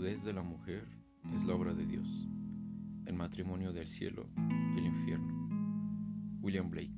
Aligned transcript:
desnudez 0.00 0.24
de 0.24 0.32
la 0.32 0.42
mujer 0.42 0.88
es 1.34 1.44
la 1.44 1.54
obra 1.54 1.74
de 1.74 1.84
Dios, 1.84 2.08
el 3.04 3.14
matrimonio 3.14 3.70
del 3.70 3.86
cielo 3.86 4.26
y 4.74 4.78
el 4.78 4.86
infierno. 4.86 6.38
William 6.40 6.70
Blake. 6.70 6.96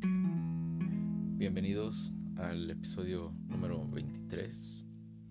Bienvenidos 1.36 2.12
al 2.36 2.70
episodio 2.70 3.34
número 3.48 3.84
23. 3.88 4.86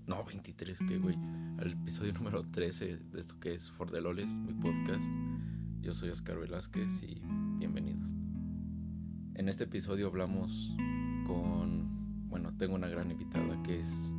No, 0.06 0.26
23, 0.26 0.80
que 0.80 0.98
güey. 0.98 1.16
Al 1.60 1.72
episodio 1.72 2.12
número 2.20 2.44
13 2.44 2.98
de 2.98 3.20
esto 3.20 3.40
que 3.40 3.54
es 3.54 3.72
For 3.72 3.90
the 3.90 4.02
Loles, 4.02 4.30
mi 4.40 4.54
podcast. 4.54 5.10
Yo 5.80 5.94
soy 5.94 6.10
Oscar 6.10 6.40
Velázquez 6.40 7.02
y 7.04 7.22
bienvenidos. 7.58 8.10
En 9.36 9.48
este 9.48 9.64
episodio 9.64 10.08
hablamos 10.08 10.76
con. 11.26 12.28
Bueno, 12.28 12.54
tengo 12.58 12.76
una 12.76 12.90
gran 12.90 13.12
invitada 13.12 13.64
que 13.64 13.80
es 13.80 14.12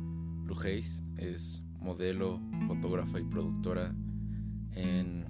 Blue 0.43 0.59
Hayes. 0.59 1.03
Es 1.17 1.61
modelo, 1.79 2.39
fotógrafa 2.67 3.19
y 3.19 3.23
productora 3.23 3.93
en, 4.71 5.23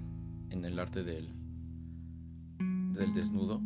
el 0.50 0.78
arte 0.78 1.04
del, 1.04 1.28
del 2.94 3.12
desnudo. 3.12 3.60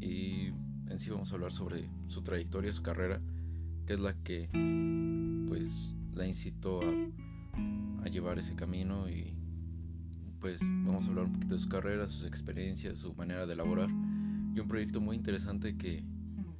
Y 0.00 0.48
en 0.88 0.98
sí 0.98 1.10
vamos 1.10 1.30
a 1.30 1.34
hablar 1.34 1.52
sobre 1.52 1.88
su 2.08 2.22
trayectoria, 2.22 2.72
su 2.72 2.82
carrera, 2.82 3.20
que 3.86 3.92
es 3.92 4.00
la 4.00 4.14
que 4.22 4.48
pues 5.48 5.94
la 6.14 6.26
incitó 6.26 6.80
a, 6.82 8.04
a 8.04 8.08
llevar 8.08 8.38
ese 8.38 8.54
camino 8.54 9.08
y 9.08 9.34
pues 10.40 10.60
vamos 10.84 11.04
a 11.04 11.08
hablar 11.08 11.26
un 11.26 11.32
poquito 11.34 11.54
de 11.54 11.60
su 11.60 11.68
carrera, 11.68 12.08
sus 12.08 12.26
experiencias, 12.26 12.98
su 12.98 13.14
manera 13.14 13.46
de 13.46 13.52
elaborar 13.52 13.90
y 14.54 14.60
un 14.60 14.68
proyecto 14.68 15.00
muy 15.00 15.16
interesante 15.16 15.76
que, 15.76 16.02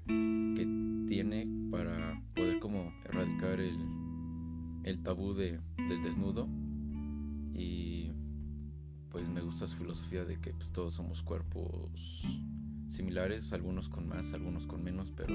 que 0.07 1.05
tiene 1.09 1.49
para 1.71 2.23
poder 2.35 2.61
como 2.61 2.93
erradicar 3.05 3.59
el, 3.59 3.79
el 4.85 5.03
tabú 5.03 5.35
de, 5.35 5.61
del 5.77 6.03
desnudo 6.03 6.49
y 7.55 8.11
pues 9.11 9.29
me 9.29 9.41
gusta 9.41 9.67
su 9.67 9.77
filosofía 9.77 10.25
de 10.25 10.41
que 10.41 10.53
pues, 10.53 10.71
todos 10.73 10.95
somos 10.95 11.23
cuerpos 11.23 12.25
similares, 12.89 13.53
algunos 13.53 13.89
con 13.89 14.09
más, 14.09 14.33
algunos 14.33 14.67
con 14.67 14.83
menos, 14.83 15.13
pero 15.13 15.35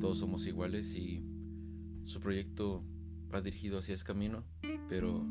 todos 0.00 0.18
somos 0.18 0.46
iguales 0.46 0.94
y 0.94 1.24
su 2.04 2.20
proyecto 2.20 2.84
va 3.32 3.40
dirigido 3.40 3.78
hacia 3.78 3.94
ese 3.94 4.04
camino, 4.04 4.44
pero 4.88 5.24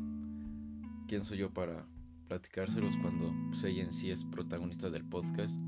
¿quién 1.08 1.24
soy 1.24 1.38
yo 1.38 1.52
para 1.52 1.86
platicárselos 2.28 2.96
cuando 2.98 3.32
pues, 3.48 3.64
ella 3.64 3.84
en 3.84 3.92
sí 3.92 4.10
es 4.10 4.24
protagonista 4.24 4.90
del 4.90 5.04
podcast? 5.04 5.58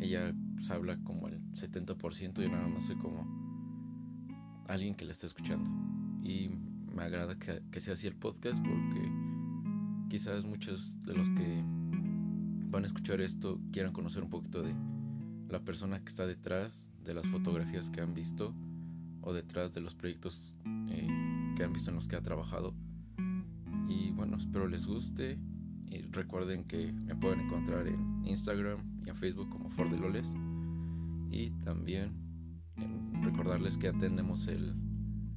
Ella 0.00 0.34
pues, 0.54 0.70
habla 0.70 0.98
como 1.02 1.28
el 1.28 1.40
70% 1.52 2.44
y 2.44 2.48
nada 2.48 2.68
más 2.68 2.84
soy 2.84 2.96
como 2.96 3.26
alguien 4.68 4.94
que 4.94 5.04
la 5.04 5.12
está 5.12 5.26
escuchando. 5.26 5.70
Y 6.22 6.50
me 6.94 7.02
agrada 7.02 7.36
que, 7.38 7.80
sea 7.80 7.94
así 7.94 8.06
el 8.06 8.16
podcast 8.16 8.62
porque 8.62 9.12
quizás 10.08 10.44
muchos 10.44 11.02
de 11.02 11.14
los 11.14 11.28
que 11.30 11.62
van 12.70 12.84
a 12.84 12.86
escuchar 12.86 13.20
esto 13.20 13.60
quieran 13.72 13.92
conocer 13.92 14.22
un 14.22 14.30
poquito 14.30 14.62
de 14.62 14.74
la 15.48 15.60
persona 15.60 16.00
que 16.00 16.08
está 16.08 16.26
detrás 16.26 16.90
de 17.04 17.14
las 17.14 17.26
fotografías 17.26 17.90
que 17.90 18.00
han 18.00 18.14
visto 18.14 18.54
o 19.22 19.32
detrás 19.32 19.72
de 19.74 19.80
los 19.80 19.94
proyectos 19.94 20.56
eh, 20.88 21.08
que 21.56 21.64
han 21.64 21.72
visto 21.72 21.90
en 21.90 21.96
los 21.96 22.08
que 22.08 22.16
ha 22.16 22.22
trabajado. 22.22 22.74
Y 23.88 24.10
bueno, 24.10 24.36
espero 24.36 24.68
les 24.68 24.86
guste 24.86 25.38
y 25.86 26.02
recuerden 26.10 26.64
que 26.64 26.92
me 26.92 27.16
pueden 27.16 27.40
encontrar 27.40 27.86
en 27.86 28.24
Instagram 28.26 28.78
y 29.04 29.08
en 29.08 29.16
Facebook 29.16 29.48
como 29.48 29.70
Fordeloles 29.70 30.26
y 31.30 31.50
también 31.64 32.12
recordarles 33.22 33.76
que 33.76 33.88
atendemos 33.88 34.46
el, 34.46 34.74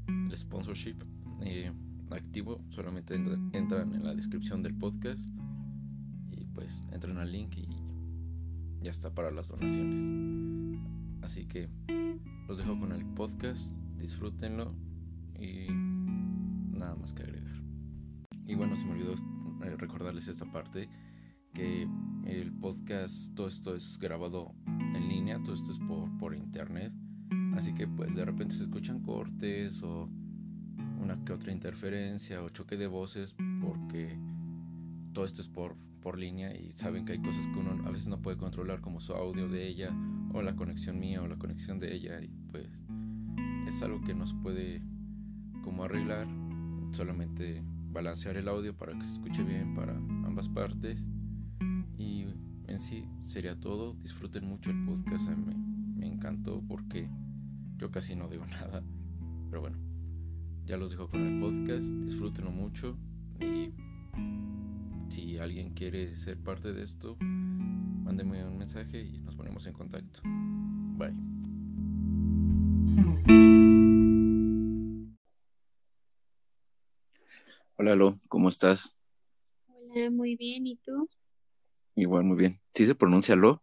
el 0.07 0.37
sponsorship 0.37 0.97
eh, 1.43 1.71
activo, 2.09 2.61
solamente 2.69 3.15
entran 3.15 3.93
en 3.93 4.03
la 4.03 4.13
descripción 4.13 4.61
del 4.61 4.75
podcast 4.75 5.29
y 6.29 6.45
pues 6.45 6.83
entran 6.91 7.17
al 7.17 7.31
link 7.31 7.55
y 7.57 7.67
ya 8.81 8.91
está 8.91 9.13
para 9.13 9.31
las 9.31 9.49
donaciones. 9.49 10.79
Así 11.21 11.45
que 11.45 11.69
los 12.47 12.57
dejo 12.57 12.79
con 12.79 12.91
el 12.91 13.05
podcast, 13.05 13.71
disfrútenlo 13.97 14.73
y 15.39 15.67
nada 16.77 16.95
más 16.95 17.13
que 17.13 17.23
agregar. 17.23 17.61
Y 18.45 18.55
bueno, 18.55 18.75
se 18.75 18.85
me 18.85 18.91
olvidó 18.91 19.13
eh, 19.63 19.75
recordarles 19.77 20.27
esta 20.27 20.51
parte 20.51 20.89
que 21.53 21.87
el 22.25 22.51
podcast, 22.53 23.33
todo 23.35 23.47
esto 23.47 23.75
es 23.75 23.97
grabado 23.99 24.53
en 24.67 25.07
línea, 25.07 25.41
todo 25.43 25.55
esto 25.55 25.71
es 25.71 25.79
por, 25.79 26.17
por 26.17 26.35
internet. 26.35 26.93
Así 27.55 27.73
que 27.73 27.87
pues 27.87 28.15
de 28.15 28.25
repente 28.25 28.55
se 28.55 28.63
escuchan 28.63 29.01
cortes 29.01 29.81
o 29.83 30.09
una 31.01 31.23
que 31.25 31.33
otra 31.33 31.51
interferencia 31.51 32.41
o 32.43 32.49
choque 32.49 32.77
de 32.77 32.87
voces 32.87 33.35
porque 33.61 34.17
todo 35.13 35.25
esto 35.25 35.41
es 35.41 35.47
por, 35.47 35.75
por 36.01 36.17
línea 36.17 36.55
y 36.55 36.71
saben 36.71 37.05
que 37.05 37.13
hay 37.13 37.21
cosas 37.21 37.45
que 37.47 37.59
uno 37.59 37.85
a 37.85 37.91
veces 37.91 38.07
no 38.07 38.21
puede 38.21 38.37
controlar 38.37 38.81
como 38.81 39.01
su 39.01 39.13
audio 39.13 39.49
de 39.49 39.67
ella 39.67 39.91
o 40.33 40.41
la 40.41 40.55
conexión 40.55 40.99
mía 40.99 41.21
o 41.21 41.27
la 41.27 41.37
conexión 41.37 41.79
de 41.79 41.93
ella 41.93 42.21
y 42.21 42.29
pues 42.51 42.67
es 43.67 43.81
algo 43.81 44.01
que 44.01 44.13
no 44.13 44.27
se 44.27 44.35
puede 44.35 44.81
como 45.63 45.83
arreglar 45.83 46.27
solamente 46.93 47.63
balancear 47.91 48.37
el 48.37 48.47
audio 48.47 48.75
para 48.75 48.97
que 48.97 49.03
se 49.03 49.13
escuche 49.13 49.43
bien 49.43 49.75
para 49.75 49.95
ambas 49.95 50.49
partes. 50.49 51.07
Y 51.97 52.25
en 52.67 52.79
sí 52.79 53.05
sería 53.25 53.59
todo. 53.59 53.93
Disfruten 54.01 54.45
mucho 54.45 54.71
el 54.71 54.85
podcast 54.85 55.29
me, 55.29 55.55
me 55.55 56.07
encantó 56.07 56.63
porque 56.67 57.09
yo 57.77 57.91
casi 57.91 58.15
no 58.15 58.27
digo 58.27 58.45
nada 58.47 58.83
pero 59.49 59.61
bueno 59.61 59.90
ya 60.71 60.77
los 60.77 60.91
dejo 60.91 61.09
con 61.09 61.27
el 61.27 61.37
podcast, 61.41 61.83
disfrútenlo 61.83 62.49
mucho 62.49 62.95
y 63.41 63.73
si 65.09 65.37
alguien 65.37 65.73
quiere 65.73 66.15
ser 66.15 66.37
parte 66.37 66.71
de 66.71 66.81
esto, 66.81 67.17
mándeme 67.19 68.45
un 68.45 68.57
mensaje 68.57 69.01
y 69.01 69.19
nos 69.19 69.35
ponemos 69.35 69.67
en 69.67 69.73
contacto. 69.73 70.21
Bye. 70.23 71.11
Hola, 77.75 77.95
Lo, 77.95 78.21
¿cómo 78.29 78.47
estás? 78.47 78.95
Hola, 79.67 80.09
muy 80.09 80.37
bien, 80.37 80.67
¿y 80.67 80.77
tú? 80.77 81.09
Igual, 81.95 82.23
muy 82.23 82.37
bien. 82.37 82.61
¿Sí 82.73 82.85
se 82.85 82.95
pronuncia 82.95 83.35
Lo? 83.35 83.61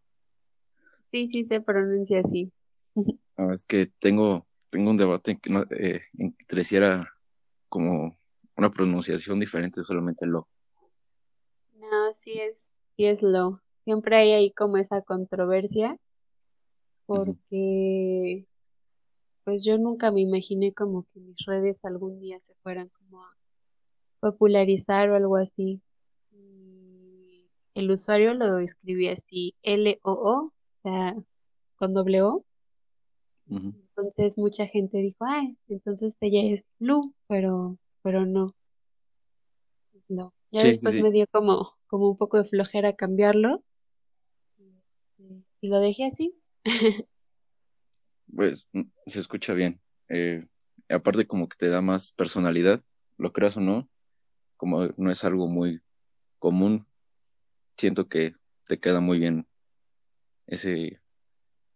Sí, 1.11 1.31
sí 1.33 1.47
se 1.47 1.63
pronuncia 1.63 2.21
así. 2.21 2.53
Ah, 3.39 3.53
es 3.53 3.63
que 3.63 3.87
tengo 4.01 4.48
tengo 4.71 4.91
un 4.91 4.97
debate 4.97 5.39
que 5.39 5.53
no, 5.53 5.65
eh, 5.71 6.03
entre 6.19 6.65
si 6.65 6.77
era 6.77 7.09
como 7.69 8.17
una 8.57 8.71
pronunciación 8.71 9.41
diferente 9.41 9.83
solamente 9.83 10.27
lo. 10.27 10.49
No, 11.75 12.15
sí 12.23 12.33
es, 12.33 12.57
sí 12.97 13.07
es 13.07 13.23
lo. 13.23 13.61
Siempre 13.85 14.17
hay 14.17 14.33
ahí 14.33 14.53
como 14.53 14.77
esa 14.77 15.03
controversia 15.03 15.99
porque 17.07 18.47
pues 19.45 19.65
yo 19.65 19.79
nunca 19.79 20.11
me 20.11 20.21
imaginé 20.21 20.75
como 20.75 21.05
que 21.05 21.21
mis 21.21 21.39
redes 21.47 21.83
algún 21.83 22.21
día 22.21 22.39
se 22.47 22.55
fueran 22.63 22.91
como 22.91 23.25
a 23.25 23.35
popularizar 24.21 25.09
o 25.09 25.17
algo 25.17 25.37
así. 25.37 25.81
Y 26.33 27.47
el 27.75 27.91
usuario 27.91 28.35
lo 28.35 28.59
escribía 28.59 29.15
así, 29.15 29.55
L-O-O, 29.63 30.37
o 30.39 30.53
sea, 30.83 31.17
con 31.77 31.95
doble 31.95 32.21
O. 32.21 32.45
Entonces 33.99 34.39
mucha 34.39 34.67
gente 34.67 34.99
dijo, 34.99 35.25
ay, 35.25 35.57
entonces 35.69 36.15
ella 36.21 36.55
es 36.55 36.65
Blue, 36.79 37.15
pero, 37.27 37.79
pero 38.03 38.25
no. 38.27 38.55
No. 40.09 40.33
Ya 40.51 40.63
después 40.63 41.01
me 41.03 41.11
dio 41.11 41.27
como, 41.31 41.77
como 41.87 42.11
un 42.11 42.17
poco 42.17 42.39
de 42.39 42.49
flojera 42.49 42.95
cambiarlo. 42.95 43.63
Y 45.61 45.69
lo 45.69 45.81
dejé 45.81 46.07
así. 46.07 46.35
pues 48.35 48.69
mm, 48.73 48.83
se 49.07 49.21
escucha 49.21 49.53
bien. 49.53 49.81
Eh, 50.09 50.47
aparte 50.89 51.27
como 51.27 51.49
que 51.49 51.57
te 51.57 51.69
da 51.69 51.83
más 51.83 52.13
personalidad, 52.13 52.81
lo 53.17 53.33
creas 53.33 53.57
o 53.57 53.61
no, 53.61 53.89
como 54.57 54.87
no 54.97 55.11
es 55.11 55.25
algo 55.25 55.49
muy 55.49 55.83
común, 56.39 56.87
siento 57.77 58.09
que 58.09 58.35
te 58.65 58.79
queda 58.79 59.01
muy 59.01 59.19
bien 59.19 59.47
ese, 60.47 61.01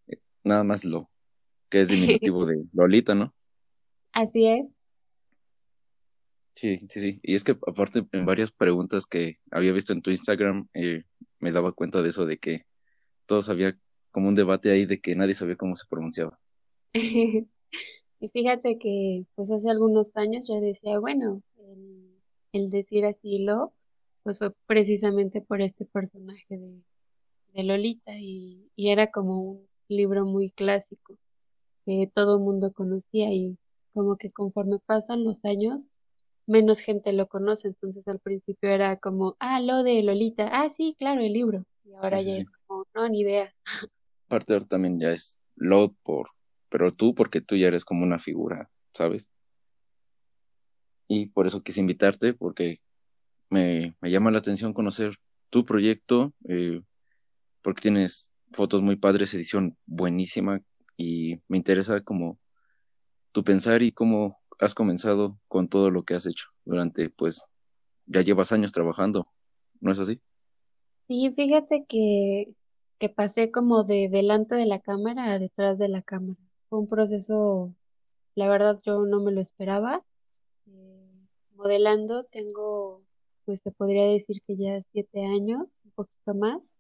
eh, 0.06 0.20
nada 0.44 0.64
más 0.64 0.85
lo, 0.85 1.11
que 1.72 1.80
es 1.80 1.88
diminutivo 2.28 2.44
de 2.44 2.62
Lolita, 2.74 3.14
¿no? 3.14 3.34
Así 4.12 4.46
es. 4.46 4.66
Sí, 6.54 6.76
sí, 6.90 7.00
sí. 7.00 7.20
Y 7.22 7.34
es 7.34 7.44
que 7.44 7.52
aparte 7.52 8.06
en 8.12 8.26
varias 8.26 8.52
preguntas 8.52 9.06
que 9.06 9.38
había 9.50 9.72
visto 9.72 9.94
en 9.94 10.02
tu 10.02 10.10
Instagram, 10.10 10.69
eh, 10.74 11.04
me 11.40 11.50
daba 11.50 11.72
cuenta 11.72 12.02
de 12.02 12.10
eso, 12.10 12.26
de 12.26 12.36
que 12.36 12.66
todos 13.24 13.48
había 13.48 13.74
como 14.10 14.28
un 14.28 14.34
debate 14.34 14.70
ahí 14.70 14.84
de 14.84 15.00
que 15.00 15.16
nadie 15.16 15.32
sabía 15.32 15.56
cómo 15.56 15.74
se 15.74 15.86
pronunciaba. 15.88 16.38
y 16.92 18.28
fíjate 18.28 18.78
que 18.78 19.24
pues 19.34 19.50
hace 19.50 19.70
algunos 19.70 20.14
años 20.14 20.46
yo 20.46 20.60
decía, 20.60 20.98
bueno, 20.98 21.42
el, 22.52 22.69
decir 22.69 23.06
así 23.06 23.38
lo, 23.38 23.72
pues 24.24 24.36
fue 24.36 24.52
precisamente 24.66 25.40
por 25.40 25.62
este 25.62 25.86
personaje 25.86 26.58
de, 26.58 26.82
de 27.54 27.62
Lolita 27.62 28.12
y, 28.19 28.70
y 28.76 28.90
era 28.90 29.10
como 29.10 29.40
un 29.40 29.69
libro 29.88 30.26
muy 30.26 30.50
clásico 30.50 31.16
que 31.84 32.11
todo 32.14 32.37
el 32.37 32.43
mundo 32.43 32.73
conocía 32.73 33.32
y 33.32 33.56
como 33.93 34.17
que 34.17 34.31
conforme 34.31 34.79
pasan 34.87 35.25
los 35.25 35.44
años 35.44 35.93
menos 36.46 36.81
gente 36.81 37.12
lo 37.12 37.29
conoce, 37.29 37.69
entonces 37.69 38.06
al 38.08 38.20
principio 38.20 38.70
era 38.70 38.96
como, 38.96 39.37
ah, 39.38 39.61
lo 39.61 39.82
de 39.82 40.02
Lolita, 40.02 40.49
ah, 40.52 40.70
sí, 40.76 40.96
claro, 40.99 41.20
el 41.20 41.32
libro, 41.32 41.64
y 41.84 41.93
ahora 41.94 42.20
ya 42.20 42.38
es 42.38 42.44
como, 42.67 42.84
no, 42.94 43.08
ni 43.08 43.20
idea. 43.20 43.55
Aparte 44.26 44.55
ahora 44.55 44.67
también 44.67 44.99
ya 44.99 45.11
es 45.12 45.38
Lot 45.56 45.94
por, 46.02 46.31
pero 46.69 46.90
tú 46.90 47.14
porque 47.14 47.40
tú 47.40 47.56
ya 47.56 47.69
eres 47.69 47.84
como 47.84 48.02
una 48.02 48.19
figura, 48.19 48.70
¿sabes? 48.93 49.31
Y 51.08 51.26
por 51.26 51.46
eso 51.46 51.62
quise 51.62 51.81
invitarte, 51.81 52.32
porque 52.32 52.81
me, 53.50 53.94
me 54.00 54.11
llama 54.11 54.31
la 54.31 54.38
atención 54.38 54.73
conocer 54.73 55.17
tu 55.50 55.64
proyecto, 55.64 56.32
eh, 56.49 56.81
porque 57.61 57.82
tienes 57.82 58.31
fotos 58.52 58.81
muy 58.81 58.96
padres, 58.96 59.34
edición 59.34 59.76
buenísima, 59.87 60.61
y 61.02 61.43
me 61.49 61.56
interesa 61.56 62.00
como 62.00 62.38
tu 63.32 63.43
pensar 63.44 63.82
y 63.82 63.93
cómo 63.93 64.38
has 64.58 64.75
comenzado 64.75 65.38
con 65.49 65.69
todo 65.69 65.90
lo 65.90 66.04
que 66.04 66.14
has 66.14 66.26
hecho 66.26 66.46
durante, 66.64 67.10
pues, 67.10 67.44
ya 68.06 68.20
llevas 68.20 68.52
años 68.52 68.72
trabajando, 68.72 69.26
¿no 69.81 69.90
es 69.90 69.99
así? 69.99 70.20
Sí, 71.08 71.32
fíjate 71.34 71.84
que, 71.88 72.54
que 72.99 73.08
pasé 73.08 73.50
como 73.50 73.84
de 73.84 74.08
delante 74.08 74.54
de 74.54 74.66
la 74.66 74.81
cámara 74.81 75.32
a 75.32 75.38
detrás 75.38 75.78
de 75.78 75.88
la 75.88 76.02
cámara. 76.02 76.38
Fue 76.69 76.78
un 76.78 76.88
proceso, 76.88 77.75
la 78.34 78.48
verdad 78.48 78.81
yo 78.84 79.05
no 79.05 79.20
me 79.20 79.32
lo 79.32 79.40
esperaba. 79.40 80.05
Eh, 80.66 81.26
modelando 81.56 82.25
tengo, 82.25 83.02
pues 83.44 83.60
se 83.62 83.72
podría 83.72 84.05
decir 84.05 84.43
que 84.46 84.56
ya 84.56 84.82
siete 84.93 85.25
años, 85.25 85.81
un 85.84 85.90
poquito 85.93 86.34
más. 86.34 86.71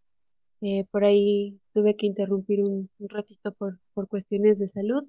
Eh, 0.62 0.86
por 0.90 1.04
ahí 1.04 1.60
tuve 1.74 1.96
que 1.96 2.06
interrumpir 2.06 2.62
un, 2.62 2.88
ratito 3.00 3.52
por, 3.52 3.80
por 3.94 4.08
cuestiones 4.08 4.58
de 4.58 4.68
salud, 4.70 5.04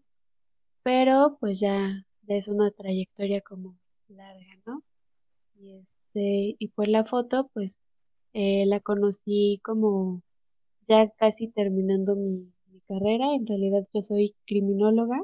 pero 0.84 1.38
pues 1.40 1.60
ya 1.60 2.06
es 2.28 2.48
una 2.48 2.72
trayectoria 2.72 3.42
como 3.42 3.78
larga, 4.10 4.60
¿no? 4.66 4.84
Y 5.56 5.74
este, 5.76 6.56
y 6.60 6.68
por 6.70 6.88
la 6.88 7.06
foto, 7.06 7.50
pues 7.54 7.74
eh, 8.34 8.66
la 8.68 8.80
conocí 8.80 9.60
como 9.64 10.22
ya 10.88 11.10
casi 11.18 11.50
terminando 11.50 12.16
mi, 12.16 12.52
mi, 12.68 12.82
carrera. 12.88 13.36
En 13.36 13.48
realidad 13.48 13.88
yo 13.94 14.02
soy 14.02 14.36
criminóloga. 14.46 15.24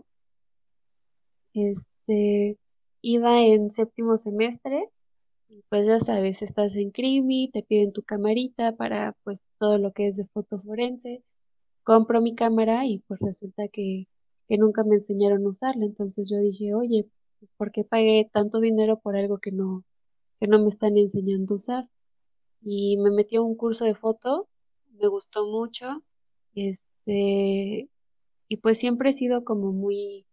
Este, 1.54 2.58
iba 3.02 3.42
en 3.44 3.72
séptimo 3.74 4.18
semestre 4.18 4.90
y 5.50 5.64
pues 5.70 5.86
ya 5.88 6.00
sabes, 6.00 6.42
estás 6.42 6.76
en 6.76 6.92
crimi, 6.92 7.50
te 7.52 7.64
piden 7.64 7.94
tu 7.94 8.04
camarita 8.04 8.76
para 8.76 9.16
pues 9.24 9.40
todo 9.59 9.77
lo 9.77 9.91
que 9.94 10.07
es 10.09 10.15
de 10.17 10.25
foto 10.27 10.61
forense. 10.61 11.23
Compro 11.83 12.21
mi 12.21 12.35
cámara 12.35 12.85
y 12.85 13.00
pues 13.00 13.19
resulta 13.21 13.67
que 13.69 14.07
que 14.50 14.57
nunca 14.57 14.83
me 14.83 14.95
enseñaron 14.95 15.45
a 15.45 15.50
usarla. 15.50 15.85
Entonces 15.85 16.29
yo 16.29 16.39
dije, 16.39 16.73
oye, 16.73 17.07
¿por 17.56 17.71
qué 17.71 17.85
pagué 17.85 18.29
tanto 18.33 18.59
dinero 18.59 19.00
por 19.00 19.15
algo 19.15 19.38
que 19.38 19.51
no, 19.51 19.85
que 20.39 20.47
no 20.47 20.59
me 20.59 20.69
están 20.69 20.97
enseñando 20.97 21.53
a 21.53 21.57
usar? 21.57 21.89
Y 22.61 22.97
me 22.97 23.11
metí 23.11 23.38
a 23.38 23.41
un 23.41 23.56
curso 23.56 23.85
de 23.85 23.95
foto, 23.95 24.50
me 25.00 25.07
gustó 25.07 25.45
mucho, 25.47 26.03
este, 26.56 27.89
y 28.47 28.57
pues 28.57 28.79
siempre 28.79 29.11
he 29.11 29.13
sido 29.13 29.45
como 29.45 29.71
muy, 29.71 30.25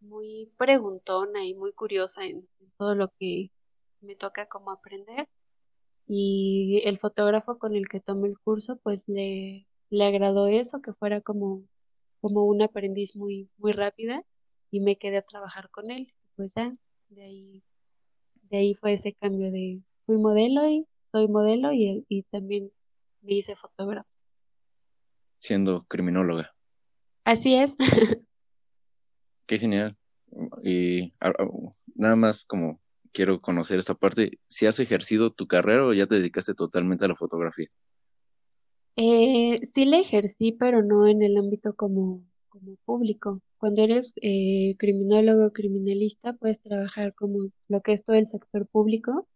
muy 0.00 0.50
preguntona 0.56 1.44
y 1.44 1.54
muy 1.54 1.72
curiosa 1.74 2.24
en, 2.24 2.48
todo 2.78 2.94
lo 2.94 3.08
que 3.18 3.50
me 4.00 4.16
toca 4.16 4.46
como 4.46 4.70
aprender. 4.72 5.28
Y 6.14 6.82
el 6.84 6.98
fotógrafo 6.98 7.58
con 7.58 7.74
el 7.74 7.88
que 7.88 7.98
tomé 7.98 8.28
el 8.28 8.38
curso, 8.38 8.76
pues 8.82 9.02
le, 9.08 9.66
le 9.88 10.04
agradó 10.04 10.46
eso, 10.46 10.82
que 10.82 10.92
fuera 10.92 11.22
como 11.22 11.64
como 12.22 12.44
un 12.44 12.62
aprendiz 12.62 13.16
muy, 13.16 13.50
muy 13.58 13.72
rápida 13.72 14.22
y 14.70 14.80
me 14.80 14.96
quedé 14.96 15.16
a 15.16 15.22
trabajar 15.22 15.70
con 15.70 15.90
él. 15.90 16.14
Pues 16.36 16.52
ya, 16.54 16.76
de 17.08 17.24
ahí, 17.24 17.64
de 18.50 18.58
ahí 18.58 18.74
fue 18.74 18.92
ese 18.92 19.12
cambio 19.14 19.50
de 19.50 19.82
fui 20.06 20.18
modelo 20.18 20.68
y 20.68 20.86
soy 21.10 21.28
modelo 21.28 21.72
y, 21.72 22.04
y 22.08 22.22
también 22.24 22.70
me 23.22 23.34
hice 23.34 23.56
fotógrafo. 23.56 24.08
Siendo 25.38 25.84
criminóloga. 25.84 26.54
Así 27.24 27.54
es. 27.54 27.72
Qué 29.46 29.58
genial. 29.58 29.96
Y 30.62 31.12
nada 31.94 32.16
más 32.16 32.44
como 32.44 32.81
quiero 33.12 33.40
conocer 33.40 33.78
esta 33.78 33.94
parte, 33.94 34.38
¿si 34.48 34.66
has 34.66 34.80
ejercido 34.80 35.32
tu 35.32 35.46
carrera 35.46 35.86
o 35.86 35.92
ya 35.92 36.06
te 36.06 36.16
dedicaste 36.16 36.54
totalmente 36.54 37.04
a 37.04 37.08
la 37.08 37.16
fotografía? 37.16 37.68
Eh, 38.96 39.60
sí 39.74 39.84
la 39.84 39.98
ejercí, 39.98 40.52
pero 40.52 40.82
no 40.82 41.06
en 41.06 41.22
el 41.22 41.36
ámbito 41.36 41.74
como, 41.74 42.24
como 42.48 42.76
público. 42.84 43.40
Cuando 43.58 43.82
eres 43.82 44.12
eh, 44.20 44.74
criminólogo 44.78 45.46
o 45.46 45.52
criminalista, 45.52 46.34
puedes 46.34 46.60
trabajar 46.60 47.14
como 47.14 47.50
lo 47.68 47.80
que 47.80 47.92
es 47.92 48.04
todo 48.04 48.16
el 48.16 48.26
sector 48.26 48.66
público, 48.66 49.26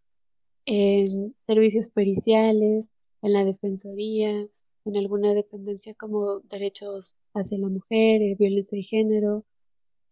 en 0.66 1.34
servicios 1.46 1.88
periciales, 1.90 2.86
en 3.22 3.32
la 3.32 3.44
defensoría, 3.44 4.46
en 4.84 4.96
alguna 4.96 5.32
dependencia 5.34 5.94
como 5.94 6.40
derechos 6.40 7.16
hacia 7.34 7.58
la 7.58 7.68
mujer, 7.68 8.22
eh, 8.22 8.36
violencia 8.38 8.76
de 8.76 8.82
género. 8.82 9.42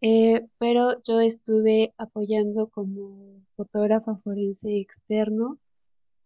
Eh, 0.01 0.45
pero 0.57 1.01
yo 1.03 1.19
estuve 1.19 1.93
apoyando 1.97 2.67
como 2.67 3.41
fotógrafa 3.55 4.17
forense 4.23 4.79
externo 4.79 5.59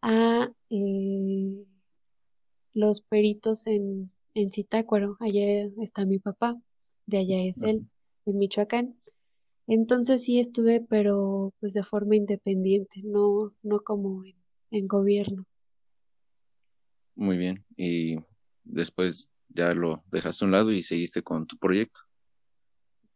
a 0.01 0.51
eh, 0.69 1.65
los 2.73 3.01
peritos 3.01 3.67
en, 3.67 4.11
en 4.33 4.51
Zitácuaro, 4.51 5.17
allá 5.19 5.69
está 5.81 6.05
mi 6.05 6.19
papá, 6.19 6.57
de 7.05 7.17
allá 7.19 7.41
es 7.43 7.57
él, 7.61 7.87
en 8.25 8.37
Michoacán. 8.37 8.95
Entonces 9.67 10.23
sí 10.23 10.39
estuve, 10.39 10.85
pero 10.89 11.53
pues 11.59 11.73
de 11.73 11.83
forma 11.83 12.15
independiente, 12.15 13.01
no, 13.03 13.53
no 13.61 13.81
como 13.81 14.23
en, 14.25 14.35
en 14.71 14.87
gobierno. 14.87 15.45
Muy 17.15 17.37
bien, 17.37 17.65
y 17.75 18.17
después 18.63 19.29
ya 19.49 19.73
lo 19.73 20.03
dejaste 20.11 20.45
a 20.45 20.47
un 20.47 20.51
lado 20.53 20.71
y 20.71 20.81
seguiste 20.81 21.21
con 21.21 21.45
tu 21.45 21.57
proyecto. 21.57 22.01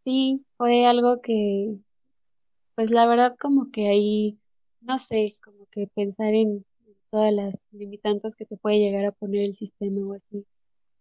Sí, 0.05 0.45
fue 0.57 0.85
algo 0.85 1.21
que, 1.21 1.77
pues 2.75 2.91
la 2.91 3.05
verdad 3.07 3.35
como 3.39 3.71
que 3.71 3.87
ahí, 3.89 4.39
no 4.81 4.99
sé, 4.99 5.37
como 5.43 5.67
que 5.71 5.87
pensar 5.95 6.33
en, 6.33 6.65
todas 7.11 7.33
las 7.33 7.55
limitantes 7.71 8.35
que 8.35 8.45
te 8.45 8.57
puede 8.57 8.79
llegar 8.79 9.05
a 9.05 9.11
poner 9.11 9.43
el 9.43 9.55
sistema 9.57 10.01
o 10.07 10.13
así, 10.15 10.45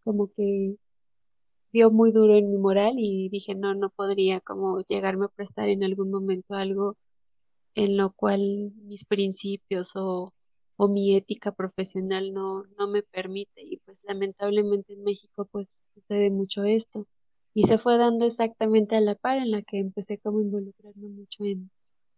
como 0.04 0.28
que 0.34 0.76
dio 1.72 1.90
muy 1.90 2.12
duro 2.12 2.36
en 2.36 2.50
mi 2.50 2.58
moral 2.58 2.94
y 2.98 3.28
dije, 3.30 3.54
no, 3.54 3.74
no 3.74 3.90
podría 3.90 4.40
como 4.40 4.82
llegarme 4.88 5.26
a 5.26 5.28
prestar 5.28 5.68
en 5.70 5.84
algún 5.84 6.10
momento 6.10 6.54
algo 6.54 6.96
en 7.74 7.96
lo 7.96 8.12
cual 8.12 8.72
mis 8.84 9.04
principios 9.06 9.92
o, 9.96 10.34
o 10.76 10.88
mi 10.88 11.16
ética 11.16 11.52
profesional 11.52 12.34
no, 12.34 12.64
no 12.78 12.88
me 12.88 13.02
permite 13.02 13.62
y 13.62 13.78
pues 13.78 13.98
lamentablemente 14.04 14.94
en 14.94 15.04
México 15.04 15.46
pues 15.52 15.68
sucede 15.94 16.30
mucho 16.30 16.64
esto 16.64 17.06
y 17.54 17.64
se 17.64 17.78
fue 17.78 17.98
dando 17.98 18.24
exactamente 18.24 18.96
a 18.96 19.00
la 19.00 19.14
par 19.14 19.38
en 19.38 19.50
la 19.50 19.62
que 19.62 19.78
empecé 19.78 20.18
como 20.18 20.38
a 20.38 20.42
involucrarme 20.42 21.08
mucho 21.08 21.44
en, 21.44 21.70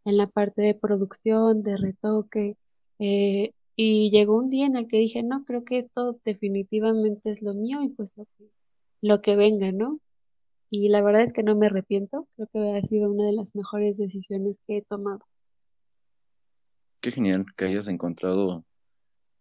en 0.04 0.16
la 0.16 0.26
parte 0.26 0.62
de 0.62 0.74
producción, 0.74 1.62
de 1.62 1.76
retoque, 1.76 2.56
eh, 2.98 3.52
y 3.76 4.10
llegó 4.10 4.38
un 4.38 4.50
día 4.50 4.66
en 4.66 4.76
el 4.76 4.86
que 4.86 4.98
dije, 4.98 5.22
no, 5.22 5.44
creo 5.44 5.64
que 5.64 5.78
esto 5.78 6.18
definitivamente 6.24 7.30
es 7.30 7.42
lo 7.42 7.54
mío 7.54 7.82
y 7.82 7.88
pues 7.88 8.08
lo 8.16 8.24
que, 8.24 8.50
lo 9.00 9.20
que 9.20 9.34
venga, 9.34 9.72
¿no? 9.72 10.00
Y 10.70 10.88
la 10.88 11.02
verdad 11.02 11.22
es 11.22 11.32
que 11.32 11.42
no 11.42 11.56
me 11.56 11.66
arrepiento, 11.66 12.28
creo 12.36 12.48
que 12.52 12.76
ha 12.76 12.88
sido 12.88 13.10
una 13.10 13.26
de 13.26 13.32
las 13.32 13.54
mejores 13.54 13.96
decisiones 13.96 14.56
que 14.66 14.78
he 14.78 14.82
tomado. 14.82 15.20
Qué 17.00 17.10
genial 17.10 17.46
que 17.56 17.66
hayas 17.66 17.88
encontrado, 17.88 18.64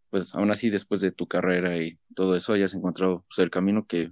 pues 0.09 0.33
aún 0.35 0.49
así 0.51 0.69
después 0.69 0.99
de 1.01 1.11
tu 1.11 1.27
carrera 1.27 1.77
y 1.77 1.97
todo 2.15 2.35
eso, 2.35 2.53
hayas 2.53 2.73
encontrado 2.73 3.23
pues, 3.27 3.39
el 3.39 3.51
camino 3.51 3.85
que, 3.85 4.11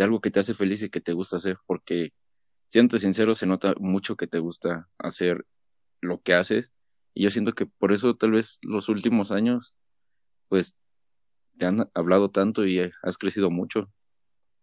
de 0.00 0.04
algo 0.04 0.22
que 0.22 0.30
te 0.30 0.40
hace 0.40 0.54
feliz 0.54 0.82
y 0.82 0.88
que 0.88 1.02
te 1.02 1.12
gusta 1.12 1.36
hacer, 1.36 1.58
porque 1.66 2.14
siendo 2.68 2.98
sincero, 2.98 3.34
se 3.34 3.46
nota 3.46 3.74
mucho 3.78 4.16
que 4.16 4.26
te 4.26 4.38
gusta 4.38 4.88
hacer 4.96 5.44
lo 6.00 6.22
que 6.22 6.32
haces 6.32 6.72
y 7.12 7.24
yo 7.24 7.30
siento 7.30 7.52
que 7.52 7.66
por 7.66 7.92
eso 7.92 8.16
tal 8.16 8.30
vez 8.30 8.60
los 8.62 8.88
últimos 8.88 9.30
años, 9.30 9.76
pues, 10.48 10.74
te 11.58 11.66
han 11.66 11.90
hablado 11.92 12.30
tanto 12.30 12.66
y 12.66 12.80
has 13.02 13.18
crecido 13.18 13.50
mucho, 13.50 13.90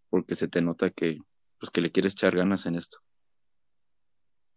porque 0.10 0.34
se 0.34 0.48
te 0.48 0.63
nota 0.63 0.89
que, 0.89 1.20
pues, 1.60 1.70
que 1.70 1.82
le 1.82 1.91
quieres 1.91 2.13
echar 2.13 2.36
ganas 2.36 2.65
en 2.65 2.74
esto. 2.74 2.98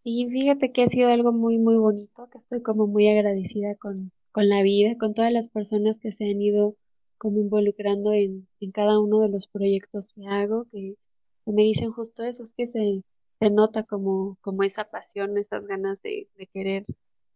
Y 0.02 0.30
fíjate 0.30 0.72
que 0.72 0.84
ha 0.84 0.88
sido 0.88 1.10
algo 1.10 1.30
muy, 1.30 1.58
muy 1.58 1.76
bonito, 1.76 2.26
que 2.32 2.38
estoy 2.38 2.62
como 2.62 2.87
muy 2.87 3.06
agradecida 3.10 3.75
con, 3.75 4.12
con 4.32 4.49
la 4.49 4.62
vida, 4.62 4.96
con 4.99 5.12
todas 5.12 5.30
las 5.30 5.49
personas 5.49 5.99
que 6.00 6.12
se 6.12 6.25
han 6.25 6.40
ido 6.40 6.75
como 7.20 7.40
involucrando 7.40 8.14
en, 8.14 8.48
en 8.60 8.72
cada 8.72 8.98
uno 8.98 9.20
de 9.20 9.28
los 9.28 9.46
proyectos 9.48 10.08
que 10.14 10.26
hago, 10.26 10.64
que, 10.72 10.96
que 11.44 11.52
me 11.52 11.62
dicen 11.64 11.92
justo 11.92 12.24
eso, 12.24 12.44
es 12.44 12.54
que 12.54 12.68
se, 12.68 13.04
se 13.40 13.50
nota 13.50 13.84
como, 13.84 14.38
como 14.40 14.62
esa 14.64 14.84
pasión, 14.90 15.36
esas 15.38 15.66
ganas 15.66 16.00
de, 16.02 16.28
de 16.38 16.46
querer 16.48 16.86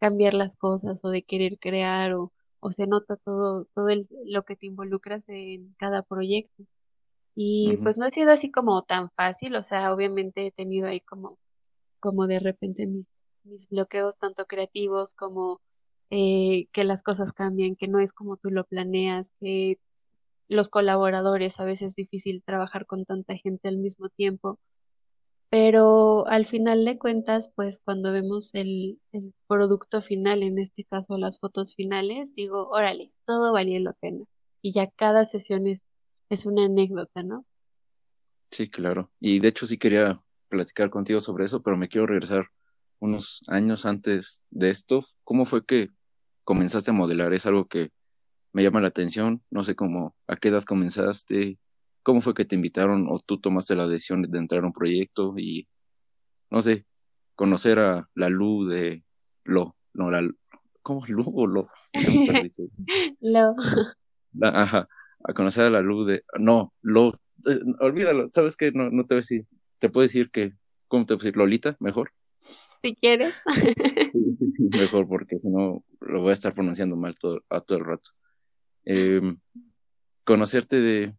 cambiar 0.01 0.35
las 0.35 0.57
cosas 0.57 1.05
o 1.05 1.11
de 1.11 1.23
querer 1.23 1.59
crear 1.59 2.15
o, 2.15 2.33
o 2.61 2.73
se 2.73 2.87
nota 2.87 3.17
todo, 3.19 3.67
todo 3.75 3.91
el, 3.91 4.09
lo 4.27 4.45
que 4.45 4.57
te 4.57 4.67
involucras 4.67 5.23
en 5.29 5.75
cada 5.79 6.03
proyecto. 6.03 6.65
Y 7.37 7.77
pues 7.79 7.99
no 7.99 8.07
ha 8.07 8.11
sido 8.11 8.31
así 8.33 8.51
como 8.51 8.83
tan 8.85 9.11
fácil, 9.11 9.57
o 9.57 9.63
sea, 9.65 9.93
obviamente 9.93 10.47
he 10.47 10.53
tenido 10.53 10.89
ahí 10.89 11.01
como, 11.01 11.39
como 12.01 12.27
de 12.27 12.39
repente 12.41 12.87
mis, 12.87 13.07
mis 13.45 13.69
bloqueos 13.69 14.17
tanto 14.19 14.47
creativos 14.47 15.15
como 15.15 15.61
eh, 16.17 16.69
que 16.73 16.85
las 16.85 17.03
cosas 17.03 17.33
cambian, 17.33 17.75
que 17.75 17.89
no 17.89 17.99
es 17.99 18.13
como 18.13 18.37
tú 18.37 18.51
lo 18.51 18.63
planeas, 18.63 19.33
que 19.41 19.81
los 20.47 20.69
colaboradores 20.69 21.59
a 21.59 21.65
veces 21.65 21.89
es 21.89 21.95
difícil 21.97 22.45
trabajar 22.47 22.87
con 22.87 23.05
tanta 23.05 23.37
gente 23.37 23.67
al 23.67 23.79
mismo 23.79 24.09
tiempo. 24.11 24.61
Pero 25.51 26.29
al 26.29 26.47
final 26.47 26.85
de 26.85 26.99
cuentas, 26.99 27.51
pues 27.57 27.79
cuando 27.85 28.13
vemos 28.13 28.51
el, 28.53 29.01
producto 29.49 30.03
final, 30.03 30.45
en 30.45 30.61
este 30.61 30.85
caso 30.85 31.19
las 31.19 31.41
fotos 31.41 31.75
finales, 31.75 32.29
digo, 32.37 32.69
órale, 32.69 33.11
todo 33.27 33.53
valió 33.53 33.81
la 33.81 33.93
pena. 33.95 34.25
Y 34.63 34.73
ya 34.73 34.89
cada 34.93 35.29
sesión 35.29 35.67
es, 35.67 35.81
es 36.31 36.47
una 36.47 36.67
anécdota, 36.67 37.25
¿no? 37.25 37.45
Sí, 38.53 38.71
claro. 38.71 39.11
Y 39.19 39.41
de 39.41 39.49
hecho 39.49 39.67
sí 39.67 39.79
quería 39.79 40.23
platicar 40.49 40.91
contigo 40.91 41.21
sobre 41.21 41.47
eso, 41.47 41.61
pero 41.61 41.77
me 41.77 41.89
quiero 41.89 42.07
regresar 42.07 42.51
unos 43.01 43.43
años 43.49 43.85
antes 43.85 44.41
de 44.51 44.71
esto. 44.71 45.03
¿Cómo 45.25 45.45
fue 45.45 45.65
que 45.65 45.91
comenzaste 46.45 46.91
a 46.91 46.95
modelar? 46.95 47.33
Es 47.35 47.47
algo 47.47 47.67
que 47.67 47.91
me 48.53 48.63
llama 48.63 48.81
la 48.81 48.89
atención. 48.89 49.43
No 49.51 49.65
sé 49.65 49.75
cómo, 49.75 50.15
a 50.27 50.37
qué 50.37 50.49
edad 50.49 50.63
comenzaste, 50.63 51.59
cómo 52.03 52.21
fue 52.21 52.35
que 52.35 52.45
te 52.45 52.55
invitaron 52.55 53.07
o 53.09 53.19
tú 53.19 53.41
tomaste 53.41 53.75
la 53.75 53.89
decisión 53.89 54.23
de 54.23 54.39
entrar 54.39 54.63
a 54.63 54.67
un 54.67 54.73
proyecto 54.73 55.35
y, 55.37 55.67
no 56.51 56.61
sé, 56.61 56.87
conocer 57.35 57.81
a 57.81 58.09
la 58.15 58.29
luz 58.29 58.71
de 58.71 59.05
Lo, 59.45 59.77
no, 59.93 60.11
la, 60.11 60.29
¿cómo 60.83 61.03
Lu 61.09 61.25
o 61.27 61.47
Lo? 61.47 61.67
Lo. 63.21 63.57
ajá, 64.43 64.89
a 65.25 65.33
conocer 65.33 65.65
a 65.67 65.71
la 65.71 65.81
luz 65.81 66.07
de, 66.07 66.25
no, 66.39 66.73
Lo, 66.83 67.09
eh, 67.47 67.59
olvídalo, 67.81 68.29
¿sabes 68.33 68.57
qué? 68.57 68.71
No, 68.71 68.91
no 68.91 69.05
te 69.07 69.15
voy 69.15 69.19
a 69.19 69.25
decir, 69.25 69.47
te 69.79 69.89
puedo 69.89 70.03
decir 70.03 70.31
que, 70.31 70.53
¿cómo 70.89 71.07
te 71.07 71.15
puedo 71.15 71.25
decir? 71.25 71.37
Lolita, 71.37 71.77
mejor. 71.81 72.13
Si 72.85 72.95
quieres. 72.95 73.33
Sí, 74.13 74.47
sí, 74.47 74.69
mejor, 74.69 75.09
porque 75.09 75.41
si 75.41 75.49
no 75.49 75.83
lo 76.01 76.21
voy 76.21 76.31
a 76.31 76.35
estar 76.35 76.53
pronunciando 76.53 76.97
mal 76.97 77.17
todo, 77.17 77.43
a 77.49 77.63
todo 77.63 77.79
el 77.79 77.85
rato. 77.87 78.11
Eh, 78.85 79.23
conocerte 80.25 80.83
de, 80.83 81.15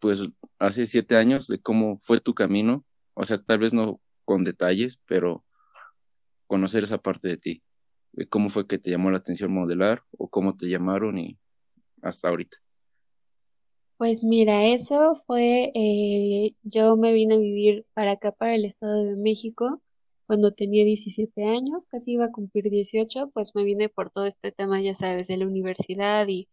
pues, 0.00 0.28
hace 0.58 0.86
siete 0.86 1.16
años, 1.16 1.46
de 1.46 1.60
cómo 1.60 1.98
fue 2.00 2.18
tu 2.18 2.34
camino, 2.34 2.84
o 3.14 3.24
sea, 3.24 3.38
tal 3.38 3.60
vez 3.60 3.72
no 3.72 4.00
con 4.24 4.42
detalles, 4.42 5.00
pero 5.06 5.44
conocer 6.48 6.82
esa 6.82 6.98
parte 6.98 7.28
de 7.28 7.36
ti, 7.36 7.62
de 8.10 8.26
cómo 8.26 8.48
fue 8.48 8.66
que 8.66 8.78
te 8.78 8.90
llamó 8.90 9.12
la 9.12 9.18
atención 9.18 9.52
modelar 9.52 10.02
o 10.18 10.26
cómo 10.28 10.56
te 10.56 10.68
llamaron 10.68 11.16
y 11.16 11.38
hasta 12.02 12.28
ahorita. 12.28 12.56
Pues 13.98 14.24
mira, 14.24 14.66
eso 14.66 15.22
fue, 15.28 15.70
eh, 15.76 16.56
yo 16.64 16.96
me 16.96 17.12
vine 17.12 17.36
a 17.36 17.38
vivir 17.38 17.86
para 17.94 18.12
acá, 18.12 18.32
para 18.32 18.56
el 18.56 18.64
Estado 18.64 19.04
de 19.04 19.14
México, 19.14 19.80
cuando 20.28 20.52
tenía 20.52 20.84
17 20.84 21.44
años, 21.44 21.86
casi 21.86 22.12
iba 22.12 22.26
a 22.26 22.32
cumplir 22.32 22.70
18, 22.70 23.30
pues 23.34 23.54
me 23.56 23.64
vine 23.64 23.88
por 23.88 24.10
todo 24.10 24.26
este 24.26 24.52
tema, 24.52 24.80
ya 24.80 24.94
sabes, 24.96 25.26
de 25.26 25.38
la 25.38 25.46
universidad 25.46 26.28
y 26.28 26.48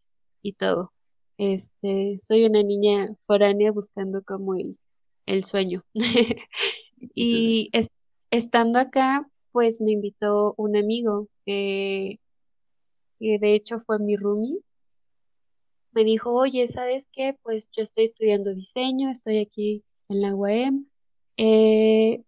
y 0.45 0.53
todo. 0.53 0.93
Este, 1.37 2.19
soy 2.27 2.45
una 2.45 2.61
niña 2.63 3.15
foránea 3.25 3.71
buscando 3.71 4.23
como 4.23 4.55
el, 4.55 4.77
el 5.25 5.45
sueño. 5.45 5.83
y 7.15 7.71
estando 8.29 8.79
acá, 8.79 9.27
pues 9.51 9.81
me 9.81 9.91
invitó 9.91 10.53
un 10.57 10.77
amigo 10.77 11.27
que, 11.45 12.19
que 13.19 13.39
de 13.39 13.55
hecho 13.55 13.81
fue 13.87 13.97
mi 13.99 14.15
roomie. 14.17 14.59
Me 15.93 16.03
dijo, 16.03 16.31
oye, 16.33 16.71
¿sabes 16.71 17.05
qué? 17.11 17.35
Pues 17.41 17.67
yo 17.75 17.81
estoy 17.81 18.05
estudiando 18.05 18.53
diseño, 18.53 19.09
estoy 19.09 19.39
aquí 19.39 19.83
en 20.09 20.21
la 20.21 20.35
UAM. 20.35 20.85
Eh, 21.37 22.21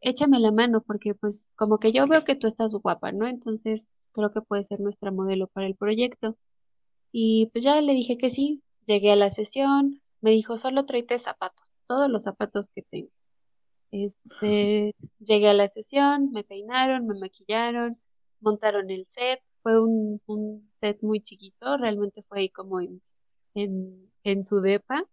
échame 0.00 0.40
la 0.40 0.52
mano 0.52 0.82
porque 0.82 1.14
pues 1.14 1.48
como 1.56 1.78
que 1.78 1.92
yo 1.92 2.06
veo 2.06 2.24
que 2.24 2.36
tú 2.36 2.46
estás 2.48 2.72
guapa, 2.72 3.12
¿no? 3.12 3.26
Entonces 3.26 3.82
creo 4.12 4.32
que 4.32 4.42
puede 4.42 4.64
ser 4.64 4.80
nuestra 4.80 5.10
modelo 5.10 5.48
para 5.48 5.66
el 5.66 5.76
proyecto. 5.76 6.36
Y 7.12 7.46
pues 7.52 7.64
ya 7.64 7.80
le 7.80 7.94
dije 7.94 8.18
que 8.18 8.30
sí, 8.30 8.62
llegué 8.86 9.12
a 9.12 9.16
la 9.16 9.32
sesión, 9.32 10.00
me 10.20 10.30
dijo, 10.30 10.58
solo 10.58 10.86
tráete 10.86 11.18
zapatos, 11.20 11.66
todos 11.86 12.10
los 12.10 12.24
zapatos 12.24 12.66
que 12.74 12.82
tengo. 12.82 13.10
Este, 13.90 14.94
llegué 15.20 15.48
a 15.48 15.54
la 15.54 15.68
sesión, 15.68 16.30
me 16.32 16.44
peinaron, 16.44 17.06
me 17.06 17.18
maquillaron, 17.18 17.98
montaron 18.40 18.90
el 18.90 19.06
set, 19.14 19.40
fue 19.62 19.82
un, 19.82 20.20
un 20.26 20.70
set 20.80 20.98
muy 21.02 21.20
chiquito, 21.22 21.76
realmente 21.76 22.22
fue 22.24 22.40
ahí 22.40 22.50
como 22.50 22.80
en, 22.80 23.02
en, 23.54 24.10
en 24.24 24.44
su 24.44 24.60
depa. 24.60 25.04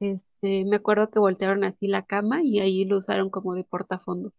Este, 0.00 0.31
me 0.42 0.76
acuerdo 0.76 1.10
que 1.10 1.18
voltearon 1.18 1.64
así 1.64 1.86
la 1.86 2.02
cama 2.02 2.42
y 2.42 2.60
ahí 2.60 2.84
lo 2.84 2.98
usaron 2.98 3.30
como 3.30 3.54
de 3.54 3.64
portafondo. 3.64 4.32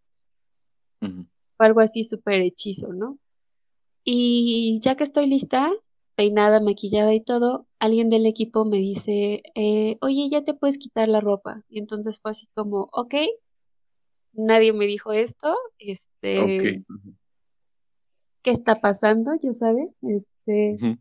Fue 1.00 1.66
algo 1.66 1.82
así 1.82 2.06
súper 2.06 2.42
hechizo, 2.42 2.94
¿no? 2.94 3.18
Y 4.04 4.80
ya 4.82 4.96
que 4.96 5.06
estoy 5.06 5.28
lista, 5.28 5.72
peinada, 6.16 6.60
maquillada 6.60 7.14
y 7.14 7.22
todo, 7.22 7.68
alguien 7.80 8.10
del 8.10 8.26
equipo 8.26 8.66
me 8.66 8.78
dice, 8.78 9.44
eh, 9.56 9.98
oye, 10.02 10.30
ya 10.30 10.44
te 10.44 10.54
puedes 10.54 10.78
quitar 10.78 11.08
la 11.10 11.22
ropa. 11.22 11.64
Y 11.70 11.80
entonces 11.80 12.20
fue 12.20 12.32
así 12.32 12.48
como, 12.54 12.90
ok, 12.92 13.16
nadie 14.34 14.74
me 14.74 14.86
dijo 14.86 15.14
esto, 15.14 15.56
este, 15.80 16.84
¿qué 18.44 18.52
está 18.52 18.82
pasando? 18.82 19.32
Ya 19.42 19.54
sabes, 19.54 19.90
este, 20.02 20.98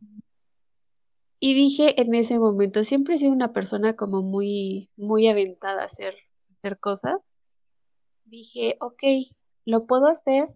y 1.45 1.55
dije 1.55 2.01
en 2.01 2.15
ese 2.15 2.39
momento, 2.39 2.85
siempre 2.85 3.17
he 3.17 3.19
sido 3.19 3.33
una 3.33 3.53
persona 3.53 3.97
como 3.97 4.23
muy, 4.23 4.91
muy 4.97 5.27
aventada 5.27 5.83
a 5.83 5.87
hacer, 5.87 6.15
hacer 6.57 6.79
cosas. 6.79 7.17
Dije, 8.25 8.77
ok, 8.79 9.03
lo 9.65 9.87
puedo 9.87 10.07
hacer, 10.07 10.51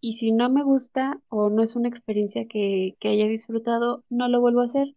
y 0.00 0.14
si 0.14 0.32
no 0.32 0.48
me 0.48 0.62
gusta 0.62 1.20
o 1.28 1.50
no 1.50 1.62
es 1.62 1.76
una 1.76 1.90
experiencia 1.90 2.48
que, 2.48 2.96
que 2.98 3.10
haya 3.10 3.26
disfrutado, 3.26 4.02
no 4.08 4.26
lo 4.28 4.40
vuelvo 4.40 4.62
a 4.62 4.68
hacer. 4.68 4.96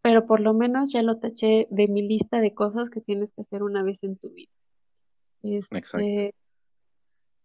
Pero 0.00 0.26
por 0.26 0.40
lo 0.40 0.54
menos 0.54 0.90
ya 0.90 1.02
lo 1.02 1.18
taché 1.18 1.66
de 1.70 1.88
mi 1.88 2.00
lista 2.00 2.40
de 2.40 2.54
cosas 2.54 2.88
que 2.88 3.02
tienes 3.02 3.30
que 3.36 3.42
hacer 3.42 3.62
una 3.62 3.82
vez 3.82 3.98
en 4.00 4.16
tu 4.16 4.30
vida. 4.30 4.50
Exacto. 5.42 5.98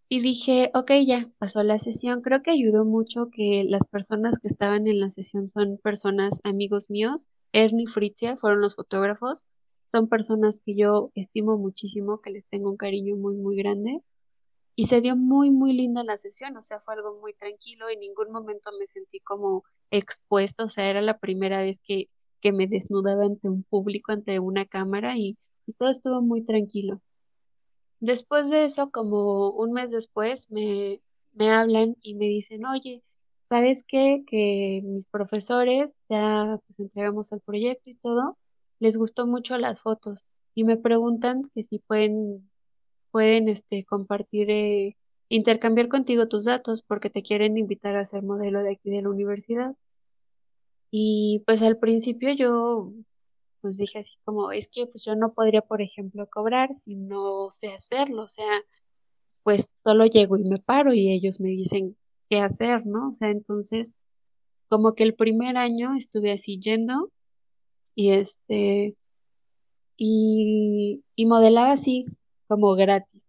Y 0.09 0.21
dije, 0.21 0.71
ok, 0.73 0.91
ya, 1.05 1.29
pasó 1.37 1.63
la 1.63 1.79
sesión. 1.79 2.21
Creo 2.21 2.41
que 2.41 2.51
ayudó 2.51 2.83
mucho 2.85 3.29
que 3.31 3.63
las 3.67 3.81
personas 3.91 4.33
que 4.41 4.47
estaban 4.47 4.87
en 4.87 4.99
la 4.99 5.11
sesión 5.11 5.51
son 5.53 5.77
personas, 5.77 6.33
amigos 6.43 6.89
míos. 6.89 7.27
Ernie 7.53 7.87
Fritzia 7.87 8.35
fueron 8.37 8.61
los 8.61 8.75
fotógrafos. 8.75 9.45
Son 9.91 10.07
personas 10.09 10.55
que 10.65 10.75
yo 10.75 11.11
estimo 11.15 11.57
muchísimo, 11.57 12.21
que 12.21 12.31
les 12.31 12.45
tengo 12.49 12.71
un 12.71 12.77
cariño 12.77 13.15
muy, 13.17 13.35
muy 13.35 13.55
grande. 13.57 14.01
Y 14.75 14.87
se 14.87 15.01
dio 15.01 15.15
muy, 15.15 15.51
muy 15.51 15.73
linda 15.73 16.03
la 16.03 16.17
sesión, 16.17 16.57
o 16.57 16.61
sea, 16.63 16.79
fue 16.81 16.95
algo 16.95 17.19
muy 17.21 17.33
tranquilo, 17.33 17.89
en 17.89 17.99
ningún 17.99 18.31
momento 18.31 18.71
me 18.79 18.87
sentí 18.87 19.19
como 19.21 19.63
expuesta, 19.91 20.63
o 20.65 20.69
sea, 20.69 20.89
era 20.89 21.01
la 21.01 21.19
primera 21.19 21.61
vez 21.61 21.79
que, 21.83 22.09
que 22.41 22.53
me 22.53 22.67
desnudaba 22.67 23.25
ante 23.25 23.49
un 23.49 23.63
público, 23.63 24.13
ante 24.13 24.39
una 24.39 24.65
cámara 24.65 25.17
y, 25.17 25.37
y 25.67 25.73
todo 25.73 25.89
estuvo 25.91 26.21
muy 26.21 26.45
tranquilo. 26.45 27.01
Después 27.99 28.49
de 28.49 28.65
eso, 28.65 28.91
como 28.91 29.49
un 29.51 29.73
mes 29.73 29.91
después, 29.91 30.49
me, 30.51 31.01
me 31.33 31.51
hablan 31.51 31.95
y 32.01 32.15
me 32.15 32.25
dicen, 32.27 32.65
oye, 32.65 33.03
¿sabes 33.49 33.83
qué? 33.87 34.23
Que 34.27 34.81
mis 34.83 35.05
profesores 35.07 35.89
ya 36.09 36.59
pues 36.67 36.79
entregamos 36.79 37.31
el 37.31 37.41
proyecto 37.41 37.89
y 37.89 37.95
todo, 37.95 38.37
les 38.79 38.97
gustó 38.97 39.27
mucho 39.27 39.57
las 39.57 39.81
fotos 39.81 40.25
y 40.55 40.63
me 40.63 40.77
preguntan 40.77 41.49
que 41.53 41.63
si 41.63 41.79
pueden 41.79 42.49
pueden 43.11 43.49
este, 43.49 43.85
compartir, 43.85 44.49
eh, 44.51 44.97
intercambiar 45.29 45.89
contigo 45.89 46.27
tus 46.27 46.45
datos 46.45 46.81
porque 46.81 47.09
te 47.09 47.23
quieren 47.23 47.57
invitar 47.57 47.95
a 47.95 48.05
ser 48.05 48.23
modelo 48.23 48.63
de 48.63 48.73
aquí 48.73 48.89
de 48.89 49.01
la 49.01 49.09
universidad. 49.09 49.75
Y 50.91 51.43
pues 51.45 51.61
al 51.61 51.77
principio 51.77 52.33
yo 52.33 52.91
pues 53.61 53.77
dije 53.77 53.99
así 53.99 54.11
como, 54.23 54.51
es 54.51 54.67
que 54.71 54.87
pues 54.87 55.03
yo 55.05 55.15
no 55.15 55.33
podría, 55.33 55.61
por 55.61 55.81
ejemplo, 55.81 56.27
cobrar 56.31 56.69
si 56.85 56.95
no 56.95 57.51
sé 57.51 57.73
hacerlo, 57.73 58.23
o 58.23 58.29
sea, 58.29 58.61
pues 59.43 59.65
solo 59.83 60.05
llego 60.05 60.37
y 60.37 60.43
me 60.43 60.59
paro 60.59 60.93
y 60.93 61.11
ellos 61.11 61.39
me 61.39 61.49
dicen 61.49 61.97
qué 62.29 62.39
hacer, 62.39 62.85
¿no? 62.85 63.09
O 63.09 63.15
sea, 63.15 63.29
entonces, 63.29 63.87
como 64.69 64.93
que 64.93 65.03
el 65.03 65.15
primer 65.15 65.57
año 65.57 65.95
estuve 65.95 66.31
así 66.31 66.59
yendo 66.59 67.11
y 67.95 68.11
este, 68.11 68.95
y, 69.97 71.03
y 71.15 71.25
modelaba 71.25 71.73
así 71.73 72.05
como 72.47 72.75
gratis. 72.75 73.21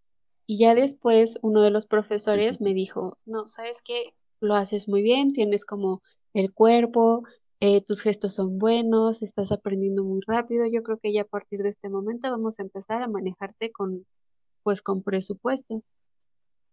Y 0.47 0.57
ya 0.57 0.75
después 0.75 1.37
uno 1.41 1.61
de 1.61 1.69
los 1.69 1.85
profesores 1.85 2.61
me 2.61 2.73
dijo, 2.73 3.17
no, 3.25 3.47
sabes 3.47 3.77
qué, 3.85 4.13
lo 4.39 4.55
haces 4.55 4.87
muy 4.87 5.01
bien, 5.01 5.33
tienes 5.33 5.65
como 5.65 6.01
el 6.33 6.53
cuerpo, 6.53 7.23
eh, 7.61 7.81
tus 7.81 8.01
gestos 8.01 8.33
son 8.33 8.57
buenos, 8.57 9.21
estás 9.21 9.51
aprendiendo 9.51 10.03
muy 10.03 10.19
rápido. 10.25 10.65
Yo 10.65 10.81
creo 10.81 10.97
que 10.97 11.13
ya 11.13 11.21
a 11.21 11.25
partir 11.25 11.61
de 11.61 11.69
este 11.69 11.89
momento 11.89 12.31
vamos 12.31 12.57
a 12.57 12.63
empezar 12.63 13.03
a 13.03 13.07
manejarte 13.07 13.71
con, 13.71 14.05
pues, 14.63 14.81
con 14.81 15.03
presupuesto. 15.03 15.83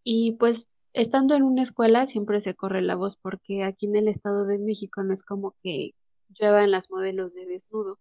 Y 0.03 0.33
pues, 0.33 0.67
estando 0.95 1.35
en 1.35 1.43
una 1.43 1.63
escuela 1.63 2.07
siempre 2.07 2.41
se 2.41 2.55
corre 2.55 2.81
la 2.81 2.95
voz 2.95 3.17
porque 3.17 3.65
aquí 3.65 3.85
en 3.85 3.97
el 3.97 4.09
Estado 4.09 4.47
de 4.47 4.59
México 4.59 5.03
no 5.03 5.13
es 5.13 5.23
como 5.23 5.55
que 5.63 5.95
lluevan 6.31 6.71
las 6.71 6.91
modelos 6.91 7.35
de 7.35 7.45
desnudo. 7.45 7.99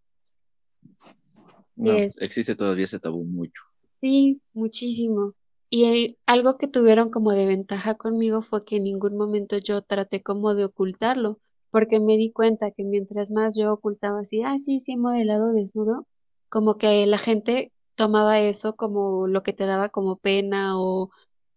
No, 1.75 1.91
existe 1.91 2.55
todavía 2.55 2.85
ese 2.85 2.99
tabú 2.99 3.25
mucho. 3.25 3.63
Sí, 3.99 4.41
muchísimo. 4.53 5.33
Y 5.69 6.17
algo 6.25 6.57
que 6.57 6.69
tuvieron 6.69 7.09
como 7.09 7.33
de 7.33 7.45
ventaja 7.47 7.95
conmigo 7.95 8.41
fue 8.43 8.63
que 8.63 8.77
en 8.77 8.85
ningún 8.85 9.17
momento 9.17 9.57
yo 9.57 9.81
traté 9.81 10.23
como 10.23 10.55
de 10.55 10.63
ocultarlo, 10.63 11.41
porque 11.71 11.99
me 11.99 12.17
di 12.17 12.31
cuenta 12.31 12.71
que 12.71 12.83
mientras 12.83 13.31
más 13.31 13.55
yo 13.55 13.73
ocultaba 13.73 14.21
así, 14.21 14.41
ah, 14.43 14.57
sí, 14.59 14.79
sí, 14.79 14.95
modelado 14.97 15.53
desnudo, 15.53 16.07
como 16.49 16.77
que 16.77 17.05
la 17.05 17.17
gente 17.17 17.71
tomaba 17.95 18.39
eso 18.39 18.75
como 18.75 19.27
lo 19.27 19.43
que 19.43 19.53
te 19.53 19.65
daba 19.65 19.89
como 19.89 20.17
pena 20.17 20.79
o 20.79 21.09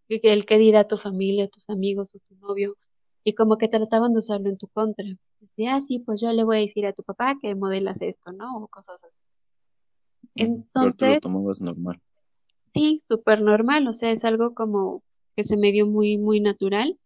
el 0.09 0.47
que 0.47 0.59
dirá 0.59 0.89
tu 0.89 0.99
familia, 0.99 1.49
tus 1.49 1.69
amigos 1.71 2.15
o 2.15 2.19
tu 2.29 2.35
novio, 2.47 2.77
y 3.23 3.35
como 3.35 3.59
que 3.59 3.69
trataban 3.69 4.13
de 4.13 4.21
usarlo 4.21 4.49
en 4.49 4.59
tu 4.59 4.67
contra. 4.69 5.05
Decía, 5.41 5.77
ah, 5.77 5.81
sí, 5.87 6.01
pues 6.01 6.21
yo 6.21 6.33
le 6.33 6.45
voy 6.45 6.57
a 6.57 6.61
decir 6.61 6.87
a 6.87 6.93
tu 6.93 7.03
papá 7.03 7.37
que 7.41 7.55
modelas 7.55 8.01
esto, 8.01 8.33
¿no? 8.33 8.57
O 8.57 8.69
cosas 8.69 8.99
así. 9.03 9.15
Entonces, 10.35 10.95
Pero 10.99 11.13
tú 11.13 11.15
lo 11.15 11.21
tomabas 11.21 11.61
normal. 11.61 12.01
Sí, 12.75 13.03
súper 13.09 13.41
normal, 13.41 13.87
o 13.89 13.93
sea, 13.93 14.13
es 14.13 14.25
algo 14.25 14.55
como 14.55 15.03
que 15.37 15.45
se 15.45 15.57
me 15.57 15.73
dio 15.73 15.87
muy, 15.87 16.19
muy 16.19 16.41
natural. 16.41 16.99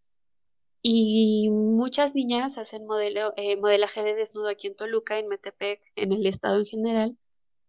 Y 0.86 1.48
muchas 1.50 2.14
niñas 2.14 2.58
hacen 2.58 2.86
modelo, 2.86 3.32
eh, 3.38 3.56
modelaje 3.56 4.02
de 4.04 4.14
desnudo 4.14 4.48
aquí 4.48 4.66
en 4.68 4.76
Toluca, 4.76 5.18
en 5.18 5.28
Metepec, 5.28 5.80
en 5.96 6.12
el 6.12 6.26
estado 6.26 6.58
en 6.60 6.66
general, 6.66 7.18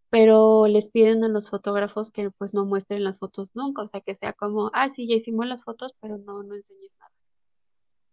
pero 0.09 0.67
les 0.67 0.89
piden 0.89 1.23
a 1.23 1.29
los 1.29 1.49
fotógrafos 1.49 2.11
que 2.11 2.31
pues 2.31 2.53
no 2.53 2.65
muestren 2.65 3.05
las 3.05 3.19
fotos 3.19 3.51
nunca, 3.55 3.83
o 3.83 3.87
sea, 3.87 4.01
que 4.01 4.15
sea 4.15 4.33
como, 4.33 4.71
ah, 4.73 4.91
sí, 4.95 5.07
ya 5.07 5.15
hicimos 5.15 5.47
las 5.47 5.63
fotos, 5.63 5.93
pero 6.01 6.17
no, 6.17 6.43
no 6.43 6.55
enseñes 6.55 6.91
nada. 6.99 7.11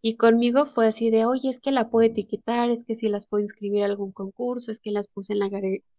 Y 0.02 0.16
conmigo 0.16 0.66
fue 0.66 0.86
así 0.88 1.10
de, 1.10 1.26
oye, 1.26 1.50
es 1.50 1.60
que 1.60 1.70
la 1.72 1.90
puedo 1.90 2.06
etiquetar, 2.06 2.70
es 2.70 2.84
que 2.84 2.96
si 2.96 3.08
las 3.08 3.26
puedo 3.26 3.42
inscribir 3.44 3.82
a 3.82 3.86
algún 3.86 4.12
concurso, 4.12 4.72
es 4.72 4.80
que 4.80 4.90
las 4.92 5.08
puse 5.08 5.32
en 5.32 5.40
la, 5.40 5.50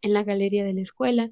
la 0.01 0.23
galería 0.23 0.65
de 0.65 0.73
la 0.73 0.81
escuela. 0.81 1.29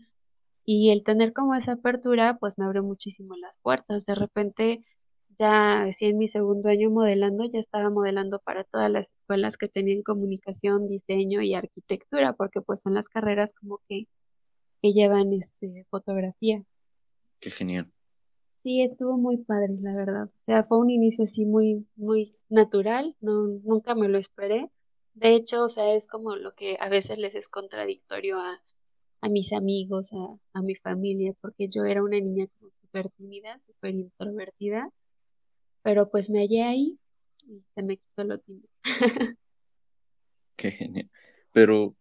Y 0.66 0.92
el 0.92 1.04
tener 1.04 1.34
como 1.34 1.56
esa 1.56 1.74
apertura, 1.74 2.38
pues 2.40 2.58
me 2.58 2.66
abrió 2.66 2.84
muchísimo 2.84 3.36
las 3.38 3.58
puertas. 3.58 4.06
De 4.06 4.16
repente, 4.16 4.86
ya 5.42 5.84
así 5.84 6.06
en 6.06 6.20
mi 6.20 6.30
segundo 6.30 6.70
año 6.70 6.90
modelando, 6.92 7.46
ya 7.46 7.60
estaba 7.60 7.90
modelando 7.90 8.40
para 8.40 8.64
todas 8.64 8.92
las 8.92 9.08
escuelas 9.10 9.58
que 9.58 9.68
tenían 9.68 10.04
comunicación, 10.04 10.88
diseño 10.88 11.42
y 11.42 11.56
arquitectura, 11.56 12.34
porque 12.34 12.62
pues 12.62 12.80
son 12.84 12.94
las 12.94 13.08
carreras 13.10 13.52
como 13.60 13.80
que, 13.90 14.08
que 14.84 14.94
llevan 14.94 15.34
este 15.34 15.86
fotografía. 15.90 16.64
Qué 17.40 17.50
genial. 17.50 17.92
Sí, 18.62 18.84
estuvo 18.84 19.18
muy 19.18 19.38
padre, 19.38 19.74
la 19.82 19.96
verdad. 19.96 20.26
O 20.26 20.46
sea, 20.46 20.64
fue 20.66 20.78
un 20.78 20.92
inicio 20.92 21.26
así 21.26 21.46
muy, 21.46 21.88
muy 21.96 22.36
natural, 22.48 23.16
no, 23.20 23.48
nunca 23.64 23.96
me 23.96 24.10
lo 24.10 24.20
esperé. 24.20 24.70
De 25.16 25.34
hecho, 25.34 25.64
o 25.64 25.70
sea, 25.70 25.96
es 25.96 26.08
como 26.08 26.36
lo 26.36 26.54
que 26.54 26.78
a 26.80 26.88
veces 26.88 27.18
les 27.18 27.34
es 27.34 27.50
contradictorio 27.50 28.38
a, 28.40 28.62
a 29.22 29.30
mis 29.30 29.52
amigos, 29.54 30.12
a, 30.14 30.60
a 30.60 30.62
mi 30.62 30.76
familia, 30.76 31.34
porque 31.42 31.68
yo 31.68 31.84
era 31.86 32.04
una 32.04 32.20
niña 32.20 32.46
como 32.60 32.72
súper 32.80 33.10
tímida, 33.18 33.60
súper 33.62 33.96
introvertida, 33.96 34.92
pero 35.84 36.10
pues 36.10 36.30
me 36.30 36.40
hallé 36.40 36.64
ahí 36.64 37.00
y 37.46 37.64
se 37.76 37.84
me 37.84 37.98
quitó 37.98 38.24
lo 38.24 38.40
tímido. 38.40 38.70
Qué 40.56 40.72
genial. 40.72 41.10
Pero 41.52 41.96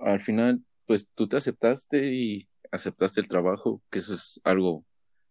al 0.00 0.20
final, 0.20 0.62
pues 0.86 1.08
tú 1.14 1.26
te 1.28 1.36
aceptaste 1.36 2.12
y 2.12 2.48
aceptaste 2.70 3.20
el 3.20 3.28
trabajo, 3.28 3.82
que 3.90 3.98
eso 3.98 4.14
es 4.14 4.40
algo 4.44 4.84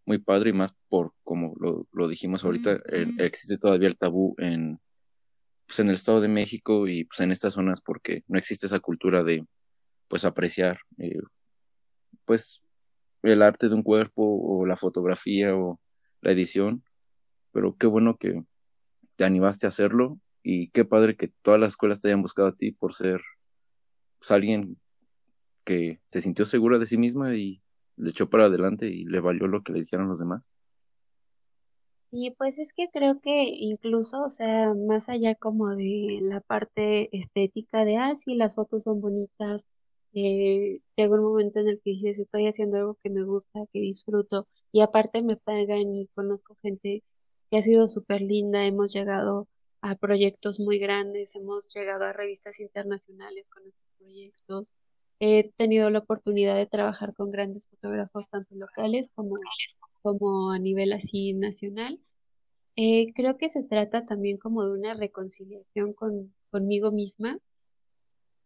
muy 0.06 0.18
padre 0.18 0.50
y 0.50 0.54
más 0.54 0.76
por 0.88 1.14
como 1.24 1.54
lo, 1.60 1.88
lo 1.92 2.08
dijimos 2.08 2.44
ahorita, 2.44 2.80
existe 3.20 3.58
todavía 3.58 3.88
el 3.88 3.98
tabú 3.98 4.34
en, 4.40 4.80
pues 5.68 5.80
en 5.80 5.88
el 5.88 5.96
Estado 5.96 6.20
de 6.20 6.28
México 6.28 6.88
y 6.88 7.04
pues 7.04 7.20
en 7.20 7.32
estas 7.32 7.54
zonas 7.54 7.80
porque 7.82 8.24
no 8.28 8.40
existe 8.40 8.66
esa 8.66 8.80
cultura 8.80 9.24
de 9.24 9.46
pues 10.08 10.26
apreciar 10.26 10.80
eh, 10.98 11.20
pues 12.26 12.64
el 13.22 13.42
arte 13.44 13.70
de 13.70 13.76
un 13.76 13.84
cuerpo 13.84 14.24
o 14.24 14.66
la 14.66 14.78
fotografía 14.78 15.56
o 15.56 15.80
la 16.22 16.32
edición, 16.32 16.84
pero 17.52 17.76
qué 17.78 17.88
bueno 17.88 18.18
que 18.18 18.44
te 19.16 19.26
animaste 19.26 19.66
a 19.68 19.70
hacerlo 19.70 20.20
y 20.44 20.70
qué 20.70 20.86
padre 20.86 21.16
que 21.16 21.30
todas 21.42 21.60
las 21.60 21.72
escuelas 21.74 22.02
te 22.02 22.08
hayan 22.08 22.22
buscado 22.22 22.48
a 22.50 22.56
ti 22.56 22.72
por 22.72 22.94
ser 22.94 23.22
pues, 24.20 24.32
alguien 24.32 24.78
que 25.64 26.00
se 26.06 26.22
sintió 26.22 26.46
segura 26.46 26.80
de 26.80 26.86
sí 26.86 26.98
misma 26.98 27.36
y 27.36 27.62
le 27.98 28.10
echó 28.10 28.30
para 28.30 28.46
adelante 28.46 28.88
y 28.88 29.06
le 29.06 29.20
valió 29.20 29.48
lo 29.48 29.62
que 29.62 29.74
le 29.74 29.80
dijeron 29.80 30.08
los 30.08 30.20
demás. 30.20 30.50
Y 32.12 32.32
pues 32.32 32.58
es 32.58 32.74
que 32.74 32.88
creo 32.92 33.20
que 33.20 33.44
incluso, 33.44 34.24
o 34.24 34.30
sea, 34.30 34.74
más 34.74 35.08
allá 35.10 35.36
como 35.36 35.76
de 35.76 36.20
la 36.22 36.42
parte 36.42 37.16
estética 37.16 37.86
de, 37.86 37.98
ah, 37.98 38.16
sí, 38.24 38.36
las 38.36 38.56
fotos 38.56 38.84
son 38.84 39.00
bonitas, 39.00 39.62
eh, 40.14 40.80
llega 40.96 41.16
un 41.16 41.24
momento 41.24 41.60
en 41.60 41.68
el 41.70 41.82
que 41.84 41.92
dices, 41.92 42.18
estoy 42.18 42.48
haciendo 42.48 42.78
algo 42.78 42.98
que 43.04 43.12
me 43.12 43.24
gusta, 43.24 43.60
que 43.72 43.80
disfruto, 43.80 44.48
y 44.72 44.82
aparte 44.82 45.22
me 45.22 45.38
pagan 45.38 45.94
y 45.96 46.08
conozco 46.16 46.58
gente 46.64 47.04
que 47.50 47.58
ha 47.58 47.64
sido 47.64 47.88
súper 47.90 48.22
linda, 48.22 48.66
hemos 48.66 48.94
llegado 48.94 49.48
a 49.82 49.96
proyectos 49.96 50.60
muy 50.60 50.80
grandes, 50.80 51.34
hemos 51.36 51.68
llegado 51.74 52.06
a 52.06 52.14
revistas 52.14 52.60
internacionales 52.60 53.46
con 53.50 53.64
estos 53.68 53.90
proyectos, 53.98 54.74
he 55.20 55.52
tenido 55.58 55.90
la 55.90 56.00
oportunidad 56.00 56.56
de 56.56 56.66
trabajar 56.66 57.14
con 57.14 57.32
grandes 57.32 57.68
fotógrafos, 57.68 58.30
tanto 58.30 58.56
locales 58.56 59.10
como, 59.16 59.38
como 60.02 60.52
a 60.52 60.60
nivel 60.60 60.94
así 60.94 61.34
nacional. 61.34 62.00
Eh, 62.76 63.14
creo 63.14 63.38
que 63.38 63.50
se 63.50 63.64
trata 63.64 64.02
también 64.02 64.38
como 64.38 64.64
de 64.64 64.78
una 64.78 64.94
reconciliación 64.94 65.94
con, 65.94 66.34
conmigo 66.52 66.92
misma 66.92 67.38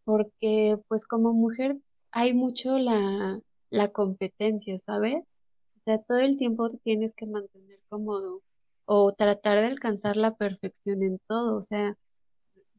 porque 0.03 0.77
pues 0.87 1.05
como 1.05 1.33
mujer 1.33 1.77
hay 2.11 2.33
mucho 2.33 2.77
la, 2.77 3.39
la 3.69 3.91
competencia, 3.91 4.79
¿sabes? 4.85 5.23
O 5.77 5.83
sea, 5.85 6.01
todo 6.03 6.19
el 6.19 6.37
tiempo 6.37 6.69
tienes 6.83 7.13
que 7.15 7.25
mantener 7.25 7.79
cómodo 7.89 8.41
o 8.85 9.13
tratar 9.13 9.59
de 9.61 9.67
alcanzar 9.67 10.17
la 10.17 10.35
perfección 10.35 11.03
en 11.03 11.19
todo, 11.27 11.57
o 11.57 11.63
sea, 11.63 11.97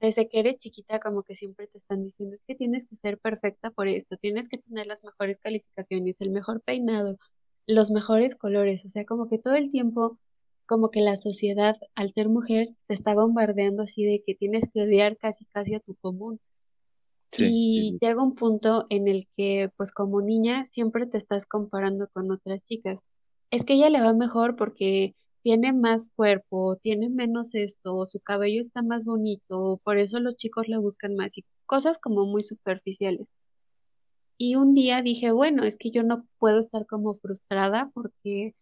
desde 0.01 0.29
que 0.29 0.41
eres 0.41 0.59
chiquita 0.59 1.01
como 1.01 1.23
que 1.23 1.37
siempre 1.37 1.67
te 1.69 1.79
están 1.79 2.05
diciendo 2.05 2.37
es 2.37 2.43
que 2.47 2.55
tienes 2.55 2.87
que 2.89 2.97
ser 2.97 3.19
perfecta 3.19 3.71
por 3.71 3.89
esto, 3.89 4.17
tienes 4.19 4.49
que 4.49 4.59
tener 4.59 4.87
las 4.87 5.05
mejores 5.05 5.39
calificaciones, 5.41 6.17
el 6.21 6.31
mejor 6.31 6.63
peinado, 6.63 7.19
los 7.67 7.91
mejores 7.91 8.37
colores, 8.37 8.85
o 8.85 8.91
sea, 8.91 9.05
como 9.07 9.29
que 9.29 9.39
todo 9.39 9.55
el 9.55 9.71
tiempo 9.71 10.19
como 10.67 10.91
que 10.91 11.01
la 11.01 11.19
sociedad 11.19 11.77
al 11.95 12.13
ser 12.15 12.29
mujer 12.29 12.71
te 12.87 12.95
está 12.95 13.15
bombardeando 13.15 13.83
así 13.83 14.05
de 14.05 14.23
que 14.27 14.35
tienes 14.35 14.65
que 14.73 14.83
odiar 14.83 15.19
casi 15.19 15.45
casi 15.47 15.75
a 15.75 15.81
tu 15.81 15.95
común 15.97 16.41
y 17.39 17.99
llega 18.01 18.23
un 18.23 18.35
punto 18.35 18.87
en 18.91 19.09
el 19.09 19.27
que, 19.37 19.71
pues 19.77 19.91
como 19.93 20.21
niña, 20.21 20.69
siempre 20.73 21.07
te 21.07 21.19
estás 21.19 21.47
comparando 21.47 22.09
con 22.13 22.31
otras 22.31 22.61
chicas. 22.65 22.99
Es 23.51 23.65
que 23.65 23.75
ella 23.75 23.91
le 23.91 24.01
va 24.01 24.13
mejor 24.13 24.57
porque 24.57 25.15
tiene 25.45 25.75
más 25.75 26.09
cuerpo, 26.17 26.77
tiene 26.83 27.11
menos 27.11 27.55
esto, 27.55 28.07
su 28.07 28.21
cabello 28.21 28.63
está 28.63 28.83
más 28.83 29.05
bonito, 29.05 29.81
por 29.85 29.99
eso 29.99 30.19
los 30.21 30.37
chicos 30.39 30.69
le 30.69 30.79
buscan 30.79 31.17
más 31.17 31.37
y 31.39 31.45
cosas 31.67 31.99
como 31.99 32.27
muy 32.27 32.43
superficiales. 32.45 33.29
Y 34.39 34.57
un 34.57 34.75
día 34.75 35.03
dije, 35.03 35.33
bueno, 35.33 35.65
es 35.65 35.77
que 35.79 35.91
yo 35.91 36.03
no 36.03 36.27
puedo 36.39 36.61
estar 36.61 36.87
como 36.87 37.17
frustrada 37.17 37.91
porque 37.95 38.55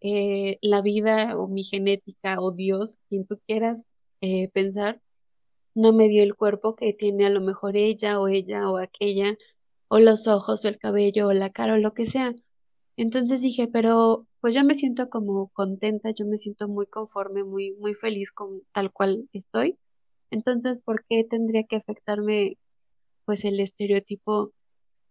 eh, 0.00 0.58
la 0.62 0.82
vida 0.82 1.36
o 1.38 1.48
mi 1.48 1.64
genética 1.64 2.40
o 2.40 2.52
Dios, 2.52 2.98
quien 3.08 3.24
tú 3.26 3.38
quieras 3.46 3.78
eh, 4.22 4.48
pensar, 4.50 5.00
no 5.74 5.92
me 5.92 6.08
dio 6.08 6.22
el 6.22 6.36
cuerpo 6.36 6.76
que 6.76 6.92
tiene 6.94 7.26
a 7.26 7.30
lo 7.30 7.40
mejor 7.42 7.76
ella 7.76 8.20
o 8.20 8.28
ella 8.28 8.70
o 8.70 8.78
aquella, 8.78 9.36
o 9.88 9.98
los 10.00 10.26
ojos 10.26 10.64
o 10.64 10.68
el 10.68 10.78
cabello 10.78 11.28
o 11.28 11.32
la 11.34 11.50
cara 11.50 11.74
o 11.74 11.78
lo 11.78 11.94
que 11.94 12.10
sea. 12.10 12.34
Entonces 12.96 13.40
dije, 13.42 13.68
pero 13.68 14.26
pues 14.40 14.54
yo 14.54 14.64
me 14.64 14.74
siento 14.74 15.10
como 15.10 15.48
contenta, 15.48 16.10
yo 16.12 16.26
me 16.26 16.38
siento 16.38 16.68
muy 16.68 16.86
conforme, 16.86 17.44
muy, 17.44 17.72
muy 17.72 17.94
feliz 17.94 18.30
con 18.32 18.62
tal 18.72 18.92
cual 18.92 19.28
estoy. 19.32 19.78
Entonces, 20.30 20.78
¿por 20.84 21.04
qué 21.08 21.24
tendría 21.24 21.64
que 21.64 21.76
afectarme 21.76 22.58
pues 23.26 23.44
el 23.44 23.60
estereotipo 23.60 24.52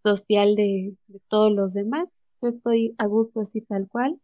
social 0.03 0.55
de, 0.55 0.95
de 1.07 1.21
todos 1.29 1.51
los 1.53 1.73
demás? 1.73 2.07
Yo 2.41 2.49
estoy 2.49 2.95
a 2.97 3.05
gusto 3.07 3.41
así 3.41 3.61
tal 3.61 3.87
cual 3.89 4.19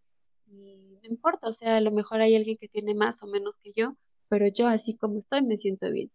y 0.48 0.78
no 0.78 1.00
importa, 1.04 1.48
o 1.50 1.54
sea, 1.54 1.78
a 1.78 1.82
lo 1.82 1.91
mejor 1.91 2.22
hay 2.22 2.36
alguien 2.36 2.58
que 2.58 2.68
tiene 2.68 2.96
más 2.96 3.22
o 3.24 3.28
menos 3.28 3.56
que 3.63 3.74
yo, 3.76 3.96
pero 4.30 4.48
yo 4.48 4.68
así 4.68 4.96
como 4.96 5.20
estoy 5.20 5.41
me 5.44 5.58
siento 5.58 5.91
bien. 5.91 6.10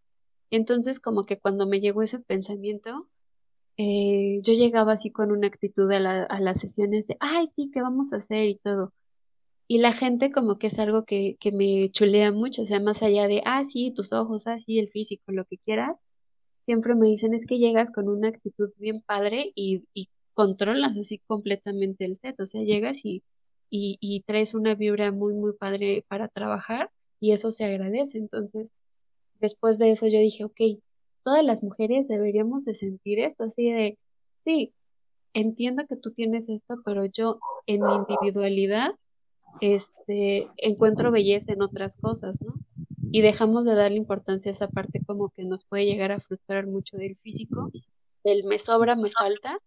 Entonces, 0.51 1.01
como 1.01 1.25
que 1.25 1.39
cuando 1.39 1.67
me 1.67 1.81
llegó 1.81 2.03
ese 2.03 2.19
pensamiento, 2.19 3.09
eh, 3.77 4.41
yo 4.43 4.53
llegaba 4.55 4.95
así 4.95 5.11
con 5.11 5.33
una 5.33 5.47
actitud 5.49 5.91
a, 5.93 6.01
la, 6.01 6.23
a 6.25 6.41
las 6.41 6.61
sesiones 6.61 7.07
de, 7.07 7.17
ay, 7.21 7.49
sí, 7.57 7.71
¿qué 7.73 7.83
vamos 7.83 8.13
a 8.13 8.19
hacer? 8.19 8.47
y 8.49 8.57
todo. 8.57 8.93
Y 9.69 9.79
la 9.79 9.93
gente 9.95 10.33
como 10.33 10.59
que 10.59 10.69
es 10.69 10.79
algo 10.79 11.05
que, 11.05 11.37
que 11.41 11.53
me 11.53 11.91
chulea 11.93 12.33
mucho, 12.33 12.63
o 12.63 12.67
sea, 12.67 12.81
más 12.81 13.03
allá 13.03 13.29
de, 13.29 13.43
ah, 13.47 13.65
sí, 13.73 13.93
tus 13.95 14.13
ojos, 14.13 14.47
ah, 14.47 14.59
sí, 14.67 14.79
el 14.79 14.89
físico, 14.91 15.33
lo 15.33 15.45
que 15.47 15.59
quieras, 15.59 15.97
siempre 16.67 16.95
me 16.95 17.07
dicen 17.09 17.35
es 17.35 17.47
que 17.47 17.59
llegas 17.59 17.91
con 17.93 18.09
una 18.09 18.29
actitud 18.29 18.71
bien 18.79 19.03
padre 19.03 19.53
y, 19.55 19.85
y 19.95 20.09
controlas 20.35 20.97
así 20.97 21.19
completamente 21.27 22.05
el 22.05 22.19
set, 22.21 22.39
o 22.41 22.47
sea, 22.47 22.63
llegas 22.63 22.99
y, 23.05 23.23
y, 23.71 23.99
y 24.01 24.23
traes 24.23 24.55
una 24.55 24.75
vibra 24.75 25.13
muy, 25.13 25.35
muy 25.35 25.53
padre 25.55 26.05
para 26.09 26.29
trabajar 26.29 26.91
y 27.21 27.33
eso 27.33 27.51
se 27.53 27.65
agradece. 27.65 28.19
Entonces, 28.19 28.69
después 29.41 29.79
de 29.79 29.93
eso 29.93 30.07
yo 30.07 30.19
dije, 30.21 30.45
ok, 30.45 30.61
todas 31.23 31.45
las 31.45 31.63
mujeres 31.63 32.09
deberíamos 32.09 32.65
de 32.65 32.75
sentir 32.75 33.21
esto, 33.21 33.45
así 33.45 33.71
de, 33.71 33.99
sí, 34.45 34.75
entiendo 35.35 35.87
que 35.87 35.97
tú 35.97 36.13
tienes 36.13 36.49
esto, 36.49 36.81
pero 36.85 37.05
yo 37.07 37.39
en 37.67 37.81
mi 37.81 37.95
individualidad 38.09 38.93
este, 39.61 40.49
encuentro 40.57 41.11
belleza 41.11 41.53
en 41.53 41.63
otras 41.63 41.97
cosas, 41.97 42.37
¿no? 42.41 42.55
Y 43.13 43.23
dejamos 43.23 43.65
de 43.65 43.75
darle 43.75 43.97
importancia 43.97 44.53
a 44.53 44.55
esa 44.55 44.69
parte 44.69 45.03
como 45.05 45.31
que 45.31 45.45
nos 45.45 45.65
puede 45.65 45.87
llegar 45.87 46.13
a 46.13 46.21
frustrar 46.21 46.67
mucho 46.67 46.97
del 46.97 47.17
físico, 47.17 47.71
del 48.25 48.45
me 48.45 48.59
sobra, 48.59 48.95
me 48.95 49.11
falta. 49.11 49.59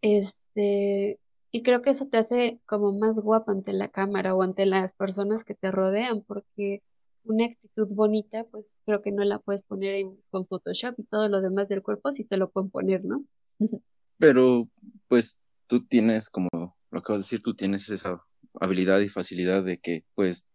Este, 0.00 1.18
y 1.50 1.62
creo 1.62 1.82
que 1.82 1.90
eso 1.90 2.06
te 2.06 2.18
hace 2.18 2.60
como 2.66 2.92
más 2.92 3.18
guapa 3.18 3.52
ante 3.52 3.72
la 3.72 3.88
cámara 3.88 4.34
o 4.34 4.42
ante 4.42 4.66
las 4.66 4.92
personas 4.94 5.44
que 5.44 5.54
te 5.54 5.70
rodean, 5.70 6.22
porque 6.22 6.82
una 7.28 7.46
actitud 7.46 7.88
bonita, 7.88 8.44
pues 8.44 8.64
creo 8.84 9.02
que 9.02 9.12
no 9.12 9.24
la 9.24 9.38
puedes 9.38 9.62
poner 9.62 9.94
en, 9.96 10.18
con 10.30 10.46
Photoshop 10.46 10.94
y 10.98 11.04
todo 11.04 11.28
lo 11.28 11.40
demás 11.40 11.68
del 11.68 11.82
cuerpo 11.82 12.12
si 12.12 12.24
te 12.24 12.36
lo 12.36 12.50
pueden 12.50 12.70
poner, 12.70 13.04
¿no? 13.04 13.24
Pero, 14.18 14.68
pues, 15.06 15.40
tú 15.66 15.84
tienes, 15.84 16.28
como 16.30 16.48
lo 16.90 16.98
acabo 16.98 17.18
de 17.18 17.22
decir, 17.22 17.42
tú 17.42 17.54
tienes 17.54 17.88
esa 17.90 18.20
habilidad 18.54 19.00
y 19.00 19.08
facilidad 19.08 19.62
de 19.62 19.78
que, 19.78 20.04
pues, 20.14 20.48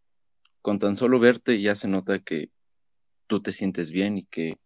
con 0.62 0.80
tan 0.80 0.96
solo 0.96 1.20
verte 1.20 1.62
ya 1.62 1.76
se 1.76 1.88
nota 1.88 2.20
que 2.20 2.50
tú 3.28 3.42
te 3.42 3.52
sientes 3.52 3.92
bien 3.92 4.18
y 4.18 4.26
que, 4.26 4.58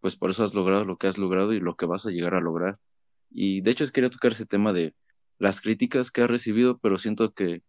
pues, 0.00 0.16
por 0.16 0.30
eso 0.30 0.44
has 0.44 0.54
logrado 0.54 0.84
lo 0.84 0.96
que 0.96 1.08
has 1.08 1.18
logrado 1.18 1.52
y 1.52 1.60
lo 1.60 1.76
que 1.76 1.86
vas 1.86 2.06
a 2.06 2.10
llegar 2.10 2.34
a 2.34 2.40
lograr. 2.40 2.78
Y 3.30 3.60
de 3.60 3.70
hecho, 3.70 3.84
quería 3.92 4.10
tocar 4.10 4.32
ese 4.32 4.46
tema 4.46 4.72
de 4.72 4.94
las 5.38 5.60
críticas 5.60 6.10
que 6.10 6.22
has 6.22 6.30
recibido, 6.30 6.78
pero 6.78 6.98
siento 6.98 7.32
que, 7.32 7.62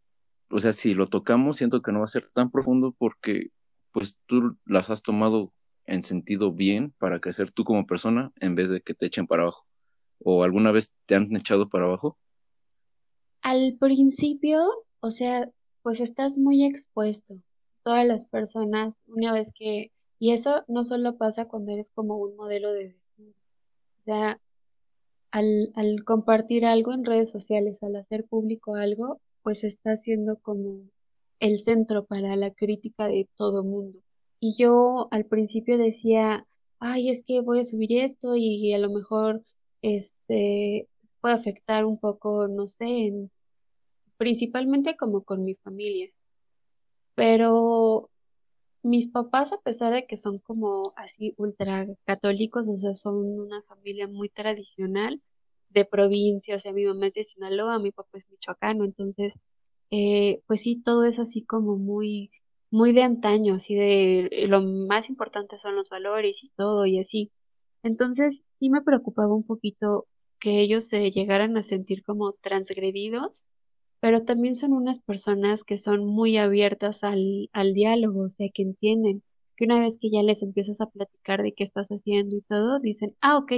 o 0.49 0.59
sea, 0.59 0.73
si 0.73 0.93
lo 0.93 1.07
tocamos, 1.07 1.57
siento 1.57 1.81
que 1.81 1.91
no 1.91 1.99
va 1.99 2.05
a 2.05 2.07
ser 2.07 2.29
tan 2.29 2.51
profundo 2.51 2.95
porque, 2.97 3.49
pues, 3.93 4.17
tú 4.25 4.57
las 4.65 4.89
has 4.89 5.01
tomado 5.03 5.53
en 5.85 6.01
sentido 6.03 6.51
bien 6.51 6.93
para 6.97 7.19
crecer 7.19 7.51
tú 7.51 7.63
como 7.63 7.85
persona 7.85 8.31
en 8.39 8.55
vez 8.55 8.69
de 8.69 8.81
que 8.81 8.93
te 8.93 9.05
echen 9.05 9.27
para 9.27 9.43
abajo. 9.43 9.65
¿O 10.19 10.43
alguna 10.43 10.71
vez 10.71 10.93
te 11.05 11.15
han 11.15 11.33
echado 11.35 11.69
para 11.69 11.85
abajo? 11.85 12.17
Al 13.41 13.77
principio, 13.79 14.65
o 14.99 15.11
sea, 15.11 15.49
pues 15.81 15.99
estás 15.99 16.37
muy 16.37 16.65
expuesto. 16.65 17.35
Todas 17.83 18.05
las 18.07 18.25
personas, 18.25 18.93
una 19.07 19.33
vez 19.33 19.49
que, 19.57 19.91
y 20.19 20.31
eso 20.31 20.63
no 20.67 20.85
solo 20.85 21.17
pasa 21.17 21.45
cuando 21.45 21.73
eres 21.73 21.87
como 21.93 22.17
un 22.17 22.35
modelo 22.35 22.71
de. 22.71 22.95
O 23.19 24.03
sea, 24.05 24.39
al, 25.31 25.71
al 25.75 26.03
compartir 26.05 26.65
algo 26.65 26.93
en 26.93 27.05
redes 27.05 27.29
sociales, 27.29 27.83
al 27.83 27.97
hacer 27.97 28.25
público 28.25 28.75
algo, 28.75 29.19
pues 29.41 29.63
está 29.63 29.97
siendo 29.97 30.37
como 30.37 30.89
el 31.43 31.63
centro 31.65 32.05
para 32.05 32.37
la 32.37 32.51
crítica 32.51 33.07
de 33.07 33.27
todo 33.35 33.63
mundo. 33.63 33.99
Y 34.39 34.55
yo 34.57 35.09
al 35.11 35.25
principio 35.25 35.77
decía, 35.77 36.47
ay, 36.79 37.09
es 37.09 37.25
que 37.25 37.41
voy 37.41 37.59
a 37.59 37.65
subir 37.65 38.01
esto 38.01 38.35
y 38.37 38.73
a 38.73 38.77
lo 38.77 38.89
mejor 38.89 39.43
este 39.81 40.87
puede 41.21 41.35
afectar 41.35 41.85
un 41.85 41.99
poco, 41.99 42.47
no 42.47 42.67
sé, 42.67 42.85
en, 43.07 43.31
principalmente 44.17 44.95
como 44.97 45.23
con 45.23 45.43
mi 45.45 45.55
familia. 45.55 46.09
Pero 47.15 48.09
mis 48.83 49.09
papás, 49.09 49.51
a 49.53 49.61
pesar 49.61 49.93
de 49.93 50.05
que 50.07 50.17
son 50.17 50.39
como 50.39 50.93
así 50.97 51.33
ultra 51.37 51.87
católicos, 52.05 52.67
o 52.69 52.77
sea, 52.79 52.93
son 52.95 53.15
una 53.39 53.61
familia 53.63 54.07
muy 54.07 54.29
tradicional 54.29 55.21
de 55.69 55.85
provincia, 55.85 56.55
o 56.57 56.59
sea, 56.59 56.73
mi 56.73 56.85
mamá 56.85 57.07
es 57.07 57.15
de 57.15 57.25
Sinaloa, 57.25 57.79
mi 57.79 57.91
papá 57.91 58.19
es 58.19 58.29
michoacano, 58.29 58.85
entonces, 58.85 59.33
eh, 59.93 60.41
pues 60.47 60.61
sí, 60.63 60.81
todo 60.83 61.05
es 61.05 61.19
así 61.19 61.43
como 61.45 61.75
muy, 61.77 62.31
muy 62.71 62.93
de 62.93 63.03
antaño, 63.03 63.55
así 63.55 63.75
de 63.75 64.45
lo 64.47 64.61
más 64.61 65.09
importante 65.09 65.59
son 65.59 65.75
los 65.75 65.89
valores 65.89 66.43
y 66.43 66.49
todo 66.57 66.85
y 66.85 66.99
así. 66.99 67.31
Entonces, 67.83 68.35
sí 68.59 68.69
me 68.69 68.81
preocupaba 68.81 69.35
un 69.35 69.45
poquito 69.45 70.07
que 70.39 70.61
ellos 70.61 70.85
se 70.85 71.11
llegaran 71.11 71.57
a 71.57 71.63
sentir 71.63 72.03
como 72.03 72.33
transgredidos 72.33 73.45
pero 74.03 74.25
también 74.25 74.57
son 74.57 74.73
unas 74.73 74.99
personas 74.99 75.63
que 75.63 75.77
son 75.79 76.05
muy 76.05 76.35
abiertas 76.37 77.05
al, 77.05 77.47
al 77.53 77.73
diálogo, 77.73 78.23
o 78.23 78.29
sea, 78.29 78.49
que 78.53 78.61
entienden 78.63 79.23
que 79.55 79.63
una 79.65 79.79
vez 79.79 79.93
que 80.01 80.09
ya 80.11 80.21
les 80.23 80.41
empiezas 80.43 80.81
a 80.81 80.89
platicar 80.89 81.41
de 81.41 81.53
qué 81.53 81.63
estás 81.63 81.87
haciendo 81.87 82.35
y 82.35 82.41
todo, 82.41 82.79
dicen, 82.81 83.15
ah, 83.21 83.37
ok, 83.37 83.53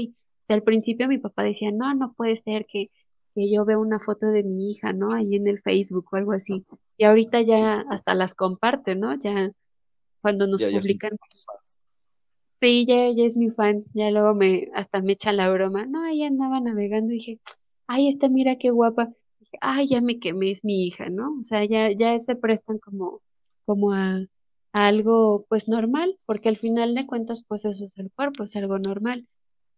al 0.49 0.61
principio 0.63 1.07
mi 1.07 1.17
papá 1.17 1.43
decía, 1.43 1.71
no, 1.71 1.95
no 1.95 2.13
puede 2.13 2.41
ser 2.43 2.67
que, 2.67 2.91
que 3.35 3.51
yo 3.51 3.65
vea 3.65 3.77
una 3.77 3.99
foto 3.99 4.27
de 4.27 4.43
mi 4.43 4.71
hija, 4.71 4.93
¿no? 4.93 5.13
Ahí 5.13 5.35
en 5.35 5.47
el 5.47 5.61
Facebook 5.61 6.07
o 6.11 6.15
algo 6.15 6.31
así. 6.31 6.65
Y 6.97 7.03
ahorita 7.03 7.41
ya 7.41 7.85
hasta 7.89 8.15
las 8.15 8.33
comparte, 8.33 8.95
¿no? 8.95 9.13
Ya 9.21 9.51
cuando 10.21 10.47
nos 10.47 10.63
publican. 10.63 11.11
sí, 12.59 12.85
ya, 12.87 13.11
ya 13.11 13.25
es 13.25 13.35
mi 13.35 13.51
fan, 13.51 13.83
ya 13.93 14.09
luego 14.09 14.33
me, 14.33 14.69
hasta 14.73 15.01
me 15.01 15.13
echa 15.13 15.31
la 15.31 15.51
broma, 15.51 15.85
no, 15.85 16.03
ahí 16.03 16.23
andaba 16.23 16.59
navegando 16.59 17.11
y 17.13 17.17
dije, 17.17 17.39
ay, 17.85 18.09
esta 18.09 18.29
mira 18.29 18.57
qué 18.57 18.71
guapa 18.71 19.09
ay, 19.61 19.87
ya 19.89 20.01
me 20.01 20.19
quemé, 20.19 20.51
es 20.51 20.63
mi 20.63 20.85
hija, 20.87 21.09
¿no? 21.09 21.37
O 21.39 21.43
sea, 21.43 21.65
ya, 21.65 21.91
ya 21.91 22.19
se 22.19 22.35
prestan 22.35 22.79
como, 22.79 23.21
como 23.65 23.93
a, 23.93 24.25
algo 24.73 25.45
pues 25.49 25.67
normal, 25.67 26.17
porque 26.25 26.49
al 26.49 26.57
final 26.57 26.95
de 26.95 27.07
cuentas 27.07 27.43
pues 27.47 27.63
eso 27.65 27.85
es 27.85 27.97
el 27.97 28.11
cuerpo, 28.11 28.43
es 28.43 28.55
algo 28.55 28.79
normal. 28.79 29.25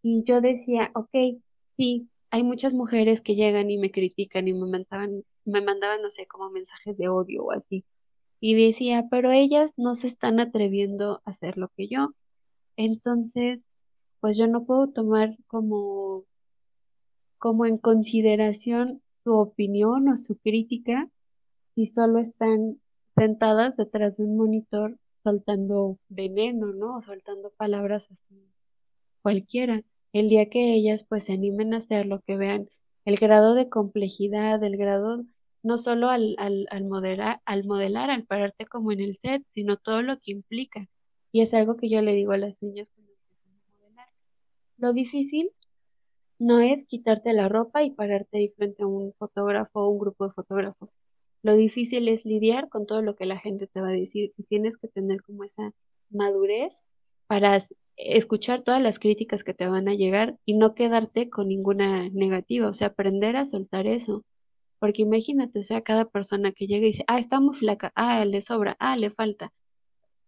Y 0.02 0.24
yo 0.24 0.40
decía, 0.40 0.90
ok, 0.94 1.40
sí, 1.76 2.08
hay 2.30 2.42
muchas 2.42 2.74
mujeres 2.74 3.20
que 3.20 3.34
llegan 3.34 3.70
y 3.70 3.78
me 3.78 3.90
critican 3.90 4.48
y 4.48 4.52
me 4.52 4.66
mandaban, 4.66 5.24
me 5.44 5.60
mandaban, 5.62 6.02
no 6.02 6.10
sé, 6.10 6.26
como 6.26 6.50
mensajes 6.50 6.96
de 6.96 7.08
odio 7.08 7.44
o 7.44 7.52
así. 7.52 7.84
Y 8.40 8.54
decía, 8.54 9.06
pero 9.10 9.32
ellas 9.32 9.72
no 9.76 9.94
se 9.94 10.08
están 10.08 10.40
atreviendo 10.40 11.22
a 11.24 11.30
hacer 11.30 11.58
lo 11.58 11.68
que 11.76 11.88
yo. 11.88 12.14
Entonces, 12.76 13.60
pues 14.20 14.36
yo 14.36 14.46
no 14.46 14.64
puedo 14.64 14.88
tomar 14.88 15.36
como, 15.46 16.24
como 17.38 17.66
en 17.66 17.78
consideración 17.78 19.02
su 19.24 19.34
opinión 19.34 20.08
o 20.08 20.16
su 20.18 20.36
crítica 20.36 21.08
si 21.74 21.86
solo 21.86 22.18
están 22.20 22.70
sentadas 23.16 23.76
detrás 23.76 24.16
de 24.16 24.24
un 24.24 24.36
monitor 24.36 24.98
soltando 25.22 25.98
veneno, 26.08 26.72
¿no? 26.72 27.02
Soltando 27.02 27.50
palabras 27.50 28.04
así 28.10 28.48
cualquiera. 29.22 29.82
El 30.18 30.28
día 30.30 30.50
que 30.50 30.74
ellas 30.74 31.04
pues 31.08 31.24
se 31.24 31.32
animen 31.32 31.74
a 31.74 31.76
hacerlo, 31.76 32.22
que 32.26 32.36
vean 32.36 32.68
el 33.04 33.18
grado 33.18 33.54
de 33.54 33.68
complejidad, 33.68 34.60
el 34.64 34.76
grado 34.76 35.22
no 35.62 35.78
solo 35.78 36.08
al, 36.08 36.34
al, 36.38 36.66
al, 36.72 36.86
modelar, 36.86 37.40
al 37.44 37.64
modelar, 37.64 38.10
al 38.10 38.24
pararte 38.24 38.66
como 38.66 38.90
en 38.90 38.98
el 38.98 39.16
set, 39.22 39.44
sino 39.54 39.76
todo 39.76 40.02
lo 40.02 40.18
que 40.18 40.32
implica. 40.32 40.88
Y 41.30 41.42
es 41.42 41.54
algo 41.54 41.76
que 41.76 41.88
yo 41.88 42.02
le 42.02 42.14
digo 42.14 42.32
a 42.32 42.36
las 42.36 42.60
niñas 42.60 42.88
cuando 42.96 43.12
empiezan 43.12 43.52
a 43.54 43.76
modelar. 43.76 44.08
Lo 44.78 44.92
difícil 44.92 45.52
no 46.40 46.58
es 46.58 46.84
quitarte 46.86 47.32
la 47.32 47.48
ropa 47.48 47.84
y 47.84 47.90
pararte 47.92 48.38
ahí 48.38 48.48
frente 48.48 48.82
a 48.82 48.88
un 48.88 49.12
fotógrafo 49.20 49.82
o 49.82 49.88
un 49.88 50.00
grupo 50.00 50.26
de 50.26 50.32
fotógrafos. 50.32 50.90
Lo 51.44 51.54
difícil 51.54 52.08
es 52.08 52.24
lidiar 52.24 52.68
con 52.68 52.86
todo 52.86 53.02
lo 53.02 53.14
que 53.14 53.26
la 53.26 53.38
gente 53.38 53.68
te 53.68 53.80
va 53.80 53.90
a 53.90 53.92
decir 53.92 54.32
y 54.36 54.42
tienes 54.42 54.76
que 54.78 54.88
tener 54.88 55.22
como 55.22 55.44
esa 55.44 55.70
madurez 56.10 56.82
para 57.28 57.68
escuchar 57.98 58.62
todas 58.62 58.82
las 58.82 58.98
críticas 58.98 59.44
que 59.44 59.54
te 59.54 59.66
van 59.68 59.88
a 59.88 59.94
llegar 59.94 60.38
y 60.44 60.54
no 60.54 60.74
quedarte 60.74 61.30
con 61.30 61.48
ninguna 61.48 62.08
negativa, 62.10 62.68
o 62.68 62.74
sea, 62.74 62.88
aprender 62.88 63.36
a 63.36 63.46
soltar 63.46 63.86
eso. 63.86 64.24
Porque 64.78 65.02
imagínate, 65.02 65.60
o 65.60 65.62
sea, 65.64 65.82
cada 65.82 66.06
persona 66.06 66.52
que 66.52 66.66
llega 66.66 66.86
y 66.86 66.92
dice, 66.92 67.04
ah, 67.08 67.18
está 67.20 67.40
muy 67.40 67.56
flaca, 67.56 67.92
ah, 67.96 68.24
le 68.24 68.42
sobra, 68.42 68.76
ah, 68.80 68.96
le 68.96 69.10
falta, 69.10 69.52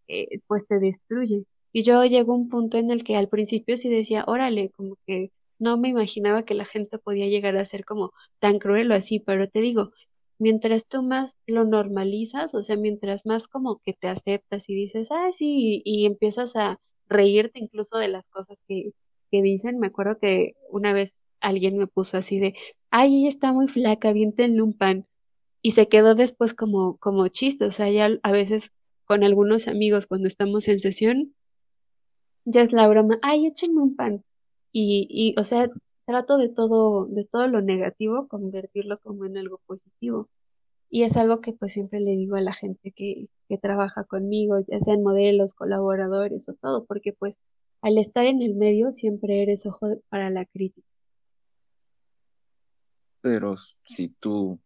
eh, 0.08 0.40
pues 0.46 0.66
te 0.66 0.78
destruye. 0.80 1.44
Y 1.72 1.84
yo 1.84 2.04
llego 2.04 2.32
a 2.32 2.36
un 2.36 2.48
punto 2.48 2.78
en 2.78 2.90
el 2.90 3.04
que 3.04 3.16
al 3.16 3.28
principio 3.28 3.78
sí 3.78 3.88
decía, 3.88 4.24
órale, 4.26 4.70
como 4.70 4.96
que 5.06 5.30
no 5.58 5.78
me 5.78 5.88
imaginaba 5.88 6.44
que 6.44 6.54
la 6.54 6.64
gente 6.64 6.98
podía 6.98 7.26
llegar 7.28 7.56
a 7.56 7.66
ser 7.66 7.84
como 7.84 8.12
tan 8.40 8.58
cruel 8.58 8.90
o 8.92 8.94
así, 8.94 9.20
pero 9.20 9.48
te 9.48 9.60
digo, 9.60 9.92
mientras 10.38 10.86
tú 10.88 11.02
más 11.02 11.32
lo 11.46 11.64
normalizas, 11.64 12.54
o 12.54 12.62
sea, 12.64 12.76
mientras 12.76 13.26
más 13.26 13.46
como 13.48 13.80
que 13.84 13.92
te 13.94 14.08
aceptas 14.08 14.68
y 14.68 14.74
dices, 14.74 15.08
ah, 15.10 15.30
sí, 15.38 15.82
y, 15.84 16.06
empiezas 16.06 16.56
a 16.56 16.80
reírte 17.10 17.58
incluso 17.60 17.98
de 17.98 18.08
las 18.08 18.26
cosas 18.28 18.58
que, 18.68 18.92
que 19.30 19.42
dicen, 19.42 19.78
me 19.78 19.88
acuerdo 19.88 20.18
que 20.18 20.54
una 20.70 20.92
vez 20.94 21.22
alguien 21.40 21.78
me 21.78 21.86
puso 21.86 22.16
así 22.18 22.38
de, 22.38 22.54
ay, 22.90 23.22
ella 23.22 23.30
está 23.30 23.52
muy 23.52 23.68
flaca, 23.68 24.12
viéntenle 24.12 24.62
un 24.62 24.76
pan, 24.76 25.06
y 25.62 25.72
se 25.72 25.88
quedó 25.88 26.14
después 26.14 26.54
como, 26.54 26.96
como 26.98 27.28
chiste, 27.28 27.66
o 27.66 27.72
sea, 27.72 27.90
ya 27.90 28.10
a 28.22 28.32
veces 28.32 28.70
con 29.04 29.24
algunos 29.24 29.68
amigos 29.68 30.06
cuando 30.06 30.28
estamos 30.28 30.68
en 30.68 30.80
sesión, 30.80 31.34
ya 32.44 32.62
es 32.62 32.72
la 32.72 32.88
broma, 32.88 33.18
ay, 33.22 33.46
échenme 33.46 33.82
un 33.82 33.96
pan, 33.96 34.24
y, 34.72 35.06
y, 35.10 35.38
o 35.40 35.44
sea, 35.44 35.66
trato 36.06 36.38
de 36.38 36.48
todo, 36.48 37.06
de 37.06 37.24
todo 37.24 37.46
lo 37.48 37.60
negativo, 37.62 38.28
convertirlo 38.28 38.98
como 39.00 39.24
en 39.26 39.38
algo 39.38 39.60
positivo. 39.66 40.28
Y 40.90 41.04
es 41.04 41.16
algo 41.16 41.40
que 41.40 41.52
pues 41.52 41.72
siempre 41.72 42.00
le 42.00 42.10
digo 42.10 42.36
a 42.36 42.40
la 42.40 42.52
gente 42.52 42.92
que, 42.92 43.28
que 43.48 43.58
trabaja 43.58 44.04
conmigo, 44.04 44.58
ya 44.66 44.80
sean 44.80 45.02
modelos, 45.02 45.54
colaboradores 45.54 46.48
o 46.48 46.54
todo, 46.54 46.84
porque 46.84 47.12
pues 47.12 47.38
al 47.80 47.96
estar 47.96 48.26
en 48.26 48.42
el 48.42 48.56
medio 48.56 48.90
siempre 48.90 49.42
eres 49.42 49.64
ojo 49.64 50.02
para 50.08 50.30
la 50.30 50.44
crítica. 50.44 50.86
Pero 53.22 53.54
si 53.56 54.08
tú 54.08 54.58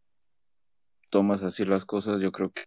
tomas 1.11 1.43
así 1.43 1.65
las 1.65 1.85
cosas, 1.85 2.21
yo 2.21 2.33
creo 2.33 2.51
que 2.51 2.63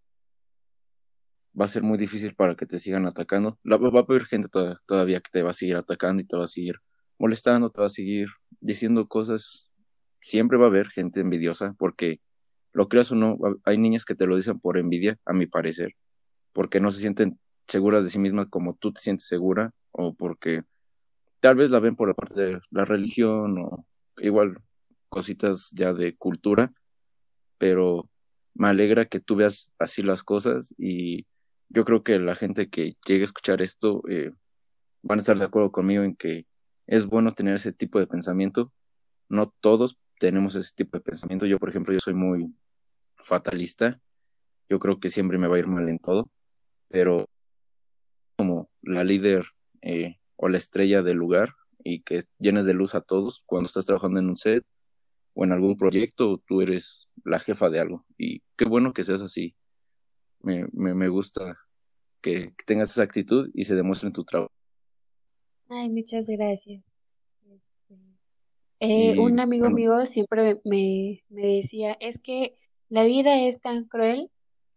va 1.59 1.65
a 1.65 1.67
ser 1.67 1.83
muy 1.83 1.97
difícil 1.97 2.35
para 2.35 2.55
que 2.55 2.65
te 2.65 2.79
sigan 2.79 3.05
atacando. 3.05 3.57
va 3.65 3.99
a 3.99 4.03
haber 4.03 4.25
gente 4.25 4.49
todavía 4.85 5.19
que 5.19 5.31
te 5.31 5.43
va 5.43 5.49
a 5.49 5.53
seguir 5.53 5.75
atacando 5.75 6.21
y 6.21 6.25
te 6.25 6.37
va 6.37 6.43
a 6.43 6.47
seguir 6.47 6.75
molestando, 7.17 7.69
te 7.69 7.81
va 7.81 7.87
a 7.87 7.89
seguir 7.89 8.27
diciendo 8.59 9.07
cosas. 9.07 9.71
Siempre 10.21 10.57
va 10.57 10.65
a 10.65 10.69
haber 10.69 10.89
gente 10.89 11.21
envidiosa 11.21 11.75
porque 11.77 12.21
lo 12.77 12.87
creas 12.87 13.11
o 13.11 13.15
no, 13.15 13.39
hay 13.63 13.79
niñas 13.79 14.05
que 14.05 14.13
te 14.13 14.27
lo 14.27 14.35
dicen 14.35 14.59
por 14.59 14.77
envidia, 14.77 15.17
a 15.25 15.33
mi 15.33 15.47
parecer, 15.47 15.95
porque 16.53 16.79
no 16.79 16.91
se 16.91 17.01
sienten 17.01 17.39
seguras 17.65 18.03
de 18.03 18.11
sí 18.11 18.19
mismas 18.19 18.49
como 18.51 18.75
tú 18.75 18.93
te 18.93 19.01
sientes 19.01 19.25
segura, 19.25 19.71
o 19.89 20.13
porque 20.13 20.61
tal 21.39 21.55
vez 21.55 21.71
la 21.71 21.79
ven 21.79 21.95
por 21.95 22.07
la 22.07 22.13
parte 22.13 22.39
de 22.39 22.59
la 22.69 22.85
religión, 22.85 23.57
o 23.57 23.83
igual 24.17 24.59
cositas 25.09 25.71
ya 25.75 25.91
de 25.91 26.15
cultura, 26.17 26.71
pero 27.57 28.11
me 28.53 28.67
alegra 28.67 29.05
que 29.05 29.21
tú 29.21 29.35
veas 29.35 29.71
así 29.79 30.03
las 30.03 30.21
cosas 30.21 30.75
y 30.77 31.25
yo 31.69 31.83
creo 31.83 32.03
que 32.03 32.19
la 32.19 32.35
gente 32.35 32.69
que 32.69 32.95
llegue 33.07 33.21
a 33.21 33.23
escuchar 33.23 33.63
esto 33.63 34.03
eh, 34.07 34.33
van 35.01 35.17
a 35.17 35.21
estar 35.21 35.39
de 35.39 35.45
acuerdo 35.45 35.71
conmigo 35.71 36.03
en 36.03 36.15
que 36.15 36.45
es 36.85 37.07
bueno 37.07 37.31
tener 37.31 37.55
ese 37.55 37.73
tipo 37.73 37.97
de 37.97 38.05
pensamiento. 38.05 38.71
No 39.29 39.51
todos 39.61 39.97
tenemos 40.19 40.53
ese 40.53 40.75
tipo 40.75 40.95
de 40.95 41.03
pensamiento. 41.03 41.47
Yo, 41.47 41.57
por 41.57 41.69
ejemplo, 41.69 41.91
yo 41.91 41.99
soy 41.99 42.13
muy 42.13 42.53
fatalista. 43.27 43.99
Yo 44.69 44.79
creo 44.79 44.99
que 44.99 45.09
siempre 45.09 45.37
me 45.37 45.47
va 45.47 45.57
a 45.57 45.59
ir 45.59 45.67
mal 45.67 45.87
en 45.89 45.99
todo, 45.99 46.29
pero 46.89 47.29
como 48.37 48.69
la 48.81 49.03
líder 49.03 49.45
eh, 49.81 50.17
o 50.35 50.49
la 50.49 50.57
estrella 50.57 51.01
del 51.01 51.17
lugar 51.17 51.53
y 51.83 52.01
que 52.01 52.23
llenes 52.39 52.65
de 52.65 52.73
luz 52.73 52.95
a 52.95 53.01
todos 53.01 53.43
cuando 53.45 53.67
estás 53.67 53.85
trabajando 53.85 54.19
en 54.19 54.27
un 54.27 54.35
set 54.35 54.65
o 55.33 55.43
en 55.43 55.51
algún 55.51 55.77
proyecto, 55.77 56.41
tú 56.47 56.61
eres 56.61 57.09
la 57.23 57.39
jefa 57.39 57.69
de 57.69 57.79
algo. 57.79 58.05
Y 58.17 58.41
qué 58.55 58.65
bueno 58.65 58.93
que 58.93 59.03
seas 59.03 59.21
así. 59.21 59.55
Me, 60.39 60.65
me, 60.71 60.93
me 60.93 61.07
gusta 61.09 61.57
que, 62.21 62.53
tengas 62.65 62.91
esa 62.91 63.03
actitud 63.03 63.49
y 63.53 63.63
se 63.63 63.75
demuestre 63.75 64.07
en 64.07 64.13
tu 64.13 64.23
trabajo. 64.23 64.51
Ay, 65.69 65.89
muchas 65.89 66.25
gracias. 66.25 66.83
Este, 67.49 67.95
eh, 68.79 69.19
un 69.19 69.39
amigo 69.39 69.69
mío 69.69 70.05
siempre 70.07 70.59
me, 70.65 71.23
me 71.29 71.41
decía, 71.41 71.93
es 71.99 72.19
que 72.21 72.57
la 72.89 73.03
vida 73.03 73.41
es 73.47 73.59
tan 73.61 73.85
cruel 73.85 74.29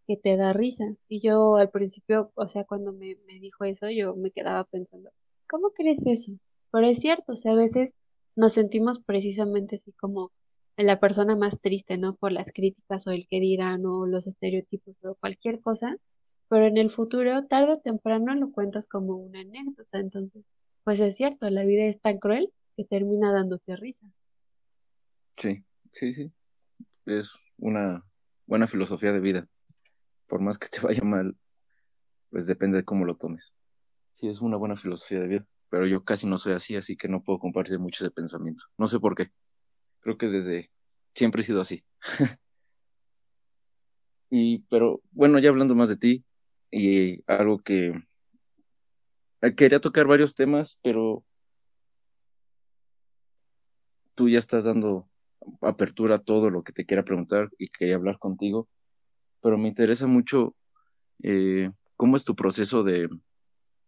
que 0.07 0.17
te 0.17 0.37
da 0.37 0.53
risa. 0.53 0.85
Y 1.07 1.21
yo 1.21 1.55
al 1.55 1.69
principio, 1.69 2.31
o 2.35 2.47
sea, 2.49 2.63
cuando 2.65 2.91
me, 2.93 3.17
me 3.27 3.39
dijo 3.39 3.63
eso, 3.63 3.89
yo 3.89 4.15
me 4.15 4.31
quedaba 4.31 4.63
pensando, 4.65 5.11
¿cómo 5.49 5.71
crees 5.71 5.99
eso? 6.05 6.33
Pero 6.71 6.87
es 6.87 6.99
cierto, 6.99 7.33
o 7.33 7.35
sea, 7.35 7.53
a 7.53 7.55
veces 7.55 7.93
nos 8.35 8.53
sentimos 8.53 8.99
precisamente 9.03 9.77
así 9.77 9.91
como 9.93 10.31
la 10.77 10.99
persona 10.99 11.35
más 11.35 11.59
triste, 11.61 11.97
¿no? 11.97 12.15
Por 12.15 12.31
las 12.31 12.47
críticas 12.53 13.05
o 13.07 13.11
el 13.11 13.27
que 13.27 13.39
dirán 13.39 13.85
o 13.85 14.05
los 14.05 14.25
estereotipos 14.27 14.95
o 15.03 15.15
cualquier 15.15 15.59
cosa, 15.61 15.97
pero 16.49 16.67
en 16.67 16.77
el 16.77 16.91
futuro, 16.91 17.45
tarde 17.45 17.73
o 17.73 17.79
temprano, 17.79 18.35
lo 18.35 18.51
cuentas 18.51 18.87
como 18.87 19.15
una 19.15 19.41
anécdota. 19.41 19.99
Entonces, 19.99 20.43
pues 20.83 20.99
es 20.99 21.15
cierto, 21.15 21.49
la 21.49 21.63
vida 21.63 21.85
es 21.85 21.99
tan 22.01 22.19
cruel 22.19 22.51
que 22.75 22.85
termina 22.85 23.31
dándote 23.31 23.75
risa. 23.75 24.05
Sí, 25.37 25.63
sí, 25.91 26.11
sí. 26.11 26.31
Es 27.05 27.37
una 27.57 28.03
buena 28.45 28.67
filosofía 28.67 29.11
de 29.11 29.19
vida. 29.19 29.47
Por 30.27 30.41
más 30.41 30.57
que 30.57 30.67
te 30.67 30.79
vaya 30.85 31.03
mal, 31.03 31.37
pues 32.29 32.47
depende 32.47 32.77
de 32.77 32.85
cómo 32.85 33.05
lo 33.05 33.15
tomes. 33.15 33.55
Sí, 34.13 34.27
es 34.27 34.41
una 34.41 34.57
buena 34.57 34.75
filosofía 34.75 35.19
de 35.19 35.27
vida, 35.27 35.45
pero 35.69 35.87
yo 35.87 36.03
casi 36.03 36.27
no 36.27 36.37
soy 36.37 36.53
así, 36.53 36.75
así 36.75 36.97
que 36.97 37.07
no 37.07 37.23
puedo 37.23 37.39
compartir 37.39 37.79
mucho 37.79 38.03
ese 38.03 38.11
pensamiento. 38.11 38.63
No 38.77 38.87
sé 38.87 38.99
por 38.99 39.15
qué. 39.15 39.31
Creo 40.01 40.17
que 40.17 40.27
desde 40.27 40.71
siempre 41.15 41.41
he 41.41 41.45
sido 41.45 41.61
así. 41.61 41.83
y, 44.29 44.59
pero 44.69 45.01
bueno, 45.11 45.39
ya 45.39 45.49
hablando 45.49 45.75
más 45.75 45.89
de 45.89 45.97
ti, 45.97 46.25
y 46.71 47.21
algo 47.27 47.59
que 47.59 47.93
eh, 49.41 49.55
quería 49.55 49.81
tocar 49.81 50.07
varios 50.07 50.35
temas, 50.35 50.79
pero 50.81 51.25
tú 54.15 54.29
ya 54.29 54.39
estás 54.39 54.65
dando 54.65 55.10
apertura 55.61 56.15
a 56.15 56.19
todo 56.19 56.49
lo 56.49 56.63
que 56.63 56.73
te 56.73 56.85
quiera 56.85 57.03
preguntar 57.03 57.49
y 57.57 57.67
quería 57.67 57.95
hablar 57.95 58.19
contigo, 58.19 58.67
pero 59.41 59.57
me 59.57 59.67
interesa 59.67 60.07
mucho 60.07 60.55
eh, 61.23 61.71
cómo 61.95 62.15
es 62.15 62.23
tu 62.23 62.35
proceso 62.35 62.83
de, 62.83 63.09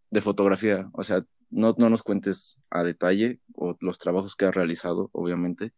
de 0.09 0.21
fotografía. 0.21 0.89
O 0.93 1.03
sea, 1.03 1.25
no, 1.49 1.75
no 1.77 1.89
nos 1.89 2.03
cuentes 2.03 2.59
a 2.69 2.83
detalle 2.83 3.39
o 3.55 3.75
los 3.79 3.99
trabajos 3.99 4.35
que 4.35 4.45
has 4.45 4.55
realizado, 4.55 5.09
obviamente, 5.13 5.73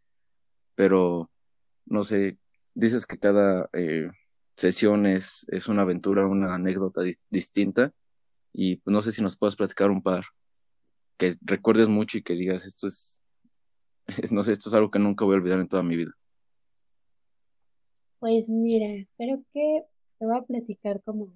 pero 0.74 1.30
no 1.86 2.02
sé, 2.04 2.38
dices 2.74 3.06
que 3.06 3.18
cada 3.18 3.68
eh, 3.72 4.10
sesión 4.56 5.06
es, 5.06 5.46
es, 5.48 5.68
una 5.68 5.82
aventura, 5.82 6.26
una 6.26 6.54
anécdota 6.54 7.02
distinta 7.30 7.92
y 8.52 8.80
no 8.86 9.02
sé 9.02 9.12
si 9.12 9.22
nos 9.22 9.36
puedes 9.36 9.56
platicar 9.56 9.90
un 9.90 10.02
par 10.02 10.24
que 11.18 11.36
recuerdes 11.42 11.88
mucho 11.88 12.18
y 12.18 12.22
que 12.22 12.34
digas 12.34 12.66
esto 12.66 12.86
es, 12.86 13.22
no 14.32 14.42
sé, 14.42 14.52
esto 14.52 14.68
es 14.68 14.74
algo 14.74 14.90
que 14.90 14.98
nunca 14.98 15.24
voy 15.24 15.34
a 15.34 15.38
olvidar 15.38 15.60
en 15.60 15.68
toda 15.68 15.82
mi 15.82 15.96
vida. 15.96 16.12
Pues 18.18 18.48
mira, 18.48 18.86
espero 18.86 19.42
que 19.52 19.84
te 20.18 20.26
voy 20.26 20.36
a 20.36 20.42
platicar 20.42 21.02
como 21.02 21.28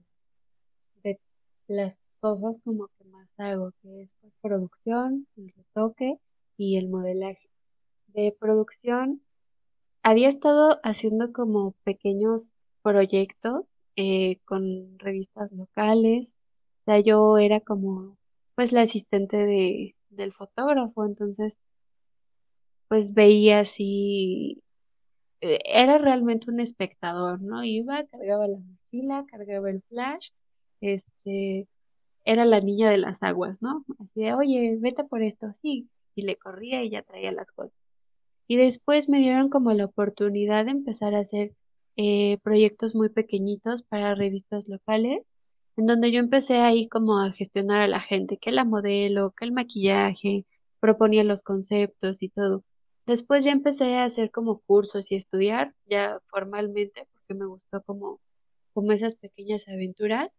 de 1.02 1.20
las 1.68 1.96
cosas 2.20 2.56
como 2.64 2.88
que 2.98 3.04
más 3.04 3.28
hago, 3.38 3.72
que 3.82 4.02
es 4.02 4.14
pues, 4.20 4.32
producción, 4.40 5.26
el 5.36 5.52
retoque 5.52 6.18
y 6.56 6.76
el 6.76 6.88
modelaje. 6.88 7.48
De 8.08 8.34
producción 8.38 9.22
había 10.02 10.30
estado 10.30 10.80
haciendo 10.82 11.32
como 11.32 11.72
pequeños 11.84 12.50
proyectos 12.82 13.66
eh, 13.96 14.38
con 14.44 14.98
revistas 14.98 15.52
locales. 15.52 16.28
O 16.82 16.84
sea, 16.86 17.00
yo 17.00 17.38
era 17.38 17.60
como 17.60 18.16
pues 18.54 18.72
la 18.72 18.82
asistente 18.82 19.36
de, 19.36 19.96
del 20.08 20.32
fotógrafo, 20.32 21.04
entonces 21.04 21.54
pues 22.90 23.14
veía 23.14 23.60
así, 23.60 24.62
eh, 25.40 25.60
era 25.64 25.98
realmente 25.98 26.50
un 26.50 26.60
espectador, 26.60 27.40
¿no? 27.42 27.64
Iba, 27.64 28.04
cargaba 28.06 28.48
la 28.48 28.58
mochila, 28.58 29.26
cargaba 29.30 29.70
el 29.70 29.82
flash, 29.84 30.30
este, 30.80 31.68
era 32.24 32.44
la 32.46 32.60
niña 32.60 32.90
de 32.90 32.98
las 32.98 33.22
aguas, 33.22 33.62
¿no? 33.62 33.84
Así 34.00 34.22
de, 34.22 34.34
oye, 34.34 34.78
vete 34.80 35.04
por 35.04 35.22
esto, 35.22 35.52
sí, 35.62 35.88
y 36.16 36.22
le 36.22 36.36
corría 36.36 36.84
y 36.84 36.90
ya 36.90 37.02
traía 37.02 37.32
las 37.32 37.50
cosas. 37.52 37.74
Y 38.48 38.56
después 38.56 39.08
me 39.08 39.18
dieron 39.20 39.50
como 39.50 39.72
la 39.74 39.86
oportunidad 39.86 40.64
de 40.66 40.72
empezar 40.72 41.14
a 41.14 41.20
hacer 41.20 41.54
eh, 41.96 42.38
proyectos 42.42 42.94
muy 42.96 43.10
pequeñitos 43.10 43.84
para 43.84 44.14
revistas 44.16 44.68
locales, 44.68 45.22
en 45.76 45.86
donde 45.86 46.12
yo 46.12 46.20
empecé 46.20 46.58
ahí 46.58 46.88
como 46.88 47.20
a 47.20 47.32
gestionar 47.32 47.82
a 47.82 47.88
la 47.88 48.00
gente, 48.00 48.38
que 48.38 48.52
la 48.52 48.64
modelo, 48.64 49.32
que 49.32 49.44
el 49.46 49.52
maquillaje, 49.52 50.46
proponía 50.80 51.24
los 51.24 51.42
conceptos 51.42 52.22
y 52.22 52.30
todo. 52.30 52.62
Después 53.10 53.44
ya 53.44 53.50
empecé 53.50 53.96
a 53.96 54.04
hacer 54.04 54.30
como 54.30 54.60
cursos 54.60 55.04
y 55.10 55.16
estudiar 55.16 55.74
ya 55.86 56.20
formalmente 56.28 57.08
porque 57.12 57.34
me 57.34 57.44
gustó 57.44 57.82
como, 57.82 58.20
como 58.72 58.92
esas 58.92 59.16
pequeñas 59.16 59.66
aventuras 59.66 60.30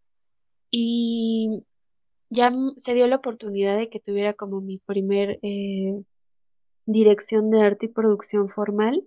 y 0.69 1.63
ya 2.29 2.53
se 2.85 2.93
dio 2.93 3.07
la 3.07 3.17
oportunidad 3.17 3.77
de 3.77 3.89
que 3.89 3.99
tuviera 3.99 4.35
como 4.35 4.61
mi 4.61 4.77
primer 4.77 5.37
eh, 5.41 6.01
dirección 6.85 7.51
de 7.51 7.61
arte 7.61 7.87
y 7.87 7.89
producción 7.89 8.47
formal, 8.47 9.05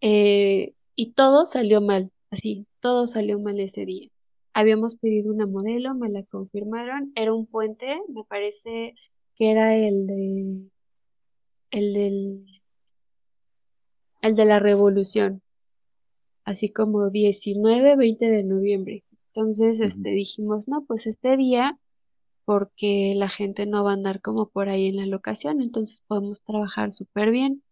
eh, 0.00 0.74
y 0.94 1.14
todo 1.14 1.46
salió 1.46 1.80
mal, 1.80 2.12
así, 2.30 2.68
todo 2.78 3.08
salió 3.08 3.40
mal 3.40 3.58
ese 3.58 3.86
día. 3.86 4.08
Habíamos 4.52 4.94
pedido 4.94 5.32
una 5.32 5.46
modelo, 5.46 5.94
me 5.96 6.10
la 6.10 6.22
confirmaron, 6.22 7.10
era 7.16 7.34
un 7.34 7.46
puente, 7.46 8.00
me 8.08 8.22
parece 8.22 8.94
que 9.34 9.50
era 9.50 9.74
el 9.74 10.06
de 10.06 10.70
el 11.72 11.92
del 11.92 12.54
el 14.24 14.36
de 14.36 14.44
la 14.46 14.58
revolución, 14.58 15.42
así 16.44 16.72
como 16.72 17.10
19, 17.10 17.96
20 17.96 18.26
de 18.30 18.42
noviembre. 18.44 19.04
Entonces, 19.34 19.80
este 19.80 20.10
dijimos, 20.10 20.68
no, 20.68 20.84
pues 20.84 21.06
este 21.06 21.36
día 21.36 21.78
porque 22.44 23.14
la 23.16 23.28
gente 23.28 23.66
no 23.66 23.84
va 23.84 23.92
a 23.92 23.94
andar 23.94 24.20
como 24.20 24.48
por 24.48 24.68
ahí 24.68 24.88
en 24.88 24.96
la 24.96 25.06
locación, 25.06 25.60
entonces 25.62 26.02
podemos 26.06 26.42
trabajar 26.42 26.94
súper 26.94 27.30
bien. 27.30 27.62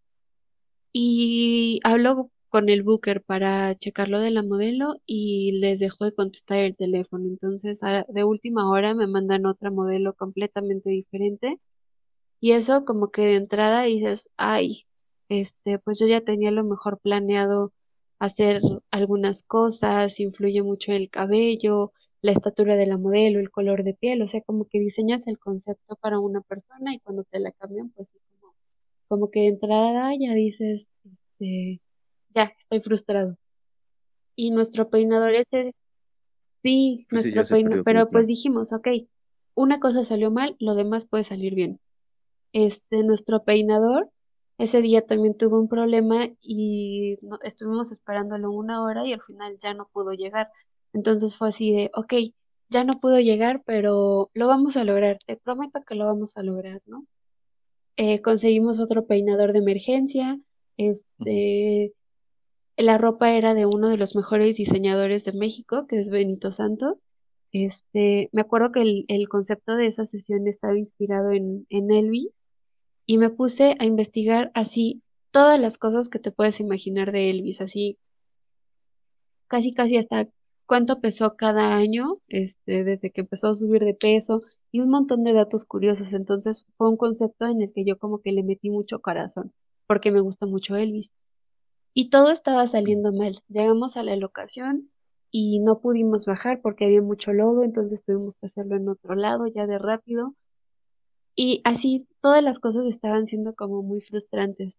Y 0.92 1.80
hablo 1.84 2.30
con 2.50 2.68
el 2.68 2.82
booker 2.82 3.22
para 3.22 3.74
checar 3.76 4.08
lo 4.08 4.20
de 4.20 4.30
la 4.30 4.42
modelo 4.42 4.96
y 5.06 5.52
les 5.60 5.78
dejo 5.78 6.04
de 6.04 6.14
contestar 6.14 6.58
el 6.58 6.76
teléfono. 6.76 7.26
Entonces, 7.26 7.80
de 8.08 8.24
última 8.24 8.70
hora 8.70 8.94
me 8.94 9.06
mandan 9.06 9.46
otra 9.46 9.70
modelo 9.70 10.14
completamente 10.14 10.90
diferente. 10.90 11.58
Y 12.40 12.52
eso 12.52 12.84
como 12.84 13.10
que 13.10 13.22
de 13.22 13.36
entrada 13.36 13.84
dices, 13.84 14.28
ay, 14.36 14.86
este, 15.32 15.78
pues 15.78 15.98
yo 15.98 16.06
ya 16.06 16.20
tenía 16.20 16.50
lo 16.50 16.62
mejor 16.62 16.98
planeado 17.00 17.72
hacer 18.18 18.60
algunas 18.90 19.42
cosas, 19.44 20.20
influye 20.20 20.62
mucho 20.62 20.92
el 20.92 21.08
cabello, 21.08 21.92
la 22.20 22.32
estatura 22.32 22.76
de 22.76 22.86
la 22.86 22.98
modelo, 22.98 23.40
el 23.40 23.50
color 23.50 23.82
de 23.82 23.94
piel, 23.94 24.20
o 24.20 24.28
sea, 24.28 24.42
como 24.42 24.68
que 24.68 24.78
diseñas 24.78 25.26
el 25.26 25.38
concepto 25.38 25.96
para 25.96 26.20
una 26.20 26.42
persona 26.42 26.94
y 26.94 27.00
cuando 27.00 27.24
te 27.24 27.40
la 27.40 27.50
cambian, 27.52 27.90
pues 27.90 28.12
como, 28.40 28.54
como 29.08 29.30
que 29.30 29.40
de 29.40 29.46
entrada 29.48 30.12
ya 30.20 30.34
dices, 30.34 30.86
este, 31.02 31.80
ya, 32.34 32.52
estoy 32.60 32.80
frustrado. 32.80 33.38
Y 34.36 34.50
nuestro 34.50 34.90
peinador 34.90 35.30
ese, 35.30 35.74
sí, 36.62 37.06
pues 37.08 37.24
nuestro 37.24 37.56
peinador, 37.56 37.84
pero 37.84 38.08
pues 38.10 38.26
dijimos, 38.26 38.72
ok, 38.74 38.88
una 39.54 39.80
cosa 39.80 40.04
salió 40.04 40.30
mal, 40.30 40.56
lo 40.58 40.74
demás 40.74 41.06
puede 41.06 41.24
salir 41.24 41.54
bien. 41.54 41.80
Este, 42.52 43.02
nuestro 43.02 43.44
peinador 43.44 44.10
ese 44.58 44.82
día 44.82 45.04
también 45.06 45.36
tuve 45.36 45.58
un 45.58 45.68
problema 45.68 46.28
y 46.40 47.18
estuvimos 47.42 47.90
esperándolo 47.92 48.50
una 48.52 48.82
hora 48.82 49.06
y 49.06 49.12
al 49.12 49.22
final 49.22 49.58
ya 49.58 49.74
no 49.74 49.88
pudo 49.92 50.12
llegar. 50.12 50.50
Entonces 50.92 51.36
fue 51.36 51.48
así 51.50 51.72
de, 51.72 51.90
ok, 51.94 52.12
ya 52.68 52.84
no 52.84 53.00
pudo 53.00 53.18
llegar, 53.20 53.62
pero 53.64 54.30
lo 54.34 54.48
vamos 54.48 54.76
a 54.76 54.84
lograr, 54.84 55.18
te 55.26 55.36
prometo 55.36 55.82
que 55.86 55.94
lo 55.94 56.06
vamos 56.06 56.36
a 56.36 56.42
lograr, 56.42 56.82
¿no? 56.86 57.04
Eh, 57.96 58.22
conseguimos 58.22 58.80
otro 58.80 59.06
peinador 59.06 59.52
de 59.52 59.58
emergencia, 59.58 60.38
este, 60.76 61.92
la 62.76 62.98
ropa 62.98 63.32
era 63.32 63.54
de 63.54 63.66
uno 63.66 63.88
de 63.88 63.98
los 63.98 64.16
mejores 64.16 64.56
diseñadores 64.56 65.24
de 65.24 65.32
México, 65.32 65.86
que 65.86 66.00
es 66.00 66.10
Benito 66.10 66.52
Santos. 66.52 66.98
Este, 67.52 68.30
me 68.32 68.40
acuerdo 68.42 68.72
que 68.72 68.82
el, 68.82 69.04
el 69.08 69.28
concepto 69.28 69.76
de 69.76 69.86
esa 69.86 70.06
sesión 70.06 70.46
estaba 70.48 70.78
inspirado 70.78 71.32
en, 71.32 71.66
en 71.68 71.90
Elvis 71.90 72.30
y 73.12 73.18
me 73.18 73.28
puse 73.28 73.76
a 73.78 73.84
investigar 73.84 74.50
así 74.54 75.02
todas 75.32 75.60
las 75.60 75.76
cosas 75.76 76.08
que 76.08 76.18
te 76.18 76.30
puedes 76.30 76.60
imaginar 76.60 77.12
de 77.12 77.28
Elvis, 77.28 77.60
así 77.60 77.98
casi 79.48 79.74
casi 79.74 79.98
hasta 79.98 80.30
cuánto 80.64 80.98
pesó 81.02 81.36
cada 81.36 81.76
año, 81.76 82.16
este, 82.28 82.84
desde 82.84 83.10
que 83.10 83.20
empezó 83.20 83.48
a 83.48 83.56
subir 83.56 83.84
de 83.84 83.92
peso 83.92 84.44
y 84.70 84.80
un 84.80 84.88
montón 84.88 85.24
de 85.24 85.34
datos 85.34 85.66
curiosos. 85.66 86.14
Entonces 86.14 86.64
fue 86.78 86.88
un 86.88 86.96
concepto 86.96 87.44
en 87.44 87.60
el 87.60 87.70
que 87.74 87.84
yo 87.84 87.98
como 87.98 88.22
que 88.22 88.32
le 88.32 88.42
metí 88.42 88.70
mucho 88.70 89.00
corazón, 89.00 89.52
porque 89.86 90.10
me 90.10 90.20
gusta 90.20 90.46
mucho 90.46 90.76
Elvis. 90.76 91.10
Y 91.92 92.08
todo 92.08 92.30
estaba 92.30 92.66
saliendo 92.70 93.12
mal. 93.12 93.42
Llegamos 93.48 93.98
a 93.98 94.04
la 94.04 94.16
locación 94.16 94.88
y 95.30 95.60
no 95.60 95.80
pudimos 95.80 96.24
bajar 96.24 96.62
porque 96.62 96.86
había 96.86 97.02
mucho 97.02 97.34
lodo, 97.34 97.62
entonces 97.62 98.02
tuvimos 98.06 98.34
que 98.40 98.46
hacerlo 98.46 98.76
en 98.76 98.88
otro 98.88 99.14
lado 99.16 99.48
ya 99.48 99.66
de 99.66 99.78
rápido. 99.78 100.34
Y 101.36 101.60
así 101.64 102.06
todas 102.22 102.42
las 102.42 102.58
cosas 102.58 102.86
estaban 102.86 103.26
siendo 103.26 103.54
como 103.54 103.82
muy 103.82 104.00
frustrantes. 104.00 104.78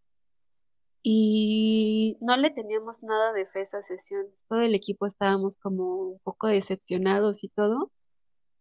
Y 1.03 2.17
no 2.21 2.38
le 2.38 2.49
teníamos 2.49 3.03
nada 3.03 3.34
de 3.34 3.45
fe 3.45 3.62
esa 3.62 3.84
sesión. 3.84 4.25
Todo 4.47 4.62
el 4.62 4.73
equipo 4.73 5.06
estábamos 5.06 5.58
como 5.58 5.97
un 6.10 6.19
poco 6.23 6.47
decepcionados 6.47 7.43
y 7.43 7.49
todo. 7.49 7.91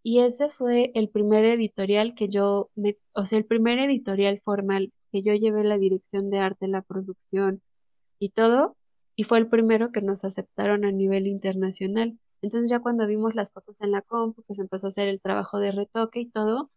Y 0.03 0.21
ese 0.21 0.51
fue 0.51 0.91
el 0.95 1.09
primer 1.09 1.45
editorial 1.45 2.15
que 2.17 2.29
yo, 2.29 2.71
o 3.15 3.27
sea, 3.27 3.39
el 3.39 3.45
primer 3.45 3.79
editorial 3.79 4.41
formal 4.45 4.93
que 5.13 5.23
yo 5.23 5.35
llevé 5.35 5.63
la 5.63 5.79
dirección 5.79 6.31
de 6.31 6.39
arte, 6.41 6.67
la 6.67 6.83
producción 6.83 7.63
y 8.19 8.31
todo, 8.31 8.77
y 9.15 9.25
fue 9.25 9.39
el 9.39 9.49
primero 9.49 9.93
que 9.93 10.03
nos 10.03 10.25
aceptaron 10.25 10.85
a 10.85 10.93
nivel 10.93 11.27
internacional. 11.29 12.19
Entonces 12.43 12.71
ya 12.71 12.81
cuando 12.81 13.07
vimos 13.07 13.35
las 13.37 13.51
fotos 13.53 13.77
en 13.81 13.93
la 13.93 14.03
compu, 14.03 14.43
pues 14.43 14.59
empezó 14.59 14.87
a 14.87 14.91
hacer 14.91 15.09
el 15.09 15.21
trabajo 15.21 15.59
de 15.61 15.71
retoque 15.73 16.21
y 16.21 16.31
todo, 16.31 16.71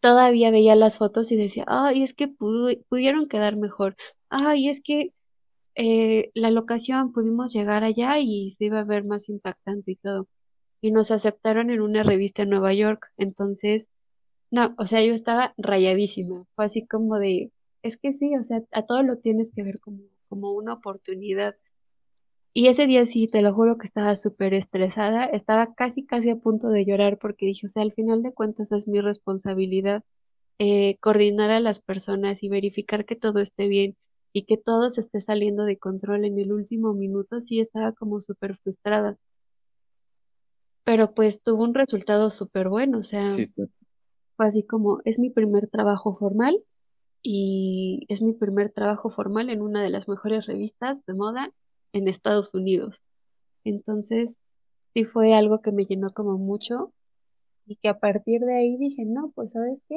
todavía 0.00 0.50
veía 0.50 0.76
las 0.76 0.96
fotos 0.98 1.30
y 1.32 1.36
decía, 1.36 1.64
ay, 1.68 2.04
es 2.04 2.14
que 2.14 2.28
pudieron 2.28 3.28
quedar 3.28 3.56
mejor, 3.56 3.96
ay, 4.30 4.68
es 4.68 4.82
que 4.82 5.12
eh, 5.76 6.30
la 6.34 6.50
locación 6.50 7.12
pudimos 7.12 7.52
llegar 7.52 7.84
allá 7.84 8.18
y 8.18 8.54
se 8.58 8.66
iba 8.66 8.80
a 8.80 8.84
ver 8.84 9.04
más 9.04 9.28
impactante 9.28 9.92
y 9.92 9.96
todo. 9.96 10.28
Y 10.82 10.92
nos 10.92 11.10
aceptaron 11.10 11.70
en 11.70 11.80
una 11.82 12.02
revista 12.02 12.42
en 12.42 12.50
Nueva 12.50 12.74
York, 12.74 13.08
entonces, 13.18 13.88
no, 14.50 14.74
o 14.78 14.86
sea, 14.86 15.04
yo 15.04 15.14
estaba 15.14 15.54
rayadísima, 15.58 16.44
fue 16.52 16.66
así 16.66 16.86
como 16.86 17.18
de, 17.18 17.52
es 17.82 17.96
que 17.98 18.14
sí, 18.14 18.36
o 18.36 18.44
sea, 18.44 18.62
a 18.72 18.82
todo 18.86 19.02
lo 19.02 19.18
tienes 19.18 19.48
que 19.54 19.62
ver 19.64 19.80
como, 19.80 20.02
como 20.28 20.52
una 20.52 20.74
oportunidad. 20.74 21.56
Y 22.52 22.66
ese 22.66 22.86
día 22.86 23.06
sí, 23.06 23.28
te 23.28 23.42
lo 23.42 23.54
juro 23.54 23.78
que 23.78 23.86
estaba 23.86 24.16
súper 24.16 24.54
estresada, 24.54 25.24
estaba 25.26 25.72
casi, 25.74 26.04
casi 26.04 26.30
a 26.30 26.36
punto 26.36 26.68
de 26.68 26.84
llorar 26.84 27.16
porque 27.18 27.46
dije, 27.46 27.66
o 27.66 27.68
sea, 27.70 27.82
al 27.82 27.92
final 27.92 28.22
de 28.22 28.32
cuentas 28.32 28.72
es 28.72 28.88
mi 28.88 29.00
responsabilidad 29.00 30.02
eh, 30.58 30.98
coordinar 31.00 31.50
a 31.50 31.60
las 31.60 31.80
personas 31.80 32.42
y 32.42 32.48
verificar 32.48 33.04
que 33.04 33.14
todo 33.16 33.38
esté 33.38 33.68
bien 33.68 33.96
y 34.32 34.44
que 34.44 34.56
todo 34.56 34.90
se 34.90 35.02
esté 35.02 35.22
saliendo 35.22 35.64
de 35.64 35.78
control 35.78 36.24
en 36.24 36.38
el 36.38 36.52
último 36.52 36.92
minuto, 36.92 37.40
sí 37.40 37.60
estaba 37.60 37.92
como 37.92 38.20
súper 38.20 38.56
frustrada. 38.58 39.16
Pero 40.84 41.14
pues 41.14 41.44
tuvo 41.44 41.62
un 41.62 41.74
resultado 41.74 42.30
súper 42.30 42.68
bueno, 42.68 42.98
o 42.98 43.04
sea, 43.04 43.30
fue 44.36 44.46
así 44.46 44.64
como, 44.64 45.00
es 45.04 45.20
mi 45.20 45.30
primer 45.30 45.68
trabajo 45.68 46.16
formal 46.16 46.60
y 47.22 48.06
es 48.08 48.22
mi 48.22 48.32
primer 48.32 48.72
trabajo 48.72 49.10
formal 49.10 49.50
en 49.50 49.62
una 49.62 49.82
de 49.82 49.90
las 49.90 50.08
mejores 50.08 50.46
revistas 50.46 50.98
de 51.06 51.14
moda 51.14 51.52
en 51.92 52.08
Estados 52.08 52.54
Unidos. 52.54 52.96
Entonces, 53.64 54.30
sí 54.94 55.04
fue 55.04 55.34
algo 55.34 55.60
que 55.60 55.72
me 55.72 55.84
llenó 55.84 56.10
como 56.10 56.38
mucho 56.38 56.92
y 57.66 57.76
que 57.76 57.88
a 57.88 57.98
partir 57.98 58.40
de 58.40 58.56
ahí 58.56 58.76
dije, 58.76 59.04
no, 59.04 59.30
pues 59.34 59.52
sabes 59.52 59.78
qué, 59.88 59.96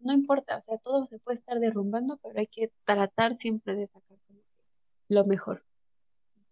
no 0.00 0.12
importa, 0.12 0.58
o 0.58 0.62
sea, 0.64 0.78
todo 0.78 1.06
se 1.06 1.18
puede 1.18 1.38
estar 1.38 1.58
derrumbando, 1.60 2.18
pero 2.22 2.38
hay 2.38 2.46
que 2.46 2.70
tratar 2.84 3.36
siempre 3.38 3.74
de 3.74 3.86
sacar 3.88 4.18
lo 5.08 5.24
mejor. 5.24 5.64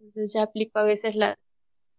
Entonces 0.00 0.32
ya 0.32 0.42
aplico 0.42 0.78
a 0.78 0.84
veces 0.84 1.14
la, 1.14 1.38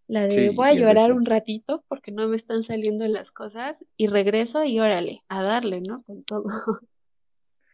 la 0.08 0.28
de 0.28 0.50
voy 0.52 0.68
a 0.70 0.74
llorar 0.74 1.12
un 1.12 1.26
ratito 1.26 1.84
porque 1.88 2.12
no 2.12 2.28
me 2.28 2.38
están 2.38 2.64
saliendo 2.64 3.08
las 3.08 3.32
cosas 3.32 3.78
y 3.98 4.08
regreso 4.08 4.64
y 4.64 4.80
órale, 4.80 5.24
a 5.30 5.42
darle, 5.42 5.82
¿no? 5.82 6.04
Con 6.04 6.24
todo. 6.24 6.44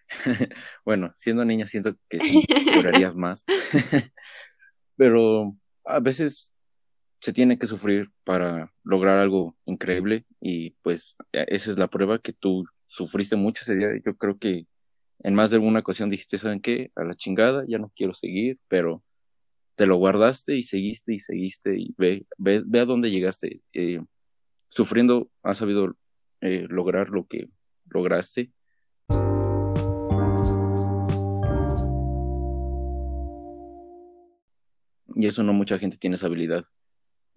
bueno, 0.86 1.12
siendo 1.16 1.46
niña 1.46 1.66
siento 1.66 1.96
que 2.10 2.20
sí, 2.20 2.46
llorarías 2.74 3.16
más. 3.16 3.46
Pero 4.96 5.56
a 5.86 6.00
veces 6.00 6.56
se 7.20 7.34
tiene 7.34 7.58
que 7.58 7.68
sufrir 7.68 8.12
para 8.24 8.74
lograr 8.84 9.18
algo 9.18 9.56
increíble 9.66 10.26
y 10.40 10.72
pues 10.82 11.16
e, 11.34 11.46
esa 11.50 11.72
es 11.72 11.78
la 11.78 11.88
prueba 11.88 12.20
que 12.20 12.34
tú 12.34 12.66
sufriste 12.86 13.36
mucho 13.36 13.64
ese 13.64 13.76
día. 13.76 13.90
Yo 14.06 14.16
creo 14.16 14.38
que 14.38 14.68
en 15.20 15.34
más 15.34 15.50
de 15.50 15.58
alguna 15.58 15.80
ocasión 15.80 16.10
dijiste, 16.10 16.38
¿saben 16.38 16.62
qué? 16.62 16.92
A 16.96 17.04
la 17.04 17.16
chingada, 17.16 17.66
ya 17.68 17.80
no 17.80 17.92
quiero 17.96 18.14
seguir, 18.14 18.60
pero 18.68 19.04
te 19.76 19.88
lo 19.88 19.98
guardaste 19.98 20.56
y 20.56 20.64
seguiste 20.64 21.14
y 21.14 21.20
seguiste 21.20 21.76
y 21.78 21.96
ve, 21.98 22.26
ve, 22.38 22.64
ve 22.66 22.80
a 22.80 22.86
dónde 22.86 23.12
llegaste. 23.12 23.62
Eh, 23.74 24.02
sufriendo 24.70 25.32
has 25.44 25.58
sabido 25.58 25.96
eh, 26.42 26.68
lograr 26.70 27.10
lo 27.10 27.26
que 27.26 27.50
lograste 27.90 28.52
y 35.16 35.28
eso 35.28 35.44
no 35.44 35.54
mucha 35.54 35.80
gente 35.80 35.98
tiene 35.98 36.18
esa 36.18 36.28
habilidad. 36.28 36.66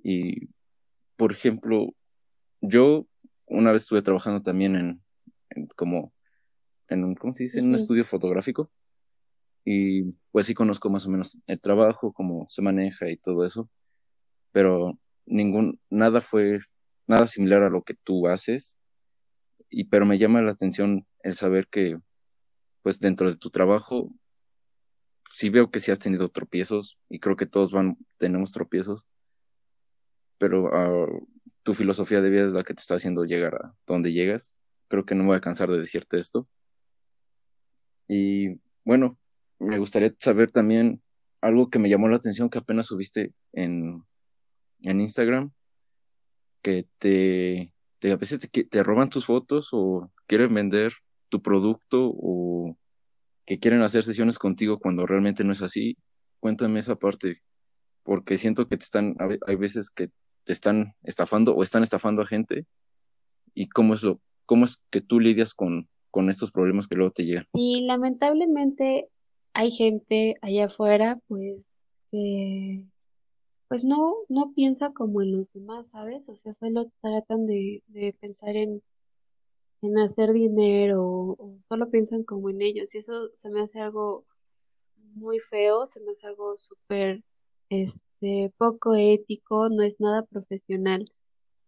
Y, 0.03 0.49
por 1.17 1.33
ejemplo, 1.33 1.95
yo 2.61 3.07
una 3.47 3.73
vez 3.73 3.83
estuve 3.83 4.03
trabajando 4.03 4.43
también 4.43 4.75
en, 4.77 5.69
como, 5.77 6.13
en 6.89 7.05
un, 7.05 7.15
¿cómo 7.15 7.33
se 7.33 7.45
dice? 7.45 7.61
En 7.61 7.69
un 7.69 7.77
estudio 7.77 8.05
fotográfico. 8.05 8.71
Y 9.65 10.15
pues 10.33 10.47
sí 10.47 10.55
conozco 10.55 10.91
más 10.91 11.07
o 11.07 11.11
menos 11.11 11.39
el 11.47 11.61
trabajo, 11.61 12.13
cómo 12.13 12.47
se 12.49 12.63
maneja 12.63 13.09
y 13.11 13.17
todo 13.17 13.45
eso. 13.45 13.71
Pero 14.51 14.99
ningún, 15.25 15.81
nada 15.89 16.21
fue, 16.21 16.59
nada 17.07 17.29
similar 17.29 17.63
a 17.63 17.71
lo 17.71 17.83
que 17.83 17.95
tú 17.95 18.27
haces. 18.27 18.77
Y 19.71 19.85
pero 19.85 20.05
me 20.05 20.19
llama 20.19 20.43
la 20.43 20.51
atención 20.51 21.07
el 21.23 21.35
saber 21.35 21.69
que, 21.69 21.99
pues 22.83 22.99
dentro 22.99 23.31
de 23.31 23.37
tu 23.37 23.51
trabajo 23.51 24.13
sí 25.39 25.51
veo 25.51 25.71
que 25.71 25.79
sí 25.79 25.93
has 25.93 26.01
tenido 26.01 26.29
tropiezos 26.29 26.99
y 27.09 27.21
creo 27.21 27.37
que 27.37 27.47
todos 27.47 27.71
van, 27.71 27.97
tenemos 28.17 28.51
tropiezos, 28.51 29.07
pero 30.37 30.75
ah, 30.75 31.07
tu 31.63 31.75
filosofía 31.75 32.21
de 32.21 32.29
vida 32.29 32.45
es 32.45 32.55
la 32.55 32.65
que 32.65 32.75
te 32.75 32.81
está 32.81 32.97
haciendo 32.97 33.25
llegar 33.25 33.55
a 33.55 33.75
donde 33.87 34.13
llegas. 34.13 34.59
Creo 34.89 35.05
que 35.05 35.15
no 35.15 35.23
me 35.23 35.29
voy 35.29 35.37
a 35.37 35.41
cansar 35.41 35.71
de 35.71 35.79
decirte 35.79 36.19
esto. 36.19 36.49
Y 38.09 38.59
bueno, 38.85 39.17
me 39.61 39.79
gustaría 39.79 40.13
saber 40.19 40.51
también 40.51 41.03
algo 41.41 41.71
que 41.71 41.79
me 41.79 41.89
llamó 41.89 42.09
la 42.09 42.17
atención 42.17 42.51
que 42.51 42.59
apenas 42.59 42.87
subiste 42.87 43.33
en, 43.53 44.03
en 44.81 45.01
Instagram, 45.01 45.53
que 46.63 46.89
te, 46.99 47.73
te 48.01 48.11
a 48.11 48.17
veces 48.17 48.41
te, 48.41 48.65
te 48.65 48.83
roban 48.83 49.09
tus 49.09 49.27
fotos 49.27 49.69
o 49.71 50.11
quieren 50.27 50.53
vender 50.53 50.95
tu 51.29 51.41
producto 51.43 52.11
o 52.13 52.77
que 53.49 53.59
quieren 53.59 53.81
hacer 53.81 54.03
sesiones 54.03 54.39
contigo 54.39 54.79
cuando 54.79 55.07
realmente 55.07 55.43
no 55.43 55.53
es 55.53 55.63
así. 55.63 55.97
Cuéntame 56.39 56.81
esa 56.81 56.97
parte, 56.97 57.41
porque 58.03 58.37
siento 58.37 58.69
que 58.69 58.77
te 58.77 58.85
están, 58.85 59.17
hay 59.47 59.57
veces 59.57 59.89
que 59.89 60.09
te 60.45 60.53
están 60.53 60.93
estafando 61.03 61.57
o 61.57 61.63
están 61.63 61.83
estafando 61.83 62.21
a 62.21 62.27
gente 62.27 62.67
y 63.55 63.71
cómo 63.71 63.95
es 63.95 64.03
lo, 64.03 64.21
cómo 64.45 64.67
es 64.67 64.83
que 64.91 65.01
tú 65.01 65.19
lidias 65.19 65.55
con, 65.55 65.89
con 66.11 66.29
estos 66.29 66.53
problemas 66.53 66.89
que 66.89 66.97
luego 66.97 67.11
te 67.11 67.25
llegan. 67.25 67.47
Y 67.55 67.87
lamentablemente 67.87 69.09
hay 69.55 69.71
gente 69.71 70.35
allá 70.43 70.67
afuera, 70.67 71.19
pues, 71.27 71.63
que 72.11 72.85
pues 73.69 73.83
no, 73.83 74.13
no 74.29 74.53
piensa 74.55 74.93
como 74.93 75.23
en 75.23 75.33
los 75.33 75.51
demás, 75.55 75.89
¿sabes? 75.89 76.29
O 76.29 76.35
sea, 76.35 76.53
solo 76.53 76.93
tratan 77.01 77.47
de, 77.47 77.83
de 77.87 78.15
pensar 78.21 78.57
en 78.57 78.83
en 79.83 79.99
hacer 79.99 80.33
dinero 80.33 81.03
o 81.39 81.59
solo 81.69 81.91
piensan 81.91 82.25
como 82.25 82.51
en 82.51 82.63
ellos 82.63 82.95
y 82.95 82.99
eso 82.99 83.31
se 83.37 83.51
me 83.51 83.63
hace 83.63 83.81
algo 83.81 84.25
muy 85.15 85.39
feo, 85.41 85.87
se 85.87 86.01
me 86.01 86.13
hace 86.13 86.27
algo 86.27 86.57
súper 86.57 87.23
este, 87.71 88.53
poco 88.59 88.95
ético, 88.95 89.69
no 89.69 89.83
es 89.83 90.01
nada 90.01 90.25
profesional. 90.27 91.13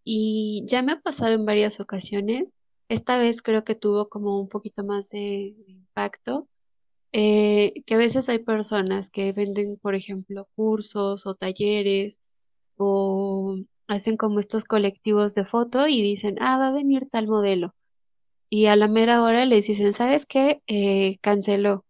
Y 0.04 0.64
ya 0.68 0.82
me 0.82 0.92
ha 0.92 1.00
pasado 1.00 1.32
en 1.34 1.46
varias 1.46 1.80
ocasiones, 1.80 2.48
esta 2.88 3.18
vez 3.18 3.42
creo 3.42 3.64
que 3.64 3.74
tuvo 3.74 4.08
como 4.08 4.40
un 4.40 4.48
poquito 4.48 4.84
más 4.84 5.08
de, 5.11 5.54
impacto, 5.68 6.48
eh, 7.12 7.82
que 7.86 7.94
a 7.94 7.98
veces 7.98 8.28
hay 8.28 8.38
personas 8.40 9.11
que 9.11 9.32
venden, 9.32 9.78
por 9.78 9.94
ejemplo, 9.94 10.48
cursos 10.56 11.26
o 11.26 11.34
talleres 11.34 12.18
o 12.76 13.56
hacen 13.88 14.16
como 14.16 14.40
estos 14.40 14.64
colectivos 14.64 15.34
de 15.34 15.44
foto 15.44 15.88
y 15.88 16.02
dicen, 16.02 16.36
ah, 16.40 16.58
va 16.58 16.68
a 16.68 16.72
venir 16.72 17.08
tal 17.11 17.26
modelo. 17.28 17.74
Y 18.51 18.66
a 18.66 18.76
la 18.76 18.88
mera 18.88 19.22
hora 19.22 19.44
les 19.46 19.66
dicen, 19.66 19.94
¿sabes 19.94 20.26
qué? 20.28 20.62
Eh, 20.66 21.18
canceló. 21.22 21.84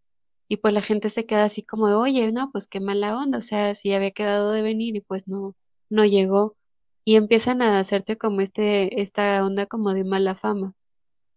Y 0.47 0.57
pues 0.57 0.73
la 0.73 0.81
gente 0.81 1.11
se 1.11 1.25
queda 1.25 1.45
así 1.45 1.63
como 1.63 1.85
oye, 1.99 2.31
no, 2.31 2.51
pues 2.51 2.67
qué 2.67 2.79
mala 2.79 3.17
onda, 3.17 3.39
o 3.39 3.41
sea, 3.41 3.75
si 3.75 3.93
había 3.93 4.11
quedado 4.11 4.51
de 4.51 4.61
venir 4.61 4.95
y 4.95 5.01
pues 5.01 5.27
no, 5.27 5.55
no 5.89 6.05
llegó. 6.05 6.55
Y 7.05 7.15
empiezan 7.17 7.61
a 7.61 7.79
hacerte 7.79 8.17
como 8.17 8.41
este, 8.41 9.01
esta 9.01 9.43
onda 9.45 9.65
como 9.67 9.93
de 9.93 10.03
mala 10.03 10.35
fama. 10.35 10.73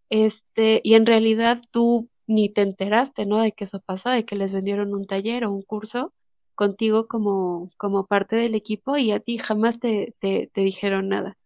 Este, 0.09 0.81
y 0.83 0.95
en 0.95 1.05
realidad 1.05 1.61
tú 1.71 2.09
ni 2.27 2.49
te 2.53 2.61
enteraste, 2.61 3.25
¿no? 3.25 3.41
De 3.41 3.51
que 3.53 3.65
eso 3.65 3.81
pasó, 3.81 4.09
de 4.09 4.25
que 4.25 4.35
les 4.35 4.51
vendieron 4.51 4.93
un 4.93 5.07
taller 5.07 5.45
o 5.45 5.51
un 5.51 5.63
curso 5.63 6.13
contigo 6.55 7.07
como, 7.07 7.71
como 7.77 8.05
parte 8.07 8.35
del 8.35 8.55
equipo 8.55 8.97
y 8.97 9.11
a 9.11 9.19
ti 9.19 9.37
jamás 9.37 9.79
te, 9.79 10.15
te, 10.19 10.49
te 10.53 10.61
dijeron 10.61 11.09
nada. 11.09 11.37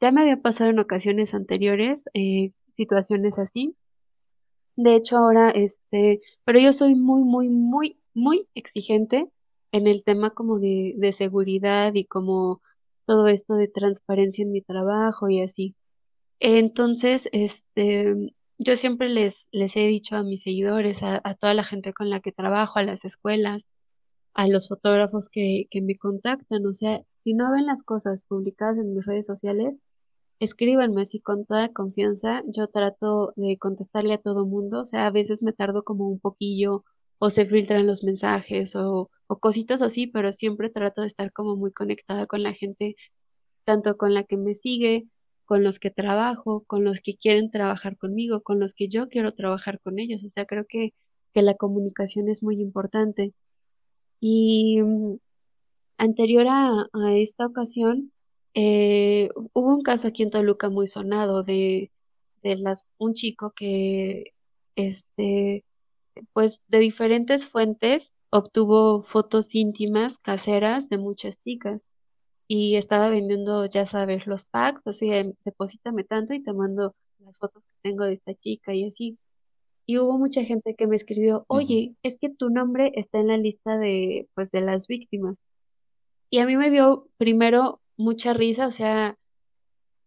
Ya 0.00 0.12
me 0.12 0.22
había 0.22 0.38
pasado 0.38 0.70
en 0.70 0.78
ocasiones 0.80 1.34
anteriores 1.34 2.00
eh, 2.14 2.52
situaciones 2.80 3.38
así. 3.38 3.76
De 4.76 4.96
hecho, 4.96 5.18
ahora, 5.18 5.50
este, 5.50 6.22
pero 6.44 6.58
yo 6.60 6.72
soy 6.72 6.94
muy, 6.94 7.22
muy, 7.22 7.48
muy, 7.50 8.00
muy 8.14 8.48
exigente 8.54 9.28
en 9.72 9.86
el 9.86 10.02
tema 10.04 10.30
como 10.30 10.58
de, 10.58 10.94
de 10.96 11.12
seguridad 11.14 11.94
y 11.94 12.06
como 12.06 12.62
todo 13.06 13.26
esto 13.28 13.54
de 13.54 13.68
transparencia 13.68 14.42
en 14.44 14.52
mi 14.52 14.62
trabajo 14.62 15.28
y 15.28 15.42
así. 15.42 15.76
Entonces, 16.40 17.28
este, 17.32 18.14
yo 18.58 18.76
siempre 18.76 19.08
les, 19.08 19.34
les 19.52 19.76
he 19.76 19.86
dicho 19.86 20.16
a 20.16 20.22
mis 20.22 20.42
seguidores, 20.42 20.98
a, 21.02 21.34
toda 21.34 21.54
la 21.54 21.64
gente 21.64 21.92
con 21.92 22.10
la 22.10 22.20
que 22.20 22.32
trabajo, 22.32 22.78
a 22.78 22.82
las 22.84 23.04
escuelas, 23.04 23.62
a 24.34 24.48
los 24.48 24.68
fotógrafos 24.68 25.28
que, 25.28 25.66
que 25.70 25.82
me 25.82 25.96
contactan, 25.98 26.66
o 26.66 26.74
sea, 26.74 27.02
si 27.22 27.34
no 27.34 27.52
ven 27.52 27.66
las 27.66 27.82
cosas 27.82 28.20
publicadas 28.28 28.78
en 28.80 28.94
mis 28.94 29.04
redes 29.06 29.26
sociales, 29.26 29.74
escríbanme 30.40 31.02
así 31.02 31.20
con 31.20 31.46
toda 31.46 31.70
confianza. 31.72 32.42
Yo 32.46 32.68
trato 32.68 33.32
de 33.36 33.58
contestarle 33.58 34.14
a 34.14 34.18
todo 34.18 34.46
mundo, 34.46 34.82
o 34.82 34.86
sea, 34.86 35.06
a 35.06 35.10
veces 35.10 35.42
me 35.42 35.52
tardo 35.52 35.84
como 35.84 36.08
un 36.08 36.18
poquillo 36.20 36.84
o 37.18 37.30
se 37.30 37.44
filtran 37.46 37.86
los 37.86 38.02
mensajes 38.04 38.74
o, 38.76 39.10
o 39.26 39.38
cositas 39.40 39.82
así, 39.82 40.06
pero 40.06 40.32
siempre 40.32 40.70
trato 40.70 41.02
de 41.02 41.08
estar 41.08 41.32
como 41.32 41.56
muy 41.56 41.72
conectada 41.72 42.26
con 42.26 42.42
la 42.42 42.54
gente, 42.54 42.96
tanto 43.64 43.96
con 43.96 44.14
la 44.14 44.24
que 44.24 44.36
me 44.38 44.54
sigue, 44.54 45.06
con 45.44 45.64
los 45.64 45.78
que 45.80 45.90
trabajo, 45.90 46.64
con 46.66 46.84
los 46.84 46.98
que 47.02 47.16
quieren 47.16 47.50
trabajar 47.50 47.96
conmigo, 47.98 48.42
con 48.42 48.60
los 48.60 48.72
que 48.74 48.88
yo 48.88 49.08
quiero 49.08 49.34
trabajar 49.34 49.80
con 49.80 49.98
ellos. 49.98 50.24
O 50.24 50.30
sea, 50.30 50.46
creo 50.46 50.64
que, 50.68 50.94
que 51.34 51.42
la 51.42 51.54
comunicación 51.56 52.28
es 52.28 52.42
muy 52.42 52.60
importante. 52.60 53.34
Y 54.20 54.80
mm, 54.82 55.16
anterior 55.98 56.46
a, 56.48 56.88
a 56.92 57.14
esta 57.14 57.46
ocasión, 57.46 58.12
eh, 58.54 59.30
hubo 59.52 59.74
un 59.76 59.82
caso 59.82 60.08
aquí 60.08 60.22
en 60.22 60.30
Toluca 60.30 60.68
muy 60.68 60.88
sonado 60.88 61.42
de, 61.42 61.90
de 62.42 62.56
las, 62.56 62.84
un 62.98 63.14
chico 63.14 63.52
que, 63.52 64.34
este, 64.76 65.64
pues 66.32 66.58
de 66.68 66.78
diferentes 66.78 67.46
fuentes 67.46 68.12
obtuvo 68.30 69.02
fotos 69.04 69.54
íntimas 69.54 70.16
caseras 70.22 70.88
de 70.88 70.98
muchas 70.98 71.36
chicas 71.44 71.80
y 72.48 72.76
estaba 72.76 73.08
vendiendo, 73.08 73.66
ya 73.66 73.86
sabes, 73.86 74.26
los 74.26 74.42
packs, 74.44 74.84
así 74.86 75.08
de, 75.08 75.34
deposítame 75.44 76.04
tanto 76.04 76.34
y 76.34 76.42
te 76.42 76.52
mando 76.52 76.92
las 77.20 77.38
fotos 77.38 77.62
que 77.64 77.90
tengo 77.90 78.04
de 78.04 78.14
esta 78.14 78.34
chica 78.34 78.74
y 78.74 78.86
así. 78.88 79.18
Y 79.86 79.98
hubo 79.98 80.18
mucha 80.18 80.44
gente 80.44 80.74
que 80.74 80.86
me 80.86 80.96
escribió, 80.96 81.44
oye, 81.48 81.94
es 82.02 82.18
que 82.18 82.28
tu 82.30 82.50
nombre 82.50 82.92
está 82.96 83.18
en 83.20 83.28
la 83.28 83.36
lista 83.36 83.78
de, 83.78 84.28
pues, 84.34 84.50
de 84.50 84.62
las 84.62 84.86
víctimas. 84.88 85.36
Y 86.28 86.38
a 86.38 86.46
mí 86.46 86.56
me 86.56 86.70
dio 86.70 87.08
primero 87.18 87.79
mucha 88.00 88.32
risa, 88.32 88.66
o 88.66 88.72
sea, 88.72 89.16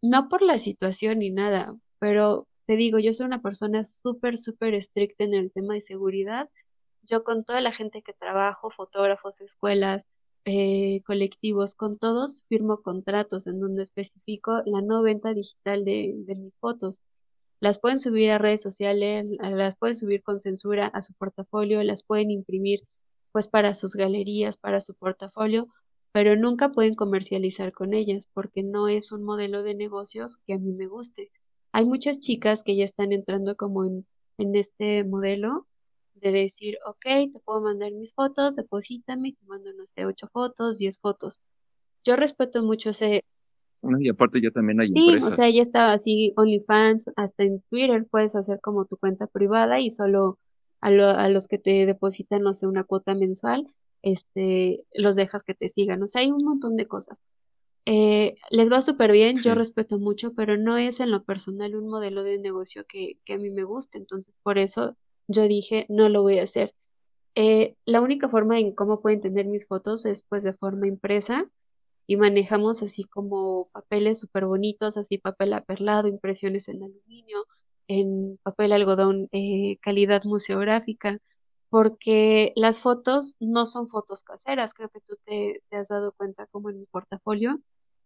no 0.02 0.30
por 0.30 0.42
la 0.42 0.60
situación 0.60 1.20
ni 1.20 1.30
nada, 1.30 1.76
pero 2.00 2.48
te 2.66 2.76
digo, 2.76 3.00
yo 3.00 3.14
soy 3.14 3.26
una 3.26 3.42
persona 3.42 3.86
súper, 3.86 4.40
súper 4.40 4.74
estricta 4.74 5.24
en 5.24 5.34
el 5.34 5.52
tema 5.52 5.76
de 5.76 5.82
seguridad. 5.84 6.50
Yo 7.04 7.24
con 7.24 7.44
toda 7.46 7.62
la 7.62 7.72
gente 7.72 8.02
que 8.02 8.14
trabajo, 8.14 8.72
fotógrafos, 8.72 9.42
escuelas, 9.42 10.04
eh, 10.46 11.02
colectivos, 11.06 11.76
con 11.76 11.98
todos 12.00 12.46
firmo 12.50 12.82
contratos 12.82 13.48
en 13.48 13.60
donde 13.60 13.84
especifico 13.84 14.62
la 14.66 14.82
no 14.82 15.02
venta 15.02 15.34
digital 15.34 15.86
de, 15.86 16.14
de 16.26 16.36
mis 16.36 16.54
fotos. 16.60 17.02
Las 17.60 17.80
pueden 17.80 18.00
subir 18.00 18.32
a 18.32 18.40
redes 18.40 18.62
sociales, 18.62 19.26
las 19.40 19.78
pueden 19.78 19.96
subir 19.98 20.24
con 20.24 20.40
censura 20.42 20.88
a 20.88 21.04
su 21.04 21.14
portafolio, 21.14 21.84
las 21.84 22.04
pueden 22.04 22.32
imprimir 22.32 22.82
pues 23.32 23.48
para 23.48 23.76
sus 23.76 23.94
galerías, 23.94 24.58
para 24.58 24.82
su 24.82 24.96
portafolio, 24.96 25.68
pero 26.14 26.38
nunca 26.38 26.70
pueden 26.72 26.96
comercializar 26.96 27.74
con 27.74 27.94
ellas 27.96 28.28
porque 28.34 28.64
no 28.64 28.88
es 28.90 29.12
un 29.12 29.24
modelo 29.26 29.64
de 29.64 29.76
negocios 29.76 30.38
que 30.48 30.54
a 30.56 30.60
mí 30.60 30.74
me 30.74 30.88
guste. 30.88 31.32
Hay 31.74 31.86
muchas 31.86 32.20
chicas 32.20 32.62
que 32.66 32.78
ya 32.78 32.86
están 32.86 33.14
entrando 33.14 33.58
como 33.58 33.86
en, 33.86 34.08
en 34.40 34.56
este 34.56 35.04
modelo 35.06 35.68
de 36.16 36.32
decir, 36.32 36.78
ok, 36.88 37.04
te 37.34 37.40
puedo 37.46 37.62
mandar 37.62 37.92
mis 37.94 38.14
fotos, 38.14 38.56
deposítame, 38.56 39.34
te 39.34 39.46
mando, 39.48 39.74
no 39.74 39.86
sé, 39.96 40.06
ocho 40.06 40.30
fotos, 40.32 40.80
diez 40.80 41.00
fotos. 41.00 41.42
Yo 42.06 42.16
respeto 42.16 42.64
mucho 42.64 42.92
ese, 42.92 43.24
No, 43.82 44.00
Y 44.00 44.10
aparte 44.10 44.42
ya 44.42 44.52
también 44.52 44.80
hay 44.80 44.88
Sí, 44.90 45.16
o 45.16 45.20
sea, 45.36 45.50
ya 45.50 45.64
estaba 45.64 45.94
así, 45.94 46.34
OnlyFans, 46.38 47.04
hasta 47.16 47.44
en 47.44 47.62
Twitter 47.70 48.06
puedes 48.10 48.36
hacer 48.36 48.60
como 48.62 48.86
tu 48.86 48.98
cuenta 48.98 49.28
privada 49.28 49.80
y 49.82 49.92
solo 49.92 50.38
a, 50.82 50.92
lo- 50.92 51.10
a 51.10 51.28
los 51.30 51.48
que 51.48 51.58
te 51.58 51.86
depositan, 51.86 52.44
no 52.44 52.56
sé, 52.56 52.68
una 52.68 52.84
cuota 52.84 53.16
mensual, 53.16 53.68
este, 54.04 54.86
los 54.94 55.16
dejas 55.16 55.44
que 55.44 55.56
te 55.56 55.72
sigan. 55.72 56.04
O 56.04 56.08
sea, 56.08 56.22
hay 56.22 56.32
un 56.32 56.44
montón 56.44 56.78
de 56.78 56.88
cosas. 56.88 57.18
Eh, 57.86 58.36
les 58.52 58.72
va 58.72 58.82
súper 58.82 59.12
bien, 59.12 59.38
yo 59.42 59.56
respeto 59.56 60.00
mucho, 60.00 60.34
pero 60.34 60.58
no 60.58 60.78
es 60.78 61.00
en 61.00 61.12
lo 61.12 61.24
personal 61.24 61.76
un 61.76 61.90
modelo 61.90 62.24
de 62.24 62.40
negocio 62.40 62.86
que, 62.88 63.18
que 63.26 63.34
a 63.34 63.38
mí 63.38 63.50
me 63.50 63.64
guste. 63.64 63.98
Entonces, 63.98 64.34
por 64.44 64.58
eso 64.58 64.96
yo 65.28 65.48
dije, 65.48 65.86
no 65.90 66.10
lo 66.10 66.22
voy 66.22 66.40
a 66.40 66.44
hacer. 66.44 66.74
Eh, 67.36 67.76
la 67.86 68.02
única 68.02 68.30
forma 68.30 68.60
en 68.60 68.74
cómo 68.76 69.02
pueden 69.02 69.22
tener 69.22 69.48
mis 69.48 69.66
fotos 69.68 70.06
es 70.06 70.24
pues 70.30 70.44
de 70.44 70.54
forma 70.54 70.88
impresa 70.88 71.50
y 72.06 72.18
manejamos 72.18 72.84
así 72.84 73.06
como 73.06 73.70
papeles 73.72 74.20
súper 74.20 74.46
bonitos, 74.46 74.98
así 74.98 75.18
papel 75.18 75.54
aperlado, 75.54 76.08
impresiones 76.08 76.68
en 76.70 76.84
aluminio, 76.84 77.46
en 77.88 78.38
papel 78.44 78.74
algodón, 78.74 79.30
eh, 79.32 79.78
calidad 79.82 80.24
museográfica, 80.26 81.20
porque 81.74 82.54
las 82.56 82.80
fotos 82.80 83.36
no 83.40 83.66
son 83.68 83.90
fotos 83.90 84.24
caseras, 84.24 84.74
creo 84.76 84.90
que 84.90 85.02
tú 85.08 85.18
te, 85.26 85.64
te 85.70 85.78
has 85.78 85.88
dado 85.90 86.14
cuenta 86.14 86.48
como 86.48 86.70
en 86.70 86.80
mi 86.82 86.86
portafolio, 86.86 87.60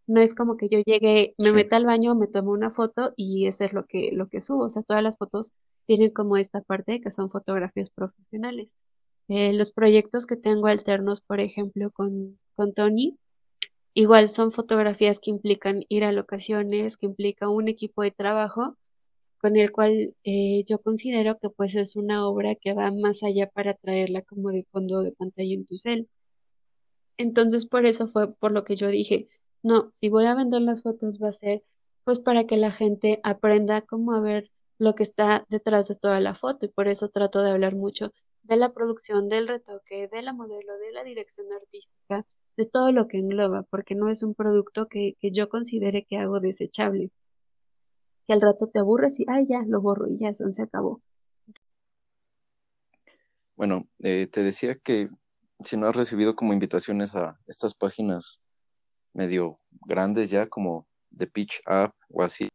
no 0.07 0.22
es 0.22 0.34
como 0.36 0.55
que 0.57 0.70
yo 0.70 0.80
llegue, 0.86 1.36
me 1.38 1.51
Sí. 1.51 1.55
meta 1.55 1.76
al 1.76 1.86
baño, 1.86 2.15
me 2.15 2.28
tomo 2.28 2.51
una 2.51 2.72
foto 2.72 3.13
y 3.18 3.47
eso 3.47 3.65
es 3.65 3.74
lo 3.74 3.86
que, 3.86 4.11
lo 4.13 4.30
que 4.30 4.41
subo, 4.41 4.65
o 4.65 4.70
sea, 4.70 4.84
todas 4.84 5.03
las 5.03 5.18
fotos 5.18 5.53
tienen 5.86 6.11
como 6.11 6.38
esta 6.38 6.61
parte 6.61 7.01
que 7.01 7.11
son 7.11 7.30
fotografías 7.30 7.89
profesionales. 7.91 8.70
Eh, 9.30 9.53
los 9.53 9.74
proyectos 9.74 10.26
que 10.26 10.38
tengo 10.38 10.68
alternos, 10.68 11.22
por 11.22 11.41
ejemplo, 11.41 11.91
con, 11.91 12.39
con 12.55 12.74
Tony, 12.74 13.18
Igual 13.93 14.30
son 14.30 14.51
fotografías 14.51 15.20
que 15.20 15.32
implican 15.32 15.84
ir 15.89 16.03
a 16.05 16.11
locaciones, 16.11 16.97
que 16.97 17.07
implica 17.07 17.49
un 17.49 17.68
equipo 17.68 18.03
de 18.03 18.11
trabajo 18.11 18.78
con 19.40 19.58
el 19.58 19.72
cual 19.72 20.16
eh, 20.24 20.64
yo 20.68 20.80
considero 20.80 21.38
que 21.40 21.50
pues 21.50 21.76
es 21.76 21.96
una 21.96 22.28
obra 22.28 22.56
que 22.56 22.74
va 22.74 22.92
más 22.92 23.22
allá 23.24 23.50
para 23.50 23.74
traerla 23.76 24.22
como 24.24 24.50
de 24.52 24.66
fondo 24.72 25.02
de 25.02 25.12
pantalla 25.14 25.54
en 25.54 25.66
tu 25.66 25.78
cel. 25.78 26.10
Entonces 27.18 27.66
por 27.68 27.86
eso 27.86 28.08
fue 28.08 28.34
por 28.34 28.52
lo 28.52 28.64
que 28.64 28.76
yo 28.76 28.88
dije, 28.90 29.28
no, 29.64 29.94
si 30.00 30.10
voy 30.10 30.26
a 30.26 30.36
vender 30.36 30.62
las 30.62 30.82
fotos 30.84 31.20
va 31.22 31.30
a 31.30 31.34
ser 31.34 31.64
pues 32.04 32.20
para 32.20 32.46
que 32.48 32.58
la 32.58 32.72
gente 32.72 33.20
aprenda 33.24 33.82
cómo 33.82 34.22
ver 34.22 34.50
lo 34.80 34.96
que 34.96 35.04
está 35.04 35.46
detrás 35.50 35.88
de 35.88 35.96
toda 35.96 36.20
la 36.22 36.36
foto 36.36 36.66
y 36.66 36.70
por 36.70 36.88
eso 36.88 37.10
trato 37.10 37.42
de 37.42 37.52
hablar 37.52 37.76
mucho 37.76 38.14
de 38.44 38.58
la 38.58 38.74
producción, 38.74 39.30
del 39.30 39.48
retoque, 39.48 40.08
de 40.08 40.22
la 40.22 40.34
modelo, 40.34 40.78
de 40.78 40.92
la 40.94 41.04
dirección 41.04 41.48
artística, 41.52 42.26
de 42.56 42.66
todo 42.66 42.92
lo 42.92 43.08
que 43.08 43.18
engloba, 43.18 43.64
porque 43.64 43.96
no 43.96 44.10
es 44.10 44.24
un 44.24 44.36
producto 44.36 44.88
que, 44.88 45.16
que 45.20 45.32
yo 45.32 45.50
considere 45.50 46.06
que 46.06 46.18
hago 46.18 46.40
desechable, 46.40 47.12
que 48.28 48.34
al 48.34 48.41
rato 48.41 48.67
te 48.67 48.80
aburres 48.80 49.17
y, 49.19 49.25
ay, 49.30 49.47
ya, 49.47 49.63
lo 49.65 49.82
borro 49.82 50.07
y 50.07 50.19
ya, 50.19 50.36
se 50.36 50.61
acabó. 50.61 50.99
Bueno, 53.55 53.88
eh, 53.99 54.28
te 54.28 54.43
decía 54.43 54.75
que 54.75 55.09
si 55.63 55.78
no 55.78 55.88
has 55.88 55.95
recibido 55.95 56.36
como 56.36 56.53
invitaciones 56.53 57.15
a 57.15 57.39
estas 57.47 57.73
páginas 57.73 58.41
medio 59.13 59.59
grandes 59.86 60.30
ya, 60.30 60.47
como 60.47 60.88
The 61.17 61.28
Pitch 61.28 61.61
App 61.65 61.95
o 62.09 62.21
así, 62.21 62.49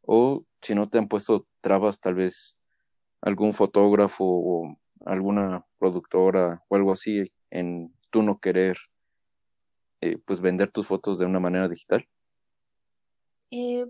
o 0.00 0.44
si 0.62 0.74
no 0.74 0.88
te 0.88 0.98
han 0.98 1.08
puesto 1.08 1.46
trabas 1.60 2.00
tal 2.00 2.14
vez 2.14 2.56
algún 3.20 3.52
fotógrafo 3.52 4.24
o 4.24 4.76
alguna 5.04 5.64
productora 5.78 6.64
o 6.68 6.76
algo 6.76 6.92
así 6.92 7.30
en 7.50 7.94
tú 8.10 8.22
no 8.22 8.40
querer 8.40 8.78
eh, 10.00 10.18
pues 10.24 10.40
vender 10.40 10.72
tus 10.72 10.86
fotos 10.88 11.18
de 11.18 11.26
una 11.26 11.38
manera 11.38 11.68
digital. 11.68 12.08
Eh, 13.50 13.86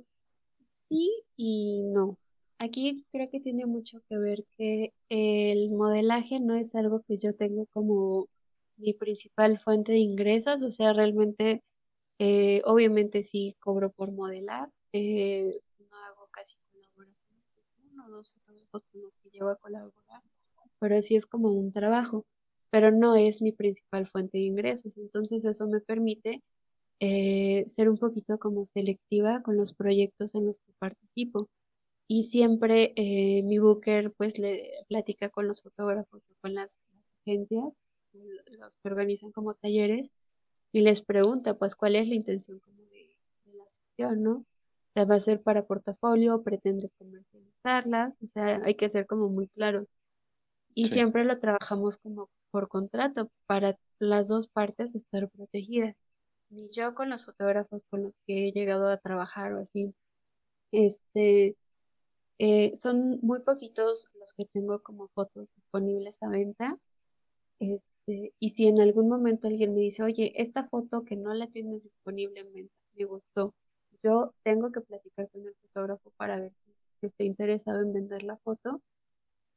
sí 0.92 1.10
y 1.36 1.82
no. 1.84 2.18
aquí 2.58 3.04
creo 3.12 3.30
que 3.30 3.40
tiene 3.40 3.66
mucho 3.66 4.00
que 4.08 4.18
ver 4.18 4.44
que 4.56 4.92
el 5.08 5.70
modelaje 5.70 6.38
no 6.40 6.54
es 6.54 6.74
algo 6.74 7.02
que 7.08 7.18
yo 7.18 7.34
tengo 7.34 7.66
como 7.72 8.28
mi 8.76 8.92
principal 8.94 9.58
fuente 9.60 9.92
de 9.92 9.98
ingresos, 9.98 10.60
o 10.62 10.70
sea, 10.70 10.92
realmente, 10.92 11.62
eh, 12.18 12.62
obviamente 12.64 13.22
sí 13.24 13.56
cobro 13.60 13.90
por 13.90 14.12
modelar, 14.12 14.70
eh, 14.92 15.60
no 15.90 15.96
hago 15.96 16.28
casi 16.30 16.56
colaboraciones, 16.70 17.44
pues, 17.54 17.74
uno 17.90 18.06
o 18.06 18.10
dos 18.10 18.32
fotógrafos 18.32 18.84
con 18.92 19.02
los 19.02 19.14
que 19.22 19.30
llevo 19.30 19.50
a 19.50 19.56
colaborar, 19.56 20.22
pero 20.78 21.00
sí 21.02 21.16
es 21.16 21.26
como 21.26 21.52
un 21.52 21.72
trabajo, 21.72 22.26
pero 22.70 22.90
no 22.90 23.16
es 23.16 23.40
mi 23.40 23.52
principal 23.52 24.06
fuente 24.08 24.38
de 24.38 24.44
ingresos, 24.44 24.96
entonces 24.98 25.44
eso 25.44 25.66
me 25.68 25.80
permite 25.80 26.42
eh, 27.04 27.66
ser 27.74 27.88
un 27.88 27.98
poquito 27.98 28.38
como 28.38 28.64
selectiva 28.66 29.42
con 29.42 29.56
los 29.56 29.74
proyectos 29.74 30.36
en 30.36 30.46
los 30.46 30.60
que 30.60 30.72
participo. 30.78 31.50
Y 32.06 32.26
siempre 32.26 32.92
eh, 32.96 33.42
mi 33.42 33.58
booker 33.58 34.12
pues 34.12 34.38
le 34.38 34.70
platica 34.88 35.28
con 35.28 35.48
los 35.48 35.62
fotógrafos 35.62 36.22
o 36.30 36.34
con 36.40 36.54
las, 36.54 36.78
agencias, 37.22 37.72
los 38.12 38.76
que 38.78 38.88
organizan 38.88 39.32
como 39.32 39.54
talleres, 39.54 40.10
y 40.72 40.82
les 40.82 41.02
pregunta 41.02 41.54
pues 41.58 41.74
cuál 41.74 41.96
es 41.96 42.06
la 42.08 42.14
intención 42.14 42.60
como 42.60 42.84
de, 42.90 43.16
la 43.46 43.68
sección, 43.68 44.22
¿no? 44.22 44.46
¿La 44.94 45.04
va 45.04 45.16
a 45.16 45.20
ser 45.22 45.42
para 45.42 45.66
portafolio? 45.66 46.42
¿Pretende 46.44 46.88
comercializarlas? 46.98 48.14
O 48.22 48.26
sea, 48.28 48.62
hay 48.64 48.76
que 48.76 48.88
ser 48.90 49.06
como 49.06 49.28
muy 49.28 49.48
claros. 49.48 49.88
Y 50.74 50.86
siempre 50.86 51.24
lo 51.24 51.38
trabajamos 51.40 51.98
como 51.98 52.30
por 52.52 52.68
contrato 52.68 53.30
para 53.46 53.76
las 53.98 54.28
dos 54.28 54.48
partes 54.48 54.94
estar 54.94 55.28
protegidas. 55.30 55.96
Ni 56.52 56.68
yo 56.70 56.94
con 56.94 57.10
los 57.10 57.24
fotógrafos 57.24 57.82
con 57.90 58.04
los 58.04 58.12
que 58.26 58.48
he 58.48 58.52
llegado 58.52 58.88
a 58.88 58.98
trabajar 58.98 59.54
o 59.54 59.60
así, 59.60 59.92
este, 60.72 61.56
eh, 62.38 62.76
son 62.82 63.20
muy 63.22 63.42
poquitos 63.42 64.08
los 64.14 64.32
que 64.34 64.46
tengo 64.46 64.82
como 64.82 65.08
fotos 65.10 65.48
disponibles 65.56 66.16
a 66.22 66.30
venta. 66.30 66.78
Este, 67.60 68.34
y 68.40 68.50
si 68.50 68.68
en 68.68 68.80
algún 68.80 69.08
momento 69.08 69.48
alguien 69.48 69.74
me 69.74 69.80
dice, 69.82 70.02
oye, 70.04 70.32
esta 70.42 70.68
foto 70.68 71.04
que 71.04 71.16
no 71.16 71.34
la 71.34 71.48
tienes 71.48 71.84
disponible 71.84 72.40
en 72.40 72.52
venta, 72.54 72.74
me 72.94 73.04
gustó, 73.06 73.54
yo 74.04 74.34
tengo 74.44 74.72
que 74.72 74.80
platicar 74.82 75.30
con 75.30 75.46
el 75.46 75.54
fotógrafo 75.62 76.12
para 76.16 76.40
ver 76.40 76.52
si 77.00 77.06
está 77.08 77.24
interesado 77.24 77.82
en 77.82 77.92
vender 77.94 78.22
la 78.24 78.38
foto. 78.38 78.82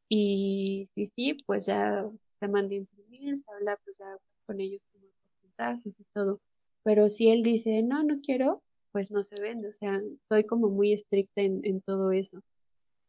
Y 0.09 0.89
si 0.95 1.07
sí, 1.15 1.35
pues 1.45 1.65
ya 1.67 2.05
se 2.39 2.47
manda 2.47 2.73
a 2.75 2.77
imprimir, 2.77 3.43
se 3.45 3.51
habla 3.53 3.77
pues 3.85 3.97
ya 3.99 4.17
con 4.45 4.59
ellos 4.61 4.81
como 4.93 5.07
porcentajes 5.23 5.93
y 5.99 6.03
todo. 6.13 6.39
Pero 6.85 7.09
si 7.09 7.29
él 7.31 7.43
dice, 7.43 7.83
no, 7.83 8.03
no 8.03 8.21
quiero, 8.21 8.63
pues 8.93 9.11
no 9.11 9.23
se 9.23 9.41
vende. 9.41 9.69
O 9.69 9.73
sea, 9.73 10.01
soy 10.29 10.45
como 10.45 10.69
muy 10.69 10.93
estricta 10.93 11.41
en, 11.41 11.61
en 11.65 11.81
todo 11.81 12.11
eso. 12.11 12.41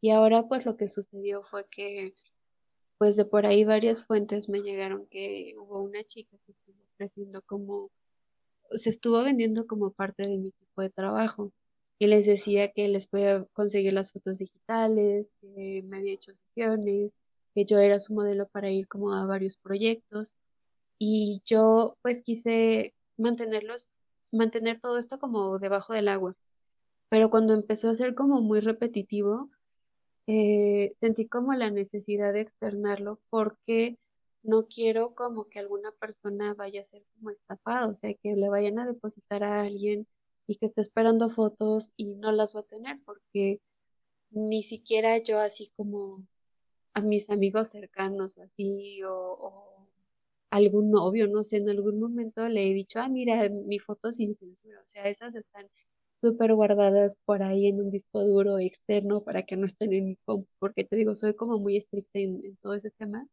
Y 0.01 0.11
ahora 0.11 0.47
pues 0.47 0.65
lo 0.65 0.77
que 0.77 0.89
sucedió 0.89 1.43
fue 1.43 1.65
que 1.69 2.13
pues 2.97 3.15
de 3.15 3.25
por 3.25 3.45
ahí 3.45 3.63
varias 3.65 4.03
fuentes 4.05 4.49
me 4.49 4.61
llegaron 4.61 5.07
que 5.07 5.55
hubo 5.59 5.81
una 5.81 6.03
chica 6.03 6.37
que 6.45 6.51
estuvo 6.53 6.77
ofreciendo 6.93 7.41
como, 7.43 7.91
se 8.71 8.89
estuvo 8.89 9.23
vendiendo 9.23 9.67
como 9.67 9.91
parte 9.91 10.23
de 10.23 10.37
mi 10.37 10.49
equipo 10.49 10.81
de 10.81 10.89
trabajo 10.89 11.51
y 11.99 12.07
les 12.07 12.25
decía 12.25 12.71
que 12.71 12.87
les 12.87 13.07
podía 13.07 13.45
conseguir 13.53 13.93
las 13.93 14.11
fotos 14.11 14.39
digitales, 14.39 15.27
que 15.41 15.83
me 15.85 15.97
había 15.97 16.13
hecho 16.13 16.33
sesiones, 16.33 17.11
que 17.55 17.65
yo 17.65 17.79
era 17.79 17.99
su 17.99 18.13
modelo 18.13 18.47
para 18.47 18.71
ir 18.71 18.87
como 18.87 19.13
a 19.13 19.25
varios 19.25 19.57
proyectos 19.57 20.33
y 20.99 21.41
yo 21.45 21.97
pues 22.01 22.23
quise 22.23 22.95
mantenerlos, 23.17 23.87
mantener 24.31 24.79
todo 24.79 24.97
esto 24.97 25.19
como 25.19 25.59
debajo 25.59 25.93
del 25.93 26.07
agua. 26.07 26.35
Pero 27.09 27.29
cuando 27.29 27.53
empezó 27.53 27.89
a 27.89 27.95
ser 27.95 28.15
como 28.15 28.41
muy 28.41 28.59
repetitivo, 28.59 29.49
eh, 30.27 30.93
sentí 30.99 31.27
como 31.27 31.53
la 31.53 31.71
necesidad 31.71 32.33
de 32.33 32.41
externarlo 32.41 33.19
porque 33.29 33.97
no 34.43 34.67
quiero 34.67 35.15
como 35.15 35.49
que 35.49 35.59
alguna 35.59 35.91
persona 35.93 36.53
vaya 36.53 36.81
a 36.81 36.85
ser 36.85 37.03
como 37.15 37.31
estafada, 37.31 37.87
o 37.87 37.95
sea, 37.95 38.13
que 38.15 38.35
le 38.35 38.49
vayan 38.49 38.79
a 38.79 38.87
depositar 38.87 39.43
a 39.43 39.61
alguien 39.61 40.07
y 40.47 40.57
que 40.57 40.67
esté 40.67 40.81
esperando 40.81 41.29
fotos 41.29 41.93
y 41.97 42.05
no 42.05 42.31
las 42.31 42.55
va 42.55 42.61
a 42.61 42.63
tener 42.63 42.99
porque 43.05 43.61
ni 44.31 44.63
siquiera 44.63 45.17
yo 45.19 45.39
así 45.39 45.71
como 45.75 46.25
a 46.93 47.01
mis 47.01 47.29
amigos 47.29 47.69
cercanos 47.69 48.37
o 48.37 48.43
así 48.43 49.03
o, 49.03 49.13
o 49.13 49.76
algún 50.49 50.91
novio, 50.91 51.27
no 51.27 51.43
sé, 51.43 51.57
en 51.57 51.69
algún 51.69 51.99
momento 51.99 52.47
le 52.47 52.69
he 52.69 52.73
dicho, 52.73 52.99
ah, 52.99 53.09
mira, 53.09 53.49
mi 53.49 53.79
foto 53.79 54.11
sin 54.11 54.35
censura, 54.37 54.81
o 54.83 54.87
sea, 54.87 55.07
esas 55.07 55.35
están 55.35 55.67
súper 56.21 56.53
guardadas 56.55 57.15
por 57.25 57.43
ahí 57.43 57.67
en 57.67 57.79
un 57.81 57.91
disco 57.91 58.23
duro 58.23 58.59
externo 58.59 59.23
para 59.23 59.43
que 59.43 59.55
no 59.57 59.67
estén 59.67 59.93
en 59.93 60.05
mi 60.05 60.15
compu, 60.17 60.47
porque 60.59 60.83
te 60.85 60.95
digo, 60.95 61.15
soy 61.15 61.35
como 61.35 61.59
muy 61.59 61.77
estricta 61.77 62.19
en, 62.19 62.57
todo 62.57 62.73
ese 62.75 62.91
tema. 62.91 63.27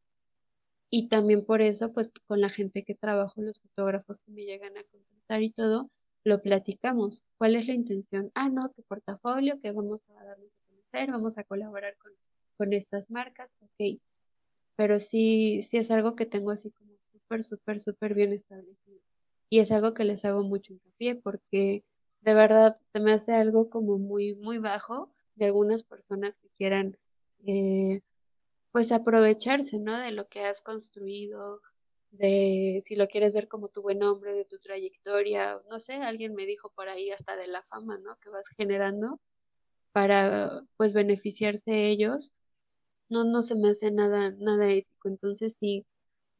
Y 0.90 1.08
también 1.08 1.44
por 1.44 1.60
eso, 1.62 1.92
pues 1.92 2.10
con 2.26 2.40
la 2.40 2.50
gente 2.50 2.84
que 2.84 2.94
trabajo, 2.94 3.42
los 3.42 3.58
fotógrafos 3.60 4.20
que 4.20 4.32
me 4.32 4.44
llegan 4.44 4.76
a 4.78 4.84
contratar 4.84 5.42
y 5.42 5.50
todo, 5.50 5.90
lo 6.24 6.40
platicamos. 6.42 7.22
¿Cuál 7.38 7.56
es 7.56 7.66
la 7.66 7.74
intención? 7.74 8.30
Ah, 8.34 8.48
no, 8.48 8.70
tu 8.70 8.82
portafolio, 8.84 9.60
que 9.60 9.72
vamos 9.72 10.02
a 10.10 10.24
darnos 10.24 10.54
a 10.54 10.68
conocer, 10.68 11.10
vamos 11.10 11.38
a 11.38 11.44
colaborar 11.44 11.96
con, 11.98 12.12
con 12.56 12.72
estas 12.72 13.10
marcas, 13.10 13.50
ok. 13.60 14.00
Pero 14.76 15.00
sí, 15.00 15.66
sí 15.70 15.78
es 15.78 15.90
algo 15.90 16.16
que 16.16 16.26
tengo 16.26 16.50
así 16.52 16.70
como 16.70 16.93
súper, 17.42 17.80
súper, 17.80 18.14
bien 18.14 18.32
establecido. 18.32 19.00
Y 19.50 19.60
es 19.60 19.70
algo 19.72 19.94
que 19.94 20.04
les 20.04 20.24
hago 20.24 20.44
mucho 20.44 20.72
hincapié 20.72 21.16
porque 21.16 21.84
de 22.20 22.34
verdad 22.34 22.78
se 22.92 23.00
me 23.00 23.12
hace 23.12 23.32
algo 23.32 23.68
como 23.70 23.98
muy, 23.98 24.34
muy 24.34 24.58
bajo 24.58 25.12
de 25.36 25.46
algunas 25.46 25.82
personas 25.82 26.36
que 26.38 26.48
quieran, 26.56 26.96
eh, 27.46 28.02
pues 28.72 28.92
aprovecharse, 28.92 29.78
¿no? 29.78 29.98
De 29.98 30.12
lo 30.12 30.28
que 30.28 30.44
has 30.44 30.60
construido, 30.62 31.60
de 32.12 32.82
si 32.86 32.96
lo 32.96 33.08
quieres 33.08 33.34
ver 33.34 33.48
como 33.48 33.68
tu 33.68 33.82
buen 33.82 33.98
nombre, 34.00 34.32
de 34.34 34.44
tu 34.44 34.58
trayectoria, 34.58 35.60
no 35.70 35.80
sé, 35.80 35.94
alguien 35.94 36.34
me 36.34 36.46
dijo 36.46 36.70
por 36.74 36.88
ahí 36.88 37.10
hasta 37.10 37.36
de 37.36 37.48
la 37.48 37.62
fama, 37.64 37.98
¿no? 37.98 38.16
Que 38.20 38.30
vas 38.30 38.44
generando 38.56 39.20
para, 39.92 40.62
pues, 40.76 40.92
beneficiarse 40.92 41.88
ellos. 41.88 42.32
No, 43.08 43.24
no 43.24 43.42
se 43.42 43.54
me 43.56 43.70
hace 43.70 43.90
nada, 43.90 44.32
nada 44.38 44.70
ético. 44.70 45.08
Entonces 45.08 45.56
sí, 45.60 45.86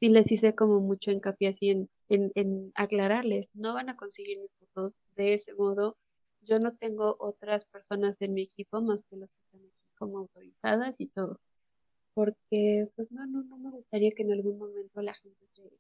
sí 0.01 0.09
les 0.09 0.31
hice 0.31 0.55
como 0.55 0.81
mucho 0.81 1.11
hincapié 1.11 1.49
así 1.49 1.71
en, 1.71 1.91
en, 2.09 2.33
en 2.35 2.73
aclararles, 2.75 3.49
no 3.55 3.75
van 3.75 3.89
a 3.89 3.97
conseguir 3.97 4.39
mis 4.41 4.57
fotos 4.59 4.95
de 5.17 5.35
ese 5.35 5.55
modo. 5.55 5.97
Yo 6.43 6.59
no 6.59 6.75
tengo 6.77 7.17
otras 7.19 7.65
personas 7.67 8.17
en 8.21 8.35
mi 8.35 8.43
equipo 8.43 8.81
más 8.83 9.01
que 9.11 9.17
las 9.17 9.31
que 9.31 9.41
están 9.47 9.61
aquí 9.61 9.95
como 9.99 10.19
autorizadas 10.19 10.95
y 10.99 11.07
todo. 11.09 11.41
Porque, 12.15 12.89
pues 12.97 13.11
no, 13.13 13.27
no, 13.27 13.45
no 13.45 13.59
me 13.59 13.71
gustaría 13.71 14.13
que 14.13 14.23
en 14.23 14.33
algún 14.33 14.59
momento 14.59 15.03
la 15.03 15.15
gente 15.15 15.47
se, 15.55 15.73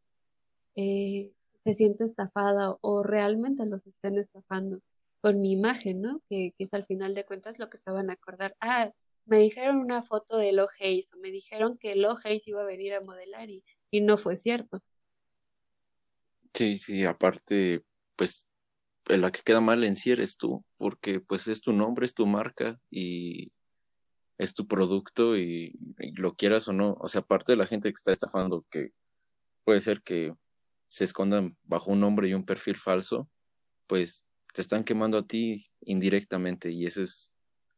eh, 0.77 1.33
se 1.65 1.75
sienta 1.75 2.05
estafada 2.05 2.77
o 2.81 3.03
realmente 3.03 3.67
los 3.67 3.87
estén 3.87 4.19
estafando 4.19 4.81
con 5.21 5.41
mi 5.41 5.53
imagen, 5.53 6.03
¿no? 6.03 6.21
Que, 6.29 6.53
que 6.59 6.65
es 6.65 6.75
al 6.75 6.87
final 6.87 7.15
de 7.15 7.25
cuentas 7.25 7.59
lo 7.59 7.71
que 7.71 7.79
se 7.79 7.91
van 7.91 8.11
a 8.11 8.15
acordar. 8.15 8.57
Ah, 8.61 8.93
me 9.27 9.39
dijeron 9.39 9.79
una 9.79 10.03
foto 10.03 10.37
de 10.37 10.53
Lo 10.53 10.69
Hayes 10.79 11.09
o 11.15 11.19
me 11.19 11.31
dijeron 11.31 11.79
que 11.79 11.97
Lo 11.97 12.15
Hayes 12.23 12.47
iba 12.47 12.63
a 12.63 12.67
venir 12.67 12.95
a 12.95 13.01
modelar 13.01 13.49
y, 13.51 13.65
y 13.95 14.01
no 14.01 14.19
fue 14.19 14.39
cierto. 14.39 14.83
Sí, 16.53 16.79
sí, 16.79 17.05
aparte, 17.05 17.85
pues 18.17 18.49
la 19.07 19.31
que 19.31 19.43
queda 19.43 19.61
mal 19.61 19.85
en 19.85 19.95
sí 19.95 20.11
eres 20.11 20.37
tú, 20.37 20.65
porque 20.79 21.21
pues 21.21 21.47
es 21.47 21.61
tu 21.61 21.73
nombre, 21.73 22.05
es 22.05 22.15
tu 22.15 22.27
marca 22.27 22.81
y 22.91 23.53
es 24.37 24.53
tu 24.55 24.67
producto 24.67 25.37
y, 25.37 25.79
lo 26.17 26.35
quieras 26.35 26.67
o 26.67 26.73
no, 26.73 26.97
o 27.01 27.09
sea, 27.09 27.21
aparte 27.21 27.53
de 27.53 27.57
la 27.57 27.67
gente 27.67 27.89
que 27.89 27.95
está 27.95 28.11
estafando, 28.11 28.67
que 28.69 28.91
puede 29.63 29.81
ser 29.81 30.03
que 30.03 30.35
se 30.89 31.05
escondan 31.05 31.57
bajo 31.63 31.93
un 31.93 32.01
nombre 32.01 32.29
y 32.29 32.35
un 32.35 32.45
perfil 32.45 32.79
falso, 32.79 33.31
pues 33.87 34.25
te 34.55 34.61
están 34.61 34.83
quemando 34.83 35.19
a 35.19 35.27
ti 35.27 35.67
indirectamente 35.83 36.73
y 36.73 36.87
eso 36.87 37.01
es 37.01 37.31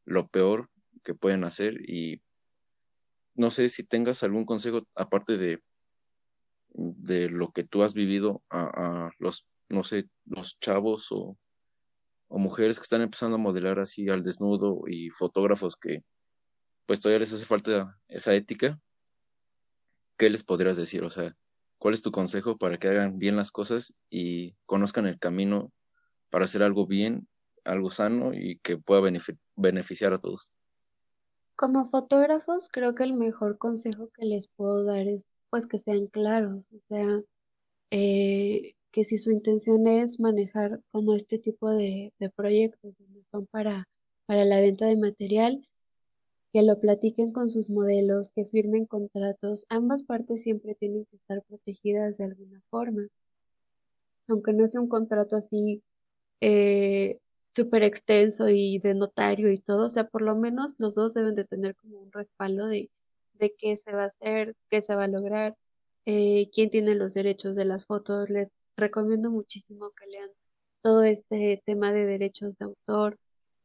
lo 0.06 0.28
peor 0.28 0.70
que 1.04 1.14
pueden 1.14 1.44
hacer 1.44 1.74
y 1.86 2.22
no 3.34 3.50
sé 3.50 3.68
si 3.68 3.84
tengas 3.84 4.22
algún 4.22 4.46
consejo 4.46 4.88
aparte 4.94 5.36
de 5.36 5.60
de 6.76 7.28
lo 7.28 7.50
que 7.52 7.64
tú 7.64 7.82
has 7.82 7.94
vivido 7.94 8.42
a, 8.50 9.06
a 9.06 9.10
los 9.18 9.46
no 9.68 9.82
sé, 9.82 10.08
los 10.26 10.58
chavos 10.60 11.08
o, 11.10 11.36
o 12.28 12.38
mujeres 12.38 12.78
que 12.78 12.84
están 12.84 13.02
empezando 13.02 13.36
a 13.36 13.40
modelar 13.40 13.78
así 13.78 14.08
al 14.08 14.22
desnudo 14.22 14.82
y 14.86 15.10
fotógrafos 15.10 15.76
que 15.76 16.04
pues 16.86 17.00
todavía 17.00 17.20
les 17.20 17.32
hace 17.32 17.44
falta 17.44 17.98
esa 18.08 18.32
ética, 18.34 18.78
¿qué 20.16 20.30
les 20.30 20.44
podrías 20.44 20.76
decir? 20.76 21.02
O 21.02 21.10
sea, 21.10 21.36
¿cuál 21.78 21.94
es 21.94 22.02
tu 22.02 22.12
consejo 22.12 22.56
para 22.58 22.78
que 22.78 22.88
hagan 22.88 23.18
bien 23.18 23.36
las 23.36 23.50
cosas 23.50 23.94
y 24.08 24.54
conozcan 24.66 25.06
el 25.06 25.18
camino 25.18 25.72
para 26.30 26.44
hacer 26.44 26.62
algo 26.62 26.86
bien, 26.86 27.26
algo 27.64 27.90
sano 27.90 28.34
y 28.34 28.58
que 28.58 28.76
pueda 28.76 29.02
beneficiar 29.56 30.12
a 30.12 30.18
todos? 30.18 30.52
Como 31.56 31.90
fotógrafos, 31.90 32.68
creo 32.70 32.94
que 32.94 33.02
el 33.02 33.14
mejor 33.14 33.58
consejo 33.58 34.10
que 34.14 34.26
les 34.26 34.46
puedo 34.46 34.84
dar 34.84 35.08
es 35.08 35.24
pues 35.50 35.66
que 35.66 35.78
sean 35.78 36.06
claros, 36.08 36.68
o 36.72 36.80
sea, 36.88 37.22
eh, 37.90 38.74
que 38.92 39.04
si 39.04 39.18
su 39.18 39.30
intención 39.30 39.86
es 39.88 40.20
manejar 40.20 40.80
como 40.90 41.14
este 41.14 41.38
tipo 41.38 41.70
de, 41.70 42.12
proyectos 42.36 42.94
donde 42.98 43.22
son 43.30 43.46
para, 43.46 43.88
para 44.26 44.44
la 44.44 44.60
venta 44.60 44.86
de 44.86 44.96
material, 44.96 45.66
que 46.52 46.62
lo 46.62 46.80
platiquen 46.80 47.32
con 47.32 47.50
sus 47.50 47.70
modelos, 47.70 48.32
que 48.32 48.46
firmen 48.46 48.86
contratos. 48.86 49.66
Ambas 49.68 50.02
partes 50.04 50.42
siempre 50.42 50.74
tienen 50.74 51.04
que 51.06 51.16
estar 51.16 51.42
protegidas 51.42 52.18
de 52.18 52.24
alguna 52.24 52.62
forma. 52.70 53.08
Aunque 54.28 54.52
no 54.52 54.66
sea 54.68 54.80
un 54.80 54.88
contrato 54.88 55.36
así 55.36 55.82
eh, 56.40 57.18
súper 57.54 57.82
extenso 57.82 58.48
y 58.48 58.78
de 58.78 58.94
notario 58.94 59.50
y 59.52 59.58
todo, 59.58 59.86
o 59.86 59.90
sea, 59.90 60.08
por 60.08 60.22
lo 60.22 60.36
menos 60.36 60.74
los 60.78 60.94
dos 60.94 61.14
deben 61.14 61.34
de 61.34 61.44
tener 61.44 61.74
como 61.76 61.98
un 62.00 62.12
respaldo 62.12 62.66
de, 62.66 62.90
de 63.38 63.54
qué 63.58 63.76
se 63.76 63.92
va 63.92 64.04
a 64.04 64.06
hacer, 64.06 64.54
qué 64.70 64.82
se 64.82 64.94
va 64.94 65.04
a 65.04 65.08
lograr, 65.08 65.56
eh, 66.06 66.50
quién 66.52 66.70
tiene 66.70 66.94
los 66.94 67.14
derechos 67.14 67.56
de 67.56 67.64
las 67.64 67.86
fotos. 67.86 68.30
Les 68.30 68.48
recomiendo 68.76 69.30
muchísimo 69.30 69.90
que 69.92 70.06
lean 70.06 70.30
todo 70.82 71.02
este 71.04 71.62
tema 71.66 71.92
de 71.92 72.06
derechos 72.06 72.56
de 72.58 72.66
autor, 72.66 73.18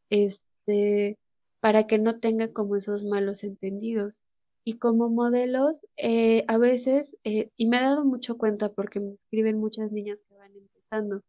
este, 0.09 1.17
para 1.59 1.87
que 1.87 1.97
no 1.99 2.19
tenga 2.19 2.51
como 2.53 2.75
esos 2.77 3.03
malos 3.05 3.43
entendidos. 3.43 4.23
Y 4.63 4.77
como 4.79 5.09
modelos, 5.09 5.81
eh, 5.97 6.45
a 6.47 6.57
veces, 6.57 7.17
eh, 7.23 7.49
y 7.55 7.67
me 7.67 7.77
he 7.77 7.81
dado 7.81 8.05
mucho 8.05 8.37
cuenta 8.37 8.69
porque 8.73 8.99
me 8.99 9.13
escriben 9.13 9.57
muchas 9.59 9.91
niñas 9.91 10.19
que 10.29 10.35
van 10.35 10.51
empezando, 10.55 11.23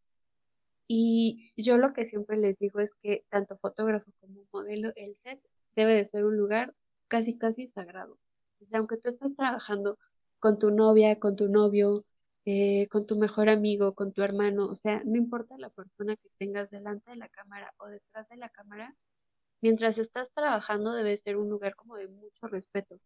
y 0.87 1.51
yo 1.57 1.77
lo 1.77 1.93
que 1.93 2.05
siempre 2.05 2.37
les 2.37 2.57
digo 2.59 2.79
es 2.79 2.91
que 3.01 3.25
tanto 3.29 3.57
fotógrafo 3.57 4.11
como 4.19 4.45
modelo, 4.51 4.91
el 4.95 5.15
set 5.23 5.41
debe 5.75 5.93
de 5.95 6.05
ser 6.05 6.25
un 6.25 6.37
lugar 6.37 6.73
casi, 7.07 7.37
casi 7.37 7.67
sagrado. 7.69 8.17
O 8.63 8.67
sea, 8.69 8.79
aunque 8.79 8.97
tú 8.97 9.09
estás 9.09 9.35
trabajando 9.35 9.97
con 10.39 10.59
tu 10.59 10.71
novia, 10.71 11.19
con 11.19 11.35
tu 11.35 11.47
novio, 11.47 12.05
eh, 12.45 12.87
con 12.89 13.05
tu 13.05 13.17
mejor 13.17 13.49
amigo, 13.49 13.93
con 13.95 14.13
tu 14.13 14.21
hermano, 14.23 14.65
o 14.67 14.75
sea, 14.75 15.01
no 15.05 15.17
importa 15.17 15.55
la 15.57 15.69
persona 15.69 16.15
que 16.15 16.29
tengas 16.37 16.69
delante 16.69 17.11
de 17.11 17.17
la 17.17 17.29
cámara 17.29 17.73
o 17.77 17.87
detrás 17.87 18.27
de 18.29 18.37
la 18.37 18.49
cámara, 18.49 18.95
mientras 19.61 19.97
estás 19.97 20.29
trabajando 20.35 20.93
debe 20.93 21.17
ser 21.19 21.37
un 21.37 21.49
lugar 21.49 21.75
como 21.75 21.97
de 21.97 22.07
mucho 22.09 22.47
respeto, 22.47 22.99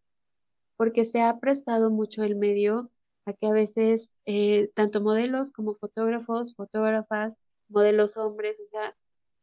porque 0.77 1.05
se 1.05 1.21
ha 1.21 1.39
prestado 1.39 1.91
mucho 1.91 2.23
el 2.23 2.35
medio 2.35 2.91
a 3.25 3.33
que 3.33 3.47
a 3.47 3.51
veces 3.53 4.09
eh, 4.25 4.71
tanto 4.75 5.01
modelos 5.01 5.51
como 5.51 5.75
fotógrafos, 5.75 6.55
fotógrafas, 6.55 7.33
modelos 7.69 8.17
hombres, 8.17 8.57
o 8.63 8.67
sea, 8.67 8.95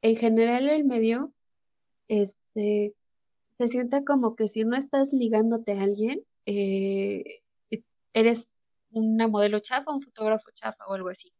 en 0.03 0.17
general 0.17 0.69
el 0.69 0.85
medio, 0.85 1.33
este, 2.09 2.95
se 3.59 3.69
sienta 3.69 4.05
como 4.05 4.37
que 4.37 4.49
si 4.49 4.65
no 4.65 4.77
estás 4.77 5.13
ligándote 5.13 5.73
a 5.73 5.83
alguien, 5.83 6.21
eh, 6.47 7.25
eres 8.13 8.47
una 8.91 9.29
modelo 9.29 9.61
chafa, 9.61 9.93
un 9.93 10.03
fotógrafo 10.03 10.51
chafa 10.55 10.87
o 10.87 10.95
algo 10.95 11.09
así. 11.11 11.33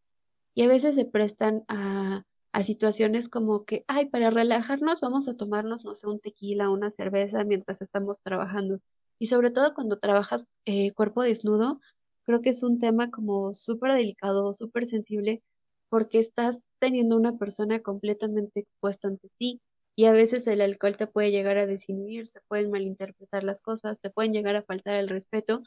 Y 0.55 0.63
a 0.65 0.69
veces 0.69 0.95
se 0.97 1.05
prestan 1.05 1.65
a, 1.69 2.25
a 2.53 2.65
situaciones 2.65 3.29
como 3.29 3.65
que, 3.65 3.85
ay, 3.89 4.07
para 4.11 4.31
relajarnos 4.31 5.01
vamos 5.01 5.29
a 5.29 5.37
tomarnos, 5.37 5.85
no 5.85 5.95
sé, 5.97 6.07
un 6.07 6.21
tequila, 6.21 6.71
una 6.71 6.91
cerveza 6.91 7.45
mientras 7.45 7.81
estamos 7.83 8.19
trabajando. 8.23 8.81
Y 9.19 9.29
sobre 9.29 9.51
todo 9.51 9.75
cuando 9.75 9.99
trabajas 9.99 10.45
eh, 10.65 10.93
cuerpo 10.93 11.23
desnudo, 11.23 11.81
creo 12.25 12.41
que 12.43 12.51
es 12.51 12.63
un 12.63 12.79
tema 12.81 13.11
como 13.11 13.55
súper 13.55 13.93
delicado, 13.95 14.53
súper 14.55 14.87
sensible, 14.87 15.43
porque 15.89 16.21
estás 16.21 16.57
teniendo 16.79 17.17
una 17.17 17.37
persona 17.39 17.81
completamente 17.83 18.61
expuesta 18.61 19.09
ante 19.09 19.29
ti. 19.39 19.61
Y 19.97 20.07
a 20.07 20.13
veces 20.13 20.47
el 20.47 20.61
alcohol 20.61 20.97
te 20.97 21.07
puede 21.07 21.31
llegar 21.31 21.59
a 21.59 21.67
desinhibir, 21.67 22.29
se 22.29 22.41
pueden 22.49 22.71
malinterpretar 22.71 23.45
las 23.45 23.61
cosas, 23.61 24.01
te 24.01 24.11
pueden 24.11 24.33
llegar 24.33 24.57
a 24.57 24.63
faltar 24.63 24.97
el 24.97 25.09
respeto 25.09 25.63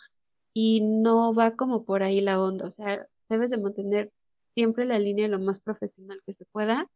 y 0.53 0.81
no 0.81 1.33
va 1.33 1.55
como 1.55 1.85
por 1.85 2.03
ahí 2.03 2.21
la 2.21 2.41
onda, 2.41 2.67
o 2.67 2.71
sea, 2.71 3.07
debes 3.29 3.49
de 3.51 3.57
mantener 3.57 4.11
siempre 4.55 4.85
la 4.85 4.99
línea 4.99 5.27
lo 5.27 5.39
más 5.39 5.59
profesional 5.59 6.21
que 6.25 6.33
se 6.33 6.45
pueda. 6.45 6.89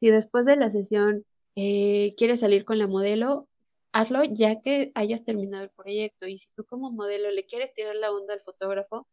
Si 0.00 0.10
después 0.10 0.44
de 0.46 0.56
la 0.56 0.70
sesión 0.70 1.24
eh, 1.56 2.14
quieres 2.16 2.40
salir 2.40 2.64
con 2.64 2.78
la 2.78 2.86
modelo, 2.86 3.48
hazlo 3.92 4.24
ya 4.24 4.60
que 4.60 4.92
hayas 4.94 5.24
terminado 5.24 5.64
el 5.64 5.70
proyecto. 5.70 6.26
Y 6.26 6.38
si 6.38 6.46
tú 6.56 6.64
como 6.64 6.90
modelo 6.90 7.30
le 7.30 7.46
quieres 7.46 7.72
tirar 7.74 7.96
la 7.96 8.12
onda 8.12 8.34
al 8.34 8.40
fotógrafo, 8.42 9.06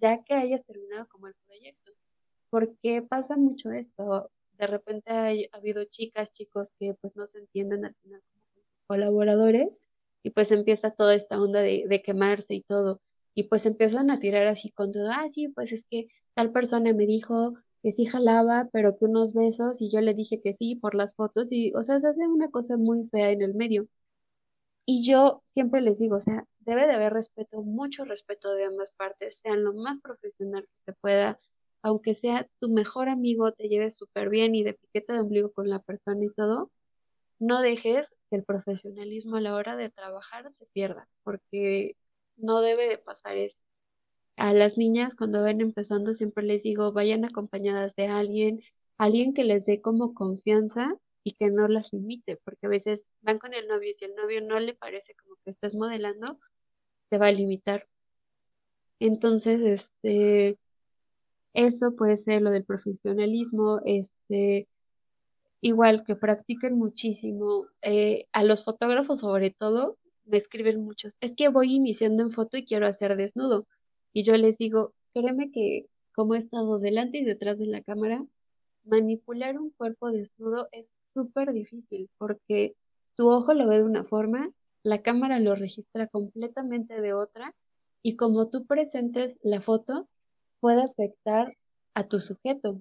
ya 0.00 0.22
que 0.24 0.34
hayas 0.34 0.64
terminado 0.66 1.06
como 1.08 1.28
el 1.28 1.34
proyecto. 1.46 1.92
Porque 2.50 3.02
pasa 3.02 3.36
mucho 3.36 3.70
esto. 3.72 4.30
De 4.62 4.68
repente 4.68 5.10
ha 5.10 5.56
habido 5.58 5.84
chicas, 5.86 6.30
chicos 6.32 6.72
que 6.78 6.94
pues 7.00 7.16
no 7.16 7.26
se 7.26 7.40
entienden 7.40 7.84
al 7.84 7.96
final 7.96 8.22
como 8.32 8.44
colaboradores 8.86 9.80
y 10.22 10.30
pues 10.30 10.52
empieza 10.52 10.92
toda 10.92 11.16
esta 11.16 11.40
onda 11.42 11.60
de, 11.60 11.84
de 11.88 12.00
quemarse 12.00 12.54
y 12.54 12.62
todo 12.62 13.00
y 13.34 13.44
pues 13.48 13.66
empiezan 13.66 14.08
a 14.10 14.20
tirar 14.20 14.46
así 14.46 14.70
con 14.70 14.92
todo, 14.92 15.10
ah, 15.10 15.28
sí, 15.34 15.48
pues 15.48 15.72
es 15.72 15.84
que 15.90 16.06
tal 16.34 16.52
persona 16.52 16.92
me 16.92 17.06
dijo 17.06 17.54
que 17.82 17.92
sí 17.92 18.06
jalaba, 18.06 18.68
pero 18.72 18.96
que 18.96 19.06
unos 19.06 19.34
besos 19.34 19.74
y 19.80 19.90
yo 19.90 20.00
le 20.00 20.14
dije 20.14 20.40
que 20.40 20.54
sí 20.54 20.76
por 20.76 20.94
las 20.94 21.14
fotos 21.16 21.50
y, 21.50 21.72
o 21.74 21.82
sea, 21.82 21.98
se 21.98 22.06
hace 22.08 22.28
una 22.28 22.48
cosa 22.50 22.76
muy 22.76 23.08
fea 23.10 23.30
en 23.32 23.42
el 23.42 23.54
medio. 23.54 23.88
Y 24.86 25.06
yo 25.08 25.42
siempre 25.54 25.80
les 25.80 25.98
digo, 25.98 26.16
o 26.16 26.20
sea, 26.22 26.46
debe 26.60 26.86
de 26.86 26.92
haber 26.94 27.12
respeto, 27.12 27.62
mucho 27.62 28.04
respeto 28.04 28.52
de 28.54 28.64
ambas 28.64 28.92
partes, 28.92 29.38
sean 29.42 29.64
lo 29.64 29.72
más 29.74 29.98
profesional 30.00 30.62
que 30.64 30.92
se 30.92 30.92
pueda, 30.94 31.40
aunque 31.82 32.14
sea 32.14 32.48
tu 32.60 32.68
mejor 32.70 33.08
amigo, 33.08 33.52
te 33.52 33.68
lleves 33.68 33.96
súper 33.96 34.28
bien 34.30 34.54
y 34.54 34.64
de 34.64 34.74
piquete 34.74 35.12
de 35.14 35.20
ombligo 35.20 35.52
con 35.52 35.68
la 35.68 35.80
persona 35.80 36.24
y 36.24 36.30
todo, 36.30 36.70
no 37.38 37.60
dejes 37.60 38.08
que 38.30 38.36
el 38.36 38.44
profesionalismo 38.44 39.36
a 39.36 39.40
la 39.40 39.54
hora 39.54 39.76
de 39.76 39.90
trabajar 39.90 40.52
se 40.58 40.66
pierda, 40.72 41.08
porque 41.24 41.96
no 42.36 42.60
debe 42.62 42.88
de 42.88 42.98
pasar 42.98 43.36
eso. 43.36 43.58
A 44.36 44.52
las 44.52 44.76
niñas 44.78 45.14
cuando 45.16 45.42
ven 45.42 45.60
empezando 45.62 46.14
siempre 46.14 46.44
les 46.44 46.62
digo, 46.62 46.92
vayan 46.92 47.24
acompañadas 47.24 47.94
de 47.96 48.06
alguien, 48.08 48.60
alguien 48.98 49.34
que 49.34 49.44
les 49.44 49.64
dé 49.64 49.80
como 49.80 50.14
confianza 50.14 50.94
y 51.24 51.34
que 51.34 51.50
no 51.50 51.68
las 51.68 51.92
limite, 51.92 52.36
porque 52.44 52.66
a 52.66 52.70
veces 52.70 53.06
van 53.22 53.38
con 53.38 53.54
el 53.54 53.68
novio 53.68 53.90
y 53.90 53.94
si 53.94 54.04
el 54.06 54.14
novio 54.16 54.40
no 54.42 54.58
le 54.60 54.74
parece 54.74 55.14
como 55.14 55.36
que 55.44 55.50
estás 55.52 55.74
modelando, 55.74 56.38
te 57.10 57.18
va 57.18 57.28
a 57.28 57.32
limitar. 57.32 57.88
Entonces, 59.00 59.60
este, 59.60 60.58
eso 61.54 61.94
puede 61.96 62.18
ser 62.18 62.42
lo 62.42 62.50
del 62.50 62.64
profesionalismo, 62.64 63.80
este, 63.84 64.68
igual 65.60 66.04
que 66.04 66.16
practiquen 66.16 66.76
muchísimo, 66.78 67.66
eh, 67.82 68.26
a 68.32 68.44
los 68.44 68.64
fotógrafos 68.64 69.20
sobre 69.20 69.50
todo, 69.50 69.98
me 70.24 70.38
escriben 70.38 70.84
muchos, 70.84 71.14
es 71.20 71.34
que 71.36 71.48
voy 71.48 71.74
iniciando 71.74 72.22
en 72.22 72.32
foto 72.32 72.56
y 72.56 72.64
quiero 72.66 72.86
hacer 72.86 73.16
desnudo. 73.16 73.66
Y 74.12 74.24
yo 74.24 74.36
les 74.36 74.56
digo, 74.58 74.94
créeme 75.14 75.50
que 75.50 75.86
como 76.14 76.34
he 76.34 76.38
estado 76.38 76.78
delante 76.78 77.18
y 77.18 77.24
detrás 77.24 77.58
de 77.58 77.66
la 77.66 77.82
cámara, 77.82 78.24
manipular 78.84 79.58
un 79.58 79.70
cuerpo 79.70 80.10
desnudo 80.10 80.68
es 80.72 80.96
súper 81.12 81.52
difícil 81.52 82.10
porque 82.18 82.74
tu 83.16 83.30
ojo 83.30 83.54
lo 83.54 83.68
ve 83.68 83.78
de 83.78 83.84
una 83.84 84.04
forma, 84.04 84.50
la 84.82 85.02
cámara 85.02 85.38
lo 85.40 85.54
registra 85.54 86.08
completamente 86.08 87.00
de 87.00 87.12
otra 87.12 87.54
y 88.02 88.16
como 88.16 88.48
tú 88.48 88.66
presentes 88.66 89.36
la 89.42 89.60
foto 89.60 90.08
puede 90.62 90.84
afectar 90.84 91.56
a 91.94 92.08
tu 92.08 92.20
sujeto. 92.20 92.80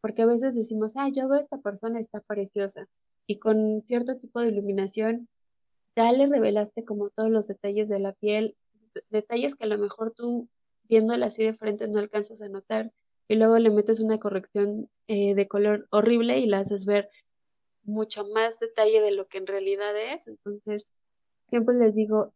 Porque 0.00 0.22
a 0.22 0.26
veces 0.26 0.54
decimos, 0.54 0.92
ah, 0.96 1.10
yo 1.10 1.28
veo 1.28 1.40
a 1.40 1.42
esta 1.42 1.58
persona, 1.58 2.00
está 2.00 2.20
preciosa. 2.20 2.88
Y 3.26 3.38
con 3.38 3.82
cierto 3.86 4.16
tipo 4.16 4.40
de 4.40 4.48
iluminación 4.48 5.28
ya 5.96 6.10
le 6.12 6.26
revelaste 6.26 6.84
como 6.84 7.10
todos 7.10 7.30
los 7.30 7.46
detalles 7.46 7.88
de 7.88 7.98
la 7.98 8.12
piel, 8.14 8.56
detalles 9.10 9.54
que 9.56 9.64
a 9.64 9.68
lo 9.68 9.78
mejor 9.78 10.12
tú 10.12 10.48
viéndola 10.84 11.26
así 11.26 11.44
de 11.44 11.54
frente 11.54 11.86
no 11.88 11.98
alcanzas 11.98 12.40
a 12.40 12.48
notar 12.48 12.92
y 13.28 13.34
luego 13.36 13.58
le 13.58 13.70
metes 13.70 14.00
una 14.00 14.18
corrección 14.18 14.88
eh, 15.08 15.34
de 15.34 15.48
color 15.48 15.86
horrible 15.90 16.38
y 16.38 16.46
la 16.46 16.60
haces 16.60 16.86
ver 16.86 17.10
mucho 17.82 18.24
más 18.28 18.58
detalle 18.60 19.00
de 19.02 19.12
lo 19.12 19.26
que 19.28 19.38
en 19.38 19.46
realidad 19.46 19.94
es. 20.14 20.26
Entonces, 20.26 20.84
siempre 21.50 21.76
les 21.76 21.94
digo, 21.94 22.32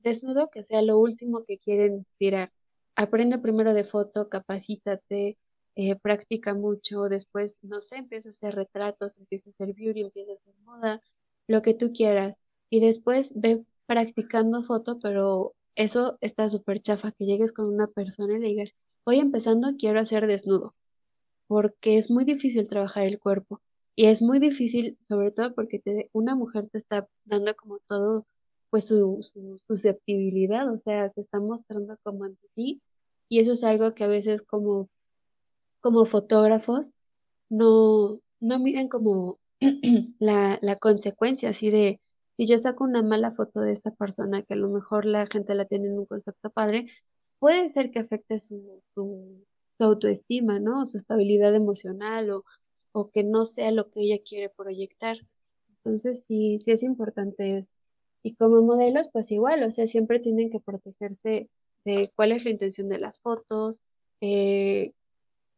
desnudo 0.00 0.50
que 0.50 0.64
sea 0.64 0.82
lo 0.82 0.98
último 0.98 1.44
que 1.44 1.58
quieren 1.58 2.06
tirar. 2.18 2.52
Aprende 2.96 3.38
primero 3.38 3.74
de 3.74 3.84
foto, 3.84 4.28
capacítate, 4.28 5.38
eh, 5.76 5.96
practica 5.96 6.54
mucho, 6.54 7.08
después, 7.08 7.54
no 7.62 7.80
sé, 7.80 7.96
empieza 7.96 8.28
a 8.28 8.32
hacer 8.32 8.54
retratos, 8.54 9.16
empieza 9.18 9.50
a 9.50 9.52
hacer 9.52 9.74
beauty, 9.74 10.02
empieza 10.02 10.32
a 10.32 10.34
hacer 10.36 10.54
moda, 10.64 11.00
lo 11.46 11.62
que 11.62 11.74
tú 11.74 11.92
quieras. 11.92 12.36
Y 12.70 12.80
después 12.80 13.32
ve 13.34 13.64
practicando 13.86 14.62
foto, 14.64 14.98
pero 15.00 15.54
eso 15.74 16.18
está 16.20 16.50
súper 16.50 16.80
chafa, 16.82 17.12
que 17.12 17.24
llegues 17.26 17.52
con 17.52 17.66
una 17.72 17.86
persona 17.88 18.36
y 18.36 18.40
le 18.40 18.48
digas, 18.48 18.70
voy 19.04 19.18
empezando, 19.20 19.76
quiero 19.78 20.00
hacer 20.00 20.26
desnudo, 20.26 20.74
porque 21.46 21.98
es 21.98 22.10
muy 22.10 22.24
difícil 22.24 22.68
trabajar 22.68 23.04
el 23.04 23.18
cuerpo. 23.20 23.60
Y 23.94 24.06
es 24.06 24.22
muy 24.22 24.38
difícil, 24.38 24.98
sobre 25.08 25.30
todo 25.32 25.54
porque 25.54 25.78
te, 25.78 26.10
una 26.12 26.34
mujer 26.34 26.68
te 26.70 26.78
está 26.78 27.08
dando 27.24 27.54
como 27.56 27.78
todo, 27.80 28.26
pues 28.72 28.86
su, 28.86 29.22
su 29.22 29.58
susceptibilidad, 29.66 30.72
o 30.72 30.78
sea, 30.78 31.10
se 31.10 31.20
está 31.22 31.40
mostrando 31.40 31.98
como 32.02 32.24
ante 32.24 32.48
ti 32.54 32.82
y 33.28 33.40
eso 33.40 33.52
es 33.52 33.64
algo 33.64 33.94
que 33.94 34.04
a 34.04 34.08
veces 34.08 34.42
como, 34.42 34.88
como 35.80 36.06
fotógrafos 36.06 36.94
no, 37.50 38.20
no 38.40 38.58
miden 38.60 38.88
como 38.88 39.38
la, 40.20 40.58
la 40.62 40.76
consecuencia 40.76 41.50
así 41.50 41.70
de 41.70 42.00
si 42.36 42.46
yo 42.48 42.58
saco 42.60 42.84
una 42.84 43.02
mala 43.02 43.32
foto 43.32 43.60
de 43.60 43.74
esta 43.74 43.90
persona, 43.92 44.42
que 44.42 44.54
a 44.54 44.56
lo 44.56 44.70
mejor 44.70 45.04
la 45.06 45.26
gente 45.26 45.54
la 45.54 45.66
tiene 45.66 45.88
en 45.88 45.98
un 45.98 46.06
concepto 46.06 46.50
padre, 46.50 46.86
puede 47.38 47.72
ser 47.72 47.90
que 47.90 48.00
afecte 48.00 48.40
su, 48.40 48.82
su, 48.94 49.44
autoestima, 49.80 50.60
¿no? 50.60 50.86
Su 50.86 50.98
estabilidad 50.98 51.54
emocional 51.54 52.30
o, 52.30 52.44
o 52.92 53.10
que 53.10 53.24
no 53.24 53.46
sea 53.46 53.70
lo 53.72 53.90
que 53.90 54.00
ella 54.02 54.22
quiere 54.26 54.48
proyectar. 54.50 55.18
Entonces, 55.84 56.24
sí, 56.28 56.58
sí 56.64 56.70
es 56.72 56.82
importante 56.82 57.58
eso. 57.58 57.72
Y 58.22 58.34
como 58.36 58.62
modelos, 58.62 59.08
pues 59.12 59.30
igual, 59.30 59.62
o 59.64 59.72
sea, 59.72 59.86
siempre 59.88 60.20
tienen 60.20 60.50
que 60.50 60.60
protegerse 60.60 61.48
de 61.84 62.12
cuál 62.14 62.32
es 62.32 62.44
la 62.44 62.50
intención 62.50 62.88
de 62.88 62.98
las 62.98 63.20
fotos 63.20 63.82
eh, 64.20 64.92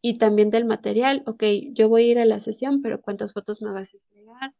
y 0.02 0.18
también 0.18 0.50
del 0.50 0.64
material. 0.64 1.22
Ok, 1.26 1.42
yo 1.72 1.88
voy 1.88 2.04
a 2.04 2.12
ir 2.12 2.18
a 2.18 2.24
la 2.26 2.40
sesión, 2.40 2.82
pero 2.82 3.00
¿cuántas 3.02 3.32
fotos 3.32 3.62
me 3.62 3.70
vas 3.72 3.92
a 3.92 3.96
entregar? 3.98 4.54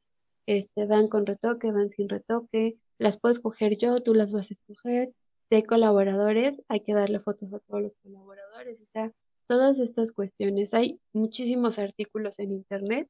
Este, 0.46 0.86
van 0.86 1.08
con 1.08 1.26
retoque, 1.26 1.72
van 1.72 1.90
sin 1.90 2.08
retoque, 2.08 2.78
las 2.98 3.18
puedo 3.18 3.34
escoger 3.34 3.76
yo, 3.78 4.02
tú 4.02 4.14
las 4.14 4.32
vas 4.32 4.50
a 4.50 4.54
escoger. 4.54 5.12
Hay 5.50 5.62
colaboradores, 5.62 6.60
hay 6.68 6.80
que 6.80 6.94
darle 6.94 7.20
fotos 7.20 7.52
a 7.54 7.60
todos 7.60 7.82
los 7.82 7.96
colaboradores, 7.96 8.80
o 8.82 8.86
sea, 8.86 9.12
todas 9.46 9.78
estas 9.78 10.12
cuestiones. 10.12 10.74
Hay 10.74 11.00
muchísimos 11.12 11.78
artículos 11.78 12.38
en 12.38 12.52
internet, 12.52 13.08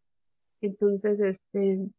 entonces, 0.60 1.20
este, 1.20 1.90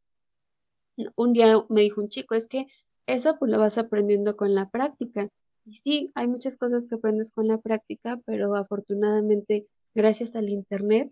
un 1.15 1.33
día 1.33 1.55
me 1.69 1.81
dijo 1.81 2.01
un 2.01 2.09
chico, 2.09 2.35
es 2.35 2.47
que 2.47 2.67
eso 3.07 3.37
pues 3.39 3.51
lo 3.51 3.59
vas 3.59 3.77
aprendiendo 3.77 4.35
con 4.37 4.55
la 4.55 4.69
práctica. 4.69 5.29
Y 5.65 5.79
sí, 5.83 6.11
hay 6.15 6.27
muchas 6.27 6.57
cosas 6.57 6.85
que 6.87 6.95
aprendes 6.95 7.31
con 7.31 7.47
la 7.47 7.57
práctica, 7.59 8.19
pero 8.25 8.55
afortunadamente, 8.55 9.67
gracias 9.95 10.35
al 10.35 10.49
internet, 10.49 11.11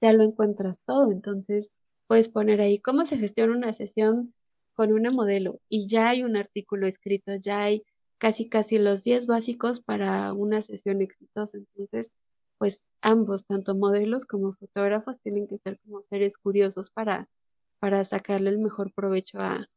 ya 0.00 0.12
lo 0.12 0.24
encuentras 0.24 0.76
todo. 0.86 1.12
Entonces, 1.12 1.68
puedes 2.06 2.28
poner 2.28 2.60
ahí 2.60 2.80
cómo 2.80 3.06
se 3.06 3.18
gestiona 3.18 3.56
una 3.56 3.72
sesión 3.74 4.34
con 4.74 4.92
una 4.92 5.10
modelo 5.10 5.60
y 5.68 5.88
ya 5.88 6.10
hay 6.10 6.24
un 6.24 6.36
artículo 6.36 6.86
escrito, 6.86 7.34
ya 7.36 7.62
hay 7.62 7.84
casi 8.18 8.48
casi 8.48 8.78
los 8.78 9.02
10 9.02 9.26
básicos 9.26 9.80
para 9.82 10.32
una 10.32 10.62
sesión 10.62 11.02
exitosa. 11.02 11.58
Entonces, 11.58 12.08
pues 12.58 12.80
ambos, 13.02 13.46
tanto 13.46 13.74
modelos 13.74 14.24
como 14.24 14.54
fotógrafos, 14.54 15.20
tienen 15.22 15.48
que 15.48 15.58
ser 15.58 15.78
como 15.80 16.02
seres 16.02 16.36
curiosos 16.38 16.90
para, 16.90 17.28
para 17.80 18.04
sacarle 18.04 18.50
el 18.50 18.58
mejor 18.58 18.92
provecho 18.94 19.38
a, 19.40 19.68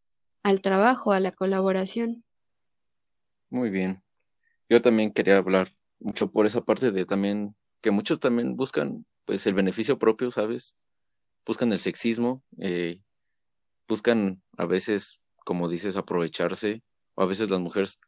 al 0.45 0.61
trabajo, 0.61 1.11
a 1.11 1.19
la 1.19 1.31
colaboración. 1.31 2.23
Muy 3.49 3.71
bien. 3.71 4.03
Yo 4.69 4.79
también 4.79 5.11
quería 5.11 5.37
hablar 5.37 5.69
mucho 5.99 6.29
por 6.29 6.45
esa 6.45 6.61
parte 6.61 6.91
de 6.91 7.03
también 7.03 7.55
que 7.81 7.89
muchos 7.89 8.19
también 8.19 8.55
buscan 8.55 9.07
pues 9.25 9.47
el 9.47 9.55
beneficio 9.55 9.97
propio, 9.97 10.29
¿sabes? 10.29 10.77
Buscan 11.47 11.71
el 11.71 11.79
sexismo, 11.79 12.43
eh, 12.59 13.01
buscan 13.87 14.43
a 14.55 14.67
veces, 14.67 15.19
como 15.43 15.67
dices, 15.67 15.97
aprovecharse, 15.97 16.83
o 17.15 17.23
a 17.23 17.25
veces 17.25 17.49
las 17.49 17.59
mujeres, 17.59 17.99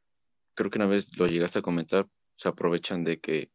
creo 0.54 0.70
que 0.70 0.78
una 0.78 0.86
vez 0.86 1.18
lo 1.18 1.26
llegaste 1.26 1.58
a 1.58 1.64
comentar, 1.64 2.08
se 2.36 2.50
aprovechan 2.50 3.04
de 3.04 3.20
que 3.20 3.50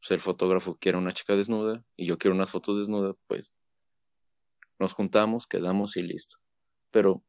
pues, 0.00 0.10
el 0.10 0.20
fotógrafo 0.20 0.76
quiere 0.76 0.98
una 0.98 1.12
chica 1.12 1.34
desnuda 1.34 1.82
y 1.96 2.04
yo 2.04 2.18
quiero 2.18 2.34
unas 2.34 2.50
fotos 2.50 2.76
desnudas, 2.76 3.16
pues 3.26 3.54
nos 4.78 4.92
juntamos, 4.92 5.46
quedamos 5.46 5.96
y 5.96 6.02
listo. 6.02 6.36
Pero 6.90 7.24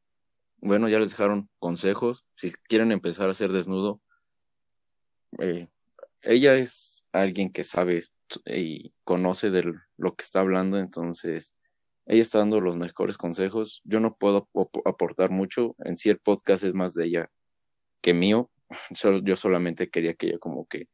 bueno, 0.63 0.87
ya 0.87 0.97
les 0.97 1.11
dejaron 1.11 1.49
consejos. 1.59 2.25
Si 2.35 2.51
quieren 2.69 2.91
empezar 2.93 3.29
a 3.29 3.33
ser 3.33 3.51
desnudo, 3.51 4.01
eh, 5.39 5.67
ella 6.21 6.55
es 6.55 7.05
alguien 7.11 7.51
que 7.51 7.65
sabe 7.65 8.03
y 8.45 8.93
conoce 9.03 9.51
de 9.51 9.73
lo 9.97 10.15
que 10.15 10.23
está 10.23 10.39
hablando, 10.39 10.79
entonces 10.79 11.53
ella 12.05 12.21
está 12.21 12.39
dando 12.39 12.61
los 12.61 12.77
mejores 12.77 13.17
consejos. 13.17 13.81
Yo 13.83 13.99
no 13.99 14.15
puedo 14.15 14.49
aportar 14.85 15.31
mucho. 15.31 15.75
En 15.79 15.97
sí, 15.97 16.09
el 16.09 16.19
podcast 16.19 16.63
es 16.63 16.73
más 16.73 16.93
de 16.93 17.05
ella 17.07 17.29
que 18.01 18.13
mío. 18.13 18.49
Yo 19.23 19.35
solamente 19.35 19.89
quería 19.89 20.13
que 20.13 20.27
ella 20.27 20.39
como 20.39 20.65
que, 20.65 20.87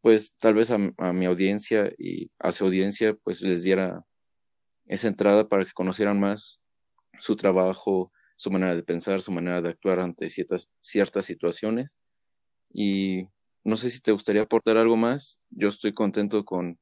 pues 0.00 0.34
tal 0.38 0.54
vez 0.54 0.70
a, 0.70 0.78
a 0.96 1.12
mi 1.12 1.26
audiencia 1.26 1.92
y 1.98 2.30
a 2.38 2.52
su 2.52 2.64
audiencia, 2.64 3.14
pues 3.22 3.42
les 3.42 3.64
diera 3.64 4.02
esa 4.86 5.08
entrada 5.08 5.46
para 5.46 5.66
que 5.66 5.72
conocieran 5.72 6.18
más 6.18 6.60
su 7.18 7.36
trabajo, 7.36 8.12
su 8.36 8.50
manera 8.50 8.74
de 8.74 8.82
pensar, 8.82 9.20
su 9.20 9.32
manera 9.32 9.62
de 9.62 9.70
actuar 9.70 10.00
ante 10.00 10.28
ciertas, 10.30 10.68
ciertas 10.80 11.26
situaciones. 11.26 11.98
Y 12.72 13.28
no 13.64 13.76
sé 13.76 13.90
si 13.90 14.00
te 14.00 14.12
gustaría 14.12 14.42
aportar 14.42 14.76
algo 14.76 14.96
más. 14.96 15.40
Yo 15.50 15.68
estoy 15.68 15.92
contento 15.92 16.44
con, 16.44 16.78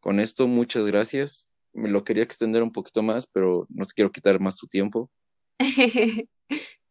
con 0.00 0.18
esto. 0.18 0.48
Muchas 0.48 0.86
gracias. 0.86 1.48
Me 1.72 1.90
lo 1.90 2.02
quería 2.02 2.24
extender 2.24 2.62
un 2.62 2.72
poquito 2.72 3.02
más, 3.02 3.26
pero 3.26 3.66
no 3.68 3.84
te 3.84 3.92
quiero 3.94 4.10
quitar 4.10 4.40
más 4.40 4.56
tu 4.56 4.66
tiempo. 4.66 5.10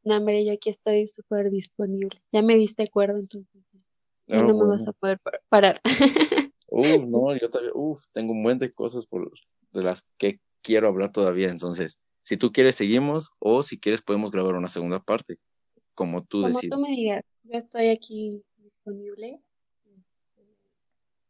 no, 0.04 0.18
hombre, 0.18 0.46
yo 0.46 0.54
aquí 0.54 0.70
estoy 0.70 1.08
súper 1.08 1.50
disponible. 1.50 2.22
Ya 2.32 2.42
me 2.42 2.56
diste 2.56 2.84
acuerdo, 2.84 3.18
entonces 3.18 3.62
ya 4.28 4.40
ah, 4.40 4.44
no 4.44 4.56
me 4.56 4.78
vas 4.78 4.88
a 4.88 4.94
poder 4.94 5.20
parar. 5.50 5.82
uf, 6.68 7.06
no, 7.08 7.36
yo 7.36 7.50
también, 7.50 7.74
uf, 7.76 8.06
tengo 8.12 8.32
un 8.32 8.44
buen 8.44 8.60
de 8.60 8.72
cosas 8.72 9.08
por, 9.08 9.32
de 9.72 9.84
las 9.84 10.08
que 10.18 10.40
quiero 10.62 10.88
hablar 10.88 11.12
todavía. 11.12 11.50
Entonces, 11.50 12.00
si 12.30 12.38
tú 12.38 12.52
quieres, 12.52 12.76
seguimos 12.76 13.32
o 13.40 13.64
si 13.64 13.80
quieres, 13.80 14.04
podemos 14.04 14.30
grabar 14.30 14.54
una 14.54 14.68
segunda 14.68 15.00
parte, 15.00 15.40
como 15.96 16.24
tú 16.24 16.42
como 16.44 16.50
decides. 16.50 16.70
tú 16.70 16.80
me 16.80 16.90
digas, 16.90 17.26
yo 17.42 17.58
estoy 17.58 17.90
aquí 17.90 18.44
disponible. 18.58 19.42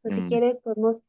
Pues, 0.02 0.16
si 0.16 0.22
mm. 0.24 0.28
quieres, 0.28 0.58
podemos 0.58 1.00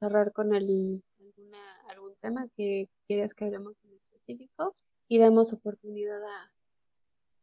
cerrar 0.00 0.32
con 0.32 0.54
el, 0.54 1.02
alguna, 1.20 1.58
algún 1.90 2.14
tema 2.22 2.48
que 2.56 2.88
quieras 3.06 3.34
que 3.34 3.44
hablemos 3.44 3.74
en 3.84 3.92
específico 3.92 4.74
y 5.08 5.18
damos 5.18 5.52
oportunidad 5.52 6.24
a, 6.24 6.50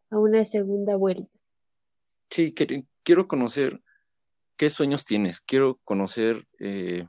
a 0.09 0.17
una 0.17 0.43
segunda 0.45 0.95
vuelta. 0.95 1.29
Sí, 2.31 2.55
quiero 3.03 3.27
conocer 3.27 3.79
qué 4.57 4.71
sueños 4.71 5.05
tienes, 5.05 5.39
quiero 5.39 5.79
conocer 5.83 6.47
eh, 6.57 7.07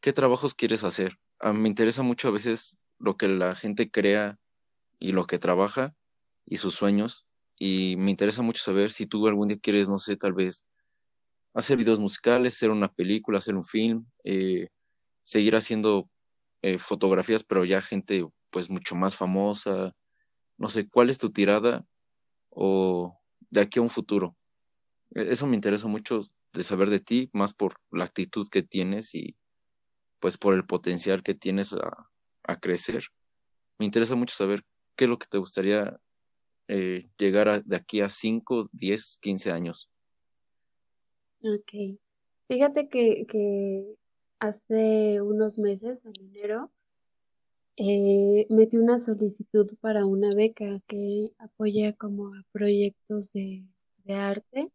qué 0.00 0.14
trabajos 0.14 0.54
quieres 0.54 0.84
hacer. 0.84 1.18
A 1.38 1.52
me 1.52 1.68
interesa 1.68 2.02
mucho 2.02 2.28
a 2.28 2.30
veces 2.30 2.78
lo 3.00 3.16
que 3.16 3.26
la 3.28 3.56
gente 3.56 3.90
crea 3.90 4.38
y 5.00 5.12
lo 5.12 5.26
que 5.26 5.38
trabaja 5.38 5.96
y 6.46 6.58
sus 6.58 6.74
sueños. 6.74 7.26
Y 7.58 7.96
me 7.96 8.10
interesa 8.10 8.42
mucho 8.42 8.62
saber 8.62 8.90
si 8.90 9.06
tú 9.06 9.26
algún 9.26 9.48
día 9.48 9.58
quieres, 9.58 9.88
no 9.88 9.98
sé, 9.98 10.16
tal 10.16 10.34
vez 10.34 10.64
hacer 11.54 11.76
videos 11.76 11.98
musicales, 11.98 12.54
hacer 12.54 12.70
una 12.70 12.92
película, 12.92 13.38
hacer 13.38 13.56
un 13.56 13.64
film, 13.64 14.06
eh, 14.24 14.68
seguir 15.24 15.56
haciendo 15.56 16.08
eh, 16.62 16.78
fotografías, 16.78 17.42
pero 17.42 17.64
ya 17.64 17.80
gente 17.80 18.26
pues 18.50 18.70
mucho 18.70 18.94
más 18.94 19.16
famosa. 19.16 19.94
No 20.58 20.68
sé, 20.68 20.88
¿cuál 20.88 21.10
es 21.10 21.18
tu 21.18 21.30
tirada 21.30 21.84
o 22.50 23.18
de 23.50 23.62
aquí 23.62 23.78
a 23.78 23.82
un 23.82 23.90
futuro? 23.90 24.36
E-, 25.14 25.32
eso 25.32 25.46
me 25.46 25.56
interesa 25.56 25.88
mucho 25.88 26.20
de 26.52 26.64
saber 26.64 26.90
de 26.90 27.00
ti, 27.00 27.30
más 27.32 27.54
por 27.54 27.80
la 27.90 28.04
actitud 28.04 28.46
que 28.50 28.62
tienes 28.62 29.14
y 29.14 29.36
pues 30.18 30.36
por 30.36 30.54
el 30.54 30.66
potencial 30.66 31.22
que 31.22 31.34
tienes 31.34 31.72
a, 31.72 32.10
a 32.50 32.56
crecer. 32.56 33.04
Me 33.78 33.86
interesa 33.86 34.14
mucho 34.16 34.34
saber 34.34 34.62
qué 34.96 35.04
es 35.04 35.10
lo 35.10 35.18
que 35.18 35.26
te 35.28 35.38
gustaría 35.38 35.98
eh, 36.68 37.08
llegar 37.18 37.64
de 37.64 37.76
aquí 37.76 38.00
a 38.00 38.08
5, 38.08 38.68
10, 38.72 39.18
15 39.20 39.50
años. 39.52 39.90
Ok. 41.42 41.98
Fíjate 42.48 42.88
que, 42.88 43.26
que 43.28 43.84
hace 44.40 45.20
unos 45.22 45.58
meses, 45.58 45.98
en 46.04 46.12
enero, 46.20 46.70
eh, 47.76 48.46
metí 48.50 48.76
una 48.76 49.00
solicitud 49.00 49.74
para 49.80 50.04
una 50.04 50.34
beca 50.34 50.80
que 50.86 51.30
apoya 51.38 51.94
como 51.94 52.34
a 52.34 52.44
proyectos 52.52 53.32
de, 53.32 53.64
de 54.04 54.14
arte 54.14 54.70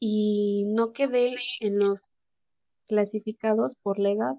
y 0.00 0.64
no 0.66 0.92
quedé 0.92 1.36
en 1.60 1.78
los 1.78 2.02
clasificados 2.88 3.76
por 3.76 3.98
la 3.98 4.10
edad, 4.10 4.34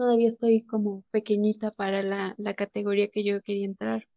todavía 0.00 0.30
estoy 0.30 0.62
como 0.62 1.04
pequeñita 1.10 1.72
para 1.72 2.02
la, 2.02 2.34
la 2.38 2.54
categoría 2.54 3.08
que 3.08 3.22
yo 3.22 3.42
quería 3.42 3.66
entrar. 3.66 4.08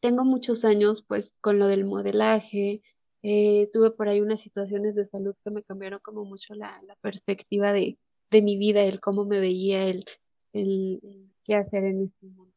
Tengo 0.00 0.22
muchos 0.26 0.66
años 0.66 1.02
pues 1.08 1.32
con 1.40 1.58
lo 1.58 1.66
del 1.66 1.86
modelaje, 1.86 2.82
eh, 3.22 3.70
tuve 3.72 3.90
por 3.90 4.08
ahí 4.08 4.20
unas 4.20 4.42
situaciones 4.42 4.94
de 4.94 5.06
salud 5.06 5.34
que 5.42 5.50
me 5.50 5.62
cambiaron 5.62 6.00
como 6.00 6.26
mucho 6.26 6.52
la, 6.52 6.78
la 6.82 6.94
perspectiva 6.96 7.72
de, 7.72 7.96
de 8.30 8.42
mi 8.42 8.58
vida, 8.58 8.82
el 8.82 9.00
cómo 9.00 9.24
me 9.24 9.40
veía, 9.40 9.86
el, 9.88 10.04
el, 10.52 11.00
qué 11.42 11.54
hacer 11.54 11.84
en 11.84 12.02
este 12.04 12.26
mundo. 12.26 12.52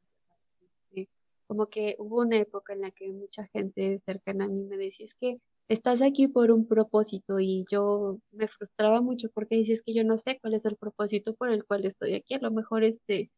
Como 1.47 1.67
que 1.67 1.95
hubo 1.99 2.19
una 2.19 2.37
época 2.37 2.73
en 2.73 2.81
la 2.81 2.91
que 2.91 3.13
mucha 3.13 3.47
gente 3.47 4.01
cercana 4.05 4.43
a 4.43 4.49
mí 4.49 4.65
me 4.65 4.75
decía, 4.75 5.05
es 5.05 5.13
que 5.21 5.39
estás 5.73 6.01
aquí 6.01 6.27
por 6.27 6.51
un 6.51 6.67
propósito 6.67 7.39
y 7.39 7.65
yo 7.71 8.19
me 8.31 8.47
frustraba 8.47 9.01
mucho 9.01 9.29
porque 9.33 9.55
dices 9.55 9.81
que 9.85 9.93
yo 9.93 10.03
no 10.03 10.17
sé 10.17 10.39
cuál 10.41 10.55
es 10.55 10.65
el 10.65 10.77
propósito 10.77 11.35
por 11.35 11.49
el 11.49 11.65
cual 11.65 11.85
estoy 11.85 12.15
aquí. 12.15 12.35
A 12.35 12.39
lo 12.39 12.51
mejor 12.51 12.83
este, 12.83 13.31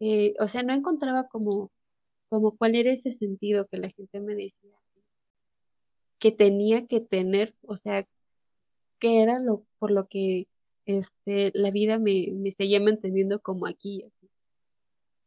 eh, 0.00 0.34
o 0.40 0.48
sea, 0.48 0.62
no 0.62 0.74
encontraba 0.74 1.28
como, 1.28 1.70
como 2.28 2.56
cuál 2.56 2.76
era 2.76 2.92
ese 2.92 3.14
sentido 3.18 3.66
que 3.68 3.78
la 3.78 3.90
gente 3.90 4.20
me 4.20 4.34
decía 4.34 4.80
que 6.20 6.32
tenía 6.32 6.86
que 6.86 7.00
tener, 7.00 7.54
o 7.62 7.76
sea, 7.76 8.06
que 9.00 9.22
era 9.22 9.40
lo 9.40 9.64
por 9.78 9.90
lo 9.90 10.06
que 10.08 10.48
este, 10.86 11.50
la 11.54 11.70
vida 11.70 11.98
me, 11.98 12.28
me 12.34 12.52
seguía 12.52 12.80
manteniendo 12.80 13.40
como 13.40 13.66
aquí. 13.66 14.04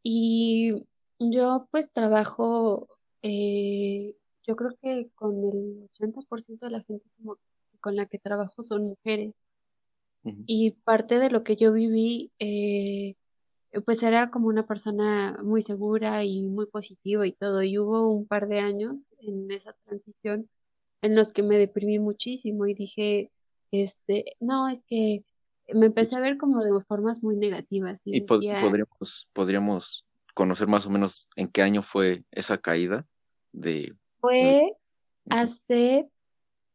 Y 0.03 0.74
yo 1.20 1.68
pues 1.72 1.91
trabajo 1.91 2.88
eh, 3.22 4.16
yo 4.46 4.56
creo 4.56 4.72
que 4.82 5.10
con 5.16 5.44
el 5.44 5.89
80% 6.00 6.66
de 6.66 6.72
la 6.72 6.84
gente 6.84 7.06
como 7.18 7.38
con 7.80 7.96
la 7.96 8.06
que 8.06 8.20
trabajo 8.20 8.64
son 8.64 8.84
mujeres. 8.84 9.34
Y 10.46 10.72
parte 10.86 11.20
de 11.20 11.30
lo 11.30 11.44
que 11.44 11.58
yo 11.58 11.74
viví, 11.74 12.32
eh, 12.39 13.16
pues 13.86 14.02
era 14.04 14.32
como 14.32 14.48
una 14.48 14.66
persona 14.66 15.38
muy 15.44 15.64
segura 15.64 16.24
y 16.24 16.48
muy 16.48 16.66
positiva 16.66 17.28
y 17.28 17.34
todo. 17.34 17.62
Y 17.62 17.78
hubo 17.78 18.10
un 18.10 18.26
par 18.26 18.48
de 18.48 18.60
años 18.60 19.06
en 19.20 19.52
esa 19.52 19.74
transición 19.84 20.50
en 21.02 21.16
los 21.16 21.34
que 21.34 21.44
me 21.44 21.58
deprimí 21.58 22.00
muchísimo 22.00 22.66
y 22.66 22.74
dije, 22.74 23.32
este, 23.72 24.38
no, 24.39 24.70
es 24.70 24.80
que 24.88 25.26
me 25.74 25.88
empecé 25.88 26.16
a 26.16 26.22
ver 26.22 26.38
como 26.38 26.64
de 26.64 26.72
formas 26.86 27.22
muy 27.22 27.36
negativas. 27.36 28.00
Y, 28.06 28.22
podríamos, 28.22 29.28
podríamos 29.34 30.06
conocer 30.34 30.68
más 30.68 30.86
o 30.86 30.89
menos 30.89 31.28
en 31.36 31.48
qué 31.50 31.62
año 31.62 31.82
fue 31.82 32.24
esa 32.32 32.58
caída 32.58 33.06
de... 33.52 33.94
Fue 34.24 34.71
hace 35.30 36.07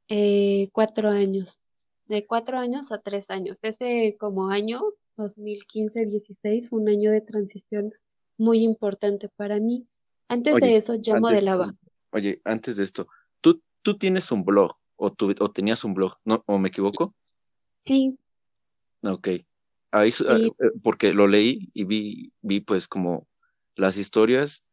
eh, 0.08 0.68
cuatro 0.72 1.08
años, 1.08 1.58
de 2.04 2.26
cuatro 2.26 2.58
años 2.58 2.92
a 2.92 2.98
tres 2.98 3.24
años. 3.30 3.56
Ese 3.62 4.18
como 4.20 4.50
año 4.50 4.82
2015-16 5.16 6.68
fue 6.68 6.80
un 6.80 6.90
año 6.90 7.10
de 7.10 7.22
transición 7.22 7.94
muy 8.36 8.62
importante 8.62 9.30
para 9.30 9.60
mí. 9.60 9.86
Antes 10.28 10.60
de 10.60 10.76
eso 10.76 10.96
ya 10.96 11.18
modelaba. 11.18 11.74
Oye, 12.10 12.42
antes 12.44 12.76
de 12.76 12.84
esto, 12.84 13.08
¿tú, 13.40 13.62
tú 13.80 13.96
tienes 13.96 14.30
un 14.30 14.44
blog 14.44 14.76
o, 14.96 15.10
tú, 15.10 15.34
o 15.40 15.48
tenías 15.48 15.84
un 15.84 15.94
blog, 15.94 16.18
¿no? 16.26 16.44
¿O 16.44 16.58
me 16.58 16.68
equivoco? 16.68 17.14
Sí. 17.86 18.18
Ok. 19.00 19.28
Ahí, 19.90 20.10
eh, 20.10 20.50
porque 20.82 21.14
lo 21.14 21.26
leí 21.26 21.70
y 21.72 21.84
vi, 21.84 22.30
vi 22.42 22.60
pues 22.60 22.88
como 22.88 23.26
las 23.74 23.96
historias 23.96 24.66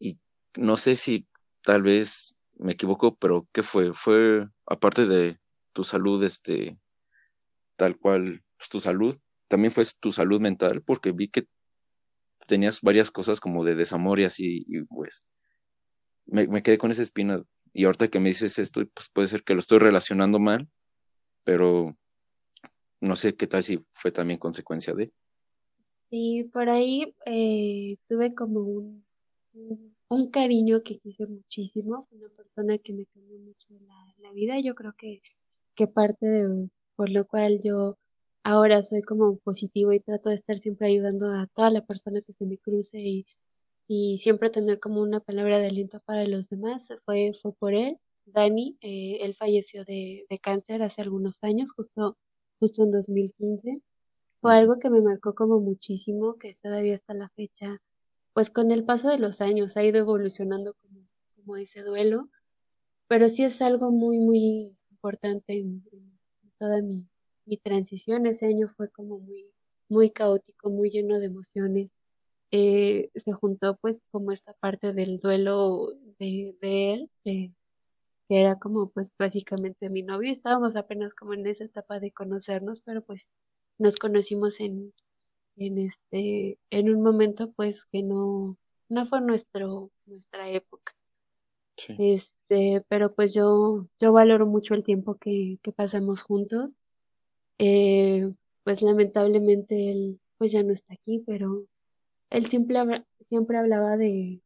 y 0.00 0.18
no 0.56 0.76
sé 0.76 0.96
si 0.96 1.28
tal 1.64 1.82
vez 1.82 2.36
me 2.58 2.72
equivoco, 2.72 3.16
pero 3.16 3.48
¿qué 3.52 3.62
fue? 3.62 3.92
Fue 3.94 4.48
aparte 4.66 5.06
de 5.06 5.38
tu 5.72 5.84
salud, 5.84 6.22
este, 6.24 6.78
tal 7.76 7.96
cual, 7.98 8.42
pues, 8.56 8.68
tu 8.68 8.80
salud, 8.80 9.16
también 9.48 9.72
fue 9.72 9.84
tu 10.00 10.12
salud 10.12 10.40
mental, 10.40 10.82
porque 10.82 11.12
vi 11.12 11.28
que 11.28 11.46
tenías 12.46 12.80
varias 12.80 13.10
cosas 13.10 13.40
como 13.40 13.64
de 13.64 13.74
desamor 13.74 14.20
y 14.20 14.24
así, 14.24 14.64
y 14.66 14.82
pues 14.82 15.26
me, 16.26 16.62
quedé 16.62 16.78
con 16.78 16.90
esa 16.90 17.02
espina. 17.02 17.42
Y 17.72 17.84
ahorita 17.84 18.08
que 18.08 18.20
me 18.20 18.28
dices 18.28 18.58
esto, 18.58 18.82
pues 18.92 19.08
puede 19.08 19.28
ser 19.28 19.44
que 19.44 19.54
lo 19.54 19.60
estoy 19.60 19.78
relacionando 19.78 20.38
mal, 20.38 20.68
pero 21.44 21.96
no 23.00 23.16
sé 23.16 23.34
qué 23.34 23.46
tal 23.46 23.62
si 23.62 23.80
fue 23.90 24.12
también 24.12 24.38
consecuencia 24.38 24.94
de. 24.94 25.12
Sí, 26.10 26.48
por 26.52 26.68
ahí 26.68 27.14
eh, 27.24 27.96
tuve 28.08 28.34
como 28.34 28.60
un, 28.60 29.04
un, 29.54 29.91
cariño 30.30 30.82
que 30.82 30.98
quise 30.98 31.26
muchísimo, 31.26 32.06
una 32.10 32.28
persona 32.28 32.78
que 32.78 32.92
me 32.92 33.06
cambió 33.06 33.38
mucho 33.38 33.66
la, 33.70 34.14
la 34.18 34.32
vida. 34.32 34.60
Yo 34.60 34.74
creo 34.74 34.92
que, 34.98 35.22
que 35.74 35.86
parte 35.88 36.26
de 36.26 36.68
por 36.96 37.10
lo 37.10 37.26
cual 37.26 37.60
yo 37.62 37.98
ahora 38.44 38.82
soy 38.82 39.02
como 39.02 39.38
positivo 39.38 39.92
y 39.92 40.00
trato 40.00 40.28
de 40.30 40.36
estar 40.36 40.60
siempre 40.60 40.88
ayudando 40.88 41.30
a 41.30 41.46
toda 41.54 41.70
la 41.70 41.84
persona 41.86 42.20
que 42.22 42.32
se 42.34 42.44
me 42.46 42.58
cruce 42.58 42.98
y, 43.00 43.26
y 43.88 44.20
siempre 44.22 44.50
tener 44.50 44.80
como 44.80 45.00
una 45.02 45.20
palabra 45.20 45.58
de 45.58 45.66
aliento 45.68 46.00
para 46.04 46.26
los 46.26 46.48
demás. 46.48 46.88
Fue, 47.04 47.32
fue 47.42 47.52
por 47.54 47.74
él, 47.74 47.98
Dani, 48.26 48.76
eh, 48.82 49.18
él 49.22 49.34
falleció 49.36 49.84
de, 49.84 50.26
de 50.28 50.38
cáncer 50.38 50.82
hace 50.82 51.02
algunos 51.02 51.42
años, 51.42 51.72
justo, 51.72 52.18
justo 52.60 52.82
en 52.84 52.92
2015. 52.92 53.80
Fue 54.40 54.54
algo 54.56 54.78
que 54.78 54.90
me 54.90 55.02
marcó 55.02 55.34
como 55.34 55.60
muchísimo, 55.60 56.36
que 56.38 56.56
todavía 56.62 56.96
hasta 56.96 57.14
la 57.14 57.28
fecha, 57.30 57.80
pues 58.32 58.50
con 58.50 58.70
el 58.70 58.84
paso 58.84 59.08
de 59.08 59.18
los 59.18 59.40
años 59.40 59.76
ha 59.76 59.84
ido 59.84 59.98
evolucionando 59.98 60.74
como, 60.74 61.00
como 61.36 61.56
ese 61.56 61.82
duelo, 61.82 62.28
pero 63.08 63.28
sí 63.28 63.44
es 63.44 63.60
algo 63.62 63.90
muy, 63.90 64.18
muy 64.18 64.76
importante 64.90 65.58
en 65.58 65.84
toda 66.58 66.80
mi, 66.82 67.06
mi 67.46 67.56
transición 67.58 68.26
ese 68.26 68.46
año 68.46 68.68
fue 68.76 68.90
como 68.90 69.18
muy, 69.18 69.52
muy 69.88 70.10
caótico, 70.10 70.70
muy 70.70 70.90
lleno 70.90 71.18
de 71.18 71.26
emociones. 71.26 71.90
Eh, 72.50 73.10
se 73.14 73.32
juntó 73.32 73.76
pues 73.76 73.96
como 74.10 74.32
esta 74.32 74.52
parte 74.54 74.92
del 74.92 75.20
duelo 75.20 75.92
de, 76.18 76.56
de 76.60 76.94
él, 76.94 77.10
que 77.24 77.52
era 78.28 78.58
como 78.58 78.90
pues 78.90 79.10
básicamente 79.18 79.90
mi 79.90 80.02
novio. 80.02 80.32
Estábamos 80.32 80.76
apenas 80.76 81.14
como 81.14 81.34
en 81.34 81.46
esa 81.46 81.64
etapa 81.64 82.00
de 82.00 82.12
conocernos, 82.12 82.82
pero 82.82 83.02
pues 83.02 83.22
nos 83.78 83.96
conocimos 83.96 84.60
en, 84.60 84.92
en 85.56 85.78
este, 85.78 86.58
en 86.70 86.90
un 86.90 87.02
momento 87.02 87.52
pues 87.52 87.84
que 87.92 88.02
no, 88.02 88.56
no 88.88 89.06
fue 89.08 89.20
nuestro, 89.20 89.90
nuestra 90.06 90.50
época. 90.50 90.94
Este, 91.98 92.84
pero 92.88 93.14
pues 93.14 93.34
yo, 93.34 93.86
yo 94.00 94.12
valoro 94.12 94.46
mucho 94.46 94.74
el 94.74 94.84
tiempo 94.84 95.16
que, 95.16 95.58
que 95.62 95.72
pasamos 95.72 96.22
juntos 96.22 96.70
eh, 97.58 98.32
pues 98.64 98.82
lamentablemente 98.82 99.90
él 99.90 100.20
pues 100.38 100.52
ya 100.52 100.62
no 100.62 100.72
está 100.72 100.94
aquí, 100.94 101.22
pero 101.26 101.64
él 102.30 102.50
siempre, 102.50 103.04
siempre 103.28 103.58
hablaba 103.58 103.96
de, 103.96 104.40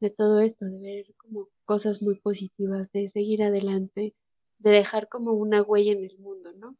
de 0.00 0.10
todo 0.10 0.40
esto, 0.40 0.66
de 0.66 0.80
ver 0.80 1.14
como 1.16 1.48
cosas 1.66 2.02
muy 2.02 2.16
positivas, 2.20 2.90
de 2.92 3.10
seguir 3.10 3.42
adelante, 3.42 4.14
de 4.58 4.70
dejar 4.70 5.08
como 5.08 5.32
una 5.32 5.62
huella 5.62 5.92
en 5.92 6.04
el 6.04 6.18
mundo, 6.18 6.52
¿no? 6.54 6.76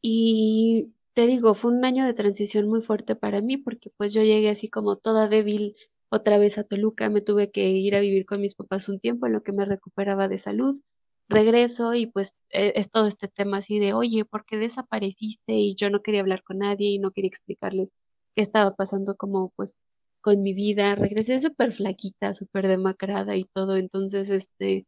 Y 0.00 0.92
te 1.16 1.26
digo, 1.26 1.56
fue 1.56 1.72
un 1.72 1.84
año 1.84 2.06
de 2.06 2.14
transición 2.14 2.68
muy 2.68 2.82
fuerte 2.82 3.16
para 3.16 3.42
mí 3.42 3.58
porque 3.58 3.90
pues 3.98 4.14
yo 4.14 4.22
llegué 4.22 4.50
así 4.50 4.70
como 4.70 4.96
toda 4.98 5.28
débil 5.28 5.76
otra 6.10 6.38
vez 6.38 6.58
a 6.58 6.64
Toluca, 6.64 7.10
me 7.10 7.22
tuve 7.22 7.50
que 7.52 7.70
ir 7.70 7.96
a 7.96 8.00
vivir 8.00 8.26
con 8.26 8.40
mis 8.42 8.54
papás 8.56 8.88
un 8.88 9.00
tiempo 9.00 9.26
en 9.26 9.34
lo 9.34 9.42
que 9.42 9.52
me 9.52 9.64
recuperaba 9.66 10.28
de 10.28 10.38
salud 10.40 10.80
regreso 11.28 11.94
y 11.94 12.06
pues 12.08 12.34
e, 12.50 12.74
es 12.76 12.90
todo 12.90 13.08
este 13.08 13.28
tema 13.28 13.58
así 13.58 13.78
de, 13.80 13.94
oye, 13.94 14.24
¿por 14.26 14.46
qué 14.46 14.58
desapareciste? 14.58 15.54
Y 15.54 15.76
yo 15.76 15.90
no 15.90 16.02
quería 16.02 16.20
hablar 16.22 16.44
con 16.44 16.58
nadie 16.60 16.90
y 16.90 16.98
no 17.00 17.12
quería 17.12 17.28
explicarles 17.30 17.90
qué 18.36 18.42
estaba 18.42 18.76
pasando 18.76 19.16
como 19.16 19.50
pues 19.56 19.74
con 20.22 20.42
mi 20.42 20.54
vida. 20.54 20.94
Regresé 20.96 21.40
súper 21.42 21.74
flaquita, 21.74 22.34
súper 22.34 22.68
demacrada 22.68 23.36
y 23.36 23.44
todo, 23.46 23.76
entonces 23.76 24.30
este, 24.30 24.86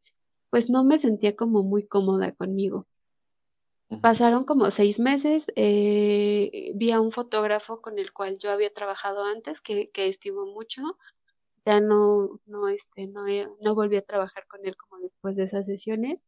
pues 0.51 0.71
no 0.71 0.85
me 0.85 1.01
sentía 1.01 1.37
como 1.37 1.65
muy 1.65 1.87
cómoda 1.89 2.33
conmigo. 2.35 2.88
Pasaron 4.03 4.45
como 4.45 4.71
seis 4.71 4.99
meses, 5.01 5.45
eh, 5.57 6.73
vi 6.75 6.91
a 6.91 7.01
un 7.01 7.11
fotógrafo 7.11 7.81
con 7.81 7.99
el 7.99 8.13
cual 8.13 8.39
yo 8.39 8.51
había 8.51 8.73
trabajado 8.73 9.25
antes, 9.25 9.61
que, 9.63 9.91
que 9.91 10.09
estimo 10.09 10.45
mucho, 10.45 10.83
ya 11.67 11.81
no, 11.81 12.41
no, 12.47 12.69
este, 12.69 13.07
no, 13.09 13.25
no 13.61 13.75
volví 13.75 13.97
a 13.97 14.03
trabajar 14.03 14.47
con 14.49 14.67
él 14.67 14.77
como 14.77 15.03
después 15.03 15.37
de 15.37 15.45
esas 15.45 15.67
sesiones, 15.67 16.19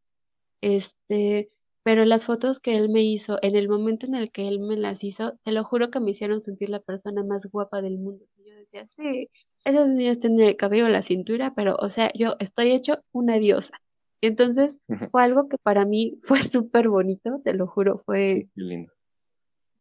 este, 0.62 1.50
pero 1.84 2.04
las 2.04 2.24
fotos 2.26 2.60
que 2.60 2.76
él 2.76 2.88
me 2.90 3.02
hizo, 3.02 3.38
en 3.42 3.56
el 3.56 3.68
momento 3.68 4.06
en 4.06 4.14
el 4.16 4.32
que 4.32 4.48
él 4.48 4.60
me 4.60 4.76
las 4.76 5.04
hizo, 5.04 5.34
te 5.44 5.52
lo 5.52 5.64
juro 5.64 5.90
que 5.90 6.00
me 6.00 6.12
hicieron 6.12 6.42
sentir 6.42 6.70
la 6.70 6.80
persona 6.80 7.24
más 7.24 7.46
guapa 7.50 7.82
del 7.82 7.98
mundo. 7.98 8.26
Yo 8.38 8.54
decía, 8.56 8.88
sí, 8.96 9.30
esas 9.64 9.88
niñas 9.88 10.20
tienen 10.20 10.40
el 10.40 10.56
cabello 10.56 10.88
la 10.88 11.02
cintura, 11.02 11.54
pero, 11.56 11.76
o 11.76 11.90
sea, 11.90 12.12
yo 12.14 12.36
estoy 12.40 12.72
hecho 12.72 13.00
una 13.12 13.38
diosa. 13.38 13.80
Entonces 14.20 14.78
fue 15.10 15.22
algo 15.22 15.48
que 15.48 15.58
para 15.58 15.84
mí 15.84 16.18
fue 16.24 16.42
súper 16.48 16.88
bonito, 16.88 17.40
te 17.44 17.54
lo 17.54 17.66
juro, 17.66 18.02
fue, 18.04 18.48
lindo. 18.54 18.92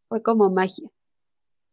fue 0.07 0.21
como 0.21 0.49
magia. 0.49 0.89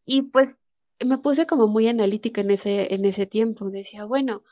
Y 0.05 0.23
pues 0.23 0.59
me 1.05 1.19
puse 1.19 1.47
como 1.47 1.67
muy 1.69 1.89
analítica 1.89 2.41
en 2.41 2.51
ese, 2.53 2.95
en 2.95 3.05
ese 3.05 3.27
tiempo. 3.27 3.71
Decía, 3.71 4.05
bueno, 4.05 4.43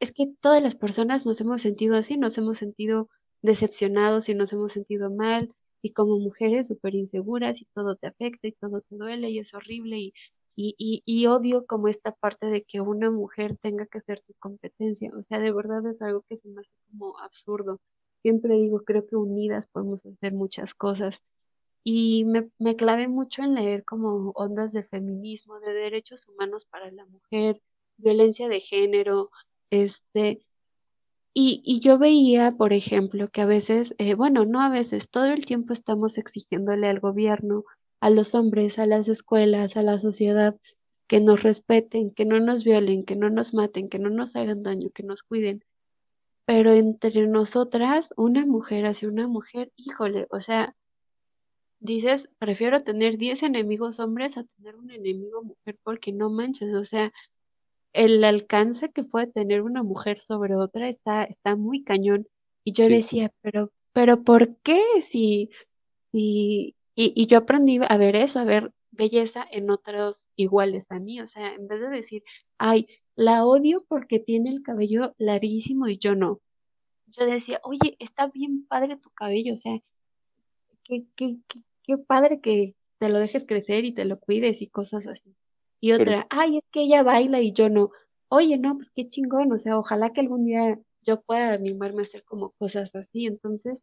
es 0.00 0.12
que 0.12 0.32
todas 0.40 0.62
las 0.62 0.74
personas 0.74 1.26
nos 1.26 1.40
hemos 1.40 1.62
sentido 1.62 1.96
así, 1.96 2.16
nos 2.16 2.36
hemos 2.38 2.58
sentido 2.58 3.08
decepcionados 3.42 4.28
y 4.28 4.34
nos 4.34 4.52
hemos 4.52 4.72
sentido 4.72 5.10
mal 5.10 5.52
y 5.80 5.92
como 5.92 6.18
mujeres 6.18 6.68
súper 6.68 6.94
inseguras 6.94 7.60
y 7.60 7.66
todo 7.66 7.96
te 7.96 8.08
afecta 8.08 8.48
y 8.48 8.52
todo 8.52 8.80
te 8.80 8.96
duele 8.96 9.30
y 9.30 9.38
es 9.38 9.54
horrible 9.54 9.98
y, 9.98 10.14
y, 10.60 11.02
y, 11.06 11.26
odio 11.26 11.66
como 11.66 11.88
esta 11.88 12.12
parte 12.12 12.46
de 12.46 12.64
que 12.64 12.80
una 12.80 13.10
mujer 13.12 13.56
tenga 13.62 13.86
que 13.86 13.98
hacer 13.98 14.20
tu 14.22 14.34
competencia. 14.40 15.12
O 15.16 15.22
sea, 15.24 15.38
de 15.38 15.52
verdad 15.52 15.86
es 15.86 16.02
algo 16.02 16.22
que 16.28 16.38
se 16.38 16.48
me 16.48 16.62
hace 16.62 16.70
como 16.90 17.18
absurdo. 17.20 17.80
Siempre 18.22 18.56
digo, 18.56 18.82
creo 18.84 19.06
que 19.06 19.16
unidas 19.16 19.68
podemos 19.68 20.04
hacer 20.04 20.32
muchas 20.32 20.74
cosas 20.74 21.22
y 21.84 22.24
me, 22.24 22.50
me 22.58 22.76
clavé 22.76 23.08
mucho 23.08 23.42
en 23.42 23.54
leer 23.54 23.84
como 23.84 24.32
ondas 24.34 24.72
de 24.72 24.84
feminismo, 24.84 25.60
de 25.60 25.72
derechos 25.72 26.26
humanos 26.28 26.66
para 26.66 26.90
la 26.90 27.06
mujer, 27.06 27.62
violencia 27.96 28.48
de 28.48 28.60
género, 28.60 29.30
este, 29.70 30.42
y, 31.34 31.62
y 31.64 31.80
yo 31.80 31.98
veía, 31.98 32.52
por 32.56 32.72
ejemplo, 32.72 33.28
que 33.28 33.42
a 33.42 33.46
veces, 33.46 33.94
eh, 33.98 34.14
bueno, 34.14 34.44
no 34.44 34.60
a 34.60 34.70
veces, 34.70 35.08
todo 35.08 35.26
el 35.26 35.46
tiempo 35.46 35.72
estamos 35.72 36.18
exigiéndole 36.18 36.88
al 36.88 37.00
gobierno, 37.00 37.64
a 38.00 38.10
los 38.10 38.34
hombres, 38.34 38.78
a 38.78 38.86
las 38.86 39.08
escuelas, 39.08 39.76
a 39.76 39.82
la 39.82 40.00
sociedad, 40.00 40.56
que 41.08 41.20
nos 41.20 41.42
respeten, 41.42 42.12
que 42.12 42.24
no 42.24 42.38
nos 42.38 42.64
violen, 42.64 43.04
que 43.04 43.16
no 43.16 43.30
nos 43.30 43.54
maten, 43.54 43.88
que 43.88 43.98
no 43.98 44.10
nos 44.10 44.36
hagan 44.36 44.62
daño, 44.62 44.90
que 44.90 45.02
nos 45.02 45.22
cuiden. 45.22 45.64
Pero 46.44 46.72
entre 46.72 47.26
nosotras, 47.26 48.12
una 48.16 48.46
mujer 48.46 48.86
hacia 48.86 49.08
una 49.08 49.26
mujer, 49.26 49.72
híjole, 49.76 50.26
o 50.30 50.40
sea, 50.40 50.74
dices, 51.80 52.28
prefiero 52.38 52.82
tener 52.82 53.18
10 53.18 53.42
enemigos 53.42 53.98
hombres 54.00 54.36
a 54.36 54.44
tener 54.44 54.76
un 54.76 54.90
enemigo 54.90 55.42
mujer 55.42 55.78
porque 55.82 56.12
no 56.12 56.30
manches, 56.30 56.74
o 56.74 56.84
sea, 56.84 57.08
el 57.92 58.22
alcance 58.24 58.90
que 58.90 59.04
puede 59.04 59.26
tener 59.28 59.62
una 59.62 59.82
mujer 59.82 60.20
sobre 60.26 60.54
otra 60.56 60.88
está, 60.88 61.24
está 61.24 61.56
muy 61.56 61.84
cañón. 61.84 62.26
Y 62.64 62.72
yo 62.72 62.86
decía, 62.86 63.32
pero, 63.40 63.72
pero 63.92 64.22
¿por 64.22 64.56
qué? 64.58 64.82
Si, 65.10 65.50
si, 66.12 66.74
y, 67.00 67.12
y 67.14 67.28
yo 67.28 67.38
aprendí 67.38 67.78
a 67.88 67.96
ver 67.96 68.16
eso, 68.16 68.40
a 68.40 68.44
ver, 68.44 68.72
belleza 68.90 69.46
en 69.52 69.70
otros 69.70 70.28
iguales 70.34 70.84
a 70.90 70.98
mí. 70.98 71.20
O 71.20 71.28
sea, 71.28 71.54
en 71.54 71.68
vez 71.68 71.78
de 71.80 71.90
decir, 71.90 72.24
ay, 72.58 72.88
la 73.14 73.46
odio 73.46 73.84
porque 73.86 74.18
tiene 74.18 74.50
el 74.50 74.64
cabello 74.64 75.14
larguísimo 75.16 75.86
y 75.86 75.98
yo 75.98 76.16
no. 76.16 76.40
Yo 77.06 77.24
decía, 77.24 77.60
oye, 77.62 77.94
está 78.00 78.26
bien 78.26 78.66
padre 78.66 78.96
tu 78.96 79.10
cabello, 79.10 79.54
o 79.54 79.56
sea, 79.56 79.78
qué, 80.82 81.04
qué, 81.14 81.36
qué, 81.46 81.60
qué 81.84 81.98
padre 81.98 82.40
que 82.40 82.74
te 82.98 83.08
lo 83.08 83.20
dejes 83.20 83.44
crecer 83.46 83.84
y 83.84 83.94
te 83.94 84.04
lo 84.04 84.18
cuides 84.18 84.60
y 84.60 84.66
cosas 84.66 85.06
así. 85.06 85.36
Y 85.80 85.92
Pero, 85.92 86.02
otra, 86.02 86.26
ay, 86.30 86.58
es 86.58 86.64
que 86.72 86.82
ella 86.82 87.04
baila 87.04 87.40
y 87.40 87.52
yo 87.52 87.68
no. 87.68 87.92
Oye, 88.28 88.58
no, 88.58 88.74
pues 88.76 88.90
qué 88.90 89.08
chingón, 89.08 89.52
o 89.52 89.60
sea, 89.60 89.78
ojalá 89.78 90.10
que 90.10 90.20
algún 90.20 90.46
día 90.46 90.80
yo 91.02 91.20
pueda 91.22 91.52
animarme 91.52 92.02
a 92.02 92.06
hacer 92.06 92.24
como 92.24 92.50
cosas 92.58 92.92
así. 92.96 93.26
Entonces, 93.26 93.78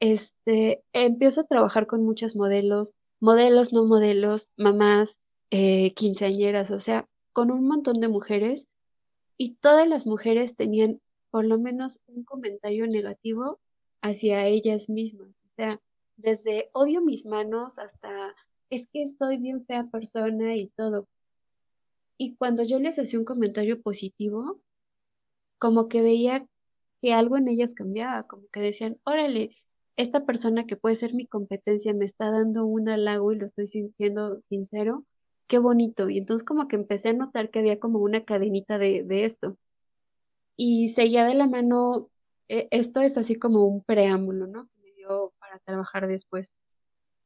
este, 0.00 0.82
empiezo 0.92 1.42
a 1.42 1.46
trabajar 1.46 1.86
con 1.86 2.04
muchos 2.04 2.36
modelos, 2.36 2.94
modelos, 3.20 3.72
no 3.72 3.84
modelos, 3.84 4.48
mamás, 4.56 5.16
eh, 5.50 5.94
quinceañeras, 5.94 6.70
o 6.70 6.80
sea, 6.80 7.06
con 7.32 7.50
un 7.50 7.66
montón 7.66 8.00
de 8.00 8.08
mujeres 8.08 8.66
y 9.38 9.54
todas 9.56 9.88
las 9.88 10.06
mujeres 10.06 10.56
tenían 10.56 11.00
por 11.30 11.44
lo 11.44 11.58
menos 11.58 12.00
un 12.06 12.24
comentario 12.24 12.86
negativo 12.86 13.60
hacia 14.02 14.46
ellas 14.46 14.88
mismas. 14.88 15.28
O 15.28 15.54
sea, 15.56 15.80
desde 16.16 16.70
odio 16.72 17.02
mis 17.02 17.26
manos 17.26 17.78
hasta 17.78 18.34
es 18.70 18.88
que 18.88 19.08
soy 19.08 19.38
bien 19.38 19.64
fea 19.66 19.84
persona 19.84 20.56
y 20.56 20.68
todo. 20.68 21.06
Y 22.18 22.36
cuando 22.36 22.62
yo 22.64 22.78
les 22.78 22.98
hacía 22.98 23.18
un 23.18 23.24
comentario 23.24 23.82
positivo, 23.82 24.60
como 25.58 25.88
que 25.88 26.02
veía 26.02 26.46
que 27.02 27.12
algo 27.12 27.36
en 27.36 27.48
ellas 27.48 27.74
cambiaba, 27.74 28.26
como 28.26 28.48
que 28.48 28.60
decían, 28.60 28.98
órale, 29.04 29.56
esta 29.96 30.24
persona 30.26 30.66
que 30.66 30.76
puede 30.76 30.96
ser 30.98 31.14
mi 31.14 31.26
competencia 31.26 31.92
me 31.94 32.06
está 32.06 32.30
dando 32.30 32.64
un 32.66 32.88
halago 32.88 33.32
y 33.32 33.36
lo 33.38 33.46
estoy 33.46 33.66
sin- 33.68 33.92
siendo 33.94 34.40
sincero, 34.48 35.04
qué 35.48 35.58
bonito. 35.58 36.10
Y 36.10 36.18
entonces 36.18 36.44
como 36.46 36.68
que 36.68 36.76
empecé 36.76 37.10
a 37.10 37.12
notar 37.14 37.50
que 37.50 37.60
había 37.60 37.80
como 37.80 37.98
una 38.00 38.24
cadenita 38.24 38.78
de, 38.78 39.02
de 39.04 39.24
esto. 39.26 39.56
Y 40.56 40.90
seguía 40.94 41.24
de 41.26 41.34
la 41.34 41.46
mano, 41.46 42.08
eh, 42.48 42.68
esto 42.70 43.00
es 43.00 43.16
así 43.16 43.36
como 43.36 43.64
un 43.66 43.82
preámbulo, 43.84 44.46
¿no? 44.46 44.66
Que 44.68 44.80
me 44.82 44.92
dio 44.94 45.32
para 45.38 45.58
trabajar 45.60 46.06
después. 46.08 46.50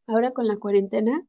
Ahora 0.07 0.33
con 0.33 0.49
la 0.49 0.59
cuarentena, 0.59 1.27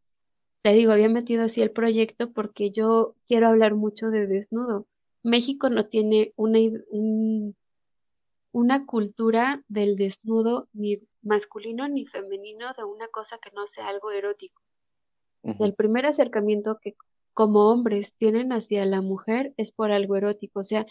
te 0.64 0.74
digo, 0.74 0.92
había 0.94 1.10
metido 1.10 1.46
así 1.46 1.62
el 1.64 1.72
proyecto 1.72 2.32
porque 2.34 2.72
yo 2.72 3.16
quiero 3.28 3.48
hablar 3.50 3.76
mucho 3.76 4.10
de 4.12 4.28
desnudo. 4.28 4.88
México 5.24 5.70
no 5.70 5.88
tiene 5.88 6.34
una, 6.38 6.60
un- 6.92 7.56
una 8.54 8.86
cultura 8.86 9.64
del 9.68 9.96
desnudo 9.98 10.70
ni 10.74 11.02
masculino 11.22 11.88
ni 11.88 12.06
femenino 12.06 12.74
de 12.78 12.84
una 12.84 13.08
cosa 13.08 13.38
que 13.38 13.50
no 13.56 13.68
sea 13.68 13.88
algo 13.88 14.12
erótico. 14.12 14.62
El 15.44 15.74
primer 15.74 16.06
acercamiento 16.06 16.78
que 16.82 16.96
como 17.34 17.70
hombres 17.70 18.14
tienen 18.18 18.52
hacia 18.52 18.86
la 18.86 19.02
mujer 19.02 19.54
es 19.58 19.72
por 19.72 19.92
algo 19.92 20.16
erótico, 20.16 20.60
o 20.60 20.64
sea, 20.64 20.86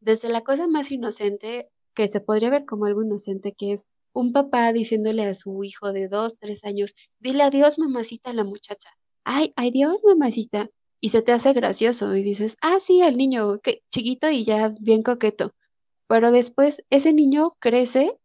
desde 0.00 0.28
la 0.28 0.42
cosa 0.42 0.68
más 0.68 0.90
inocente, 0.92 1.68
que 1.94 2.08
se 2.08 2.20
podría 2.20 2.50
ver 2.50 2.66
como 2.66 2.84
algo 2.84 3.02
inocente, 3.02 3.54
que 3.56 3.72
es 3.72 3.86
un 4.12 4.32
papá 4.32 4.72
diciéndole 4.72 5.26
a 5.26 5.34
su 5.34 5.64
hijo 5.64 5.92
de 5.92 6.08
dos, 6.08 6.38
tres 6.38 6.62
años, 6.64 6.94
dile 7.18 7.42
adiós, 7.42 7.78
mamacita, 7.78 8.30
a 8.30 8.34
la 8.34 8.44
muchacha. 8.44 8.90
Ay, 9.24 9.52
adiós, 9.56 9.96
mamacita. 10.04 10.70
Y 11.00 11.10
se 11.10 11.22
te 11.22 11.32
hace 11.32 11.52
gracioso 11.52 12.14
y 12.14 12.22
dices, 12.22 12.56
ah, 12.62 12.78
sí, 12.86 13.02
al 13.02 13.16
niño, 13.16 13.58
que 13.60 13.82
chiquito 13.90 14.30
y 14.30 14.44
ya 14.44 14.74
bien 14.80 15.02
coqueto. 15.02 15.52
Pero 16.06 16.30
después 16.30 16.76
ese 16.90 17.12
niño 17.12 17.56
crece 17.58 18.16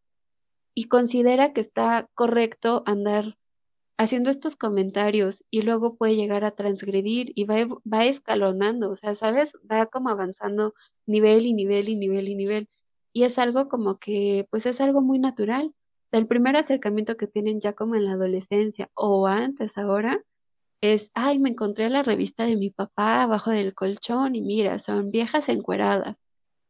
y 0.76 0.86
considera 0.86 1.54
que 1.54 1.62
está 1.62 2.08
correcto 2.16 2.84
andar 2.86 3.38
haciendo 3.98 4.32
estos 4.32 4.56
comentarios 4.56 5.44
y 5.52 5.62
luego 5.62 5.96
puede 5.96 6.16
llegar 6.16 6.44
a 6.44 6.52
transgredir 6.52 7.34
y 7.36 7.46
va, 7.46 7.68
va 7.92 8.06
escalonando, 8.06 8.92
o 8.92 8.96
sea, 8.96 9.16
¿sabes? 9.16 9.52
Va 9.72 9.86
como 9.88 10.10
avanzando 10.10 10.74
nivel 11.06 11.46
y 11.46 11.54
nivel 11.54 11.90
y 11.90 11.96
nivel 11.96 12.28
y 12.30 12.36
nivel. 12.36 12.70
Y 13.14 13.24
es 13.24 13.38
algo 13.38 13.70
como 13.70 14.00
que, 14.00 14.48
pues 14.50 14.66
es 14.66 14.82
algo 14.82 15.02
muy 15.02 15.20
natural. 15.20 15.74
El 16.12 16.28
primer 16.28 16.56
acercamiento 16.58 17.18
que 17.18 17.28
tienen 17.28 17.62
ya 17.62 17.74
como 17.74 17.96
en 17.96 18.06
la 18.06 18.14
adolescencia 18.14 18.90
o 18.96 19.28
antes 19.28 19.78
ahora 19.78 20.24
es, 20.82 21.12
ay, 21.14 21.40
me 21.40 21.50
encontré 21.52 21.90
la 21.90 22.04
revista 22.04 22.46
de 22.46 22.58
mi 22.58 22.72
papá 22.72 23.24
abajo 23.24 23.52
del 23.52 23.76
colchón 23.76 24.36
y 24.36 24.42
mira, 24.42 24.80
son 24.80 25.12
viejas 25.12 25.48
encueradas. 25.50 26.18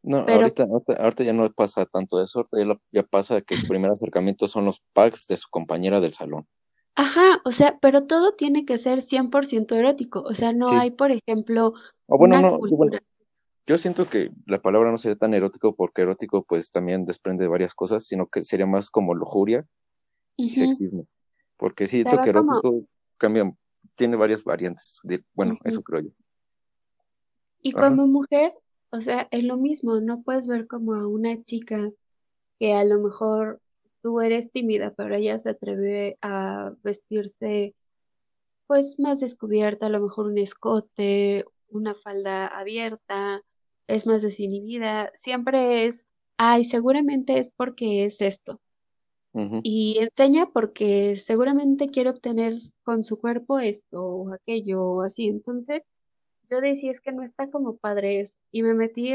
No, 0.03 0.17
Pero 0.25 0.47
ahorita, 0.47 0.63
ahorita, 0.63 0.93
ahorita 0.93 1.23
ya 1.23 1.33
no 1.33 1.49
pasa 1.51 1.85
tanto 1.85 2.21
eso, 2.23 2.47
ya, 2.51 2.65
lo- 2.65 2.81
ya 2.91 3.03
pasa 3.03 3.41
que 3.41 3.57
su 3.57 3.67
primer 3.67 3.91
acercamiento 3.91 4.47
son 4.47 4.65
los 4.65 4.81
packs 4.93 5.27
de 5.27 5.37
su 5.37 5.47
compañera 5.49 5.99
del 5.99 6.13
salón. 6.13 6.47
Ajá, 6.95 7.41
o 7.43 7.51
sea, 7.51 7.77
pero 7.81 8.05
todo 8.07 8.35
tiene 8.35 8.65
que 8.65 8.77
ser 8.79 9.03
100% 9.03 9.75
erótico, 9.75 10.21
o 10.21 10.33
sea, 10.35 10.53
no 10.53 10.71
Sí, 10.71 10.77
hay, 10.77 10.91
por 10.91 11.11
ejemplo, 11.11 11.73
o 12.07 12.17
bueno, 12.17 12.37
una 12.37 12.37
no, 12.37 12.59
yo, 12.67 12.77
bueno, 12.77 12.93
cultura. 12.93 13.03
yo 13.67 13.77
siento 13.77 14.09
que 14.09 14.31
la 14.47 14.61
palabra 14.61 14.91
no 14.91 14.97
sería 14.97 15.17
tan 15.17 15.33
erótico 15.35 15.75
porque 15.75 16.03
erótico 16.03 16.45
pues 16.45 16.71
también 16.71 17.05
desprende 17.05 17.43
de 17.43 17.49
varias 17.49 17.75
cosas, 17.75 18.05
sino 18.05 18.27
que 18.27 18.43
sería 18.45 18.65
más 18.67 18.89
como 18.89 19.15
lujuria 19.15 19.65
y 20.37 20.55
sexismo, 20.55 21.07
porque 21.57 21.87
Se 22.03 22.09
siento 22.09 22.21
que 22.21 22.29
como, 22.31 22.61
erótico 22.61 22.85
cambia, 23.17 23.51
tiene 23.95 24.17
varias 24.17 24.43
variantes, 24.45 24.99
de, 25.03 25.23
bueno, 25.35 25.57
eso 25.65 25.83
creo 25.83 26.01
yo. 26.01 26.09
Y 27.63 27.73
Ajá, 27.73 27.95
como 27.95 28.07
mujer, 28.07 28.53
o 28.91 29.01
sea, 29.01 29.27
es 29.31 29.43
lo 29.43 29.57
mismo, 29.57 29.99
no 29.99 30.23
puedes 30.23 30.47
ver 30.47 30.67
como 30.67 30.93
a 30.95 31.07
una 31.07 31.43
chica 31.43 31.91
que 32.59 32.73
a 32.73 32.83
lo 32.85 32.99
mejor 33.01 33.61
tú 34.01 34.21
eres 34.21 34.51
tímida, 34.51 34.93
pero 34.95 35.15
ella 35.15 35.41
se 35.41 35.51
atreve 35.51 36.17
a 36.21 36.73
vestirse 36.83 37.75
pues 38.67 38.97
más 38.99 39.19
descubierta, 39.19 39.87
a 39.87 39.89
lo 39.89 40.01
mejor 40.01 40.27
un 40.27 40.37
escote, 40.39 41.45
una 41.69 41.95
falda 41.95 42.47
abierta, 42.47 43.41
es 43.87 44.05
más 44.07 44.21
desinhibida, 44.21 45.11
siempre 45.23 45.87
es, 45.87 45.95
ay, 46.37 46.69
seguramente 46.71 47.39
es 47.39 47.51
porque 47.57 48.05
es 48.05 48.15
esto. 48.21 48.61
Y 49.63 49.97
enseña 49.99 50.47
porque 50.53 51.23
seguramente 51.27 51.89
quiere 51.89 52.09
obtener 52.11 52.61
con 52.83 53.03
su 53.03 53.19
cuerpo 53.19 53.59
esto 53.59 54.03
o 54.03 54.33
aquello 54.33 54.83
o 54.83 55.01
así. 55.01 55.27
Entonces, 55.27 55.83
yo 56.51 56.61
decía, 56.61 56.91
es 56.91 57.01
que 57.01 57.11
no 57.13 57.23
está 57.23 57.49
como 57.51 57.77
padre 57.77 58.21
eso. 58.21 58.35
Y 58.51 58.63
me 58.63 58.73
metí 58.73 59.11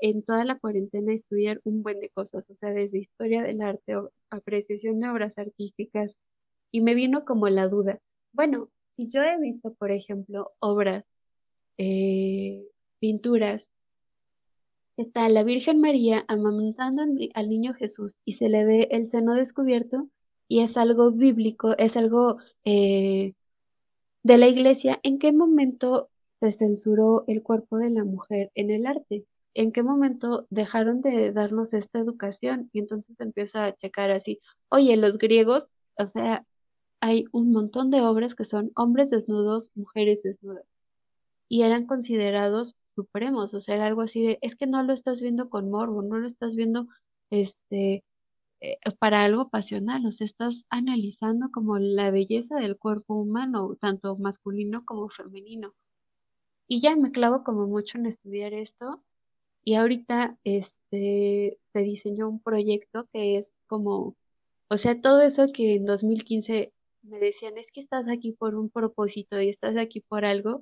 en 0.00 0.22
toda 0.24 0.44
la 0.44 0.58
cuarentena 0.58 1.12
a 1.12 1.16
estudiar 1.16 1.60
un 1.64 1.82
buen 1.82 2.00
de 2.00 2.10
cosas, 2.10 2.48
o 2.50 2.54
sea, 2.56 2.70
desde 2.72 2.98
historia 3.00 3.42
del 3.42 3.62
arte, 3.62 3.96
o 3.96 4.12
apreciación 4.30 5.00
de 5.00 5.08
obras 5.10 5.36
artísticas, 5.38 6.12
y 6.72 6.80
me 6.82 6.94
vino 6.94 7.24
como 7.24 7.48
la 7.48 7.68
duda. 7.68 8.00
Bueno, 8.32 8.70
si 8.96 9.10
yo 9.10 9.22
he 9.22 9.38
visto, 9.40 9.74
por 9.74 9.92
ejemplo, 9.92 10.52
obras, 10.60 11.04
eh, 11.78 12.64
pinturas, 13.00 13.70
está 14.96 15.28
la 15.28 15.44
Virgen 15.44 15.80
María 15.80 16.24
amamantando 16.28 17.02
al 17.02 17.14
ni- 17.14 17.30
al 17.34 17.48
niño 17.48 17.74
Jesús 17.74 18.14
y 18.24 18.34
se 18.34 18.48
le 18.48 18.64
ve 18.64 18.88
el 18.90 19.10
seno 19.10 19.34
descubierto 19.34 20.08
y 20.48 20.60
es 20.62 20.76
algo 20.76 21.10
bíblico, 21.12 21.76
es 21.78 21.96
algo 21.96 22.38
eh, 22.64 23.34
de 24.22 24.38
la 24.38 24.48
iglesia, 24.48 25.00
¿en 25.04 25.18
qué 25.18 25.32
momento 25.32 26.10
se 26.40 26.52
censuró 26.52 27.24
el 27.28 27.42
cuerpo 27.42 27.78
de 27.78 27.90
la 27.90 28.04
mujer 28.04 28.50
en 28.54 28.70
el 28.70 28.86
arte? 28.86 29.26
¿En 29.54 29.72
qué 29.72 29.82
momento 29.82 30.46
dejaron 30.50 31.00
de 31.02 31.32
darnos 31.32 31.72
esta 31.72 31.98
educación? 31.98 32.68
Y 32.72 32.80
entonces 32.80 33.18
empieza 33.20 33.64
a 33.66 33.74
checar 33.74 34.10
así, 34.10 34.40
oye, 34.68 34.96
los 34.96 35.18
griegos, 35.18 35.66
o 35.98 36.06
sea, 36.06 36.40
hay 37.00 37.24
un 37.32 37.52
montón 37.52 37.90
de 37.90 38.00
obras 38.02 38.34
que 38.34 38.44
son 38.44 38.72
hombres 38.76 39.10
desnudos, 39.10 39.70
mujeres 39.74 40.22
desnudas, 40.22 40.64
y 41.48 41.62
eran 41.62 41.86
considerados 41.86 42.74
supremos, 42.94 43.54
o 43.54 43.60
sea, 43.60 43.84
algo 43.86 44.02
así 44.02 44.22
de, 44.22 44.38
es 44.42 44.56
que 44.56 44.66
no 44.66 44.82
lo 44.82 44.92
estás 44.92 45.20
viendo 45.20 45.50
con 45.50 45.70
morbo, 45.70 46.02
no 46.02 46.18
lo 46.18 46.28
estás 46.28 46.56
viendo, 46.56 46.88
este, 47.30 48.04
eh, 48.60 48.78
para 48.98 49.24
algo 49.24 49.50
pasional, 49.50 50.04
o 50.06 50.12
sea, 50.12 50.26
estás 50.26 50.64
analizando 50.70 51.50
como 51.52 51.78
la 51.78 52.10
belleza 52.10 52.56
del 52.56 52.78
cuerpo 52.78 53.14
humano, 53.14 53.76
tanto 53.80 54.16
masculino 54.18 54.84
como 54.84 55.08
femenino. 55.10 55.74
Y 56.68 56.80
ya 56.82 56.94
me 56.96 57.10
clavo 57.12 57.44
como 57.44 57.66
mucho 57.66 57.98
en 57.98 58.06
estudiar 58.06 58.54
esto 58.54 58.96
y 59.64 59.74
ahorita 59.76 60.38
este 60.44 61.58
se 61.72 61.78
diseñó 61.80 62.28
un 62.28 62.40
proyecto 62.40 63.08
que 63.12 63.38
es 63.38 63.52
como, 63.66 64.16
o 64.68 64.78
sea, 64.78 65.00
todo 65.00 65.22
eso 65.22 65.46
que 65.52 65.76
en 65.76 65.86
2015 65.86 66.70
me 67.02 67.18
decían, 67.18 67.58
es 67.58 67.66
que 67.72 67.80
estás 67.80 68.06
aquí 68.08 68.32
por 68.32 68.54
un 68.54 68.70
propósito 68.70 69.40
y 69.40 69.50
estás 69.50 69.76
aquí 69.76 70.00
por 70.00 70.24
algo, 70.24 70.60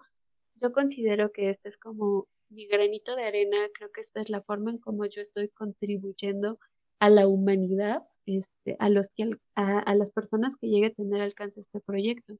yo 0.57 0.73
considero 0.73 1.33
que 1.33 1.51
este 1.51 1.71
es 1.71 1.79
como 1.79 2.29
mi 2.51 2.67
granito 2.67 3.17
de 3.17 3.25
arena, 3.25 3.57
creo 3.75 3.91
que 3.93 4.03
esta 4.03 4.21
es 4.21 4.31
la 4.31 4.43
forma 4.43 4.71
en 4.71 4.79
cómo 4.79 5.07
yo 5.07 5.23
estoy 5.23 5.49
contribuyendo 5.51 6.59
a 7.01 7.11
la 7.11 7.29
humanidad, 7.29 8.03
este, 8.27 8.77
a 8.79 8.89
los 8.91 9.09
que, 9.17 9.31
a, 9.57 9.79
a 9.81 9.95
las 9.95 10.11
personas 10.13 10.57
que 10.57 10.69
llegue 10.69 10.87
a 10.89 10.95
tener 10.95 11.21
alcance 11.23 11.61
este 11.61 11.81
proyecto 11.81 12.35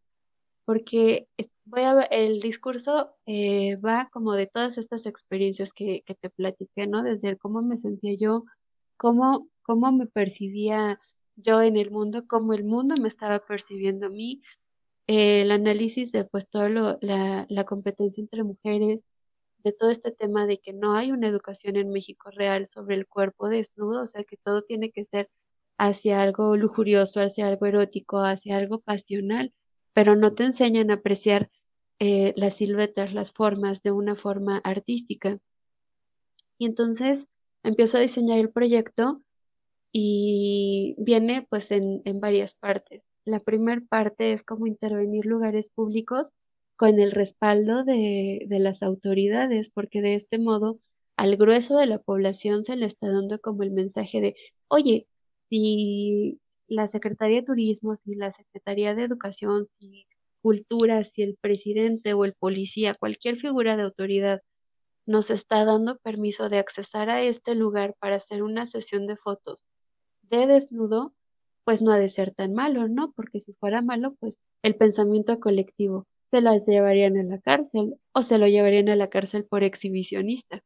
porque 0.67 1.29
voy 1.67 1.83
a 1.83 1.95
ver, 1.95 2.09
el 2.11 2.41
discurso 2.41 3.15
eh, 3.27 3.77
va 3.77 4.09
como 4.13 4.33
de 4.35 4.47
todas 4.47 4.79
estas 4.79 5.07
experiencias 5.07 5.73
que, 5.73 6.03
que 6.07 6.15
te 6.15 6.31
platiqué, 6.31 6.87
¿no? 6.87 7.03
Desde 7.03 7.29
el 7.29 7.39
cómo 7.39 7.63
me 7.63 7.77
sentía 7.79 8.15
yo, 8.15 8.45
cómo, 8.97 9.49
cómo 9.63 9.93
me 9.93 10.07
percibía 10.07 11.01
yo 11.37 11.63
en 11.63 11.77
el 11.77 11.91
mundo, 11.91 12.27
cómo 12.29 12.55
el 12.55 12.65
mundo 12.65 12.95
me 13.01 13.09
estaba 13.09 13.41
percibiendo 13.41 14.07
a 14.07 14.11
mí, 14.11 14.43
eh, 15.09 15.43
el 15.43 15.51
análisis 15.53 16.13
de 16.13 16.25
pues 16.25 16.49
todo 16.49 16.69
lo, 16.69 16.99
la, 17.03 17.47
la 17.49 17.65
competencia 17.65 18.21
entre 18.23 18.43
mujeres, 18.45 19.01
de 19.65 19.73
todo 19.73 19.91
este 19.91 20.13
tema 20.13 20.47
de 20.47 20.59
que 20.61 20.73
no 20.73 20.95
hay 20.95 21.13
una 21.13 21.29
educación 21.29 21.77
en 21.77 21.91
México 21.91 22.31
real 22.31 22.69
sobre 22.69 22.97
el 22.97 23.07
cuerpo 23.07 23.49
desnudo, 23.49 24.05
o 24.05 24.09
sea 24.09 24.25
que 24.25 24.37
todo 24.37 24.63
tiene 24.63 24.93
que 24.93 25.05
ser 25.07 25.31
hacia 25.79 26.23
algo 26.23 26.57
lujurioso, 26.57 27.21
hacia 27.21 27.49
algo 27.49 27.67
erótico, 27.67 28.21
hacia 28.21 28.57
algo 28.59 28.81
pasional, 28.81 29.53
pero 29.93 30.17
no 30.17 30.33
te 30.35 30.45
enseñan 30.45 30.91
a 30.91 30.95
apreciar 30.95 31.51
eh, 31.99 32.33
las 32.37 32.57
siluetas, 32.57 33.13
las 33.15 33.33
formas 33.33 33.83
de 33.83 33.93
una 33.93 34.17
forma 34.17 34.59
artística. 34.65 35.39
Y 36.59 36.67
entonces 36.67 37.21
empiezo 37.63 37.97
a 37.99 38.01
diseñar 38.01 38.39
el 38.39 38.51
proyecto 38.51 39.23
y 39.93 40.95
viene 40.99 41.47
pues 41.51 41.71
en, 41.71 42.03
en 42.05 42.21
varias 42.21 42.55
partes. 42.57 43.03
La 43.25 43.41
primera 43.41 43.83
parte 43.89 44.33
es 44.33 44.43
como 44.45 44.67
intervenir 44.67 45.27
lugares 45.27 45.71
públicos 45.71 46.31
con 46.77 47.01
el 47.01 47.13
respaldo 47.13 47.85
de, 47.85 48.45
de 48.49 48.59
las 48.61 48.83
autoridades, 48.83 49.71
porque 49.71 50.03
de 50.03 50.15
este 50.17 50.39
modo 50.39 50.81
al 51.17 51.37
grueso 51.37 51.79
de 51.79 51.87
la 51.87 51.99
población 52.01 52.65
se 52.65 52.77
le 52.77 52.87
está 52.87 53.09
dando 53.09 53.41
como 53.41 53.63
el 53.63 53.71
mensaje 53.73 54.21
de, 54.21 54.37
oye, 54.69 55.09
si 55.51 56.41
la 56.69 56.89
Secretaría 56.91 57.39
de 57.39 57.47
Turismo, 57.47 57.97
si 58.05 58.15
la 58.15 58.33
Secretaría 58.33 58.95
de 58.95 59.05
Educación, 59.05 59.69
si 59.79 60.07
Cultura, 60.47 61.03
si 61.03 61.25
el 61.25 61.37
presidente 61.41 62.15
o 62.15 62.25
el 62.25 62.33
policía, 62.33 62.95
cualquier 62.95 63.37
figura 63.37 63.77
de 63.77 63.83
autoridad 63.83 64.43
nos 65.05 65.29
está 65.29 65.65
dando 65.65 65.99
permiso 65.99 66.49
de 66.49 66.61
accesar 66.61 67.11
a 67.11 67.21
este 67.21 67.57
lugar 67.57 67.97
para 67.99 68.15
hacer 68.15 68.45
una 68.45 68.69
sesión 68.69 69.09
de 69.09 69.17
fotos 69.17 69.65
de 70.23 70.47
desnudo, 70.47 71.13
pues 71.65 71.83
no 71.83 71.91
ha 71.91 71.99
de 71.99 72.11
ser 72.11 72.33
tan 72.33 72.55
malo, 72.55 72.87
¿no? 72.87 73.11
Porque 73.17 73.41
si 73.41 73.55
fuera 73.55 73.83
malo, 73.83 74.15
pues 74.21 74.35
el 74.63 74.77
pensamiento 74.77 75.41
colectivo 75.41 76.07
se 76.31 76.41
lo 76.41 76.55
llevarían 76.65 77.17
a 77.17 77.25
la 77.25 77.41
cárcel 77.41 77.97
o 78.13 78.23
se 78.23 78.39
lo 78.39 78.47
llevarían 78.47 78.89
a 78.89 78.95
la 78.95 79.11
cárcel 79.11 79.47
por 79.47 79.65
exhibicionista. 79.65 80.63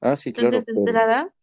Ah, 0.00 0.14
sí, 0.14 0.32
claro. 0.32 0.58
Entonces, 0.58 0.76
de 0.76 0.90
entrada, 0.92 1.34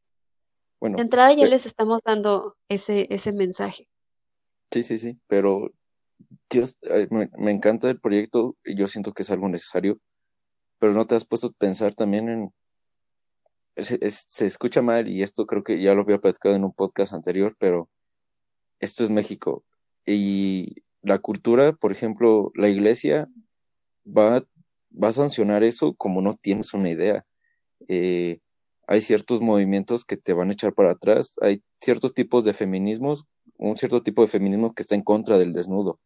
bueno, 0.80 0.95
de 0.95 1.03
entrada 1.03 1.34
ya 1.34 1.47
les 1.47 1.65
estamos 1.65 1.99
dando 2.05 2.55
ese, 2.69 3.13
ese 3.13 3.34
mensaje. 3.34 3.89
Sí, 4.71 4.82
sí, 4.82 4.97
sí, 4.97 5.19
pero 5.28 5.73
Me, 7.10 7.51
encanta 7.51 7.89
el 7.89 7.99
proyecto 7.99 8.58
y 8.64 8.76
yo 8.76 8.88
siento 8.88 9.14
que 9.14 9.24
es 9.24 9.32
algo 9.32 9.49
necesario, 9.49 9.99
pero 10.80 10.93
no 10.93 11.06
te 11.06 11.16
has 11.16 11.26
puesto 11.26 11.47
a 11.47 11.51
pensar 11.51 11.95
también 11.95 12.30
en... 12.30 12.53
se 13.76 14.45
escucha 14.45 14.82
mal 14.82 15.08
y 15.08 15.24
esto 15.24 15.45
creo 15.45 15.64
que 15.64 15.82
ya 15.82 15.93
lo 15.93 16.01
había 16.01 16.20
platicado 16.20 16.56
en 16.56 16.64
un 16.64 16.74
podcast 16.74 17.14
anterior, 17.14 17.56
pero 17.60 17.89
esto 18.80 19.03
es 19.03 19.10
México 19.10 19.64
y 20.06 20.84
la 21.01 21.20
cultura, 21.20 21.74
por 21.74 21.91
ejemplo, 21.91 22.51
la 22.56 22.70
iglesia 22.70 23.30
va, 24.06 24.43
va 24.91 25.08
a 25.10 25.12
sancionar 25.12 25.64
eso 25.64 25.93
como 25.95 26.22
no 26.22 26.34
tienes 26.34 26.74
una 26.74 26.89
idea. 26.89 27.26
Eh, 27.88 28.39
hay 28.88 29.01
ciertos 29.01 29.41
movimientos 29.41 30.06
que 30.06 30.18
te 30.18 30.34
van 30.34 30.49
a 30.49 30.53
echar 30.53 30.74
para 30.74 30.91
atrás, 30.91 31.36
hay 31.41 31.64
ciertos 31.82 32.14
tipos 32.14 32.43
de 32.45 32.53
feminismos, 32.53 33.26
un 33.58 33.78
cierto 33.78 34.03
tipo 34.03 34.22
de 34.22 34.28
feminismo 34.28 34.74
que 34.74 34.84
está 34.84 34.95
en 34.95 35.01
contra 35.03 35.38
del 35.38 35.53
desnudo. 35.53 35.99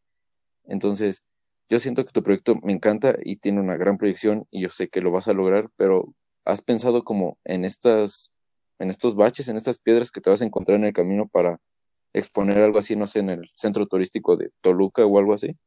Entonces, 0.69 1.23
yo 1.69 1.79
siento 1.79 2.05
que 2.05 2.11
tu 2.13 2.23
proyecto 2.23 2.55
me 2.63 2.73
encanta 2.73 3.15
y 3.23 3.37
tiene 3.37 3.61
una 3.61 3.77
gran 3.77 3.97
proyección 3.97 4.47
y 4.51 4.61
yo 4.61 4.69
sé 4.69 4.89
que 4.89 5.01
lo 5.01 5.11
vas 5.11 5.27
a 5.27 5.33
lograr, 5.33 5.69
pero 5.77 6.13
¿has 6.45 6.61
pensado 6.61 7.03
como 7.03 7.37
en 7.45 7.65
estas, 7.65 8.31
en 8.79 8.89
estos 8.89 9.15
baches, 9.15 9.49
en 9.49 9.57
estas 9.57 9.79
piedras 9.79 10.11
que 10.11 10.21
te 10.21 10.29
vas 10.31 10.41
a 10.41 10.45
encontrar 10.45 10.77
en 10.77 10.85
el 10.85 10.93
camino 10.93 11.27
para 11.27 11.59
exponer 12.13 12.59
algo 12.59 12.79
así, 12.79 12.95
no 12.95 13.07
sé, 13.07 13.19
en 13.19 13.29
el 13.31 13.49
centro 13.55 13.85
turístico 13.87 14.37
de 14.37 14.51
Toluca 14.61 15.05
o 15.05 15.19
algo 15.19 15.33
así? 15.33 15.57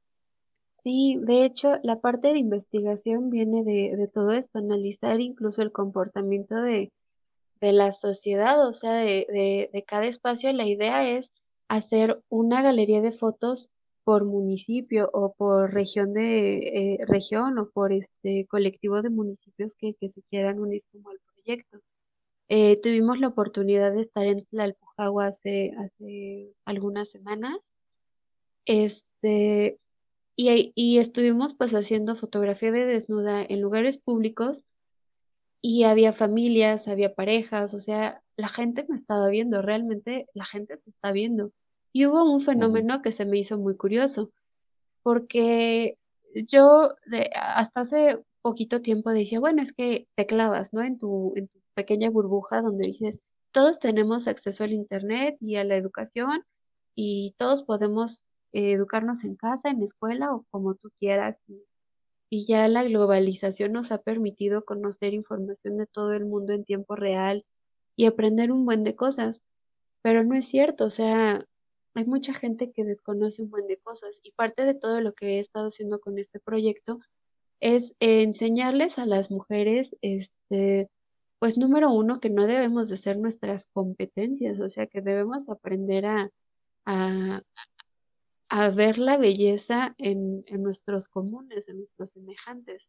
Sí, 0.85 1.19
de 1.21 1.45
hecho, 1.45 1.79
la 1.85 2.01
parte 2.01 2.33
de 2.33 2.41
investigación 2.41 3.31
viene 3.31 3.63
de, 3.63 3.97
de 3.97 4.09
todo 4.09 4.33
esto, 4.33 4.59
analizar 4.59 5.21
incluso 5.21 5.63
el 5.63 5.71
comportamiento 5.73 6.57
de, 6.57 6.93
de 7.61 7.73
la 7.73 7.95
sociedad, 7.95 8.67
o 8.69 8.75
sea, 8.75 8.95
de, 8.95 9.27
de, 9.29 9.71
de 9.73 9.85
cada 9.85 10.07
espacio. 10.07 10.53
La 10.53 10.67
idea 10.67 11.09
es 11.09 11.31
hacer 11.69 12.21
una 12.29 12.63
galería 12.63 13.01
de 13.01 13.13
fotos 13.13 13.71
por 14.05 14.25
municipio 14.25 15.11
o 15.13 15.35
por 15.35 15.73
región 15.73 16.13
de 16.15 16.59
eh, 16.95 16.99
región 17.07 17.59
o 17.59 17.71
por 17.71 17.93
este 17.93 18.47
colectivo 18.49 19.03
de 19.03 19.11
municipios 19.11 19.75
que, 19.77 19.95
que 19.95 20.09
se 20.09 20.23
quieran 20.31 20.59
unir 20.61 20.83
como 20.93 21.11
al 21.11 21.19
proyecto. 21.35 21.81
Eh, 22.49 22.81
tuvimos 22.83 23.19
la 23.21 23.29
oportunidad 23.29 23.93
de 23.93 24.03
estar 24.03 24.27
en 24.27 24.45
Tlalpujahua 24.47 25.29
hace, 25.29 25.73
hace 25.79 26.53
algunas 26.65 27.11
semanas. 27.11 27.59
Este, 28.67 29.79
y, 30.37 30.73
y 30.75 30.99
estuvimos 30.99 31.55
pues 31.55 31.73
haciendo 31.73 32.17
fotografía 32.17 32.73
de 32.73 32.87
desnuda 32.87 33.43
en 33.45 33.61
lugares 33.61 33.99
públicos 33.99 34.65
y 35.63 35.85
había 35.85 36.13
familias, 36.13 36.89
había 36.89 37.15
parejas, 37.15 37.73
o 37.73 37.81
sea, 37.81 38.23
la 38.37 38.49
gente 38.49 38.85
me 38.89 38.97
estaba 38.97 39.29
viendo, 39.29 39.63
realmente 39.63 40.27
la 40.35 40.45
gente 40.45 40.77
te 40.77 40.91
está 40.91 41.13
viendo. 41.13 41.53
Y 41.93 42.07
hubo 42.07 42.25
un 42.25 42.43
fenómeno 42.43 43.03
que 43.03 43.13
se 43.13 43.25
me 43.27 43.39
hizo 43.39 43.59
muy 43.59 43.77
curioso, 43.77 44.33
porque 45.03 45.99
yo 46.49 46.95
de, 47.07 47.31
hasta 47.35 47.83
hace 47.83 48.19
poquito 48.43 48.83
tiempo 48.83 49.11
decía, 49.11 49.41
bueno, 49.41 49.63
es 49.63 49.73
que 49.73 50.09
te 50.17 50.27
clavas, 50.27 50.73
¿no? 50.73 50.83
En 50.83 50.99
tu, 50.99 51.35
en 51.37 51.49
tu 51.49 51.61
pequeña 51.75 52.11
burbuja 52.11 52.63
donde 52.63 52.87
dices, 52.87 53.21
todos 53.53 53.79
tenemos 53.79 54.27
acceso 54.29 54.65
al 54.65 54.73
Internet 54.73 55.37
y 55.41 55.57
a 55.57 55.65
la 55.65 55.77
educación 55.77 56.45
y 56.95 57.35
todos 57.39 57.65
podemos 57.65 58.21
eh, 58.53 58.73
educarnos 58.73 59.25
en 59.25 59.37
casa, 59.37 59.71
en 59.71 59.81
la 59.81 59.87
escuela 59.87 60.35
o 60.35 60.45
como 60.51 60.75
tú 60.75 60.91
quieras. 60.99 61.41
Y, 61.49 61.63
y 62.31 62.47
ya 62.47 62.67
la 62.69 62.85
globalización 62.85 63.73
nos 63.73 63.93
ha 63.93 63.99
permitido 63.99 64.65
conocer 64.65 65.15
información 65.15 65.79
de 65.79 65.87
todo 65.87 66.13
el 66.15 66.25
mundo 66.27 66.55
en 66.55 66.65
tiempo 66.65 66.97
real 66.97 67.45
y 67.97 68.07
aprender 68.07 68.53
un 68.53 68.65
buen 68.65 68.85
de 68.85 68.97
cosas. 68.97 69.41
Pero 70.03 70.25
no 70.25 70.35
es 70.37 70.47
cierto, 70.49 70.87
o 70.87 70.91
sea, 70.91 71.47
hay 71.95 72.05
mucha 72.05 72.35
gente 72.35 72.73
que 72.73 72.85
desconoce 72.85 73.43
un 73.43 73.51
buen 73.51 73.67
de 73.67 73.77
cosas 73.79 74.19
y 74.23 74.33
parte 74.33 74.65
de 74.65 74.75
todo 74.75 75.01
lo 75.01 75.13
que 75.13 75.37
he 75.37 75.41
estado 75.41 75.69
haciendo 75.69 76.01
con 76.01 76.19
este 76.19 76.41
proyecto 76.41 77.01
es 77.61 77.95
enseñarles 78.01 78.99
a 78.99 79.07
las 79.07 79.31
mujeres, 79.31 79.97
este, 80.03 80.91
pues 81.39 81.57
número 81.59 81.93
uno, 81.93 82.21
que 82.21 82.31
no 82.31 82.47
debemos 82.47 82.89
de 82.89 82.97
ser 82.97 83.19
nuestras 83.19 83.71
competencias, 83.73 84.59
o 84.61 84.69
sea, 84.69 84.87
que 84.87 85.01
debemos 85.01 85.49
aprender 85.49 86.07
a, 86.07 86.31
a, 86.87 87.43
a 88.49 88.71
ver 88.71 88.99
la 88.99 89.17
belleza 89.17 89.95
en, 89.99 90.45
en 90.47 90.63
nuestros 90.63 91.09
comunes, 91.09 91.69
en 91.69 91.79
nuestros 91.79 92.11
semejantes. 92.11 92.89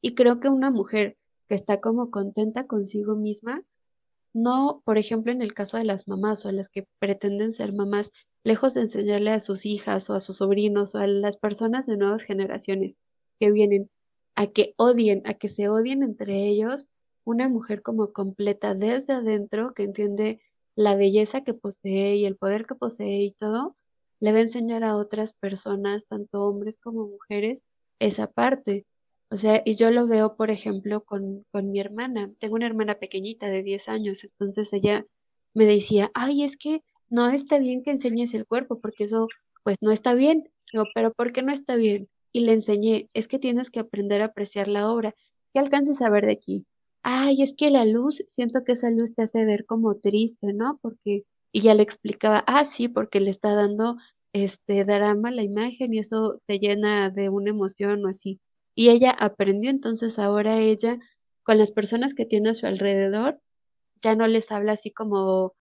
Y 0.00 0.14
creo 0.14 0.40
que 0.40 0.48
una 0.48 0.70
mujer 0.70 1.16
que 1.48 1.54
está 1.54 1.80
como 1.80 2.10
contenta 2.10 2.66
consigo 2.66 3.14
misma, 3.14 3.62
no, 4.36 4.82
por 4.84 4.98
ejemplo, 4.98 5.32
en 5.32 5.40
el 5.42 5.54
caso 5.54 5.78
de 5.78 5.84
las 5.84 6.06
mamás 6.08 6.44
o 6.44 6.52
las 6.52 6.68
que 6.68 6.86
pretenden 6.98 7.54
ser 7.54 7.72
mamás, 7.72 8.10
lejos 8.44 8.74
de 8.74 8.82
enseñarle 8.82 9.30
a 9.32 9.40
sus 9.40 9.64
hijas 9.66 10.10
o 10.10 10.14
a 10.14 10.20
sus 10.20 10.38
sobrinos 10.38 10.94
o 10.94 10.98
a 10.98 11.06
las 11.06 11.38
personas 11.38 11.86
de 11.86 11.96
nuevas 11.96 12.22
generaciones 12.22 12.96
que 13.40 13.50
vienen 13.50 13.90
a 14.34 14.48
que 14.48 14.74
odien, 14.76 15.22
a 15.26 15.34
que 15.34 15.48
se 15.48 15.70
odien 15.70 16.02
entre 16.02 16.48
ellos, 16.48 16.88
una 17.24 17.48
mujer 17.48 17.82
como 17.82 18.08
completa 18.12 18.74
desde 18.74 19.14
adentro, 19.14 19.72
que 19.74 19.84
entiende 19.84 20.40
la 20.74 20.96
belleza 20.96 21.42
que 21.42 21.54
posee 21.54 22.16
y 22.16 22.26
el 22.26 22.36
poder 22.36 22.66
que 22.66 22.74
posee 22.74 23.22
y 23.22 23.32
todo, 23.32 23.72
le 24.20 24.32
va 24.32 24.38
a 24.38 24.42
enseñar 24.42 24.84
a 24.84 24.96
otras 24.96 25.32
personas, 25.34 26.04
tanto 26.08 26.42
hombres 26.46 26.78
como 26.78 27.06
mujeres, 27.08 27.60
esa 28.00 28.26
parte. 28.30 28.86
O 29.30 29.38
sea, 29.38 29.62
y 29.64 29.76
yo 29.76 29.90
lo 29.90 30.06
veo, 30.06 30.36
por 30.36 30.50
ejemplo, 30.50 31.02
con, 31.04 31.44
con 31.50 31.70
mi 31.70 31.80
hermana. 31.80 32.30
Tengo 32.40 32.54
una 32.56 32.66
hermana 32.66 32.96
pequeñita 32.98 33.46
de 33.48 33.62
10 33.62 33.88
años, 33.88 34.22
entonces 34.24 34.72
ella 34.72 35.04
me 35.54 35.64
decía, 35.66 36.10
ay, 36.14 36.44
es 36.44 36.56
que 36.56 36.82
no 37.08 37.28
está 37.30 37.58
bien 37.58 37.82
que 37.82 37.90
enseñes 37.90 38.34
el 38.34 38.46
cuerpo, 38.46 38.80
porque 38.80 39.04
eso, 39.04 39.28
pues, 39.64 39.76
no 39.80 39.90
está 39.92 40.14
bien. 40.14 40.44
Digo, 40.72 40.84
pero 40.94 41.12
¿por 41.12 41.32
qué 41.32 41.42
no 41.42 41.52
está 41.52 41.76
bien? 41.76 42.08
Y 42.32 42.40
le 42.40 42.52
enseñé, 42.52 43.08
es 43.14 43.28
que 43.28 43.38
tienes 43.38 43.70
que 43.70 43.80
aprender 43.80 44.22
a 44.22 44.26
apreciar 44.26 44.68
la 44.68 44.90
obra. 44.90 45.14
¿Qué 45.52 45.60
alcances 45.60 46.00
a 46.02 46.10
ver 46.10 46.26
de 46.26 46.32
aquí? 46.32 46.66
Ay, 47.02 47.42
es 47.42 47.54
que 47.54 47.70
la 47.70 47.84
luz, 47.84 48.22
siento 48.34 48.64
que 48.64 48.72
esa 48.72 48.90
luz 48.90 49.14
te 49.14 49.22
hace 49.22 49.44
ver 49.44 49.64
como 49.66 49.96
triste, 49.96 50.52
¿no? 50.52 50.78
Porque, 50.82 51.24
y 51.52 51.62
ya 51.62 51.74
le 51.74 51.82
explicaba, 51.82 52.44
ah, 52.46 52.66
sí, 52.66 52.88
porque 52.88 53.20
le 53.20 53.30
está 53.30 53.54
dando 53.54 53.96
este 54.32 54.84
drama 54.84 55.30
la 55.30 55.42
imagen 55.42 55.94
y 55.94 56.00
eso 56.00 56.40
te 56.46 56.58
llena 56.58 57.10
de 57.10 57.28
una 57.30 57.50
emoción 57.50 58.04
o 58.04 58.08
así. 58.08 58.40
Y 58.76 58.90
ella 58.90 59.10
aprendió, 59.12 59.70
entonces 59.70 60.18
ahora 60.20 60.60
ella, 60.60 60.98
con 61.44 61.58
las 61.58 61.72
personas 61.72 62.14
que 62.14 62.26
tiene 62.26 62.50
a 62.50 62.54
su 62.54 62.66
alrededor, 62.66 63.40
ya 64.02 64.16
no 64.16 64.26
les 64.28 64.50
habla 64.52 64.72
así 64.74 64.92
como, 64.92 65.54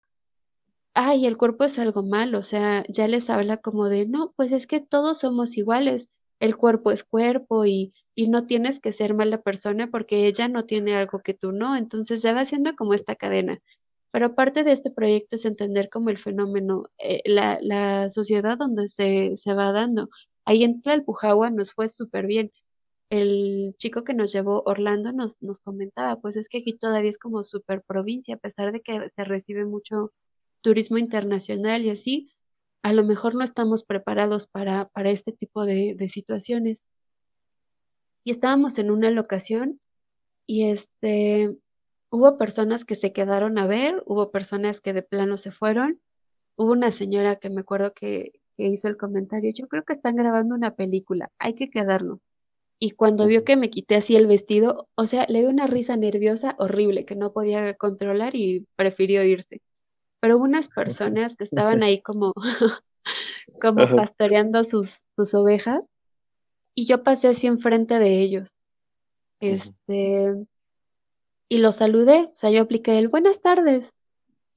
ay, 0.94 1.26
el 1.26 1.36
cuerpo 1.36 1.64
es 1.64 1.78
algo 1.78 2.02
malo, 2.02 2.38
o 2.38 2.42
sea, 2.42 2.84
ya 2.88 3.08
les 3.08 3.28
habla 3.30 3.58
como 3.58 3.88
de, 3.88 4.06
no, 4.06 4.32
pues 4.36 4.52
es 4.52 4.66
que 4.66 4.80
todos 4.80 5.18
somos 5.20 5.56
iguales, 5.56 6.08
el 6.40 6.56
cuerpo 6.56 6.90
es 6.92 7.04
cuerpo 7.04 7.64
y, 7.66 7.92
y 8.14 8.28
no 8.28 8.46
tienes 8.46 8.80
que 8.80 8.92
ser 8.92 9.14
mala 9.14 9.42
persona 9.42 9.88
porque 9.90 10.26
ella 10.28 10.48
no 10.48 10.64
tiene 10.66 10.96
algo 10.96 11.20
que 11.20 11.34
tú 11.34 11.52
no, 11.52 11.76
entonces 11.76 12.20
se 12.22 12.32
va 12.32 12.40
haciendo 12.42 12.74
como 12.76 12.94
esta 12.94 13.16
cadena. 13.16 13.58
Pero 14.12 14.34
parte 14.36 14.64
de 14.64 14.72
este 14.72 14.90
proyecto 14.90 15.36
es 15.36 15.44
entender 15.44 15.90
como 15.90 16.10
el 16.10 16.18
fenómeno, 16.18 16.84
eh, 16.98 17.22
la, 17.26 17.58
la 17.62 18.10
sociedad 18.10 18.58
donde 18.58 18.88
se, 18.90 19.36
se 19.38 19.54
va 19.54 19.72
dando. 19.72 20.08
ahí 20.44 20.64
en 20.64 20.82
Tlalpujagua 20.82 21.50
nos 21.50 21.72
fue 21.72 21.88
súper 21.90 22.26
bien. 22.26 22.52
El 23.10 23.74
chico 23.78 24.04
que 24.04 24.14
nos 24.14 24.32
llevó, 24.32 24.62
Orlando, 24.66 25.12
nos, 25.12 25.40
nos 25.42 25.60
comentaba, 25.60 26.16
pues 26.20 26.36
es 26.36 26.48
que 26.48 26.58
aquí 26.58 26.76
todavía 26.76 27.10
es 27.10 27.18
como 27.18 27.44
súper 27.44 27.82
provincia, 27.82 28.34
a 28.36 28.38
pesar 28.38 28.72
de 28.72 28.82
que 28.82 29.10
se 29.16 29.24
recibe 29.24 29.64
mucho 29.64 30.12
turismo 30.62 30.98
internacional 30.98 31.84
y 31.84 31.90
así, 31.90 32.32
a 32.82 32.92
lo 32.92 33.04
mejor 33.04 33.34
no 33.34 33.44
estamos 33.44 33.84
preparados 33.84 34.48
para, 34.48 34.88
para 34.90 35.10
este 35.10 35.32
tipo 35.32 35.64
de, 35.66 35.94
de 35.96 36.08
situaciones. 36.10 36.88
Y 38.24 38.32
estábamos 38.32 38.78
en 38.78 38.90
una 38.90 39.10
locación 39.10 39.74
y 40.46 40.70
este, 40.70 41.56
hubo 42.10 42.38
personas 42.38 42.84
que 42.84 42.96
se 42.96 43.12
quedaron 43.12 43.58
a 43.58 43.66
ver, 43.66 44.02
hubo 44.06 44.30
personas 44.32 44.80
que 44.80 44.92
de 44.94 45.02
plano 45.02 45.38
se 45.38 45.52
fueron, 45.52 46.00
hubo 46.56 46.72
una 46.72 46.92
señora 46.92 47.36
que 47.38 47.50
me 47.50 47.62
acuerdo 47.62 47.94
que, 47.94 48.32
que 48.58 48.68
hizo 48.68 48.88
el 48.88 48.98
comentario, 48.98 49.52
yo 49.54 49.68
creo 49.68 49.84
que 49.84 49.94
están 49.94 50.16
grabando 50.16 50.54
una 50.56 50.74
película, 50.76 51.30
hay 51.40 51.54
que 51.56 51.70
quedarnos. 51.70 52.20
Y 52.84 52.90
cuando 52.90 53.26
vio 53.26 53.44
que 53.44 53.56
me 53.56 53.70
quité 53.70 53.94
así 53.94 54.14
el 54.14 54.26
vestido, 54.26 54.88
o 54.94 55.06
sea, 55.06 55.24
le 55.30 55.38
dio 55.38 55.48
una 55.48 55.66
risa 55.66 55.96
nerviosa 55.96 56.54
horrible 56.58 57.06
que 57.06 57.14
no 57.14 57.32
podía 57.32 57.72
controlar 57.72 58.36
y 58.36 58.66
prefirió 58.76 59.24
irse. 59.24 59.62
Pero 60.20 60.36
hubo 60.36 60.44
unas 60.44 60.68
personas 60.68 61.34
que 61.34 61.44
estaban 61.44 61.82
ahí 61.82 62.02
como, 62.02 62.34
como 63.62 63.96
pastoreando 63.96 64.64
sus, 64.64 65.02
sus 65.16 65.32
ovejas 65.32 65.80
y 66.74 66.84
yo 66.84 67.02
pasé 67.02 67.28
así 67.28 67.46
enfrente 67.46 67.98
de 67.98 68.20
ellos. 68.20 68.50
Este, 69.40 70.34
y 71.48 71.56
los 71.56 71.76
saludé, 71.76 72.32
o 72.34 72.36
sea, 72.36 72.50
yo 72.50 72.60
apliqué 72.60 72.98
el 72.98 73.08
buenas 73.08 73.40
tardes. 73.40 73.88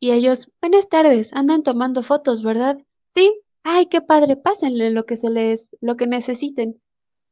Y 0.02 0.12
ellos, 0.12 0.52
buenas 0.60 0.90
tardes, 0.90 1.32
andan 1.32 1.64
tomando 1.64 2.04
fotos, 2.04 2.44
¿verdad? 2.44 2.78
Sí, 3.16 3.40
ay, 3.64 3.86
qué 3.86 4.02
padre, 4.02 4.36
pásenle 4.36 4.90
lo 4.90 5.06
que 5.06 5.16
se 5.16 5.30
les, 5.30 5.70
lo 5.80 5.96
que 5.96 6.08
necesiten. 6.08 6.82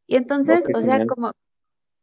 Y 0.07 0.15
entonces, 0.17 0.65
o 0.73 0.81
sea, 0.83 1.05
como, 1.05 1.31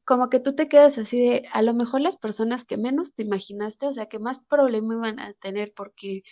como 0.04 0.30
que 0.30 0.40
tú 0.40 0.54
te 0.54 0.68
quedas 0.68 0.98
así 0.98 1.20
de, 1.20 1.44
a 1.52 1.62
lo 1.62 1.74
mejor 1.74 2.00
las 2.00 2.16
personas 2.18 2.64
que 2.64 2.76
menos 2.76 3.14
te 3.14 3.22
imaginaste, 3.24 3.86
o 3.86 3.94
sea, 3.94 4.06
que 4.06 4.18
más 4.18 4.38
problema 4.48 4.94
iban 4.94 5.20
a 5.20 5.34
tener 5.34 5.72
porque 5.76 6.22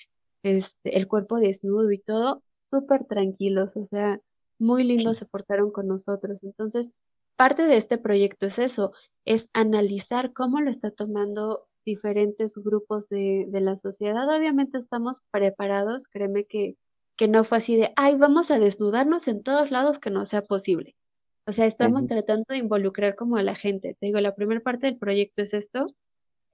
este, 0.43 0.97
el 0.99 1.09
cuerpo 1.09 1.39
desnudo 1.39 1.93
y 1.93 1.99
todo, 1.99 2.43
súper 2.71 3.05
tranquilos, 3.07 3.77
o 3.77 3.87
sea, 3.87 4.21
muy 4.59 4.85
lindos 4.85 5.19
se 5.19 5.27
portaron 5.27 5.71
con 5.73 5.89
nosotros. 5.89 6.39
Entonces, 6.43 6.89
parte 7.37 7.65
de 7.65 7.79
este 7.79 7.99
proyecto 7.99 8.47
es 8.47 8.59
eso, 8.59 8.93
es 9.25 9.49
analizar 9.53 10.33
cómo 10.33 10.61
lo 10.61 10.71
está 10.71 10.91
tomando 10.91 11.67
diferentes 11.85 12.55
grupos 12.57 13.09
de, 13.09 13.47
de 13.49 13.61
la 13.61 13.79
sociedad. 13.79 14.29
Obviamente 14.37 14.79
estamos 14.79 15.23
preparados, 15.31 16.09
créeme 16.09 16.47
que, 16.47 16.77
que 17.17 17.29
no 17.29 17.45
fue 17.45 17.59
así 17.59 17.77
de, 17.77 17.93
ay, 17.97 18.17
vamos 18.17 18.51
a 18.51 18.59
desnudarnos 18.59 19.29
en 19.29 19.43
todos 19.43 19.71
lados 19.71 19.99
que 19.99 20.11
no 20.11 20.27
sea 20.27 20.43
posible. 20.47 20.97
O 21.47 21.53
sea, 21.53 21.67
estamos 21.67 22.07
tratando 22.07 22.45
de 22.49 22.59
involucrar 22.59 23.17
como 23.17 23.37
a 23.37 23.43
la 23.43 23.55
gente. 23.55 23.97
Te 23.99 24.07
digo, 24.07 24.21
la 24.21 24.35
primera 24.35 24.61
parte 24.61 24.87
del 24.87 24.99
proyecto 24.99 25.43
es 25.43 25.55
esto, 25.55 25.87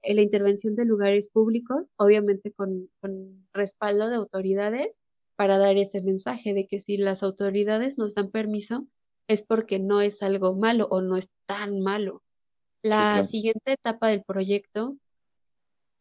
eh, 0.01 0.13
la 0.13 0.21
intervención 0.21 0.75
de 0.75 0.85
lugares 0.85 1.27
públicos, 1.27 1.85
obviamente 1.97 2.51
con, 2.51 2.89
con 3.01 3.47
respaldo 3.53 4.09
de 4.09 4.15
autoridades, 4.15 4.87
para 5.35 5.57
dar 5.57 5.77
ese 5.77 6.01
mensaje 6.01 6.53
de 6.53 6.67
que 6.67 6.81
si 6.81 6.97
las 6.97 7.21
autoridades 7.21 7.97
nos 7.97 8.15
dan 8.15 8.31
permiso, 8.31 8.87
es 9.27 9.43
porque 9.43 9.77
no 9.77 10.01
es 10.01 10.23
algo 10.23 10.55
malo 10.55 10.87
o 10.89 11.01
no 11.01 11.17
es 11.17 11.27
tan 11.45 11.81
malo. 11.81 12.23
La 12.81 13.27
siguiente 13.27 13.73
etapa 13.73 14.07
del 14.07 14.23
proyecto 14.23 14.95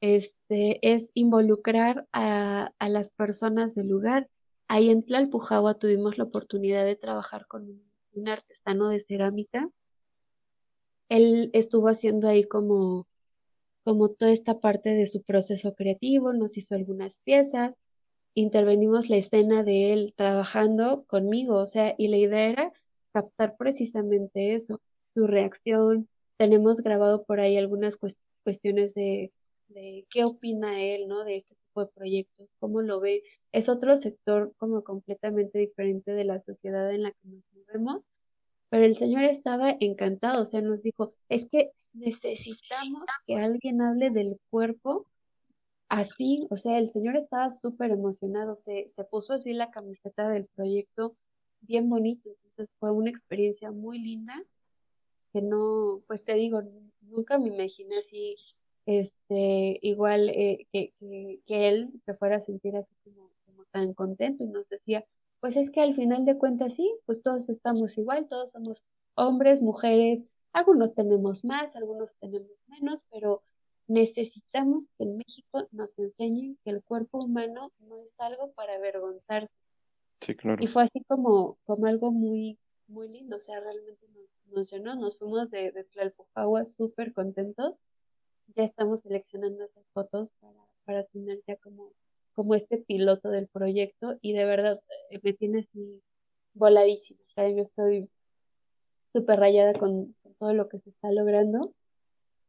este, 0.01 0.79
es 0.95 1.11
involucrar 1.15 2.07
a, 2.13 2.71
a, 2.79 2.89
las 2.89 3.11
personas 3.11 3.75
del 3.75 3.89
lugar. 3.89 4.29
Ahí 4.69 4.91
en 4.91 5.05
Tlalpujagua 5.05 5.75
tuvimos 5.75 6.17
la 6.17 6.25
oportunidad 6.25 6.85
de 6.85 6.97
trabajar 6.97 7.47
con 7.47 7.65
un, 7.65 7.83
un 8.17 8.29
artesano 8.29 8.89
de 8.89 9.05
cerámica. 9.05 9.69
Él 11.09 11.51
estuvo 11.53 11.89
haciendo 11.89 12.29
ahí 12.29 12.45
como, 12.45 13.07
como 13.85 14.11
toda 14.11 14.33
esta 14.33 14.61
parte 14.61 14.91
de 14.91 15.09
su 15.09 15.23
proceso 15.23 15.75
creativo, 15.75 16.33
nos 16.33 16.57
hizo 16.59 16.75
algunas 16.75 17.19
piezas, 17.25 17.75
intervenimos 18.35 19.09
la 19.11 19.17
escena 19.19 19.65
de 19.65 19.93
él 19.93 20.15
trabajando 20.17 21.05
conmigo, 21.07 21.57
o 21.59 21.67
sea, 21.67 21.95
y 21.99 22.09
la 22.09 22.19
idea 22.19 22.51
era 22.51 22.73
captar 23.13 23.57
precisamente 23.59 24.55
eso, 24.57 24.81
su 25.15 25.27
reacción. 25.27 26.09
Tenemos 26.39 26.83
grabado 26.83 27.25
por 27.25 27.41
ahí 27.41 27.57
algunas 27.59 27.97
cuestiones 28.45 28.95
de, 28.95 29.33
de 29.69 30.07
qué 30.11 30.25
opina 30.25 30.83
él, 30.83 31.09
¿no? 31.09 31.25
De 31.25 31.37
este 31.39 31.55
tipo 31.57 31.83
de 31.83 31.93
proyectos, 31.93 32.51
cómo 32.61 32.83
lo 32.83 33.01
ve. 33.01 33.23
Es 33.57 33.71
otro 33.71 33.97
sector 33.97 34.53
como 34.59 34.85
completamente 34.85 35.59
diferente 35.59 36.13
de 36.13 36.25
la 36.25 36.41
sociedad 36.41 36.93
en 36.93 37.05
la 37.05 37.11
que 37.13 37.29
nos 37.29 37.43
movemos, 37.55 38.07
pero 38.69 38.85
el 38.85 38.99
señor 38.99 39.25
estaba 39.25 39.75
encantado, 39.81 40.43
o 40.43 40.45
sea, 40.45 40.61
nos 40.61 40.83
dijo, 40.83 41.15
es 41.31 41.49
que 41.49 41.71
necesitamos 41.95 43.05
que 43.27 43.37
alguien 43.37 43.81
hable 43.81 44.11
del 44.11 44.39
cuerpo 44.51 45.07
así, 45.89 46.47
o 46.51 46.59
sea, 46.59 46.79
el 46.79 46.93
señor 46.93 47.17
estaba 47.17 47.55
súper 47.55 47.93
emocionado, 47.93 48.57
se, 48.57 48.93
se 48.95 49.05
puso 49.05 49.33
así 49.33 49.55
la 49.55 49.71
camiseta 49.71 50.29
del 50.29 50.45
proyecto 50.55 51.17
bien 51.63 51.89
bonito, 51.89 52.29
entonces 52.29 52.69
fue 52.79 52.91
una 52.91 53.09
experiencia 53.09 53.71
muy 53.71 53.99
linda 54.01 54.35
que 55.33 55.41
no, 55.41 56.03
pues 56.07 56.23
te 56.23 56.35
digo, 56.35 56.61
nunca 57.01 57.39
me 57.39 57.49
imaginé 57.49 57.97
así, 58.01 58.37
este, 58.85 59.79
igual 59.81 60.29
eh, 60.29 60.67
que, 60.71 60.93
que, 61.01 61.41
que, 61.47 61.69
él 61.69 61.91
se 62.05 62.13
fuera 62.13 62.37
a 62.37 62.45
sentir 62.45 62.77
así 62.77 62.95
como, 63.03 63.31
tan 63.71 63.95
contento 63.95 64.45
y 64.45 64.47
nos 64.47 64.69
decía, 64.69 65.05
pues 65.41 65.57
es 65.57 65.71
que 65.71 65.81
al 65.81 65.95
final 65.95 66.25
de 66.25 66.39
cuentas 66.39 66.75
sí, 66.75 66.93
pues 67.07 67.23
todos 67.23 67.49
estamos 67.49 67.97
igual, 67.99 68.29
todos 68.29 68.53
somos 68.53 68.83
hombres, 69.15 69.63
mujeres, 69.63 70.25
algunos 70.53 70.95
tenemos 70.95 71.45
más, 71.45 71.75
algunos 71.77 72.17
tenemos 72.17 72.65
menos, 72.69 73.05
pero 73.11 73.43
necesitamos 73.87 74.89
que 74.97 75.05
en 75.05 75.19
México 75.19 75.69
nos 75.71 75.99
enseñen 75.99 76.59
que 76.65 76.71
el 76.71 76.83
cuerpo 76.83 77.19
humano 77.19 77.73
no 77.79 77.99
es 77.99 78.09
algo 78.19 78.53
para 78.53 78.75
avergonzarse. 78.75 79.53
Sí, 80.21 80.35
claro. 80.35 80.63
Y 80.63 80.67
fue 80.67 80.85
así 80.85 81.03
como, 81.07 81.59
como 81.65 81.87
algo 81.87 82.11
muy, 82.11 82.59
muy 82.89 83.09
lindo, 83.09 83.37
o 83.37 83.41
sea, 83.41 83.61
realmente 83.61 84.09
nos, 84.09 84.55
nos 84.55 84.71
llenó, 84.71 84.95
nos 84.97 85.19
fuimos 85.19 85.51
de, 85.51 85.73
de 85.73 85.85
Tlalpujagua 85.85 86.67
súper 86.67 87.13
contentos, 87.13 87.75
ya 88.55 88.65
estamos 88.65 89.03
seleccionando 89.03 89.65
esas 89.65 89.87
fotos 89.93 90.31
para, 90.41 90.59
para 90.85 91.05
tener 91.05 91.43
ya 91.47 91.57
como, 91.57 91.93
como 92.37 92.55
este 92.55 92.79
piloto 92.79 93.31
del 93.31 93.49
proyecto 93.49 94.17
y 94.23 94.33
de 94.35 94.45
verdad 94.45 94.81
eh, 95.11 95.19
me 95.23 95.33
tiene 95.33 95.61
así 95.61 96.03
voladísima, 96.55 97.21
o 97.27 97.31
sea, 97.35 97.51
yo 97.51 97.63
estoy 97.65 98.09
súper 99.13 99.41
rayada 99.41 99.75
con, 99.75 100.15
con 100.23 100.35
todo 100.35 100.53
lo 100.55 100.69
que 100.69 100.79
se 100.81 100.91
está 100.91 101.11
logrando 101.11 101.73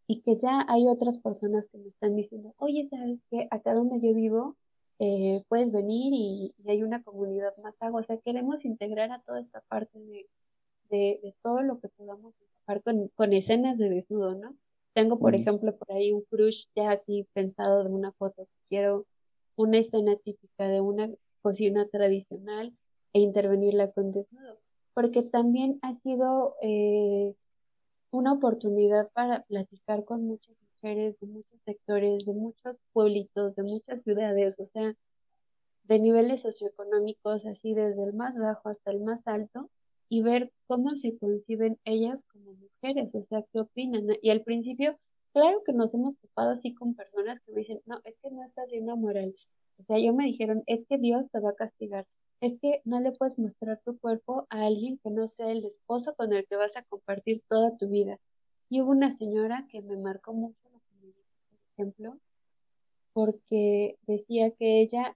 y 0.08 0.22
que 0.22 0.38
ya 0.38 0.66
hay 0.70 0.88
otras 0.88 1.18
personas 1.20 1.68
que 1.70 1.78
me 1.80 1.90
están 1.90 2.16
diciendo, 2.16 2.54
oye, 2.58 2.88
¿sabes 2.90 3.20
qué? 3.30 3.48
Acá 3.52 3.74
donde 3.74 4.00
yo 4.02 4.14
vivo, 4.14 4.56
eh, 5.00 5.44
puedes 5.50 5.72
venir 5.72 6.14
y, 6.14 6.56
hay 6.68 6.84
una 6.84 7.04
comunidad 7.04 7.56
más 7.58 7.76
agua. 7.82 8.02
O 8.02 8.04
sea, 8.04 8.18
queremos 8.18 8.66
integrar 8.66 9.12
a 9.12 9.20
toda 9.22 9.42
esta 9.42 9.62
parte 9.68 10.00
de, 10.00 10.28
de, 10.90 11.20
de 11.22 11.36
todo 11.44 11.62
lo 11.62 11.80
que 11.80 11.90
podamos 11.90 12.34
trabajar 12.36 12.84
con, 12.84 13.10
con 13.10 13.34
escenas 13.34 13.78
de 13.78 13.90
desnudo, 13.90 14.36
¿no? 14.36 14.56
Tengo, 14.94 15.20
por 15.20 15.36
ejemplo, 15.36 15.76
por 15.78 15.92
ahí 15.92 16.12
un 16.12 16.24
crush 16.24 16.66
ya 16.76 16.90
aquí 16.92 17.28
pensado 17.34 17.84
de 17.84 17.90
una 17.90 18.12
foto. 18.14 18.48
Quiero 18.70 19.06
una 19.58 19.80
escena 19.80 20.16
típica 20.16 20.70
de 20.70 20.80
una 20.80 21.10
cocina 21.42 21.86
tradicional 21.88 22.74
e 23.12 23.20
intervenirla 23.20 23.92
con 23.92 24.14
desnudo. 24.14 24.60
Porque 24.94 25.24
también 25.24 25.80
ha 25.82 25.96
sido 26.00 26.56
eh, 26.62 27.34
una 28.12 28.34
oportunidad 28.34 29.10
para 29.12 29.44
platicar 29.44 30.06
con 30.06 30.26
muchas 30.26 30.56
mujeres 30.62 31.20
de 31.20 31.28
muchos 31.28 31.60
sectores, 31.66 32.26
de 32.26 32.34
muchos 32.34 32.78
pueblitos, 32.94 33.56
de 33.56 33.64
muchas 33.64 34.02
ciudades, 34.04 34.60
o 34.60 34.66
sea, 34.66 34.96
de 35.84 36.00
niveles 36.00 36.42
socioeconómicos, 36.42 37.46
así 37.46 37.74
desde 37.74 38.04
el 38.04 38.14
más 38.14 38.38
bajo 38.38 38.70
hasta 38.70 38.92
el 38.92 39.02
más 39.02 39.26
alto, 39.28 39.70
y 40.10 40.22
ver 40.22 40.52
cómo 40.68 40.96
se 40.96 41.18
conciben 41.18 41.80
ellas 41.84 42.24
como 42.32 42.52
mujeres, 42.54 43.14
o 43.16 43.24
sea, 43.24 43.44
qué 43.52 43.60
opinan. 43.60 44.08
Y 44.22 44.30
al 44.30 44.42
principio, 44.42 44.98
claro 45.38 45.64
que 45.64 45.74
nos 45.74 45.94
hemos 45.94 46.18
topado 46.18 46.52
así 46.52 46.74
con 46.74 46.96
personas 46.96 47.40
que 47.42 47.52
me 47.52 47.60
dicen, 47.60 47.82
no, 47.86 48.00
es 48.04 48.16
que 48.22 48.32
no 48.32 48.44
estás 48.44 48.70
siendo 48.70 48.96
moral. 48.98 49.36
O 49.80 49.84
sea, 49.84 50.00
yo 50.00 50.14
me 50.14 50.26
dijeron, 50.26 50.64
es 50.66 50.86
que 50.88 50.98
Dios 50.98 51.26
te 51.32 51.40
va 51.40 51.52
a 51.52 51.56
castigar 51.56 52.08
es 52.42 52.60
que 52.60 52.82
no 52.86 53.00
le 53.00 53.12
puedes 53.12 53.40
mostrar 53.40 53.82
tu 53.84 53.98
cuerpo 53.98 54.48
a 54.50 54.66
alguien 54.66 55.00
que 55.00 55.10
no 55.10 55.28
sea 55.28 55.52
el 55.52 55.66
esposo 55.66 56.16
con 56.16 56.34
el 56.34 56.46
que 56.46 56.56
vas 56.56 56.76
a 56.78 56.84
compartir 56.84 57.44
toda 57.48 57.76
tu 57.78 57.88
vida. 57.90 58.20
Y 58.70 58.82
hubo 58.82 58.92
una 58.92 59.14
señora 59.14 59.66
que 59.70 59.82
me 59.82 59.98
marcó 59.98 60.34
mucho 60.34 60.58
por 60.70 60.80
ejemplo, 61.74 62.18
porque 63.14 63.98
decía 64.08 64.52
que 64.52 64.82
ella 64.82 65.16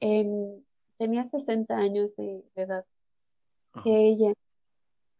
en, 0.00 0.64
tenía 0.98 1.28
60 1.28 1.76
años 1.76 2.14
de, 2.16 2.44
edad, 2.54 2.84
que 3.82 4.08
ella 4.08 4.34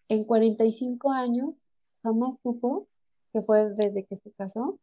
en 0.09 0.25
45 0.25 1.13
años 1.13 1.55
jamás 2.03 2.39
supo, 2.43 2.89
que 3.32 3.43
fue 3.43 3.70
desde 3.74 4.05
que 4.05 4.16
se 4.19 4.32
casó, 4.32 4.78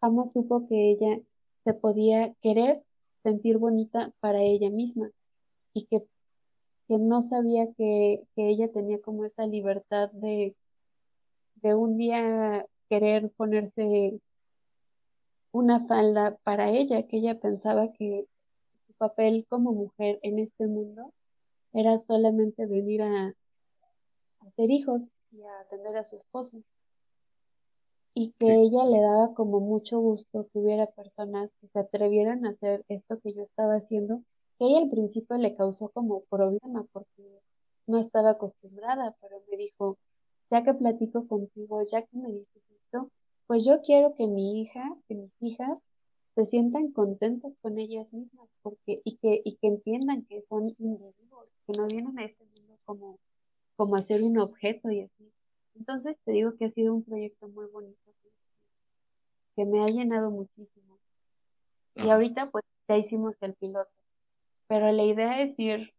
jamás 0.00 0.32
supo 0.32 0.66
que 0.68 0.92
ella 0.92 1.20
se 1.64 1.74
podía 1.74 2.34
querer 2.42 2.82
sentir 3.22 3.58
bonita 3.58 4.12
para 4.20 4.40
ella 4.42 4.70
misma 4.70 5.10
y 5.74 5.86
que 5.86 6.04
que 6.90 6.98
no 6.98 7.22
sabía 7.22 7.72
que, 7.78 8.26
que 8.34 8.48
ella 8.48 8.72
tenía 8.72 9.00
como 9.00 9.24
esa 9.24 9.46
libertad 9.46 10.10
de, 10.10 10.56
de 11.62 11.76
un 11.76 11.96
día 11.96 12.66
querer 12.88 13.30
ponerse 13.36 14.20
una 15.52 15.86
falda 15.86 16.36
para 16.42 16.70
ella, 16.70 17.06
que 17.06 17.18
ella 17.18 17.38
pensaba 17.38 17.92
que 17.92 18.26
su 18.88 18.92
papel 18.94 19.46
como 19.48 19.72
mujer 19.72 20.18
en 20.22 20.40
este 20.40 20.66
mundo 20.66 21.12
era 21.72 21.96
solamente 22.00 22.66
venir 22.66 23.02
a, 23.02 23.28
a 23.28 23.34
hacer 24.48 24.72
hijos 24.72 25.02
y 25.30 25.44
a 25.44 25.60
atender 25.60 25.96
a 25.96 26.04
su 26.04 26.16
esposo. 26.16 26.60
Y 28.14 28.32
que 28.38 28.46
Sí. 28.46 28.52
ella 28.52 28.84
le 28.84 29.00
daba 29.00 29.34
como 29.34 29.60
mucho 29.60 29.98
gusto 30.00 30.46
que 30.52 30.58
hubiera 30.58 30.86
personas 30.86 31.50
que 31.60 31.68
se 31.68 31.78
atrevieran 31.78 32.44
a 32.44 32.50
hacer 32.50 32.84
esto 32.88 33.20
que 33.20 33.32
yo 33.32 33.42
estaba 33.42 33.74
haciendo, 33.76 34.22
que 34.58 34.66
ella 34.66 34.80
al 34.80 34.90
principio 34.90 35.36
le 35.38 35.54
causó 35.54 35.88
como 35.90 36.22
problema 36.24 36.84
porque 36.92 37.40
no 37.86 37.98
estaba 37.98 38.30
acostumbrada, 38.30 39.16
pero 39.20 39.42
me 39.50 39.56
dijo, 39.56 39.96
ya 40.50 40.64
que 40.64 40.74
platico 40.74 41.26
contigo, 41.28 41.82
ya 41.86 42.02
que 42.02 42.18
me 42.18 42.30
dices 42.32 42.62
esto, 42.84 43.10
pues 43.46 43.64
yo 43.64 43.80
quiero 43.82 44.14
que 44.14 44.26
mi 44.26 44.60
hija, 44.60 44.82
que 45.08 45.14
mis 45.14 45.32
hijas 45.40 45.78
se 46.34 46.46
sientan 46.46 46.92
contentas 46.92 47.52
con 47.62 47.78
ellas 47.78 48.12
mismas, 48.12 48.48
porque, 48.62 49.00
y 49.04 49.16
que, 49.16 49.40
y 49.44 49.56
que 49.56 49.68
entiendan 49.68 50.24
que 50.26 50.42
son 50.48 50.74
individuos, 50.78 51.48
que 51.66 51.72
no 51.72 51.86
vienen 51.86 52.18
a 52.18 52.24
este 52.24 52.44
mundo 52.44 52.76
como, 52.84 53.18
como 53.76 53.96
a 53.96 54.02
ser 54.04 54.22
un 54.22 54.38
objeto 54.38 54.90
y 54.90 55.02
así. 55.02 55.32
Entonces 55.74 56.16
te 56.24 56.32
digo 56.32 56.56
que 56.56 56.66
ha 56.66 56.70
sido 56.70 56.94
un 56.94 57.04
proyecto 57.04 57.48
muy 57.48 57.66
bonito, 57.66 58.12
que, 59.56 59.64
me 59.66 59.82
ha 59.82 59.86
llenado 59.86 60.30
muchísimo. 60.30 60.98
Y 61.94 62.08
ahorita 62.08 62.50
pues 62.50 62.64
ya 62.88 62.96
hicimos 62.96 63.34
el 63.42 63.54
piloto, 63.54 63.90
pero 64.68 64.90
la 64.90 65.04
idea 65.04 65.42
es 65.42 65.58
ir 65.58 65.92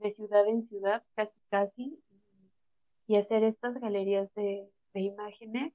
de 0.00 0.14
ciudad 0.14 0.46
en 0.48 0.68
ciudad, 0.68 1.04
casi 1.14 1.38
casi, 1.48 1.98
y 3.06 3.16
hacer 3.16 3.44
estas 3.44 3.78
galerías 3.80 4.32
de, 4.34 4.68
de 4.94 5.00
imágenes, 5.00 5.72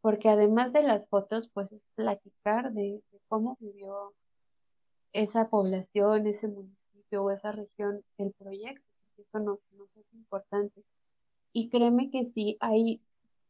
porque 0.00 0.28
además 0.30 0.72
de 0.72 0.82
las 0.82 1.06
fotos, 1.08 1.50
pues 1.52 1.70
es 1.72 1.82
platicar 1.94 2.72
de, 2.72 3.02
de 3.10 3.20
cómo 3.28 3.58
vivió 3.60 4.14
esa 5.12 5.48
población, 5.48 6.26
ese 6.26 6.48
municipio 6.48 7.24
o 7.24 7.30
esa 7.30 7.52
región 7.52 8.02
el 8.18 8.32
proyecto, 8.32 8.84
eso 9.18 9.38
nos, 9.40 9.66
nos 9.72 9.94
es 9.96 10.12
importante. 10.14 10.82
Y 11.52 11.68
créeme 11.68 12.10
que 12.10 12.30
si 12.32 12.56
hay 12.60 13.00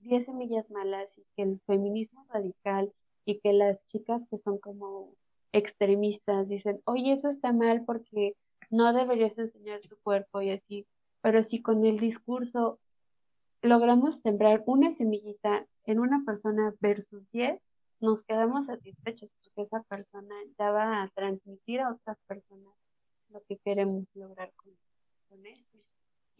10 0.01 0.27
semillas 0.27 0.71
malas 0.71 1.09
y 1.17 1.25
que 1.37 1.43
el 1.43 1.61
feminismo 1.67 2.25
radical 2.31 2.93
y 3.25 3.39
que 3.41 3.53
las 3.53 3.85
chicas 3.87 4.23
que 4.31 4.39
son 4.39 4.59
como 4.59 5.15
extremistas 5.53 6.49
dicen, 6.49 6.81
oye, 6.85 7.13
eso 7.13 7.29
está 7.29 7.53
mal 7.53 7.85
porque 7.85 8.37
no 8.71 8.93
deberías 8.93 9.37
enseñar 9.37 9.81
tu 9.81 9.97
cuerpo 9.99 10.41
y 10.41 10.51
así, 10.51 10.87
pero 11.21 11.43
si 11.43 11.61
con 11.61 11.85
el 11.85 11.99
discurso 11.99 12.79
logramos 13.63 14.17
sembrar 14.21 14.63
una 14.67 14.95
semillita 14.97 15.67
en 15.85 15.99
una 15.99 16.23
persona 16.25 16.75
versus 16.81 17.29
10, 17.33 17.61
nos 18.01 18.23
quedamos 18.23 18.67
satisfechos 18.67 19.31
porque 19.43 19.63
esa 19.63 19.83
persona 19.83 20.35
ya 20.59 20.71
va 20.71 21.03
a 21.03 21.09
transmitir 21.09 21.81
a 21.81 21.93
otras 21.93 22.17
personas 22.27 22.73
lo 23.29 23.43
que 23.43 23.59
queremos 23.59 24.05
lograr 24.15 24.51
con, 24.57 24.73
con 25.29 25.47
esto. 25.47 25.79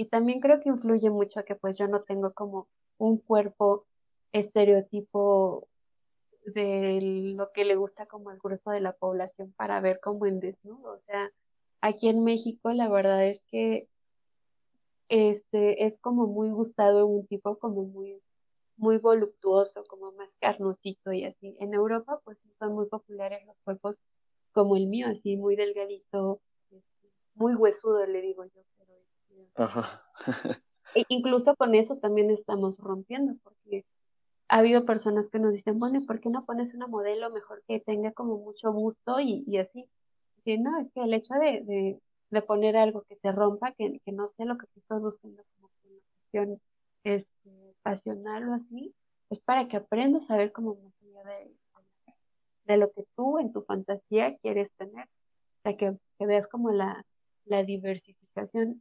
Y 0.01 0.06
también 0.06 0.40
creo 0.40 0.60
que 0.60 0.70
influye 0.70 1.10
mucho 1.10 1.44
que 1.44 1.56
pues 1.56 1.77
yo 1.77 1.86
no 1.86 2.01
tengo 2.05 2.32
como 2.32 2.68
un 2.97 3.18
cuerpo 3.18 3.85
estereotipo 4.32 5.68
de 6.47 7.35
lo 7.36 7.52
que 7.52 7.66
le 7.66 7.77
gusta 7.77 8.06
como 8.06 8.31
al 8.31 8.39
grueso 8.39 8.70
de 8.70 8.81
la 8.81 8.94
población 8.94 9.52
para 9.59 9.78
ver 9.82 10.01
como 10.01 10.24
en 10.24 10.40
desnudo. 10.40 10.94
O 10.94 11.01
sea, 11.01 11.31
aquí 11.82 12.09
en 12.09 12.24
México 12.24 12.72
la 12.72 12.89
verdad 12.89 13.27
es 13.27 13.43
que 13.51 13.90
este 15.10 15.85
es 15.85 15.98
como 15.98 16.27
muy 16.27 16.48
gustado 16.48 17.06
un 17.06 17.27
tipo 17.27 17.59
como 17.59 17.82
muy 17.85 18.22
muy 18.78 18.97
voluptuoso, 18.97 19.85
como 19.85 20.12
más 20.12 20.31
carnosito 20.40 21.12
y 21.12 21.24
así. 21.24 21.59
En 21.60 21.74
Europa 21.74 22.22
pues 22.24 22.39
son 22.59 22.72
muy 22.72 22.86
populares 22.86 23.44
los 23.44 23.56
cuerpos 23.64 23.97
como 24.52 24.77
el 24.78 24.86
mío, 24.86 25.09
así 25.09 25.36
muy 25.36 25.56
delgadito, 25.56 26.40
este, 26.70 27.10
muy 27.35 27.55
huesudo 27.55 28.06
le 28.06 28.22
digo 28.22 28.47
yo, 28.47 28.62
E 30.94 31.04
incluso 31.08 31.54
con 31.56 31.74
eso 31.74 31.96
también 31.96 32.30
estamos 32.30 32.78
rompiendo, 32.78 33.34
porque 33.44 33.84
ha 34.48 34.58
habido 34.58 34.84
personas 34.84 35.28
que 35.28 35.38
nos 35.38 35.52
dicen, 35.52 35.78
bueno, 35.78 36.00
¿y 36.00 36.06
por 36.06 36.20
qué 36.20 36.28
no 36.30 36.44
pones 36.44 36.74
una 36.74 36.88
modelo 36.88 37.30
mejor 37.30 37.62
que 37.68 37.78
tenga 37.78 38.12
como 38.12 38.38
mucho 38.38 38.72
gusto 38.72 39.20
y, 39.20 39.44
y 39.46 39.58
así? 39.58 39.88
Y 40.44 40.58
no, 40.58 40.80
es 40.80 40.90
que 40.92 41.02
el 41.02 41.14
hecho 41.14 41.34
de, 41.34 41.62
de, 41.62 42.00
de 42.30 42.42
poner 42.42 42.76
algo 42.76 43.02
que 43.02 43.16
te 43.16 43.30
rompa, 43.30 43.72
que, 43.72 44.00
que 44.04 44.12
no 44.12 44.30
sé 44.36 44.44
lo 44.44 44.58
que 44.58 44.66
tú 44.66 44.80
estás 44.80 45.00
buscando 45.00 45.42
como 45.54 45.70
una 45.84 46.00
cuestión 46.16 46.60
este, 47.04 47.74
pasional 47.82 48.48
o 48.48 48.54
así, 48.54 48.94
es 49.30 49.38
para 49.40 49.68
que 49.68 49.76
aprendas 49.76 50.28
a 50.28 50.36
ver 50.36 50.50
como 50.50 50.74
más 50.74 50.92
de, 51.24 51.54
de 52.64 52.76
lo 52.76 52.90
que 52.92 53.04
tú 53.14 53.38
en 53.38 53.52
tu 53.52 53.62
fantasía 53.62 54.36
quieres 54.38 54.70
tener. 54.76 55.06
O 55.06 55.62
sea, 55.62 55.76
que, 55.76 55.96
que 56.18 56.26
veas 56.26 56.46
como 56.48 56.70
la, 56.72 57.04
la 57.44 57.62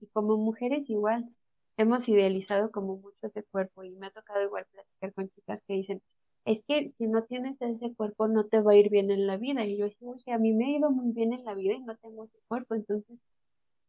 y 0.01 0.07
como 0.07 0.37
mujeres 0.37 0.89
igual 0.89 1.29
hemos 1.77 2.07
idealizado 2.09 2.69
como 2.71 2.97
mucho 2.97 3.17
ese 3.27 3.43
cuerpo 3.43 3.83
y 3.83 3.91
me 3.91 4.07
ha 4.07 4.11
tocado 4.11 4.41
igual 4.43 4.65
platicar 4.71 5.13
con 5.13 5.29
chicas 5.29 5.61
que 5.67 5.73
dicen, 5.75 6.01
es 6.45 6.61
que 6.67 6.91
si 6.97 7.07
no 7.07 7.23
tienes 7.23 7.61
ese 7.61 7.93
cuerpo 7.95 8.27
no 8.27 8.45
te 8.47 8.59
va 8.61 8.73
a 8.73 8.75
ir 8.75 8.89
bien 8.89 9.11
en 9.11 9.27
la 9.27 9.37
vida. 9.37 9.65
Y 9.65 9.77
yo 9.77 9.87
digo, 9.87 10.11
oye, 10.11 10.31
a 10.31 10.37
mí 10.37 10.53
me 10.53 10.65
ha 10.65 10.77
ido 10.77 10.91
muy 10.91 11.11
bien 11.13 11.33
en 11.33 11.45
la 11.45 11.53
vida 11.53 11.73
y 11.73 11.81
no 11.81 11.95
tengo 11.97 12.25
ese 12.25 12.37
cuerpo, 12.47 12.75
entonces 12.75 13.17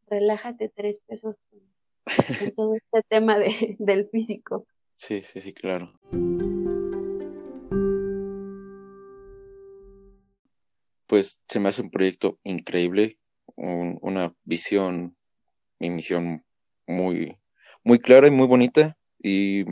relájate 0.09 0.69
tres 0.69 1.01
pesos 1.07 1.37
con 1.51 1.61
todo 2.57 2.75
este 2.75 3.03
tema 3.09 3.39
de, 3.39 3.77
del 3.79 4.09
físico. 4.09 4.67
Sí, 4.95 5.23
sí, 5.23 5.41
sí, 5.41 5.53
claro. 5.53 5.93
Pues 11.07 11.41
se 11.49 11.59
me 11.61 11.69
hace 11.71 11.83
un 11.83 11.91
proyecto 11.91 12.39
increíble, 12.45 13.19
un- 13.57 13.99
una 14.03 14.35
visión 14.45 15.17
y 15.81 15.91
misión 15.91 16.45
muy, 16.89 17.39
muy 17.85 18.01
clara 18.01 18.29
y 18.29 18.33
muy 18.33 18.47
bonita. 18.49 18.99
Y 19.23 19.67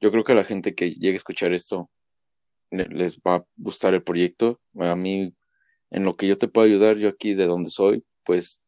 yo 0.00 0.10
creo 0.12 0.24
que 0.24 0.32
a 0.32 0.36
la 0.36 0.44
gente 0.44 0.74
que 0.74 0.90
llegue 0.92 1.14
a 1.14 1.16
escuchar 1.16 1.52
esto 1.52 1.90
le- 2.70 2.86
les 2.88 3.20
va 3.20 3.36
a 3.36 3.44
gustar 3.56 3.94
el 3.94 4.02
proyecto. 4.02 4.60
A 4.80 4.96
mí, 4.96 5.34
en 5.90 6.04
lo 6.04 6.14
que 6.16 6.26
yo 6.28 6.36
te 6.38 6.48
puedo 6.48 6.66
ayudar, 6.66 6.96
yo 6.98 7.08
aquí 7.10 7.34
de 7.34 7.46
donde 7.46 7.70
soy, 7.70 8.04
pues 8.24 8.60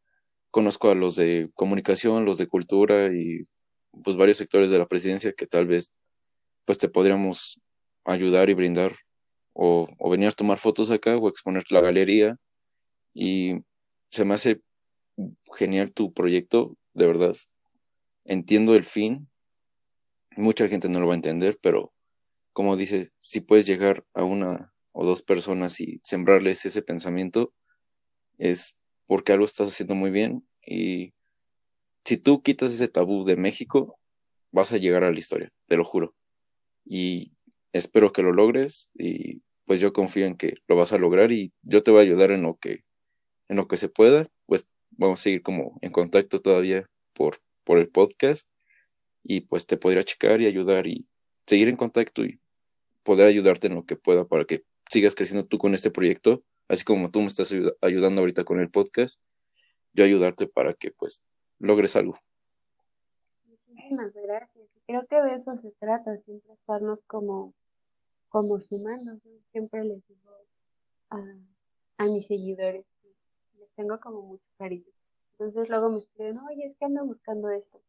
conozco 0.51 0.91
a 0.91 0.95
los 0.95 1.15
de 1.17 1.49
comunicación, 1.55 2.25
los 2.25 2.37
de 2.39 2.47
cultura 2.47 3.13
y 3.13 3.45
pues 4.03 4.17
varios 4.17 4.37
sectores 4.37 4.71
de 4.71 4.79
la 4.79 4.87
presidencia 4.87 5.33
que 5.33 5.47
tal 5.47 5.67
vez 5.67 5.93
pues 6.65 6.77
te 6.77 6.89
podríamos 6.89 7.61
ayudar 8.05 8.49
y 8.49 8.53
brindar 8.53 8.93
o, 9.53 9.87
o 9.99 10.09
venir 10.09 10.29
a 10.29 10.31
tomar 10.31 10.57
fotos 10.59 10.91
acá 10.91 11.17
o 11.17 11.29
exponer 11.29 11.63
la 11.71 11.81
galería 11.81 12.37
y 13.13 13.55
se 14.11 14.25
me 14.25 14.33
hace 14.35 14.61
genial 15.55 15.91
tu 15.91 16.13
proyecto, 16.13 16.77
de 16.93 17.07
verdad. 17.07 17.35
Entiendo 18.25 18.75
el 18.75 18.83
fin, 18.83 19.29
mucha 20.35 20.67
gente 20.67 20.89
no 20.89 20.99
lo 20.99 21.07
va 21.07 21.13
a 21.13 21.17
entender, 21.17 21.57
pero 21.61 21.93
como 22.53 22.77
dices, 22.77 23.11
si 23.19 23.41
puedes 23.41 23.65
llegar 23.65 24.05
a 24.13 24.23
una 24.23 24.73
o 24.91 25.05
dos 25.05 25.23
personas 25.23 25.79
y 25.81 25.99
sembrarles 26.03 26.65
ese 26.65 26.81
pensamiento, 26.81 27.53
es 28.37 28.75
porque 29.07 29.31
algo 29.31 29.45
estás 29.45 29.67
haciendo 29.67 29.95
muy 29.95 30.11
bien 30.11 30.47
y 30.65 31.13
si 32.05 32.17
tú 32.17 32.41
quitas 32.41 32.71
ese 32.71 32.87
tabú 32.87 33.23
de 33.23 33.37
México, 33.37 33.97
vas 34.51 34.71
a 34.73 34.77
llegar 34.77 35.03
a 35.03 35.11
la 35.11 35.17
historia, 35.17 35.51
te 35.67 35.77
lo 35.77 35.83
juro. 35.83 36.15
Y 36.85 37.33
espero 37.71 38.11
que 38.11 38.21
lo 38.21 38.33
logres 38.33 38.89
y 38.93 39.41
pues 39.65 39.79
yo 39.79 39.93
confío 39.93 40.25
en 40.25 40.35
que 40.35 40.55
lo 40.67 40.75
vas 40.75 40.93
a 40.93 40.97
lograr 40.97 41.31
y 41.31 41.53
yo 41.63 41.81
te 41.81 41.91
voy 41.91 42.01
a 42.01 42.03
ayudar 42.03 42.31
en 42.31 42.43
lo 42.43 42.57
que 42.57 42.83
en 43.49 43.57
lo 43.57 43.67
que 43.67 43.77
se 43.77 43.89
pueda, 43.89 44.29
pues 44.45 44.67
vamos 44.97 45.19
a 45.19 45.23
seguir 45.23 45.41
como 45.41 45.77
en 45.81 45.91
contacto 45.91 46.41
todavía 46.41 46.89
por 47.13 47.37
por 47.63 47.77
el 47.77 47.87
podcast 47.89 48.49
y 49.23 49.41
pues 49.41 49.65
te 49.65 49.77
podría 49.77 50.03
checar 50.03 50.41
y 50.41 50.47
ayudar 50.47 50.85
y 50.85 51.07
seguir 51.47 51.69
en 51.69 51.77
contacto 51.77 52.25
y 52.25 52.39
poder 53.03 53.27
ayudarte 53.27 53.67
en 53.67 53.75
lo 53.75 53.85
que 53.85 53.95
pueda 53.95 54.25
para 54.25 54.45
que 54.45 54.63
sigas 54.89 55.15
creciendo 55.15 55.47
tú 55.47 55.57
con 55.57 55.73
este 55.73 55.91
proyecto, 55.91 56.43
así 56.67 56.83
como 56.83 57.09
tú 57.09 57.21
me 57.21 57.27
estás 57.27 57.51
ayud- 57.53 57.75
ayudando 57.81 58.21
ahorita 58.21 58.43
con 58.43 58.59
el 58.59 58.69
podcast, 58.69 59.19
yo 59.93 60.03
ayudarte 60.03 60.47
para 60.47 60.73
que 60.73 60.91
pues 60.91 61.21
logres 61.59 61.95
algo. 61.95 62.15
Muchísimas 63.45 64.13
gracias. 64.13 64.67
Creo 64.85 65.05
que 65.07 65.21
de 65.21 65.35
eso 65.35 65.57
se 65.61 65.71
trata, 65.79 66.17
siempre 66.17 66.53
estarnos 66.53 67.01
como, 67.03 67.53
como 68.29 68.59
sumando. 68.59 69.19
Siempre 69.51 69.85
les 69.85 70.05
digo 70.07 70.31
a, 71.09 71.23
a 71.97 72.05
mis 72.05 72.27
seguidores, 72.27 72.85
tengo 73.75 73.99
como 73.99 74.21
mucho 74.21 74.45
cariño. 74.57 74.91
Entonces 75.33 75.69
luego 75.69 75.89
me 75.89 75.99
escriben, 75.99 76.39
oye, 76.39 76.67
es 76.67 76.77
que 76.77 76.85
ando 76.85 77.05
buscando 77.05 77.49
esto. 77.49 77.81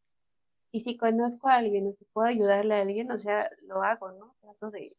Y 0.71 0.81
si 0.81 0.97
conozco 0.97 1.47
a 1.47 1.55
alguien 1.55 1.87
o 1.87 1.93
si 1.93 2.05
puedo 2.05 2.27
ayudarle 2.27 2.75
a 2.75 2.81
alguien, 2.81 3.11
o 3.11 3.19
sea, 3.19 3.49
lo 3.61 3.81
hago, 3.83 4.11
¿no? 4.11 4.35
Trato 4.41 4.71
de, 4.71 4.95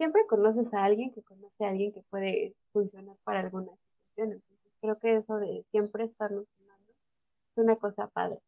Siempre 0.00 0.26
conoces 0.26 0.72
a 0.72 0.84
alguien 0.84 1.12
que 1.12 1.22
conoce 1.22 1.62
a 1.62 1.68
alguien 1.68 1.92
que 1.92 2.00
puede 2.08 2.54
funcionar 2.72 3.16
para 3.22 3.40
alguna 3.40 3.70
situación. 3.76 4.32
Entonces, 4.32 4.72
creo 4.80 4.98
que 4.98 5.16
eso 5.16 5.36
de 5.36 5.62
siempre 5.70 6.04
estarnos 6.04 6.46
sumando 6.56 6.90
es 6.90 7.58
una 7.58 7.76
cosa 7.76 8.08
padre. 8.08 8.38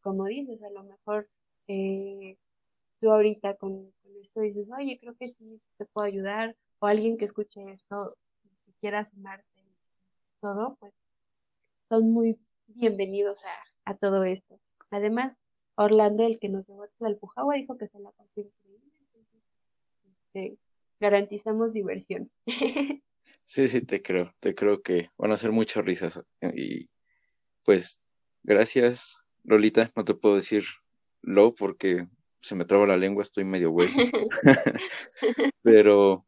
Como 0.00 0.24
dices, 0.24 0.62
a 0.62 0.70
lo 0.70 0.82
mejor 0.82 1.28
eh, 1.68 2.38
tú 3.00 3.10
ahorita 3.10 3.54
con, 3.56 3.92
esto 4.22 4.40
dices, 4.40 4.66
oye, 4.76 4.98
creo 4.98 5.14
que 5.16 5.28
sí 5.28 5.60
te 5.76 5.84
puedo 5.84 6.06
ayudar, 6.06 6.56
o 6.78 6.86
alguien 6.86 7.18
que 7.18 7.26
escuche 7.26 7.60
esto, 7.72 8.16
quiera 8.84 9.02
sumarte 9.06 9.48
todo, 10.42 10.76
pues 10.78 10.92
son 11.88 12.10
muy 12.10 12.38
bienvenidos 12.66 13.38
a, 13.42 13.92
a 13.92 13.96
todo 13.96 14.24
esto. 14.24 14.60
Además, 14.90 15.40
Orlando, 15.74 16.26
el 16.26 16.38
que 16.38 16.50
nos 16.50 16.68
llevó 16.68 16.84
a 16.84 17.14
Pujagua, 17.18 17.54
dijo 17.54 17.78
que 17.78 17.88
se 17.88 17.98
la 17.98 18.10
pasó 18.10 18.42
increíble. 18.42 18.92
Este, 20.04 20.58
garantizamos 21.00 21.72
diversión. 21.72 22.28
Sí, 23.46 23.68
sí, 23.68 23.80
te 23.82 24.02
creo. 24.02 24.34
Te 24.40 24.54
creo 24.54 24.82
que 24.82 25.10
van 25.18 25.32
a 25.32 25.36
ser 25.36 25.52
muchas 25.52 25.84
risas. 25.84 26.22
Y 26.54 26.90
pues, 27.62 28.02
gracias, 28.42 29.18
Lolita. 29.44 29.92
No 29.96 30.04
te 30.04 30.14
puedo 30.14 30.34
decir 30.34 30.64
lo 31.22 31.54
porque 31.54 32.06
se 32.40 32.54
me 32.54 32.64
traba 32.64 32.86
la 32.86 32.96
lengua, 32.98 33.22
estoy 33.22 33.44
medio 33.44 33.70
güey. 33.70 33.88
Pero 35.62 36.26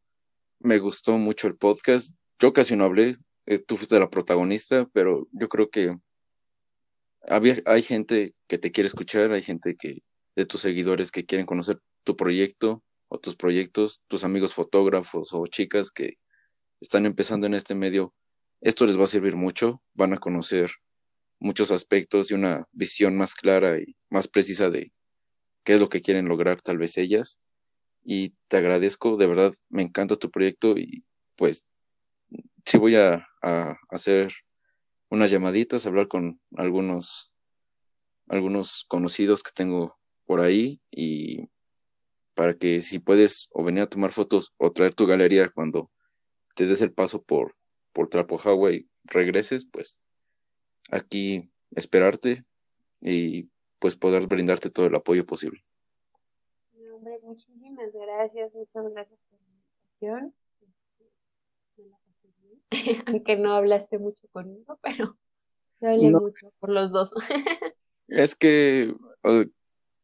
me 0.58 0.78
gustó 0.78 1.18
mucho 1.18 1.48
el 1.48 1.56
podcast. 1.56 2.14
Yo 2.38 2.52
casi 2.52 2.76
no 2.76 2.84
hablé, 2.84 3.18
eh, 3.46 3.58
tú 3.58 3.76
fuiste 3.76 3.98
la 3.98 4.10
protagonista, 4.10 4.88
pero 4.92 5.28
yo 5.32 5.48
creo 5.48 5.70
que 5.70 5.96
había, 7.26 7.56
hay 7.64 7.82
gente 7.82 8.34
que 8.46 8.58
te 8.58 8.70
quiere 8.72 8.86
escuchar, 8.86 9.32
hay 9.32 9.42
gente 9.42 9.76
que 9.76 10.02
de 10.34 10.46
tus 10.46 10.60
seguidores 10.60 11.10
que 11.10 11.24
quieren 11.24 11.46
conocer 11.46 11.80
tu 12.04 12.16
proyecto 12.16 12.82
o 13.08 13.18
tus 13.18 13.36
proyectos, 13.36 14.02
tus 14.08 14.24
amigos 14.24 14.54
fotógrafos 14.54 15.32
o 15.32 15.46
chicas 15.46 15.90
que 15.90 16.18
están 16.80 17.06
empezando 17.06 17.46
en 17.46 17.54
este 17.54 17.74
medio. 17.74 18.14
Esto 18.60 18.86
les 18.86 18.98
va 18.98 19.04
a 19.04 19.08
servir 19.08 19.36
mucho, 19.36 19.82
van 19.94 20.12
a 20.12 20.18
conocer 20.18 20.70
muchos 21.38 21.70
aspectos 21.70 22.30
y 22.30 22.34
una 22.34 22.66
visión 22.72 23.16
más 23.16 23.34
clara 23.34 23.78
y 23.78 23.96
más 24.10 24.28
precisa 24.28 24.70
de 24.70 24.92
qué 25.64 25.74
es 25.74 25.80
lo 25.80 25.88
que 25.88 26.02
quieren 26.02 26.28
lograr 26.28 26.60
tal 26.60 26.78
vez 26.78 26.98
ellas. 26.98 27.38
Y 28.04 28.34
te 28.48 28.58
agradezco, 28.58 29.16
de 29.16 29.26
verdad, 29.26 29.52
me 29.68 29.82
encanta 29.82 30.16
tu 30.16 30.30
proyecto 30.30 30.76
y 30.76 31.04
pues 31.34 31.64
sí 32.66 32.78
voy 32.78 32.96
a, 32.96 33.26
hacer 33.90 34.32
unas 35.08 35.30
llamaditas, 35.30 35.86
hablar 35.86 36.08
con 36.08 36.40
algunos, 36.56 37.32
algunos 38.26 38.84
conocidos 38.88 39.44
que 39.44 39.52
tengo 39.54 39.96
por 40.24 40.40
ahí 40.40 40.80
y 40.90 41.48
para 42.34 42.54
que 42.54 42.80
si 42.80 42.98
puedes 42.98 43.48
o 43.52 43.62
venir 43.62 43.84
a 43.84 43.88
tomar 43.88 44.10
fotos 44.10 44.52
o 44.56 44.72
traer 44.72 44.94
tu 44.94 45.06
galería 45.06 45.48
cuando 45.48 45.92
te 46.56 46.66
des 46.66 46.82
el 46.82 46.92
paso 46.92 47.22
por, 47.22 47.54
por 47.92 48.08
Trapo 48.08 48.36
y 48.70 48.88
regreses, 49.04 49.64
pues 49.70 49.96
aquí 50.90 51.48
esperarte 51.70 52.44
y 53.00 53.48
pues 53.78 53.96
poder 53.96 54.26
brindarte 54.26 54.70
todo 54.70 54.86
el 54.86 54.96
apoyo 54.96 55.24
posible. 55.24 55.62
hombre, 56.92 57.20
muchísimas 57.22 57.92
gracias, 57.92 58.52
muchas 58.54 58.90
gracias 58.90 59.20
por 59.30 59.38
la 59.38 59.46
invitación. 59.46 60.34
aunque 63.06 63.36
no 63.36 63.54
hablaste 63.54 63.98
mucho 63.98 64.26
conmigo, 64.32 64.78
pero 64.82 65.16
hablé 65.82 66.10
mucho 66.10 66.52
por 66.58 66.70
los 66.70 66.90
dos. 66.92 67.10
es 68.08 68.34
que 68.34 68.94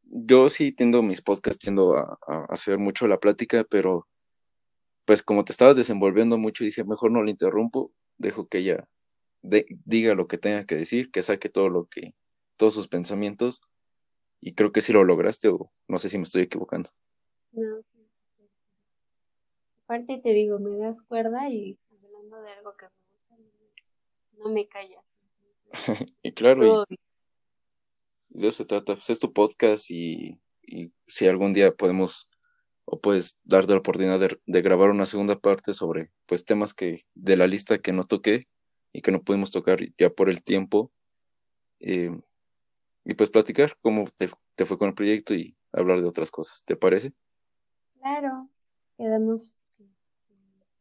yo 0.04 0.48
sí 0.48 0.72
tiendo 0.72 1.02
mis 1.02 1.22
podcasts, 1.22 1.58
tiendo 1.58 1.96
a, 1.96 2.18
hacer 2.48 2.78
mucho 2.78 3.06
la 3.06 3.18
plática, 3.18 3.64
pero 3.64 4.06
pues 5.04 5.22
como 5.22 5.44
te 5.44 5.52
estabas 5.52 5.76
desenvolviendo 5.76 6.38
mucho, 6.38 6.64
dije, 6.64 6.84
mejor 6.84 7.10
no 7.10 7.22
le 7.22 7.32
interrumpo, 7.32 7.92
dejo 8.18 8.46
que 8.46 8.58
ella 8.58 8.88
diga 9.42 10.14
lo 10.14 10.28
que 10.28 10.38
tenga 10.38 10.64
que 10.64 10.76
decir, 10.76 11.10
que 11.10 11.22
saque 11.22 11.48
todo 11.48 11.68
lo 11.68 11.86
que, 11.86 12.14
todos 12.56 12.74
sus 12.74 12.86
pensamientos, 12.86 13.60
y 14.40 14.54
creo 14.54 14.70
que 14.70 14.80
sí 14.80 14.92
lo 14.92 15.02
lograste, 15.02 15.48
o 15.48 15.72
no 15.88 15.98
sé 15.98 16.08
si 16.08 16.18
me 16.18 16.24
estoy 16.24 16.42
equivocando. 16.42 16.90
No, 17.50 17.82
aparte 19.84 20.20
te 20.22 20.30
digo, 20.30 20.58
me 20.58 20.76
das 20.78 20.96
cuerda 21.02 21.50
y 21.50 21.78
de 22.40 22.50
algo 22.52 22.76
que 22.76 22.86
me 22.86 23.06
gusta, 23.10 23.36
no 24.38 24.48
me 24.48 24.68
calla. 24.68 25.02
y 26.22 26.32
claro, 26.32 26.86
de 28.30 28.48
eso 28.48 28.52
se 28.52 28.64
trata. 28.64 28.94
Pues 28.94 29.10
es 29.10 29.18
tu 29.18 29.32
podcast 29.32 29.90
y, 29.90 30.40
si 31.06 31.28
algún 31.28 31.52
día 31.52 31.74
podemos 31.74 32.30
o 32.84 33.00
puedes 33.00 33.38
darte 33.44 33.72
la 33.72 33.80
oportunidad 33.80 34.18
de, 34.18 34.62
grabar 34.62 34.90
una 34.90 35.06
segunda 35.06 35.38
parte 35.38 35.74
sobre 35.74 36.10
pues 36.26 36.44
temas 36.44 36.72
que 36.72 37.04
de 37.14 37.36
la 37.36 37.46
lista 37.46 37.78
que 37.78 37.92
no 37.92 38.04
toqué 38.04 38.48
y 38.92 39.02
que 39.02 39.12
no 39.12 39.22
pudimos 39.22 39.50
tocar 39.50 39.80
ya 39.98 40.10
por 40.10 40.30
el 40.30 40.42
tiempo 40.42 40.90
eh, 41.80 42.10
y 43.04 43.14
pues 43.14 43.30
platicar 43.30 43.72
cómo 43.82 44.06
te, 44.16 44.30
te, 44.54 44.64
fue 44.64 44.78
con 44.78 44.88
el 44.88 44.94
proyecto 44.94 45.34
y 45.34 45.56
hablar 45.72 46.00
de 46.00 46.08
otras 46.08 46.30
cosas, 46.30 46.64
¿te 46.64 46.76
parece? 46.76 47.12
Claro, 48.00 48.48
quedamos 48.96 49.56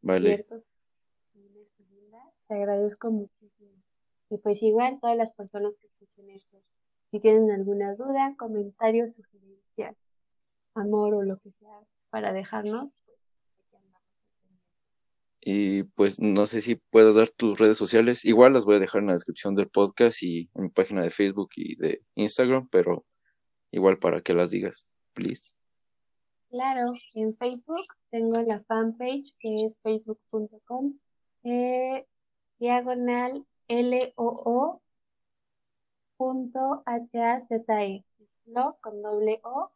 vale 0.02 0.45
te 2.52 2.57
agradezco 2.57 3.10
muchísimo. 3.11 3.72
Y 4.30 4.38
pues 4.38 4.61
igual 4.61 4.99
todas 4.99 5.15
las 5.15 5.32
personas 5.32 5.72
que 5.80 5.88
escuchen 5.88 6.30
esto, 6.32 6.57
si 7.10 7.22
tienen 7.22 7.49
alguna 7.49 7.95
duda, 7.95 8.36
comentario, 8.38 9.07
sugerencia, 9.07 9.95
amor 10.73 11.14
o 11.14 11.23
lo 11.23 11.38
que 11.40 11.52
sea 11.52 11.80
para 12.10 12.34
dejarnos, 12.34 12.90
pues 13.06 13.18
y 15.44 15.84
pues 15.84 16.19
no 16.19 16.45
sé 16.45 16.60
si 16.60 16.76
puedas 16.76 17.15
dar 17.15 17.30
tus 17.30 17.57
redes 17.57 17.78
sociales. 17.78 18.26
Igual 18.26 18.52
las 18.52 18.65
voy 18.65 18.76
a 18.76 18.80
dejar 18.80 19.02
en 19.02 19.07
la 19.07 19.14
descripción 19.14 19.56
del 19.56 19.69
podcast 19.69 20.22
y 20.22 20.49
en 20.53 20.64
mi 20.64 20.69
página 20.69 21.03
de 21.03 21.10
Facebook 21.10 21.52
y 21.56 21.78
de 21.78 22.03
Instagram, 22.15 22.68
pero 22.69 23.06
igual 23.72 23.98
para 23.98 24.22
que 24.22 24.34
las 24.34 24.52
digas, 24.52 24.88
please. 25.14 25.53
Claro, 26.49 26.91
en 27.14 27.34
Facebook 27.38 27.88
tengo 28.10 28.41
la 28.41 28.61
fanpage 28.65 29.34
que 29.40 29.65
es 29.65 29.78
facebook.com 29.84 30.99
eh, 31.44 32.06
diagonal 32.61 33.43
L-O-O 33.67 34.81
punto 36.15 36.83
H-A-Z-E, 36.85 38.05
lo 38.45 38.77
con 38.81 39.01
doble 39.01 39.41
O, 39.43 39.71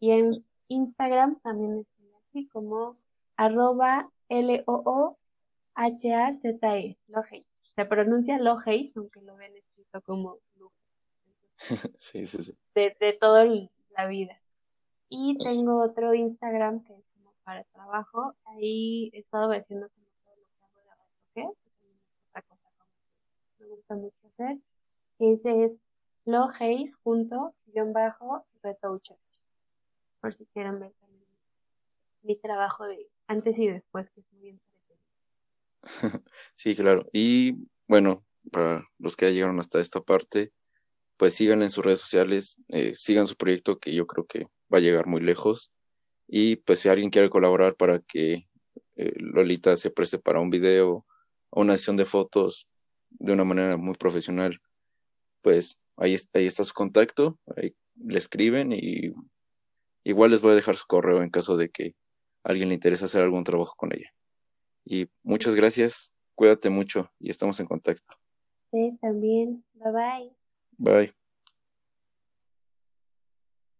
Y 0.00 0.10
en 0.10 0.44
Instagram 0.66 1.38
también 1.40 1.78
estoy 1.78 2.10
así 2.26 2.48
como 2.48 2.96
arroba 3.36 4.10
L-O-O 4.28 5.16
H-A-Z-E, 5.74 6.98
Se 7.76 7.84
pronuncia 7.84 8.38
Lohei, 8.38 8.92
aunque 8.96 9.22
lo 9.22 9.36
ven 9.36 9.56
escrito 9.56 10.02
como 10.02 10.38
Lu. 10.56 10.72
sí, 11.96 12.26
sí, 12.26 12.42
sí. 12.42 12.58
De, 12.74 12.96
de 12.98 13.12
toda 13.12 13.44
la 13.96 14.06
vida. 14.08 14.40
Y 15.08 15.38
tengo 15.38 15.80
otro 15.84 16.14
Instagram 16.14 16.82
que 16.82 16.94
es 16.94 17.04
como 17.14 17.32
para 17.44 17.62
trabajo. 17.64 18.34
Ahí 18.46 19.10
he 19.12 19.20
estado 19.20 19.52
haciendo 19.52 19.88
me 23.58 23.66
gusta 23.66 23.94
mucho 23.94 24.16
hacer. 24.26 24.58
Ese 25.18 25.64
es 25.64 25.72
logeis 26.24 26.94
junto 27.02 27.54
guion 27.66 27.92
bajo 27.92 28.44
retoucher. 28.62 29.16
Por 30.20 30.34
si 30.34 30.46
quieren 30.46 30.80
ver 30.80 30.92
también 31.00 31.24
mi 32.22 32.36
trabajo 32.36 32.86
de 32.86 33.08
antes 33.26 33.56
y 33.58 33.68
después, 33.68 34.10
que 34.10 34.20
es 34.20 34.32
muy 34.32 34.48
interesante. 34.48 34.98
sí, 36.54 36.74
claro. 36.74 37.06
Y 37.12 37.68
bueno, 37.86 38.24
para 38.50 38.88
los 38.98 39.16
que 39.16 39.26
ya 39.26 39.32
llegaron 39.32 39.60
hasta 39.60 39.80
esta 39.80 40.00
parte, 40.00 40.52
pues 41.16 41.34
sigan 41.34 41.62
en 41.62 41.70
sus 41.70 41.84
redes 41.84 42.00
sociales, 42.00 42.62
eh, 42.68 42.92
sigan 42.94 43.26
su 43.26 43.36
proyecto 43.36 43.78
que 43.78 43.94
yo 43.94 44.06
creo 44.06 44.26
que 44.26 44.46
va 44.72 44.78
a 44.78 44.80
llegar 44.80 45.06
muy 45.06 45.20
lejos. 45.20 45.72
Y 46.26 46.56
pues 46.56 46.80
si 46.80 46.88
alguien 46.88 47.10
quiere 47.10 47.30
colaborar 47.30 47.76
para 47.76 48.00
que 48.00 48.48
eh, 48.96 49.12
Lolita 49.16 49.76
se 49.76 49.90
preste 49.90 50.18
para 50.18 50.40
un 50.40 50.50
video 50.50 51.06
una 51.50 51.76
sesión 51.76 51.96
de 51.96 52.04
fotos 52.04 52.66
de 53.10 53.32
una 53.32 53.44
manera 53.44 53.76
muy 53.76 53.94
profesional, 53.94 54.58
pues 55.42 55.78
ahí, 55.96 56.16
ahí 56.34 56.46
está 56.46 56.64
su 56.64 56.74
contacto, 56.74 57.38
ahí 57.56 57.74
le 57.96 58.18
escriben 58.18 58.72
y 58.72 59.12
igual 60.04 60.30
les 60.30 60.42
voy 60.42 60.52
a 60.52 60.56
dejar 60.56 60.76
su 60.76 60.86
correo 60.86 61.22
en 61.22 61.30
caso 61.30 61.56
de 61.56 61.70
que 61.70 61.94
a 62.44 62.50
alguien 62.50 62.68
le 62.68 62.74
interese 62.74 63.04
hacer 63.04 63.22
algún 63.22 63.44
trabajo 63.44 63.74
con 63.76 63.92
ella. 63.92 64.12
Y 64.84 65.08
muchas 65.22 65.54
gracias, 65.54 66.14
cuídate 66.34 66.70
mucho 66.70 67.10
y 67.18 67.30
estamos 67.30 67.60
en 67.60 67.66
contacto. 67.66 68.12
Sí, 68.70 68.96
también. 69.00 69.64
Bye 69.74 70.32
bye. 70.78 71.12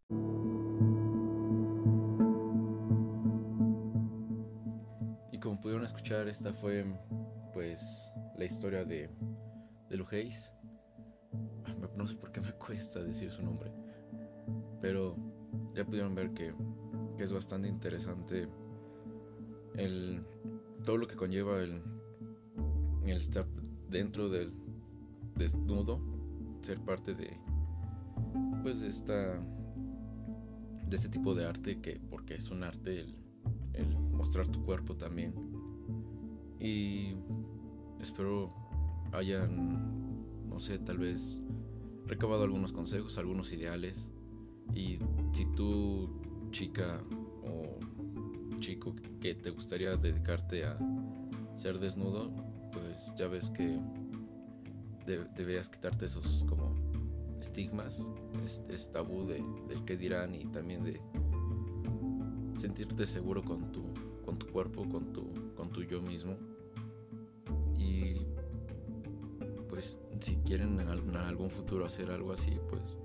Bye. 0.08 0.69
Como 5.40 5.60
pudieron 5.60 5.84
escuchar, 5.84 6.28
esta 6.28 6.52
fue 6.52 6.84
pues 7.52 8.12
la 8.36 8.44
historia 8.44 8.84
de, 8.84 9.10
de 9.88 9.96
Lugeis. 9.96 10.52
No 11.96 12.06
sé 12.06 12.14
por 12.14 12.30
qué 12.32 12.40
me 12.40 12.52
cuesta 12.58 13.02
decir 13.02 13.30
su 13.30 13.42
nombre, 13.42 13.72
pero 14.80 15.16
ya 15.74 15.84
pudieron 15.84 16.14
ver 16.14 16.32
que, 16.32 16.54
es 17.18 17.32
bastante 17.34 17.68
interesante 17.68 18.48
el, 19.74 20.24
todo 20.82 20.96
lo 20.96 21.06
que 21.06 21.16
conlleva 21.16 21.60
el, 21.60 21.82
el 23.04 23.18
estar 23.18 23.46
dentro 23.90 24.30
del 24.30 24.54
desnudo 25.36 26.00
ser 26.62 26.80
parte 26.80 27.14
de 27.14 27.38
pues 28.62 28.80
de 28.80 28.88
esta 28.88 29.38
de 30.86 30.96
este 30.96 31.10
tipo 31.10 31.34
de 31.34 31.44
arte 31.44 31.78
que 31.82 32.00
porque 32.08 32.36
es 32.36 32.50
un 32.50 32.64
arte 32.64 33.00
el 33.00 33.19
mostrar 34.20 34.46
tu 34.48 34.62
cuerpo 34.62 34.96
también. 34.96 35.32
Y 36.60 37.14
espero 38.00 38.50
hayan 39.12 40.46
no 40.48 40.60
sé 40.60 40.78
tal 40.78 40.98
vez 40.98 41.40
recabado 42.06 42.44
algunos 42.44 42.72
consejos 42.72 43.16
algunos 43.16 43.50
ideales. 43.52 44.12
Y 44.74 44.98
si 45.32 45.46
tú 45.56 46.20
chica 46.50 47.00
o 47.44 48.58
chico 48.58 48.94
que 49.20 49.34
te 49.34 49.50
gustaría 49.50 49.96
dedicarte 49.96 50.66
a 50.66 50.78
ser 51.54 51.78
desnudo 51.78 52.30
pues 52.72 53.12
ya 53.16 53.26
ves 53.26 53.50
que 53.50 53.80
deberías 55.06 55.68
quitarte 55.68 56.06
esos 56.06 56.44
como 56.48 56.74
estigmas, 57.40 58.12
es, 58.44 58.92
tabú 58.92 59.26
de, 59.26 59.42
del 59.68 59.84
que 59.84 59.96
dirán 59.96 60.34
y 60.34 60.44
también 60.46 60.84
de 60.84 61.00
sentirte 62.56 63.06
seguro 63.06 63.42
con 63.42 63.72
tu, 63.72 63.89
con 64.24 64.38
tu 64.38 64.46
cuerpo, 64.46 64.88
con 64.88 65.12
tu, 65.12 65.32
con 65.54 65.70
tu 65.70 65.82
yo 65.82 66.00
mismo. 66.00 66.36
Y 67.76 68.26
pues 69.68 69.98
si 70.20 70.36
quieren 70.36 70.78
en, 70.80 70.88
algún 71.16 71.50
futuro 71.50 71.84
hacer 71.84 72.10
algo 72.10 72.32
así, 72.32 72.58
pues 72.68 72.98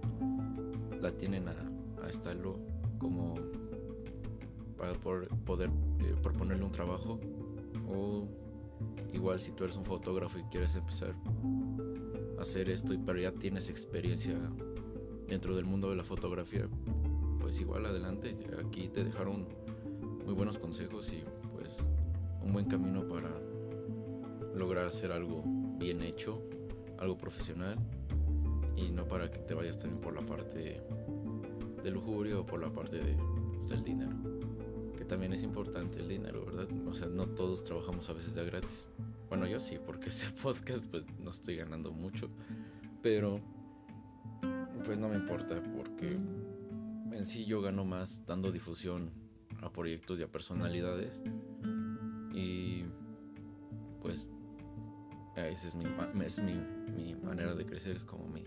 la 1.02 1.12
tienen 1.12 1.48
a, 1.48 1.56
a 2.04 2.10
estarlo 2.10 2.60
como 2.98 3.36
para 4.78 4.94
poder 4.94 5.70
eh, 6.00 6.16
proponerle 6.22 6.64
un 6.64 6.72
trabajo 6.72 7.20
o 7.88 8.28
igual 9.14 9.40
si 9.40 9.52
tú 9.52 9.64
eres 9.64 9.78
un 9.78 9.86
fotógrafo 9.86 10.38
y 10.38 10.44
quieres 10.44 10.76
empezar 10.76 11.16
hacer 12.40 12.70
esto 12.70 12.94
pero 13.06 13.18
ya 13.20 13.32
tienes 13.32 13.70
experiencia 13.70 14.38
dentro 15.28 15.56
del 15.56 15.66
mundo 15.66 15.90
de 15.90 15.96
la 15.96 16.04
fotografía, 16.04 16.68
pues 17.40 17.60
igual 17.60 17.86
adelante. 17.86 18.38
Aquí 18.64 18.90
te 18.90 19.04
dejaron 19.04 19.48
muy 20.26 20.34
buenos 20.34 20.58
consejos 20.58 21.14
y 21.14 21.24
pues 21.54 21.70
un 22.42 22.52
buen 22.52 22.66
camino 22.66 23.08
para 23.08 23.30
lograr 24.56 24.88
hacer 24.88 25.12
algo 25.12 25.44
bien 25.78 26.02
hecho, 26.02 26.42
algo 26.98 27.16
profesional 27.16 27.78
y 28.76 28.90
no 28.90 29.08
para 29.08 29.30
que 29.30 29.38
te 29.38 29.54
vayas 29.54 29.78
también 29.78 30.02
por 30.02 30.16
la 30.16 30.26
parte 30.26 30.82
de 31.84 31.92
lujuria 31.92 32.40
o 32.40 32.46
por 32.46 32.60
la 32.60 32.74
parte 32.74 32.98
de, 32.98 33.16
pues, 33.54 33.70
del 33.70 33.84
dinero. 33.84 34.16
Que 34.98 35.06
también 35.06 35.32
es 35.32 35.44
importante 35.44 36.00
el 36.00 36.08
dinero, 36.08 36.44
¿verdad? 36.44 36.68
O 36.88 36.94
sea, 36.96 37.06
no 37.08 37.28
todos 37.28 37.64
trabajamos 37.64 38.10
a 38.10 38.14
veces 38.14 38.34
de 38.34 38.46
gratis. 38.46 38.90
Bueno, 39.30 39.46
yo 39.46 39.60
sí, 39.60 39.78
porque 39.86 40.10
ese 40.10 40.32
podcast 40.44 40.84
pues 40.88 41.04
no 41.20 41.30
estoy 41.30 41.58
ganando 41.58 41.92
mucho, 41.92 42.30
pero 43.04 43.40
pues 44.84 44.98
no 44.98 45.08
me 45.08 45.16
importa 45.18 45.62
porque 45.78 46.18
en 47.12 47.26
sí 47.28 47.46
yo 47.46 47.62
gano 47.62 47.86
más 47.86 48.26
dando 48.26 48.52
difusión 48.52 49.25
a 49.62 49.72
proyectos 49.72 50.20
y 50.20 50.24
a 50.24 50.28
personalidades 50.28 51.24
y 52.34 52.84
pues 54.02 54.30
esa 55.36 55.68
es 55.68 55.76
mi, 55.76 55.86
es 56.24 56.42
mi, 56.42 56.54
mi 56.96 57.16
manera 57.16 57.56
de 57.56 57.66
crecer, 57.66 57.96
es 57.96 58.06
como 58.06 58.28
mi, 58.28 58.44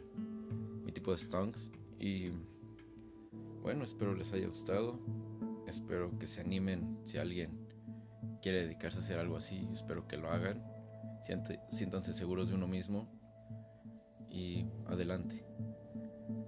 mi 0.85 0.93
tipo 0.93 1.13
de 1.13 1.19
stunts 1.19 1.71
y 1.99 2.31
bueno, 3.63 3.85
espero 3.85 4.15
les 4.15 4.33
haya 4.33 4.47
gustado, 4.49 4.99
espero 5.67 6.19
que 6.19 6.27
se 6.27 6.41
animen 6.41 6.99
si 7.05 7.19
alguien 7.19 7.69
quiere 8.41 8.63
dedicarse 8.63 8.99
a 8.99 9.01
hacer 9.01 9.19
algo 9.19 9.37
así, 9.37 9.69
espero 9.73 10.07
que 10.07 10.17
lo 10.17 10.31
hagan. 10.31 10.65
siéntanse 11.71 12.15
seguros 12.15 12.49
de 12.49 12.55
uno 12.55 12.67
mismo 12.67 13.07
y 14.31 14.65
adelante. 14.87 15.45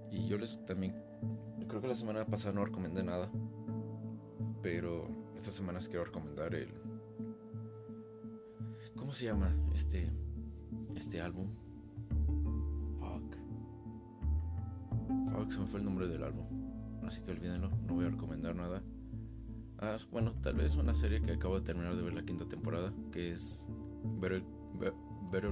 Y 0.09 0.27
yo 0.27 0.37
les 0.37 0.65
también, 0.65 0.95
creo 1.67 1.81
que 1.81 1.87
la 1.87 1.95
semana 1.95 2.25
pasada 2.25 2.53
no 2.53 2.65
recomendé 2.65 3.03
nada, 3.03 3.31
pero 4.61 5.07
esta 5.35 5.51
semana 5.51 5.79
quiero 5.79 6.05
recomendar 6.05 6.53
el... 6.55 6.69
¿Cómo 8.95 9.13
se 9.13 9.25
llama 9.25 9.53
este, 9.73 10.11
este 10.95 11.21
álbum? 11.21 11.47
Fuck. 12.99 13.35
Fuck, 15.33 15.51
se 15.51 15.59
me 15.59 15.65
fue 15.65 15.79
el 15.79 15.85
nombre 15.85 16.07
del 16.07 16.23
álbum. 16.23 16.45
Así 17.03 17.21
que 17.21 17.31
olvídenlo, 17.31 17.69
no 17.87 17.95
voy 17.95 18.05
a 18.05 18.09
recomendar 18.09 18.55
nada. 18.55 18.83
Ah, 19.79 19.97
bueno, 20.11 20.33
tal 20.41 20.53
vez 20.53 20.75
una 20.75 20.93
serie 20.93 21.21
que 21.21 21.31
acabo 21.31 21.59
de 21.59 21.65
terminar 21.65 21.95
de 21.95 22.03
ver 22.03 22.13
la 22.13 22.23
quinta 22.23 22.47
temporada, 22.47 22.93
que 23.11 23.33
es 23.33 23.67
Better, 24.19 24.43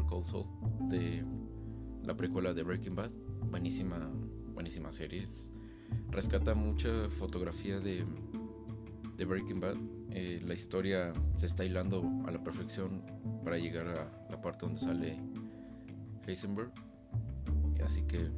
Call 0.08 0.26
Saul, 0.26 0.46
de 0.90 1.26
la 2.04 2.16
precuela 2.16 2.54
de 2.54 2.62
Breaking 2.62 2.96
Bad. 2.96 3.10
Buenísima, 3.50 4.12
buenísima 4.54 4.92
serie. 4.92 5.26
rescata 6.12 6.54
mucha 6.54 7.10
fotografía 7.18 7.80
de, 7.80 8.06
de 9.20 9.26
Breaking 9.26 9.60
Bad. 9.60 9.76
Eh, 10.10 10.42
la 10.44 10.56
historia 10.56 11.14
se 11.36 11.46
está 11.46 11.64
hilando 11.64 12.02
a 12.26 12.32
la 12.32 12.44
perfección 12.44 13.04
para 13.44 13.60
llegar 13.60 13.88
a 13.88 14.28
la 14.32 14.42
parte 14.42 14.66
donde 14.66 14.80
sale 14.80 15.20
Heisenberg. 16.26 16.72
Así 17.86 18.02
que 18.04 18.32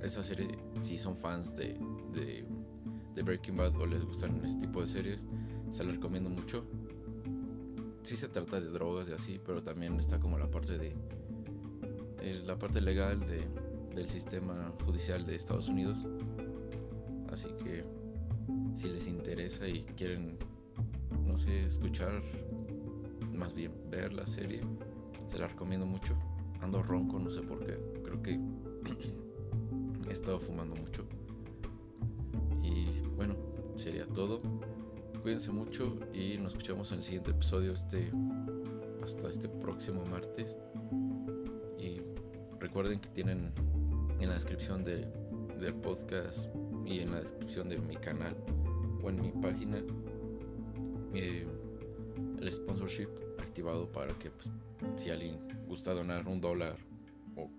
esa 0.00 0.22
serie, 0.22 0.48
si 0.82 0.96
son 0.96 1.16
fans 1.16 1.54
de 1.54 1.76
de 3.18 3.24
Breaking 3.24 3.56
Bad 3.56 3.76
o 3.76 3.84
les 3.84 4.04
gustan 4.04 4.40
este 4.44 4.60
tipo 4.60 4.80
de 4.80 4.86
series, 4.86 5.26
se 5.72 5.82
las 5.82 5.96
recomiendo 5.96 6.30
mucho. 6.30 6.64
Sí 8.04 8.16
se 8.16 8.28
trata 8.28 8.60
de 8.60 8.68
drogas 8.68 9.08
y 9.08 9.12
así, 9.12 9.40
pero 9.44 9.60
también 9.60 9.98
está 9.98 10.20
como 10.20 10.38
la 10.38 10.48
parte 10.48 10.78
de 10.78 10.94
eh, 12.20 12.42
la 12.46 12.56
parte 12.56 12.80
legal 12.80 13.18
de, 13.20 13.44
del 13.92 14.08
sistema 14.08 14.72
judicial 14.84 15.26
de 15.26 15.34
Estados 15.34 15.68
Unidos. 15.68 15.98
Así 17.32 17.48
que 17.64 17.84
si 18.78 18.88
les 18.88 19.06
interesa 19.06 19.66
y 19.68 19.82
quieren, 19.96 20.38
no 21.26 21.36
sé, 21.38 21.66
escuchar, 21.66 22.22
más 23.34 23.54
bien 23.54 23.72
ver 23.90 24.12
la 24.12 24.26
serie, 24.26 24.60
se 25.26 25.38
la 25.38 25.48
recomiendo 25.48 25.86
mucho. 25.86 26.14
Ando 26.60 26.82
ronco, 26.82 27.18
no 27.18 27.30
sé 27.30 27.40
por 27.42 27.64
qué. 27.64 27.78
Creo 28.04 28.22
que 28.22 28.32
he 30.08 30.12
estado 30.12 30.40
fumando 30.40 30.74
mucho 30.74 31.06
sería 33.78 34.06
todo. 34.06 34.40
Cuídense 35.22 35.50
mucho 35.50 35.96
y 36.12 36.36
nos 36.36 36.52
escuchamos 36.52 36.90
en 36.92 36.98
el 36.98 37.04
siguiente 37.04 37.30
episodio 37.30 37.72
este 37.72 38.10
hasta 39.02 39.28
este 39.28 39.48
próximo 39.48 40.04
martes. 40.06 40.56
Y 41.78 42.00
recuerden 42.58 43.00
que 43.00 43.08
tienen 43.10 43.52
en 44.20 44.28
la 44.28 44.34
descripción 44.34 44.84
de, 44.84 45.06
del 45.60 45.74
podcast 45.74 46.48
y 46.84 47.00
en 47.00 47.12
la 47.12 47.20
descripción 47.20 47.68
de 47.68 47.78
mi 47.78 47.96
canal 47.96 48.36
o 49.02 49.10
en 49.10 49.20
mi 49.20 49.30
página 49.32 49.82
eh, 51.12 51.46
el 52.40 52.52
sponsorship 52.52 53.08
activado 53.38 53.90
para 53.90 54.12
que 54.18 54.30
pues, 54.30 54.50
si 54.96 55.10
alguien 55.10 55.38
gusta 55.66 55.92
donar 55.92 56.26
un 56.28 56.40
dólar 56.40 56.76
o 57.36 57.50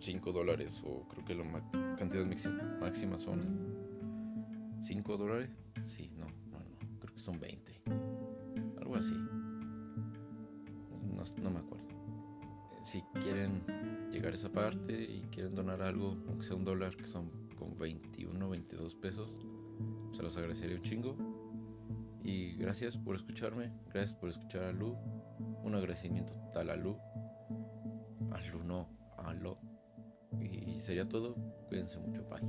cinco 0.00 0.32
dólares 0.32 0.80
o 0.84 1.06
creo 1.08 1.24
que 1.24 1.34
la 1.34 1.96
cantidad 1.96 2.24
máxima 2.80 3.18
son 3.18 3.82
5 4.82 5.16
dólares. 5.16 5.48
Sí, 5.84 6.10
no, 6.18 6.26
no, 6.50 6.58
no. 6.58 6.98
Creo 7.00 7.14
que 7.14 7.20
son 7.20 7.38
20. 7.38 7.82
Algo 8.80 8.96
así. 8.96 9.14
No, 11.40 11.50
me 11.50 11.60
acuerdo. 11.60 11.86
Si 12.82 13.02
quieren 13.22 13.62
llegar 14.10 14.32
a 14.32 14.34
esa 14.34 14.50
parte 14.50 14.92
y 14.92 15.22
quieren 15.30 15.54
donar 15.54 15.82
algo, 15.82 16.16
aunque 16.28 16.44
sea 16.44 16.56
un 16.56 16.64
dólar, 16.64 16.96
que 16.96 17.06
son 17.06 17.30
como 17.56 17.76
21, 17.76 18.48
22 18.48 18.94
pesos, 18.96 19.38
se 20.12 20.22
los 20.22 20.36
agradecería 20.36 20.76
un 20.76 20.82
chingo. 20.82 21.16
Y 22.22 22.54
gracias 22.56 22.96
por 22.96 23.16
escucharme, 23.16 23.72
gracias 23.92 24.14
por 24.14 24.28
escuchar 24.28 24.62
a 24.64 24.72
Lu. 24.72 24.96
Un 25.64 25.74
agradecimiento 25.74 26.34
total 26.34 26.70
a 26.70 26.76
Lu. 26.76 26.96
A 28.30 28.40
Lu 28.52 28.62
no, 28.64 28.88
a 29.18 29.32
Lo. 29.32 29.58
Y 30.40 30.80
sería 30.80 31.08
todo. 31.08 31.34
Cuídense 31.68 31.98
mucho, 31.98 32.24
bye. 32.28 32.40